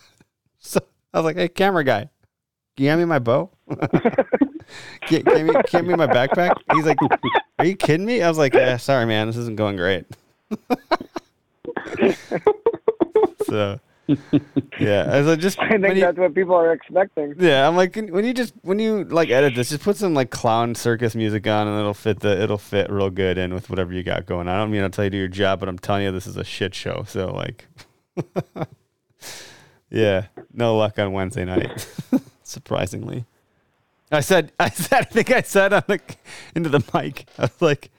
so 0.59 0.79
I 1.13 1.19
was 1.19 1.25
like, 1.25 1.37
hey, 1.37 1.47
camera 1.47 1.83
guy, 1.83 2.09
can 2.75 2.83
you 2.83 2.89
hand 2.89 3.01
me 3.01 3.05
my 3.05 3.19
bow? 3.19 3.49
can, 5.01 5.23
can, 5.23 5.47
me, 5.47 5.53
can 5.67 5.87
me 5.87 5.93
my 5.95 6.07
backpack? 6.07 6.53
He's 6.73 6.85
like, 6.85 6.97
are 7.59 7.65
you 7.65 7.75
kidding 7.75 8.05
me? 8.05 8.21
I 8.21 8.29
was 8.29 8.37
like, 8.37 8.53
yeah, 8.53 8.77
sorry, 8.77 9.05
man, 9.05 9.27
this 9.27 9.37
isn't 9.37 9.57
going 9.57 9.75
great. 9.75 10.05
so 13.45 13.79
yeah, 14.79 15.07
I 15.09 15.19
was 15.19 15.27
like, 15.27 15.39
just 15.39 15.59
I 15.61 15.69
think 15.77 15.95
you- 15.95 16.01
that's 16.01 16.17
what 16.17 16.33
people 16.33 16.55
are 16.55 16.73
expecting. 16.73 17.35
yeah, 17.39 17.67
I'm 17.67 17.75
like 17.75 17.95
when 17.95 18.25
you 18.25 18.33
just 18.33 18.53
when 18.61 18.79
you 18.79 19.03
like 19.05 19.29
edit 19.29 19.55
this, 19.55 19.69
just 19.69 19.83
put 19.83 19.95
some 19.97 20.13
like 20.13 20.29
clown 20.31 20.75
circus 20.75 21.15
music 21.15 21.47
on, 21.47 21.67
and 21.67 21.79
it'll 21.79 21.93
fit 21.93 22.19
the 22.19 22.41
it'll 22.41 22.57
fit 22.57 22.89
real 22.91 23.09
good 23.09 23.37
in 23.37 23.53
with 23.53 23.69
whatever 23.69 23.93
you 23.93 24.03
got 24.03 24.25
going. 24.25 24.47
on. 24.47 24.55
I 24.55 24.57
don't 24.59 24.71
mean 24.71 24.81
to 24.81 24.89
tell 24.89 25.05
you 25.05 25.09
to 25.09 25.15
do 25.15 25.19
your 25.19 25.27
job, 25.27 25.59
but 25.59 25.69
I'm 25.69 25.79
telling 25.79 26.03
you 26.03 26.11
this 26.11 26.27
is 26.27 26.35
a 26.37 26.43
shit 26.43 26.75
show. 26.75 27.05
So 27.07 27.31
like, 27.33 27.67
yeah, 29.89 30.25
no 30.53 30.75
luck 30.77 30.99
on 30.99 31.13
Wednesday 31.13 31.45
night. 31.45 31.87
Surprisingly, 32.51 33.25
I 34.11 34.19
said 34.19 34.51
I 34.59 34.69
said 34.69 34.99
I 34.99 35.03
think 35.03 35.31
I 35.31 35.41
said 35.41 35.73
on 35.73 35.83
the 35.87 35.99
into 36.55 36.69
the 36.69 36.83
mic. 36.93 37.25
I 37.37 37.43
was 37.43 37.61
like, 37.61 37.89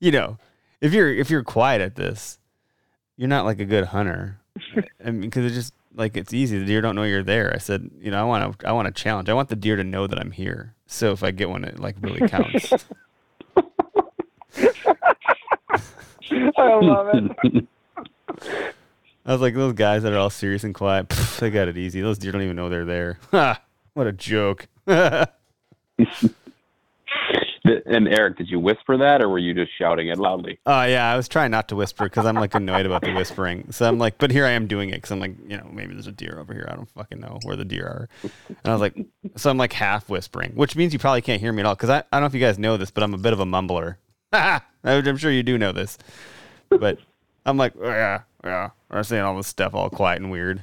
you 0.00 0.10
know, 0.10 0.38
if 0.80 0.92
you're 0.92 1.12
if 1.12 1.30
you're 1.30 1.42
quiet 1.42 1.80
at 1.80 1.96
this, 1.96 2.38
you're 3.16 3.28
not 3.28 3.44
like 3.44 3.58
a 3.60 3.64
good 3.64 3.86
hunter. 3.86 4.38
I 5.04 5.10
mean, 5.10 5.22
because 5.22 5.44
it's 5.46 5.54
just 5.54 5.74
like 5.94 6.16
it's 6.16 6.32
easy. 6.32 6.58
The 6.58 6.66
deer 6.66 6.80
don't 6.80 6.94
know 6.94 7.02
you're 7.04 7.22
there. 7.22 7.52
I 7.54 7.58
said, 7.58 7.90
you 8.00 8.10
know, 8.10 8.20
I 8.20 8.24
want 8.24 8.58
to, 8.58 8.68
I 8.68 8.72
want 8.72 8.86
to 8.86 9.02
challenge. 9.02 9.28
I 9.28 9.34
want 9.34 9.48
the 9.48 9.56
deer 9.56 9.76
to 9.76 9.84
know 9.84 10.06
that 10.06 10.18
I'm 10.18 10.30
here. 10.30 10.74
So 10.86 11.12
if 11.12 11.22
I 11.22 11.30
get 11.30 11.48
one, 11.48 11.64
it 11.64 11.80
like 11.80 11.96
really 12.00 12.28
counts. 12.28 12.72
I 16.58 16.78
love 16.80 17.08
it. 17.14 17.66
I 19.24 19.32
was 19.32 19.40
like, 19.40 19.54
those 19.54 19.72
guys 19.72 20.02
that 20.04 20.12
are 20.12 20.18
all 20.18 20.30
serious 20.30 20.62
and 20.62 20.74
quiet, 20.74 21.08
pff, 21.08 21.40
they 21.40 21.50
got 21.50 21.66
it 21.68 21.76
easy. 21.76 22.00
Those 22.00 22.18
deer 22.18 22.30
don't 22.30 22.42
even 22.42 22.56
know 22.56 22.68
they're 22.68 22.84
there. 22.84 23.18
Ha! 23.96 24.00
What 24.00 24.06
a 24.06 24.12
joke. 24.12 24.68
And 27.84 28.06
Eric, 28.06 28.38
did 28.38 28.48
you 28.48 28.60
whisper 28.60 28.96
that, 28.96 29.20
or 29.20 29.28
were 29.28 29.40
you 29.40 29.52
just 29.52 29.72
shouting 29.76 30.06
it 30.06 30.18
loudly? 30.18 30.60
Oh 30.66 30.84
yeah, 30.84 31.10
I 31.12 31.16
was 31.16 31.26
trying 31.26 31.50
not 31.50 31.66
to 31.68 31.76
whisper 31.76 32.04
because 32.04 32.24
I'm 32.24 32.36
like 32.36 32.54
annoyed 32.54 32.86
about 32.86 33.02
the 33.02 33.12
whispering. 33.12 33.72
So 33.72 33.88
I'm 33.88 33.98
like, 33.98 34.18
but 34.18 34.30
here 34.30 34.46
I 34.46 34.50
am 34.50 34.68
doing 34.68 34.90
it 34.90 34.96
because 34.96 35.10
I'm 35.10 35.18
like, 35.18 35.34
you 35.48 35.56
know, 35.56 35.68
maybe 35.72 35.92
there's 35.92 36.06
a 36.06 36.12
deer 36.12 36.38
over 36.38 36.54
here. 36.54 36.68
I 36.70 36.76
don't 36.76 36.88
fucking 36.90 37.18
know 37.18 37.40
where 37.42 37.56
the 37.56 37.64
deer 37.64 37.84
are. 37.86 38.08
And 38.48 38.56
I 38.64 38.72
was 38.72 38.80
like, 38.80 38.96
so 39.34 39.50
I'm 39.50 39.58
like 39.58 39.72
half 39.72 40.08
whispering, 40.08 40.52
which 40.54 40.76
means 40.76 40.92
you 40.92 41.00
probably 41.00 41.22
can't 41.22 41.40
hear 41.40 41.52
me 41.52 41.60
at 41.60 41.66
all 41.66 41.74
because 41.74 41.90
I, 41.90 41.98
I 41.98 42.04
don't 42.12 42.20
know 42.20 42.26
if 42.26 42.34
you 42.34 42.40
guys 42.40 42.56
know 42.56 42.76
this, 42.76 42.92
but 42.92 43.02
I'm 43.02 43.14
a 43.14 43.18
bit 43.18 43.32
of 43.32 43.40
a 43.40 43.46
mumbler. 43.46 43.96
I'm 44.32 45.16
sure 45.16 45.32
you 45.32 45.42
do 45.42 45.58
know 45.58 45.72
this, 45.72 45.98
but 46.68 46.98
I'm 47.44 47.56
like, 47.56 47.72
oh, 47.80 47.88
yeah, 47.88 48.22
yeah. 48.44 48.70
I'm 48.92 49.02
saying 49.02 49.24
all 49.24 49.36
this 49.36 49.48
stuff 49.48 49.74
all 49.74 49.90
quiet 49.90 50.22
and 50.22 50.30
weird. 50.30 50.62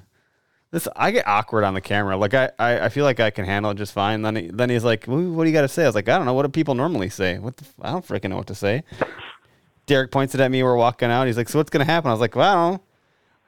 This 0.74 0.88
I 0.96 1.12
get 1.12 1.28
awkward 1.28 1.64
on 1.66 1.76
the 1.76 1.82
camera. 1.82 2.18
Like 2.18 2.34
I, 2.34 2.50
I, 2.58 2.86
I 2.86 2.90
feel 2.90 3.06
like 3.06 3.20
I 3.20 3.30
can 3.30 3.46
handle 3.46 3.70
it 3.70 3.76
just 3.76 3.94
fine. 3.94 4.24
Then 4.24 4.36
he, 4.36 4.48
then 4.52 4.72
he's 4.72 4.84
like, 4.84 5.06
"Well, 5.08 5.22
"What 5.22 5.44
do 5.44 5.50
you 5.52 5.54
got 5.54 5.62
to 5.62 5.68
say?" 5.68 5.84
I 5.84 5.86
was 5.86 5.94
like, 5.94 6.10
"I 6.10 6.18
don't 6.18 6.26
know. 6.26 6.34
What 6.34 6.42
do 6.42 6.50
people 6.50 6.74
normally 6.74 7.10
say? 7.10 7.38
What 7.38 7.58
the? 7.58 7.66
F- 7.66 7.74
I 7.80 7.92
don't 7.92 8.04
freaking 8.06 8.32
know 8.32 8.38
what 8.38 8.48
to 8.48 8.56
say." 8.56 8.82
Derek 9.86 10.10
points 10.12 10.34
it 10.34 10.42
at 10.42 10.50
me. 10.50 10.64
We're 10.64 10.76
walking 10.76 11.12
out. 11.12 11.28
He's 11.28 11.38
like, 11.38 11.48
"So 11.48 11.60
what's 11.60 11.70
gonna 11.70 11.86
happen?" 11.86 12.10
I 12.10 12.14
was 12.14 12.20
like, 12.22 12.36
"Well, 12.36 12.82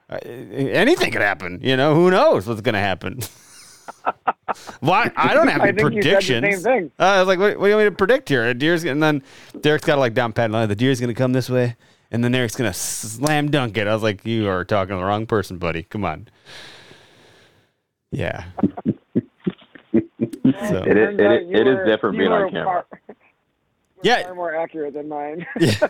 I 0.08 0.18
don't 0.20 0.38
know. 0.38 0.70
Anything 0.70 1.10
could 1.10 1.20
happen. 1.20 1.58
You 1.64 1.76
know, 1.76 1.96
who 1.96 2.12
knows 2.12 2.46
what's 2.46 2.60
gonna 2.60 2.78
happen." 2.80 3.18
What? 4.80 5.12
I 5.16 5.34
don't 5.34 5.48
have 5.48 5.60
any 5.62 5.72
think 5.72 5.94
you 5.94 6.02
said 6.02 6.12
the 6.12 6.18
predictions. 6.20 6.62
same 6.62 6.62
thing. 6.62 6.90
Uh, 6.98 7.02
I 7.02 7.18
was 7.18 7.26
like, 7.28 7.38
what, 7.38 7.58
what 7.58 7.66
do 7.66 7.70
you 7.70 7.76
want 7.76 7.86
me 7.86 7.90
to 7.90 7.96
predict 7.96 8.28
here? 8.28 8.46
A 8.46 8.54
deer's 8.54 8.84
and 8.84 9.02
then 9.02 9.22
Derek's 9.60 9.84
got 9.84 9.96
to 9.96 10.00
like 10.00 10.14
down 10.14 10.32
pat. 10.32 10.50
The 10.50 10.74
deer's 10.76 11.00
gonna 11.00 11.14
come 11.14 11.32
this 11.32 11.50
way, 11.50 11.76
and 12.10 12.22
then 12.22 12.32
Derek's 12.32 12.54
gonna 12.56 12.72
slam 12.72 13.50
dunk 13.50 13.76
it. 13.76 13.86
I 13.86 13.92
was 13.92 14.02
like, 14.02 14.24
you 14.24 14.48
are 14.48 14.64
talking 14.64 14.94
to 14.94 15.00
the 15.00 15.04
wrong 15.04 15.26
person, 15.26 15.58
buddy. 15.58 15.82
Come 15.82 16.04
on. 16.04 16.28
Yeah. 18.16 18.44
so 19.12 19.20
It 19.92 20.96
is- 20.96 21.16
Turns 21.16 21.20
out 21.20 21.32
it- 21.32 21.46
you 21.48 21.56
it 21.56 21.66
is 21.66 21.76
were- 21.76 21.84
different 21.84 22.16
being 22.18 22.32
on 22.32 22.50
camera. 22.50 22.64
Far, 22.64 22.86
yeah, 24.02 24.22
far 24.24 24.34
more 24.34 24.54
accurate 24.54 24.94
than 24.94 25.08
mine. 25.08 25.46
yeah, 25.60 25.88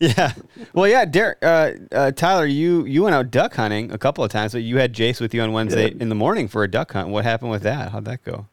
yeah. 0.00 0.32
Well, 0.74 0.88
yeah, 0.88 1.04
Derek, 1.04 1.38
uh, 1.42 1.72
uh, 1.92 2.10
Tyler, 2.12 2.46
you 2.46 2.84
you 2.86 3.02
went 3.04 3.14
out 3.14 3.30
duck 3.30 3.54
hunting 3.54 3.92
a 3.92 3.98
couple 3.98 4.24
of 4.24 4.30
times, 4.30 4.52
but 4.52 4.62
you 4.62 4.78
had 4.78 4.92
Jace 4.92 5.20
with 5.20 5.32
you 5.34 5.40
on 5.42 5.52
Wednesday 5.52 5.90
Did. 5.90 6.02
in 6.02 6.08
the 6.08 6.14
morning 6.16 6.48
for 6.48 6.64
a 6.64 6.68
duck 6.68 6.92
hunt. 6.92 7.08
What 7.10 7.24
happened 7.24 7.50
with 7.52 7.62
that? 7.62 7.92
How'd 7.92 8.04
that 8.06 8.24
go? 8.24 8.46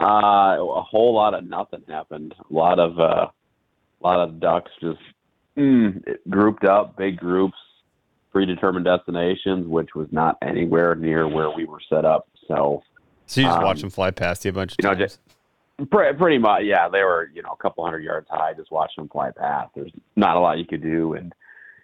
Uh, 0.00 0.56
a 0.60 0.82
whole 0.82 1.14
lot 1.14 1.34
of 1.34 1.44
nothing 1.48 1.82
happened. 1.88 2.34
A 2.38 2.54
lot 2.54 2.78
of 2.78 2.98
uh, 2.98 3.26
a 3.28 4.06
lot 4.06 4.20
of 4.20 4.38
ducks 4.40 4.70
just 4.80 5.00
mm, 5.56 6.02
grouped 6.28 6.64
up, 6.64 6.96
big 6.96 7.16
groups, 7.16 7.56
predetermined 8.32 8.84
destinations, 8.84 9.66
which 9.66 9.94
was 9.94 10.08
not 10.12 10.38
anywhere 10.42 10.94
near 10.94 11.26
where 11.26 11.50
we 11.50 11.64
were 11.64 11.80
set 11.88 12.04
up. 12.04 12.28
So, 12.48 12.82
So 13.26 13.40
you 13.40 13.46
just 13.46 13.58
Um, 13.58 13.64
watch 13.64 13.80
them 13.80 13.90
fly 13.90 14.10
past 14.10 14.44
you 14.44 14.50
a 14.50 14.52
bunch 14.52 14.72
of 14.72 14.76
you 14.82 14.88
know, 14.88 14.94
times. 14.94 15.18
Pre- 15.90 16.12
pretty 16.12 16.38
much, 16.38 16.64
yeah. 16.64 16.88
They 16.88 17.02
were, 17.02 17.30
you 17.34 17.42
know, 17.42 17.50
a 17.52 17.56
couple 17.56 17.84
hundred 17.84 18.02
yards 18.04 18.28
high. 18.28 18.52
Just 18.54 18.70
watching 18.70 19.02
them 19.02 19.08
fly 19.08 19.30
past. 19.30 19.70
There's 19.74 19.92
not 20.16 20.36
a 20.36 20.40
lot 20.40 20.58
you 20.58 20.66
could 20.66 20.82
do, 20.82 21.14
and 21.14 21.32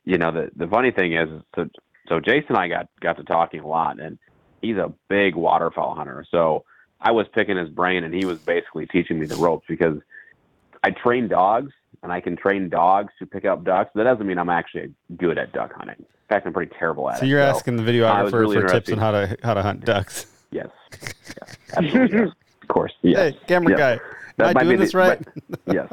you 0.05 0.19
know, 0.19 0.31
the 0.31 0.51
the 0.57 0.67
funny 0.67 0.91
thing 0.91 1.15
is, 1.15 1.29
so 1.55 1.69
so 2.09 2.21
Jason 2.21 2.49
and 2.51 2.59
I 2.59 2.69
got 2.69 2.89
got 3.01 3.17
to 3.17 3.25
talking 3.25 3.61
a 3.61 3.67
lot, 3.67 3.99
and 3.99 4.19
he's 4.61 4.77
a 4.77 4.93
big 5.09 5.35
waterfowl 5.35 5.95
hunter. 5.95 6.27
So 6.31 6.65
I 7.01 7.13
was 7.13 7.27
picking 7.33 7.57
his 7.57 7.71
brain, 7.71 8.05
and 8.05 8.13
he 8.15 8.25
was 8.27 8.39
basically 8.39 8.87
teaching 8.87 9.19
me 9.19 9.27
the 9.27 9.37
ropes 9.37 9.65
because 9.67 9.99
I 10.83 10.91
train 10.91 11.29
dogs, 11.29 11.73
and 12.03 12.13
I 12.13 12.21
can 12.21 12.37
train 12.37 12.69
dogs 12.69 13.13
to 13.19 13.27
pick 13.27 13.45
up 13.45 13.65
ducks. 13.65 13.91
That 13.95 14.05
doesn't 14.05 14.27
mean 14.27 14.39
I'm 14.39 14.49
actually 14.51 14.93
good 15.17 15.39
at 15.39 15.53
duck 15.53 15.73
hunting. 15.73 15.97
In 15.99 16.29
fact, 16.29 16.47
I'm 16.47 16.53
pretty 16.53 16.73
terrible 16.79 17.09
at 17.09 17.15
so 17.15 17.19
it. 17.19 17.21
So 17.21 17.27
you're 17.27 17.41
asking 17.41 17.77
the 17.77 17.83
videographer 17.83 18.25
was 18.25 18.33
really 18.33 18.61
for 18.61 18.69
tips 18.69 18.91
on 18.93 18.99
how 18.99 19.11
to 19.13 19.37
how 19.43 19.55
to 19.55 19.63
hunt 19.63 19.85
ducks. 19.85 20.27
Yes, 20.53 20.69
yes, 21.03 21.57
absolutely, 21.77 22.19
yes. 22.19 22.29
of 22.63 22.69
course. 22.69 22.93
Yes. 23.03 23.17
Hey, 23.35 23.39
camera 23.49 23.71
Yes. 23.71 23.79
guy, 23.79 23.93
am 23.93 24.01
That 24.37 24.47
I 24.47 24.53
might 24.53 24.61
be 24.61 24.67
doing 24.69 24.79
the- 24.79 24.85
this 24.85 24.95
right? 24.95 25.21
but- 25.65 25.75
yes. 25.75 25.93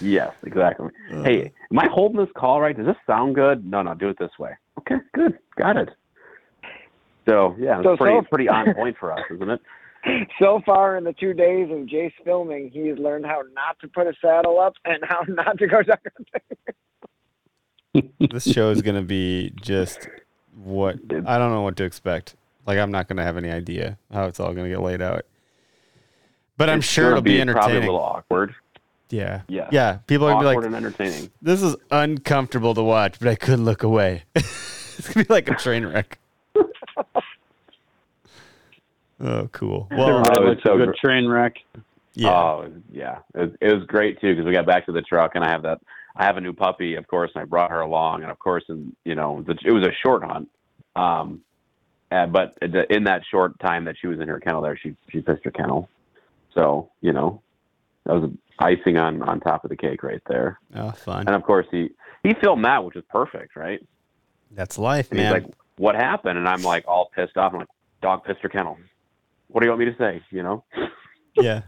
Yes, 0.00 0.32
exactly. 0.44 0.88
Uh. 1.12 1.22
hey, 1.22 1.52
am 1.70 1.78
I 1.78 1.86
holding 1.92 2.16
this 2.16 2.30
call 2.34 2.62
right? 2.62 2.74
Does 2.74 2.86
this 2.86 2.96
sound 3.06 3.34
good? 3.34 3.64
No, 3.70 3.82
no, 3.82 3.94
do 3.94 4.08
it 4.08 4.18
this 4.18 4.30
way. 4.38 4.52
Okay, 4.78 4.96
good. 5.12 5.38
Got 5.56 5.76
it. 5.76 5.90
So 7.28 7.54
yeah, 7.58 7.76
it's 7.80 7.84
So- 7.84 7.96
pretty 7.98 8.18
so- 8.18 8.26
pretty 8.30 8.48
on 8.48 8.74
point 8.74 8.96
for 8.98 9.12
us, 9.12 9.20
isn't 9.30 9.50
it? 9.50 9.60
So 10.38 10.60
far 10.66 10.96
in 10.96 11.04
the 11.04 11.12
two 11.14 11.32
days 11.32 11.70
of 11.70 11.78
Jace 11.86 12.12
filming, 12.24 12.70
he's 12.70 12.98
learned 12.98 13.24
how 13.26 13.42
not 13.54 13.78
to 13.80 13.88
put 13.88 14.06
a 14.06 14.12
saddle 14.20 14.60
up 14.60 14.74
and 14.84 14.98
how 15.04 15.22
not 15.28 15.56
to 15.58 15.66
go 15.66 15.82
duck 15.82 16.00
hunting. 17.94 18.10
this 18.30 18.44
show 18.50 18.70
is 18.70 18.82
gonna 18.82 19.02
be 19.02 19.52
just 19.62 20.08
what 20.62 20.96
I 21.26 21.38
don't 21.38 21.50
know 21.52 21.62
what 21.62 21.76
to 21.76 21.84
expect. 21.84 22.34
Like 22.66 22.78
I'm 22.78 22.90
not 22.90 23.08
gonna 23.08 23.22
have 23.24 23.36
any 23.36 23.50
idea 23.50 23.98
how 24.12 24.26
it's 24.26 24.40
all 24.40 24.52
gonna 24.52 24.68
get 24.68 24.80
laid 24.80 25.00
out. 25.02 25.24
But 26.56 26.70
I'm 26.70 26.78
It's 26.78 26.86
sure 26.88 27.10
it'll 27.10 27.22
be, 27.22 27.40
entertaining. 27.40 27.60
Probably 27.62 27.76
a 27.78 27.80
little 27.80 28.00
awkward. 28.00 28.54
yeah. 29.10 29.42
Yeah. 29.48 29.68
Yeah. 29.72 29.98
People 30.06 30.26
are 30.28 30.34
gonna 30.34 30.48
Awkward 30.50 30.62
be 30.62 30.68
like, 30.70 30.76
and 30.76 30.86
entertaining. 30.86 31.30
this 31.42 31.62
is 31.62 31.74
uncomfortable 31.90 32.74
to 32.74 32.82
watch, 32.82 33.18
but 33.18 33.28
I 33.28 33.34
couldn't 33.34 33.64
look 33.64 33.82
away. 33.82 34.24
it's 34.34 35.08
gonna 35.12 35.24
be 35.26 35.32
like 35.32 35.48
a 35.50 35.54
train 35.54 35.84
wreck. 35.86 36.18
Oh, 39.20 39.48
cool. 39.52 39.88
Well, 39.90 40.00
Oh, 40.08 40.18
Everybody 40.20 40.52
it's 40.52 40.62
so 40.64 40.74
a 40.74 40.78
good 40.78 40.86
gr- 40.88 41.06
train 41.08 41.26
wreck. 41.28 41.54
yeah. 42.14 42.30
Oh 42.30 42.72
yeah, 42.92 43.18
it 43.34 43.38
was, 43.40 43.50
it 43.60 43.74
was 43.74 43.84
great 43.86 44.20
too 44.20 44.32
because 44.34 44.46
we 44.46 44.52
got 44.52 44.66
back 44.66 44.86
to 44.86 44.92
the 44.92 45.02
truck 45.02 45.32
and 45.34 45.44
I 45.44 45.50
have 45.50 45.62
that. 45.62 45.80
I 46.16 46.24
have 46.26 46.36
a 46.36 46.40
new 46.40 46.52
puppy, 46.52 46.94
of 46.94 47.06
course, 47.08 47.32
and 47.34 47.42
I 47.42 47.44
brought 47.44 47.70
her 47.72 47.80
along, 47.80 48.22
and 48.22 48.30
of 48.30 48.38
course, 48.38 48.64
and 48.68 48.94
you 49.04 49.14
know, 49.16 49.42
the, 49.46 49.56
it 49.64 49.72
was 49.72 49.84
a 49.84 49.92
short 50.04 50.22
hunt. 50.22 50.48
Um, 50.94 51.40
and, 52.12 52.32
but 52.32 52.56
in 52.90 53.04
that 53.04 53.22
short 53.28 53.58
time 53.58 53.84
that 53.86 53.96
she 54.00 54.06
was 54.06 54.20
in 54.20 54.28
her 54.28 54.38
kennel, 54.38 54.62
there 54.62 54.76
she 54.80 54.94
she 55.10 55.20
pissed 55.20 55.44
her 55.44 55.50
kennel. 55.50 55.88
So 56.54 56.90
you 57.00 57.12
know, 57.12 57.42
that 58.06 58.12
was 58.14 58.30
icing 58.60 58.96
on 58.96 59.22
on 59.22 59.40
top 59.40 59.64
of 59.64 59.70
the 59.70 59.76
cake 59.76 60.02
right 60.04 60.22
there. 60.28 60.60
oh, 60.76 60.92
fun. 60.92 61.26
And 61.26 61.34
of 61.34 61.42
course, 61.42 61.66
he 61.72 61.90
he 62.22 62.32
filmed 62.40 62.64
that, 62.64 62.84
which 62.84 62.94
is 62.94 63.02
perfect, 63.10 63.56
right? 63.56 63.84
That's 64.52 64.78
life, 64.78 65.10
And 65.10 65.18
man. 65.18 65.34
he's 65.34 65.42
like, 65.44 65.54
"What 65.78 65.96
happened?" 65.96 66.38
And 66.38 66.48
I'm 66.48 66.62
like, 66.62 66.84
all 66.86 67.10
pissed 67.12 67.36
off. 67.36 67.52
I'm 67.52 67.58
like, 67.58 67.68
"Dog 68.02 68.22
pissed 68.24 68.40
her 68.42 68.48
kennel." 68.48 68.78
What 69.54 69.60
do 69.60 69.66
you 69.66 69.70
want 69.70 69.78
me 69.78 69.84
to 69.92 69.96
say? 69.96 70.20
You 70.32 70.42
know, 70.42 70.64
yeah. 71.36 71.62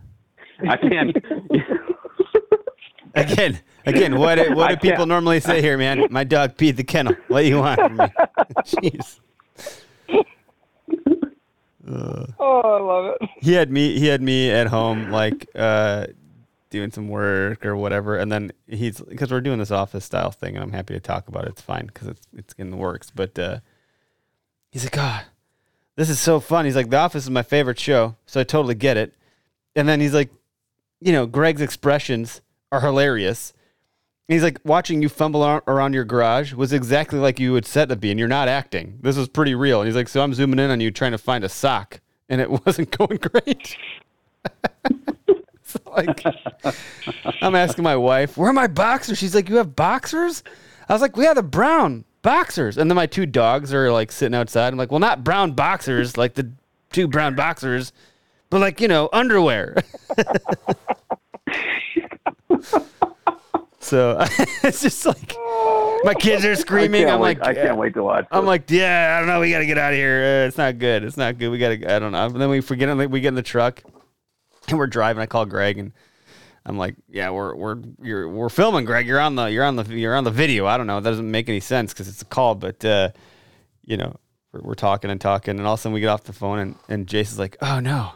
I 0.68 0.76
can't. 0.76 1.16
Again, 3.14 3.60
again, 3.86 4.18
what 4.18 4.34
do- 4.34 4.54
what 4.56 4.68
do 4.68 4.76
people 4.76 5.06
normally 5.06 5.38
say 5.38 5.62
here, 5.62 5.78
man? 5.78 6.08
My 6.10 6.24
dog 6.24 6.56
peed 6.56 6.74
the 6.76 6.82
kennel. 6.84 7.14
What 7.28 7.42
do 7.42 7.46
you 7.48 7.58
want 7.58 7.80
from 7.80 7.96
me? 7.96 8.04
Jeez. 8.64 9.20
Uh, 11.88 12.26
Oh, 12.40 12.60
I 12.60 12.80
love 12.80 13.16
it. 13.20 13.28
he 13.40 13.52
had 13.52 13.70
me. 13.70 13.98
He 14.00 14.06
had 14.08 14.20
me 14.20 14.50
at 14.50 14.66
home, 14.66 15.10
like 15.10 15.46
uh, 15.54 16.08
doing 16.70 16.90
some 16.90 17.08
work 17.08 17.64
or 17.64 17.76
whatever, 17.76 18.16
and 18.16 18.30
then 18.32 18.50
he's 18.66 19.00
because 19.00 19.30
we're 19.30 19.40
doing 19.40 19.60
this 19.60 19.70
office 19.70 20.04
style 20.04 20.32
thing, 20.32 20.56
and 20.56 20.64
I'm 20.64 20.72
happy 20.72 20.92
to 20.94 21.00
talk 21.00 21.28
about 21.28 21.44
it. 21.44 21.50
It's 21.50 21.62
fine 21.62 21.86
because 21.86 22.08
it's 22.08 22.26
it's 22.36 22.54
in 22.58 22.70
the 22.70 22.76
works. 22.76 23.10
But 23.14 23.38
uh, 23.38 23.60
he's 24.72 24.84
like, 24.84 24.92
God, 24.92 25.24
this 25.96 26.10
is 26.10 26.20
so 26.20 26.40
fun. 26.40 26.64
He's 26.64 26.76
like, 26.76 26.90
The 26.90 26.98
Office 26.98 27.24
is 27.24 27.30
my 27.30 27.42
favorite 27.42 27.78
show, 27.80 28.16
so 28.26 28.40
I 28.40 28.44
totally 28.44 28.74
get 28.74 28.96
it. 28.96 29.14
And 29.74 29.88
then 29.88 30.00
he's 30.00 30.14
like, 30.14 30.30
you 31.00 31.12
know, 31.12 31.26
Greg's 31.26 31.60
expressions 31.60 32.40
are 32.72 32.80
hilarious. 32.80 33.52
And 34.28 34.34
he's 34.34 34.42
like, 34.42 34.58
watching 34.64 35.02
you 35.02 35.08
fumble 35.08 35.42
ar- 35.42 35.62
around 35.66 35.92
your 35.92 36.04
garage 36.04 36.52
was 36.52 36.72
exactly 36.72 37.18
like 37.18 37.38
you 37.38 37.52
would 37.52 37.66
set 37.66 37.88
to 37.90 37.96
be, 37.96 38.10
and 38.10 38.18
you're 38.18 38.28
not 38.28 38.48
acting. 38.48 38.98
This 39.02 39.16
was 39.16 39.28
pretty 39.28 39.54
real. 39.54 39.80
And 39.80 39.88
he's 39.88 39.96
like, 39.96 40.08
so 40.08 40.22
I'm 40.22 40.34
zooming 40.34 40.58
in 40.58 40.70
on 40.70 40.80
you 40.80 40.90
trying 40.90 41.12
to 41.12 41.18
find 41.18 41.44
a 41.44 41.48
sock, 41.48 42.00
and 42.28 42.40
it 42.40 42.50
wasn't 42.66 42.96
going 42.96 43.18
great. 43.18 43.76
so 45.62 45.78
like, 45.86 46.22
I'm 47.40 47.54
asking 47.54 47.84
my 47.84 47.96
wife, 47.96 48.36
where 48.36 48.50
are 48.50 48.54
my 48.54 48.66
boxers? 48.66 49.18
She's 49.18 49.34
like, 49.34 49.48
you 49.48 49.56
have 49.56 49.76
boxers? 49.76 50.42
I 50.88 50.92
was 50.92 51.02
like, 51.02 51.16
we 51.16 51.24
have 51.24 51.36
the 51.36 51.42
brown 51.42 52.04
boxers. 52.26 52.76
And 52.76 52.90
then 52.90 52.96
my 52.96 53.06
two 53.06 53.24
dogs 53.24 53.72
are 53.72 53.92
like 53.92 54.10
sitting 54.10 54.34
outside. 54.34 54.72
I'm 54.72 54.76
like, 54.76 54.90
well, 54.90 54.98
not 54.98 55.22
brown 55.22 55.52
boxers, 55.52 56.18
like 56.18 56.34
the 56.34 56.50
two 56.90 57.06
brown 57.06 57.36
boxers, 57.36 57.92
but 58.50 58.60
like, 58.60 58.80
you 58.80 58.88
know, 58.88 59.08
underwear. 59.12 59.76
so 63.78 64.18
it's 64.64 64.82
just 64.82 65.06
like 65.06 65.36
my 66.02 66.14
kids 66.18 66.44
are 66.44 66.56
screaming. 66.56 67.08
I'm 67.08 67.20
wait- 67.20 67.38
like, 67.38 67.46
I 67.48 67.54
can't 67.54 67.78
wait 67.78 67.94
to 67.94 68.02
watch. 68.02 68.26
I'm 68.32 68.42
this. 68.42 68.48
like, 68.48 68.68
yeah, 68.72 69.14
I 69.16 69.20
don't 69.20 69.28
know. 69.28 69.38
We 69.38 69.52
got 69.52 69.60
to 69.60 69.66
get 69.66 69.78
out 69.78 69.92
of 69.92 69.96
here. 69.96 70.42
Uh, 70.42 70.48
it's 70.48 70.58
not 70.58 70.80
good. 70.80 71.04
It's 71.04 71.16
not 71.16 71.38
good. 71.38 71.50
We 71.50 71.58
got 71.58 71.68
to, 71.68 71.94
I 71.94 72.00
don't 72.00 72.10
know. 72.10 72.26
And 72.26 72.40
then 72.40 72.50
we 72.50 72.60
forget, 72.60 73.08
we 73.08 73.20
get 73.20 73.28
in 73.28 73.34
the 73.36 73.42
truck 73.42 73.84
and 74.66 74.76
we're 74.76 74.88
driving. 74.88 75.22
I 75.22 75.26
call 75.26 75.46
Greg 75.46 75.78
and 75.78 75.92
I'm 76.66 76.76
like, 76.76 76.96
yeah, 77.08 77.30
we're, 77.30 77.54
we're, 77.54 77.76
you're, 78.02 78.28
we're 78.28 78.48
filming 78.48 78.84
Greg. 78.84 79.06
You're 79.06 79.20
on 79.20 79.36
the, 79.36 79.46
you're 79.46 79.64
on 79.64 79.76
the, 79.76 79.84
you're 79.94 80.16
on 80.16 80.24
the 80.24 80.30
video. 80.30 80.66
I 80.66 80.76
don't 80.76 80.86
know. 80.86 81.00
That 81.00 81.10
doesn't 81.10 81.30
make 81.30 81.48
any 81.48 81.60
sense 81.60 81.92
because 81.92 82.08
it's 82.08 82.22
a 82.22 82.26
call, 82.26 82.56
but, 82.56 82.84
uh, 82.84 83.10
you 83.84 83.96
know, 83.96 84.16
we're, 84.52 84.60
we're 84.62 84.74
talking 84.74 85.10
and 85.10 85.20
talking. 85.20 85.58
And 85.58 85.66
all 85.66 85.74
of 85.74 85.80
a 85.80 85.82
sudden 85.82 85.94
we 85.94 86.00
get 86.00 86.08
off 86.08 86.24
the 86.24 86.32
phone 86.32 86.58
and, 86.58 86.74
and 86.88 87.06
Jace 87.06 87.32
is 87.32 87.38
like, 87.38 87.56
oh 87.62 87.78
no, 87.78 88.10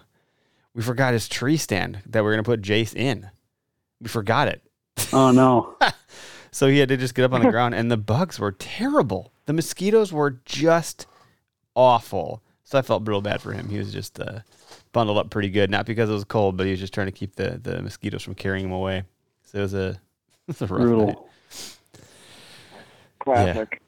we 0.75 0.83
forgot 0.83 1.13
his 1.13 1.29
tree 1.29 1.57
stand 1.57 2.03
that 2.07 2.25
we're 2.25 2.33
going 2.33 2.45
to 2.45 2.51
put 2.51 2.61
Jace 2.61 2.95
in. 2.95 3.31
We 4.01 4.09
forgot 4.09 4.49
it. 4.49 4.63
Oh 5.13 5.31
no. 5.31 5.77
So 6.53 6.67
he 6.67 6.79
had 6.79 6.89
to 6.89 6.97
just 6.97 7.15
get 7.15 7.25
up 7.25 7.33
on 7.33 7.43
the 7.43 7.51
ground, 7.51 7.75
and 7.75 7.91
the 7.91 7.97
bugs 7.97 8.39
were 8.39 8.53
terrible. 8.53 9.33
The 9.47 9.53
mosquitoes 9.53 10.13
were 10.13 10.41
just 10.45 11.07
awful. 11.75 12.43
So 12.65 12.79
I 12.79 12.83
felt 12.83 13.07
real 13.07 13.21
bad 13.21 13.41
for 13.41 13.53
him. 13.53 13.69
He 13.69 13.79
was 13.79 13.93
just 13.93 14.19
uh, 14.19 14.41
bundled 14.93 15.19
up 15.19 15.31
pretty 15.31 15.51
good, 15.51 15.71
not 15.71 15.87
because 15.87 16.11
it 16.11 16.13
was 16.13 16.25
cold, 16.25 16.57
but 16.57 16.67
he 16.67 16.73
was 16.73 16.81
just 16.81 16.95
trying 16.95 17.07
to 17.07 17.13
keep 17.13 17.37
the, 17.37 17.61
the 17.63 17.83
mosquitoes 17.83 18.23
from 18.23 18.35
carrying 18.35 18.67
him 18.67 18.73
away. 18.73 19.05
So 19.45 19.59
it 19.59 19.63
was 19.63 19.75
a, 19.75 19.89
it 20.49 20.61
was 20.61 20.63
a 20.63 20.67
rough 20.67 20.81
night. 20.81 20.87
Brutal. 20.87 21.29
Classic. 23.19 23.83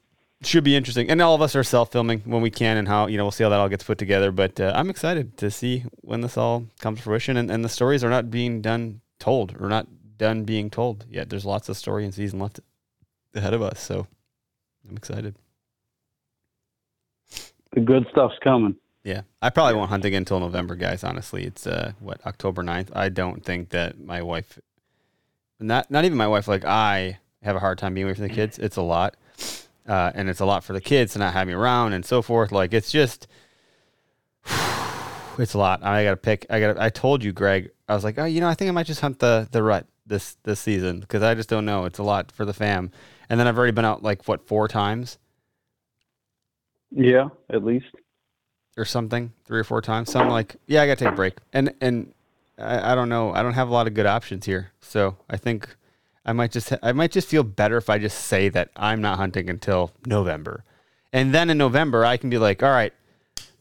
Should 0.44 0.64
be 0.64 0.74
interesting, 0.74 1.08
and 1.08 1.22
all 1.22 1.36
of 1.36 1.40
us 1.40 1.54
are 1.54 1.62
self-filming 1.62 2.22
when 2.24 2.42
we 2.42 2.50
can, 2.50 2.76
and 2.76 2.88
how 2.88 3.06
you 3.06 3.16
know 3.16 3.24
we'll 3.24 3.30
see 3.30 3.44
how 3.44 3.50
that 3.50 3.60
all 3.60 3.68
gets 3.68 3.84
put 3.84 3.96
together. 3.96 4.32
But 4.32 4.58
uh, 4.58 4.72
I'm 4.74 4.90
excited 4.90 5.36
to 5.36 5.52
see 5.52 5.84
when 6.00 6.20
this 6.20 6.36
all 6.36 6.66
comes 6.80 6.98
to 6.98 7.04
fruition, 7.04 7.36
and, 7.36 7.48
and 7.48 7.64
the 7.64 7.68
stories 7.68 8.02
are 8.02 8.10
not 8.10 8.28
being 8.28 8.60
done 8.60 9.02
told 9.20 9.54
or 9.60 9.68
not 9.68 9.86
done 10.18 10.42
being 10.42 10.68
told 10.68 11.06
yet. 11.08 11.30
There's 11.30 11.44
lots 11.44 11.68
of 11.68 11.76
story 11.76 12.04
and 12.04 12.12
season 12.12 12.40
left 12.40 12.58
ahead 13.36 13.54
of 13.54 13.62
us, 13.62 13.80
so 13.80 14.08
I'm 14.88 14.96
excited. 14.96 15.36
The 17.72 17.80
good 17.80 18.06
stuff's 18.10 18.34
coming. 18.42 18.76
Yeah, 19.04 19.22
I 19.40 19.50
probably 19.50 19.74
won't 19.74 19.90
hunt 19.90 20.04
again 20.04 20.18
until 20.18 20.38
November, 20.38 20.76
guys. 20.76 21.02
Honestly, 21.02 21.44
it's 21.44 21.66
uh 21.66 21.92
what 21.98 22.24
October 22.24 22.62
9th. 22.62 22.90
I 22.94 23.08
don't 23.08 23.44
think 23.44 23.70
that 23.70 23.98
my 23.98 24.22
wife, 24.22 24.58
not 25.58 25.90
not 25.90 26.04
even 26.04 26.16
my 26.16 26.28
wife, 26.28 26.46
like 26.46 26.64
I 26.64 27.18
have 27.42 27.56
a 27.56 27.60
hard 27.60 27.78
time 27.78 27.94
being 27.94 28.06
away 28.06 28.14
from 28.14 28.28
the 28.28 28.34
kids. 28.34 28.58
It's 28.58 28.76
a 28.76 28.82
lot, 28.82 29.16
uh, 29.88 30.12
and 30.14 30.28
it's 30.28 30.40
a 30.40 30.44
lot 30.44 30.62
for 30.62 30.72
the 30.72 30.80
kids 30.80 31.14
to 31.14 31.18
not 31.18 31.32
have 31.32 31.48
me 31.48 31.52
around 31.52 31.94
and 31.94 32.04
so 32.04 32.22
forth. 32.22 32.52
Like 32.52 32.72
it's 32.72 32.92
just, 32.92 33.26
it's 35.38 35.54
a 35.54 35.58
lot. 35.58 35.82
I 35.82 36.04
got 36.04 36.10
to 36.10 36.16
pick. 36.16 36.46
I 36.48 36.60
got. 36.60 36.78
I 36.78 36.88
told 36.88 37.24
you, 37.24 37.32
Greg. 37.32 37.70
I 37.88 37.94
was 37.94 38.04
like, 38.04 38.18
oh, 38.18 38.24
you 38.24 38.40
know, 38.40 38.48
I 38.48 38.54
think 38.54 38.68
I 38.68 38.72
might 38.72 38.86
just 38.86 39.00
hunt 39.00 39.18
the 39.18 39.48
the 39.50 39.64
rut 39.64 39.86
this 40.06 40.36
this 40.44 40.60
season 40.60 41.00
because 41.00 41.24
I 41.24 41.34
just 41.34 41.48
don't 41.48 41.64
know. 41.64 41.86
It's 41.86 41.98
a 41.98 42.04
lot 42.04 42.30
for 42.30 42.44
the 42.44 42.54
fam, 42.54 42.92
and 43.28 43.40
then 43.40 43.48
I've 43.48 43.58
already 43.58 43.72
been 43.72 43.84
out 43.84 44.04
like 44.04 44.28
what 44.28 44.46
four 44.46 44.68
times 44.68 45.18
Yeah, 46.92 47.30
at 47.50 47.64
least. 47.64 47.86
Or 48.76 48.84
something, 48.84 49.32
three 49.44 49.60
or 49.60 49.64
four 49.64 49.80
times. 49.80 50.10
So 50.10 50.20
I'm 50.20 50.28
like, 50.28 50.56
yeah, 50.66 50.82
I 50.82 50.86
gotta 50.86 51.04
take 51.04 51.12
a 51.12 51.16
break. 51.16 51.34
And 51.52 51.74
and 51.80 52.12
I, 52.58 52.92
I 52.92 52.94
don't 52.94 53.08
know, 53.08 53.32
I 53.32 53.42
don't 53.42 53.54
have 53.54 53.68
a 53.68 53.72
lot 53.72 53.86
of 53.86 53.94
good 53.94 54.06
options 54.06 54.46
here. 54.46 54.72
So 54.80 55.16
I 55.28 55.36
think 55.36 55.68
I 56.24 56.32
might 56.32 56.52
just 56.52 56.72
I 56.82 56.92
might 56.92 57.12
just 57.12 57.28
feel 57.28 57.42
better 57.42 57.76
if 57.76 57.90
I 57.90 57.98
just 57.98 58.18
say 58.26 58.48
that 58.50 58.70
I'm 58.76 59.00
not 59.00 59.18
hunting 59.18 59.50
until 59.50 59.92
November, 60.06 60.64
and 61.12 61.34
then 61.34 61.50
in 61.50 61.58
November 61.58 62.04
I 62.04 62.16
can 62.16 62.30
be 62.30 62.38
like, 62.38 62.62
all 62.62 62.70
right, 62.70 62.92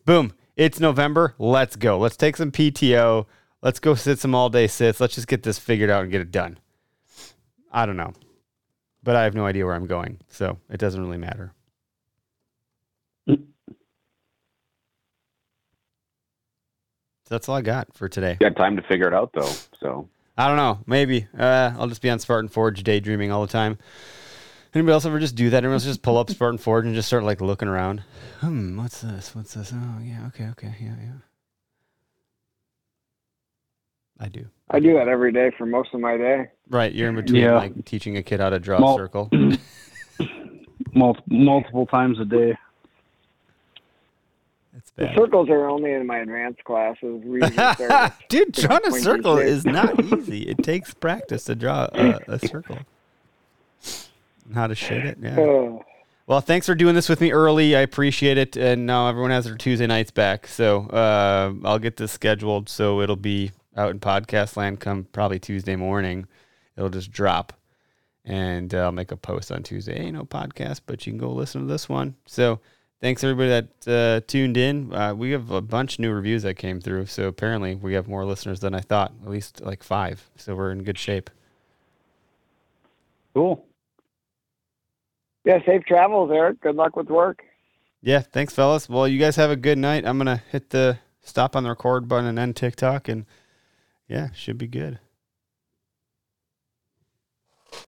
boom, 0.05 0.34
it's 0.55 0.80
November, 0.80 1.36
let's 1.39 1.76
go, 1.76 1.97
let's 1.97 2.18
take 2.18 2.38
some 2.38 2.51
PTO, 2.51 3.26
Let's 3.62 3.80
go 3.80 3.93
sit 3.93 4.18
some 4.18 4.34
all 4.34 4.49
day 4.49 4.68
sits. 4.68 4.99
Let's 4.99 5.14
just 5.16 5.28
get 5.28 5.43
this 5.43 5.59
figured 5.59 5.89
out 5.89 6.01
and 6.01 6.12
get 6.12 6.22
it 6.22 6.32
done. 6.32 6.57
I 7.72 7.86
don't 7.86 7.97
know. 7.97 8.14
But 9.03 9.16
I 9.16 9.24
have 9.24 9.36
no 9.36 9.45
idea 9.45 9.66
where 9.66 9.76
I'm 9.76 9.88
going, 9.88 10.20
so 10.30 10.57
it 10.70 10.78
doesn't 10.78 11.01
really 11.01 11.18
matter. 11.18 11.53
So 13.28 13.38
that's 17.32 17.48
all 17.50 17.56
I 17.56 17.62
got 17.62 17.94
for 17.96 18.08
today. 18.10 18.38
You 18.40 18.50
got 18.50 18.58
time 18.58 18.76
to 18.76 18.84
figure 18.84 19.08
it 19.08 19.14
out 19.14 19.32
though. 19.34 19.50
So 19.80 20.08
I 20.38 20.48
don't 20.48 20.58
know. 20.58 20.80
Maybe 20.86 21.28
uh, 21.38 21.72
I'll 21.78 21.88
just 21.88 22.02
be 22.02 22.10
on 22.10 22.20
Spartan 22.20 22.50
Forge 22.50 22.84
daydreaming 22.84 23.32
all 23.32 23.42
the 23.42 23.52
time. 23.52 23.78
Anybody 24.74 24.94
else 24.94 25.06
ever 25.06 25.20
just 25.20 25.36
do 25.36 25.50
that? 25.50 25.58
Everyone 25.58 25.76
else 25.76 25.86
just 25.86 26.02
pull 26.02 26.18
up 26.18 26.30
Spartan 26.30 26.58
Forge 26.58 26.86
and 26.86 26.94
just 26.94 27.08
start 27.08 27.24
like 27.24 27.42
looking 27.42 27.68
around. 27.68 28.04
Hmm, 28.40 28.78
what's 28.78 29.02
this? 29.02 29.34
What's 29.36 29.54
this? 29.54 29.72
Oh, 29.74 30.00
yeah, 30.04 30.28
okay, 30.28 30.48
okay, 30.52 30.76
yeah, 30.80 30.96
yeah. 31.02 31.12
I 34.20 34.28
do. 34.28 34.46
I 34.70 34.80
do 34.80 34.94
that 34.94 35.08
every 35.08 35.32
day 35.32 35.52
for 35.58 35.66
most 35.66 35.94
of 35.94 36.00
my 36.00 36.16
day. 36.16 36.50
Right, 36.70 36.94
you're 36.94 37.10
in 37.10 37.16
between 37.16 37.42
Yeah. 37.42 37.56
like 37.56 37.84
teaching 37.86 38.18
a 38.18 38.24
kid 38.24 38.40
how 38.40 38.50
to 38.50 38.60
draw 38.60 38.80
Mul- 38.80 38.96
a 38.96 38.98
circle. 38.98 39.30
Mul- 40.94 41.18
multiple 41.28 41.86
times 41.88 42.20
a 42.20 42.26
day. 42.26 42.58
The 44.98 45.14
circles 45.16 45.50
are 45.50 45.68
only 45.70 45.94
in 45.94 46.06
my 46.06 46.20
advanced 46.20 46.64
classes. 46.64 47.22
We 47.24 47.42
usually 47.42 47.54
start 47.54 47.80
with 47.80 48.14
Dude, 48.30 48.52
drawing 48.52 48.86
a 48.86 48.92
circle 48.92 49.38
is 49.38 49.66
not 49.66 50.04
easy. 50.14 50.44
It 50.44 50.58
takes 50.64 50.94
practice 50.94 51.46
to 51.46 51.56
draw 51.56 51.88
a, 51.94 52.20
a 52.28 52.39
circle. 52.39 52.78
How 54.54 54.68
to 54.68 54.76
shade 54.76 55.06
it, 55.06 55.18
yeah. 55.22 55.39
Oh, 55.39 55.84
Well, 56.28 56.42
thanks 56.42 56.66
for 56.66 56.76
doing 56.76 56.94
this 56.94 57.08
with 57.08 57.22
me 57.22 57.32
early. 57.32 57.76
I 57.76 57.80
appreciate 57.80 58.38
it. 58.38 58.58
And 58.58 58.86
now 58.86 59.08
everyone 59.08 59.32
has 59.32 59.46
their 59.46 59.56
Tuesday 59.56 59.88
nights 59.88 60.12
back. 60.12 60.46
So 60.48 60.82
uh, 60.88 61.54
I'll 61.64 61.80
get 61.80 61.96
this 61.98 62.12
scheduled 62.12 62.68
so 62.70 63.02
it'll 63.02 63.16
be 63.16 63.52
out 63.78 63.92
in 63.92 64.00
podcast 64.00 64.58
land 64.58 64.82
come 64.82 65.08
probably 65.14 65.39
Tuesday 65.39 65.78
morning. 65.78 66.28
It'll 66.76 66.89
just 66.89 67.12
drop. 67.12 67.54
And 68.26 68.76
uh, 68.76 68.80
I'll 68.80 68.92
make 68.92 69.12
a 69.12 69.18
post 69.18 69.52
on 69.52 69.64
Tuesday. 69.64 69.98
Hey, 70.04 70.12
no 70.12 70.26
podcast, 70.26 70.82
but 70.86 71.08
you 71.08 71.14
can 71.14 71.18
go 71.18 71.32
listen 71.32 71.62
to 71.62 71.68
this 71.68 71.88
one. 71.89 72.16
So 72.26 72.60
thanks 73.02 73.24
everybody 73.24 73.49
that 73.49 73.88
uh, 73.88 74.22
tuned 74.28 74.58
in. 74.58 74.93
Uh, 74.93 75.14
we 75.14 75.32
have 75.32 75.52
a 75.52 75.62
bunch 75.62 75.95
of 75.95 75.99
new 75.99 76.12
reviews 76.12 76.43
that 76.43 76.56
came 76.56 76.80
through. 76.80 77.08
So 77.08 77.28
apparently 77.28 77.76
we 77.76 77.93
have 77.93 78.08
more 78.08 78.24
listeners 78.24 78.60
than 78.60 78.74
I 78.74 78.80
thought, 78.80 79.12
at 79.24 79.30
least 79.30 79.62
like 79.62 79.84
five. 79.84 80.30
So 80.38 80.56
we're 80.56 80.72
in 80.72 80.84
good 80.84 80.97
shape. 80.97 81.30
Cool. 83.34 83.66
yeah, 85.45 85.60
safe 85.66 85.86
travels, 85.86 86.32
Eric. 86.34 86.62
Good 86.62 86.76
luck 86.76 86.95
with 86.95 87.08
work. 87.08 87.43
Yeah, 88.02 88.20
thanks, 88.20 88.54
fellas. 88.54 88.89
Well, 88.89 89.08
you 89.08 89.20
guys 89.20 89.36
have 89.36 89.52
a 89.52 89.56
good 89.56 89.78
night. 89.78 90.06
I'm 90.06 90.18
gonna 90.18 90.43
hit 90.52 90.72
the 90.72 90.99
stop 91.22 91.56
on 91.56 91.64
the 91.64 91.70
record 91.70 92.08
button 92.08 92.26
and 92.26 92.39
end 92.39 92.56
TikTok, 92.56 93.08
and 93.08 93.26
yeah, 94.08 94.30
should 94.34 94.58
be 94.58 94.68
good. 94.68 94.99